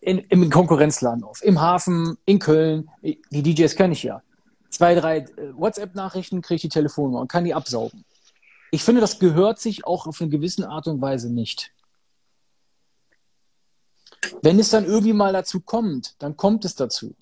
in, 0.00 0.18
im 0.18 0.50
Konkurrenzladen 0.50 1.24
auf? 1.24 1.42
Im 1.42 1.60
Hafen, 1.60 2.16
in 2.24 2.38
Köln, 2.38 2.88
die 3.02 3.42
DJs 3.42 3.74
kenne 3.76 3.92
ich 3.92 4.02
ja. 4.02 4.22
Zwei, 4.70 4.94
drei 4.94 5.18
äh, 5.18 5.26
WhatsApp-Nachrichten 5.54 6.42
kriege 6.42 6.56
ich 6.56 6.62
die 6.62 6.68
Telefonnummer 6.68 7.20
und 7.20 7.28
kann 7.28 7.44
die 7.44 7.54
absaugen. 7.54 8.04
Ich 8.70 8.84
finde, 8.84 9.00
das 9.00 9.18
gehört 9.18 9.58
sich 9.58 9.86
auch 9.86 10.06
auf 10.06 10.20
eine 10.20 10.30
gewisse 10.30 10.68
Art 10.68 10.86
und 10.86 11.00
Weise 11.00 11.30
nicht. 11.32 11.72
Wenn 14.42 14.58
es 14.58 14.70
dann 14.70 14.84
irgendwie 14.84 15.12
mal 15.12 15.32
dazu 15.32 15.60
kommt, 15.60 16.14
dann 16.18 16.36
kommt 16.36 16.64
es 16.64 16.74
dazu. 16.74 17.14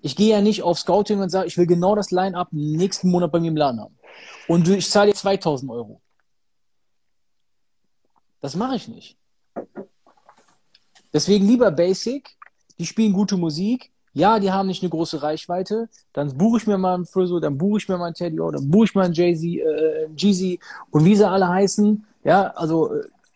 Ich 0.00 0.16
gehe 0.16 0.30
ja 0.30 0.40
nicht 0.40 0.62
auf 0.62 0.78
Scouting 0.78 1.20
und 1.20 1.30
sage, 1.30 1.46
ich 1.46 1.56
will 1.56 1.66
genau 1.66 1.94
das 1.94 2.10
Line-Up 2.10 2.48
nächsten 2.50 3.10
Monat 3.10 3.30
bei 3.30 3.40
mir 3.40 3.48
im 3.48 3.56
Laden 3.56 3.80
haben. 3.80 3.96
Und 4.48 4.68
ich 4.68 4.90
zahle 4.90 5.12
dir 5.12 5.16
2000 5.16 5.70
Euro. 5.70 6.00
Das 8.40 8.56
mache 8.56 8.74
ich 8.74 8.88
nicht. 8.88 9.16
Deswegen 11.12 11.46
lieber 11.46 11.70
Basic, 11.70 12.36
die 12.78 12.86
spielen 12.86 13.12
gute 13.12 13.36
Musik, 13.36 13.91
ja, 14.14 14.38
die 14.38 14.52
haben 14.52 14.66
nicht 14.66 14.82
eine 14.82 14.90
große 14.90 15.22
Reichweite, 15.22 15.88
dann 16.12 16.36
buche 16.36 16.58
ich 16.58 16.66
mir 16.66 16.78
mal 16.78 16.94
einen 16.94 17.06
Frizzle, 17.06 17.40
dann 17.40 17.56
buche 17.56 17.78
ich 17.78 17.88
mir 17.88 17.96
mal 17.96 18.06
einen 18.06 18.14
Teddy 18.14 18.40
O, 18.40 18.50
dann 18.50 18.70
buche 18.70 18.84
ich 18.84 18.94
mal 18.94 19.04
einen 19.04 19.14
Jay-Z, 19.14 19.44
äh, 19.44 20.08
Jeezy 20.16 20.60
und 20.90 21.04
wie 21.04 21.16
sie 21.16 21.28
alle 21.28 21.48
heißen. 21.48 22.04
Ja, 22.24 22.48
also 22.48 22.92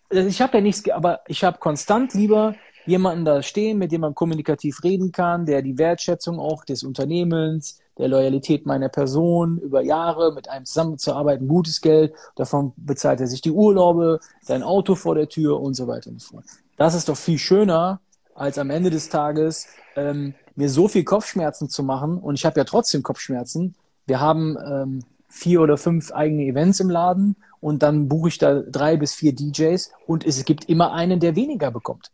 äh, 0.09 0.27
ich 0.27 0.41
habe 0.41 0.57
ja 0.57 0.61
nichts, 0.61 0.87
aber 0.89 1.21
ich 1.27 1.43
habe 1.43 1.57
konstant 1.57 2.13
lieber 2.13 2.55
jemanden 2.85 3.25
da 3.25 3.43
stehen, 3.43 3.77
mit 3.77 3.91
dem 3.91 4.01
man 4.01 4.15
kommunikativ 4.15 4.83
reden 4.83 5.11
kann, 5.11 5.45
der 5.45 5.61
die 5.61 5.77
Wertschätzung 5.77 6.39
auch 6.39 6.63
des 6.63 6.83
Unternehmens, 6.83 7.79
der 7.97 8.07
Loyalität 8.07 8.65
meiner 8.65 8.89
Person 8.89 9.57
über 9.57 9.81
Jahre 9.81 10.31
mit 10.33 10.49
einem 10.49 10.65
zusammenzuarbeiten, 10.65 11.47
gutes 11.47 11.81
Geld, 11.81 12.13
davon 12.35 12.73
bezahlt 12.77 13.19
er 13.19 13.27
sich 13.27 13.41
die 13.41 13.51
Urlaube, 13.51 14.19
sein 14.41 14.63
Auto 14.63 14.95
vor 14.95 15.15
der 15.15 15.27
Tür 15.27 15.59
und 15.59 15.73
so 15.73 15.87
weiter 15.87 16.11
und 16.11 16.21
so 16.21 16.35
fort. 16.35 16.45
Das 16.77 16.93
ist 16.93 17.09
doch 17.09 17.17
viel 17.17 17.39
schöner, 17.39 17.99
als 18.35 18.57
am 18.57 18.69
Ende 18.69 18.89
des 18.89 19.09
Tages 19.09 19.67
ähm, 19.95 20.35
mir 20.57 20.69
so 20.69 20.87
viel 20.87 21.03
Kopfschmerzen 21.03 21.69
zu 21.69 21.83
machen. 21.83 22.17
Und 22.17 22.35
ich 22.35 22.45
habe 22.45 22.59
ja 22.59 22.63
trotzdem 22.63 23.03
Kopfschmerzen. 23.03 23.75
Wir 24.05 24.19
haben 24.19 24.57
ähm, 24.65 25.03
vier 25.29 25.61
oder 25.61 25.77
fünf 25.77 26.11
eigene 26.11 26.43
Events 26.43 26.79
im 26.79 26.89
Laden 26.89 27.35
und 27.59 27.83
dann 27.83 28.07
buche 28.07 28.29
ich 28.29 28.37
da 28.37 28.61
drei 28.61 28.97
bis 28.97 29.13
vier 29.13 29.33
DJs 29.33 29.91
und 30.07 30.25
es 30.25 30.43
gibt 30.45 30.65
immer 30.65 30.93
einen, 30.93 31.19
der 31.19 31.35
weniger 31.35 31.71
bekommt. 31.71 32.11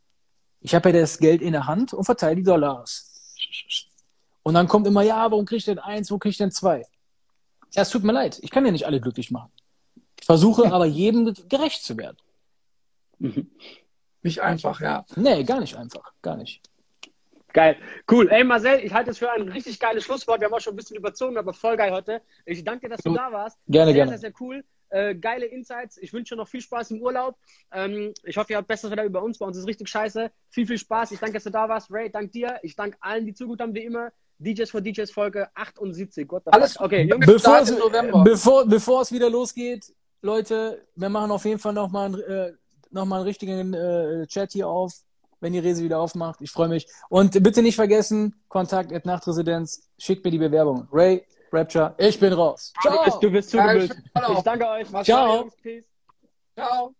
Ich 0.59 0.75
habe 0.75 0.89
ja 0.89 0.99
das 0.99 1.19
Geld 1.19 1.41
in 1.41 1.53
der 1.53 1.67
Hand 1.67 1.93
und 1.93 2.03
verteile 2.03 2.35
die 2.35 2.43
Dollars. 2.43 3.09
Und 4.43 4.55
dann 4.55 4.67
kommt 4.67 4.87
immer, 4.87 5.03
ja, 5.03 5.31
warum 5.31 5.45
kriege 5.45 5.57
ich 5.57 5.65
denn 5.65 5.79
eins, 5.79 6.11
wo 6.11 6.17
kriege 6.17 6.31
ich 6.31 6.37
denn 6.37 6.51
zwei? 6.51 6.85
Ja, 7.71 7.83
es 7.83 7.89
tut 7.89 8.03
mir 8.03 8.13
leid, 8.13 8.39
ich 8.41 8.51
kann 8.51 8.65
ja 8.65 8.71
nicht 8.71 8.85
alle 8.85 8.99
glücklich 8.99 9.31
machen. 9.31 9.51
Ich 10.19 10.25
versuche 10.25 10.71
aber 10.71 10.85
jedem 10.85 11.33
gerecht 11.47 11.83
zu 11.83 11.97
werden. 11.97 12.17
Nicht 14.21 14.41
einfach, 14.41 14.81
ja. 14.81 15.05
Nee, 15.15 15.43
gar 15.43 15.59
nicht 15.59 15.75
einfach, 15.75 16.13
gar 16.21 16.35
nicht. 16.35 16.61
Geil. 17.53 17.77
Cool. 18.11 18.27
Ey, 18.31 18.43
Marcel, 18.43 18.79
ich 18.83 18.91
halte 18.93 19.11
es 19.11 19.19
für 19.19 19.31
ein 19.31 19.47
richtig 19.47 19.79
geiles 19.79 20.03
Schlusswort. 20.03 20.41
Wir 20.41 20.47
haben 20.47 20.53
auch 20.53 20.59
schon 20.59 20.73
ein 20.73 20.77
bisschen 20.77 20.97
überzogen, 20.97 21.37
aber 21.37 21.53
voll 21.53 21.77
geil 21.77 21.91
heute. 21.91 22.21
Ich 22.45 22.63
danke 22.63 22.87
dir, 22.87 22.95
dass 22.95 23.03
du 23.03 23.13
da 23.13 23.31
warst. 23.31 23.59
Gerne, 23.67 23.91
sehr, 23.91 23.93
gerne. 23.93 24.11
Sehr, 24.11 24.19
sehr 24.19 24.33
cool. 24.39 24.63
Äh, 24.89 25.15
geile 25.15 25.45
Insights. 25.45 25.97
Ich 25.97 26.13
wünsche 26.13 26.33
dir 26.33 26.39
noch 26.39 26.47
viel 26.47 26.61
Spaß 26.61 26.91
im 26.91 27.01
Urlaub. 27.01 27.37
Ähm, 27.71 28.13
ich 28.23 28.37
hoffe, 28.37 28.53
ihr 28.53 28.57
habt 28.57 28.67
besseres 28.67 28.91
Wetter 28.91 29.05
über 29.05 29.21
uns. 29.21 29.37
Bei 29.37 29.45
uns 29.45 29.55
ist 29.57 29.67
richtig 29.67 29.87
scheiße. 29.87 30.31
Viel, 30.49 30.65
viel 30.65 30.79
Spaß. 30.79 31.11
Ich 31.11 31.19
danke, 31.19 31.35
dass 31.35 31.43
du 31.43 31.51
da 31.51 31.69
warst. 31.69 31.91
Ray, 31.91 32.09
dank 32.11 32.31
dir. 32.31 32.59
Ich 32.63 32.75
danke 32.75 32.97
allen, 33.01 33.25
die 33.25 33.35
zugeguckt 33.35 33.61
haben, 33.61 33.75
wie 33.75 33.83
immer. 33.83 34.11
DJs 34.39 34.71
for 34.71 34.81
DJs 34.81 35.11
Folge 35.11 35.47
78. 35.53 36.27
Gott, 36.27 36.43
Alles 36.47 36.79
okay. 36.79 37.03
Junge, 37.03 37.25
bevor, 37.25 37.59
es, 37.59 37.75
bevor, 38.23 38.65
bevor 38.65 39.01
es 39.01 39.11
wieder 39.11 39.29
losgeht, 39.29 39.93
Leute, 40.21 40.81
wir 40.95 41.09
machen 41.09 41.29
auf 41.29 41.45
jeden 41.45 41.59
Fall 41.59 41.73
nochmal 41.73 42.07
einen, 42.07 42.19
äh, 42.21 42.53
noch 42.89 43.03
einen 43.03 43.23
richtigen 43.23 43.73
äh, 43.73 44.25
Chat 44.27 44.53
hier 44.53 44.67
auf 44.67 44.93
wenn 45.43 45.53
die 45.53 45.59
Rese 45.59 45.83
wieder 45.83 45.99
aufmacht. 45.99 46.41
Ich 46.41 46.51
freue 46.51 46.69
mich. 46.69 46.87
Und 47.09 47.43
bitte 47.43 47.61
nicht 47.61 47.75
vergessen, 47.75 48.33
Kontakt 48.47 48.93
at 48.93 49.05
Nachtresidenz. 49.05 49.89
Schickt 49.99 50.23
mir 50.23 50.31
die 50.31 50.39
Bewerbung. 50.39 50.87
Ray, 50.91 51.25
Rapture, 51.51 51.93
ich 51.97 52.19
bin 52.19 52.33
raus. 52.33 52.73
Ciao. 52.81 52.95
Du 52.95 53.03
bist, 53.03 53.23
du 53.23 53.31
bist 53.31 53.49
zugemüllt. 53.51 53.95
Ich 54.31 54.41
danke 54.41 54.67
euch. 54.67 54.87
Ciao. 55.03 55.49
Ciao. 56.55 56.95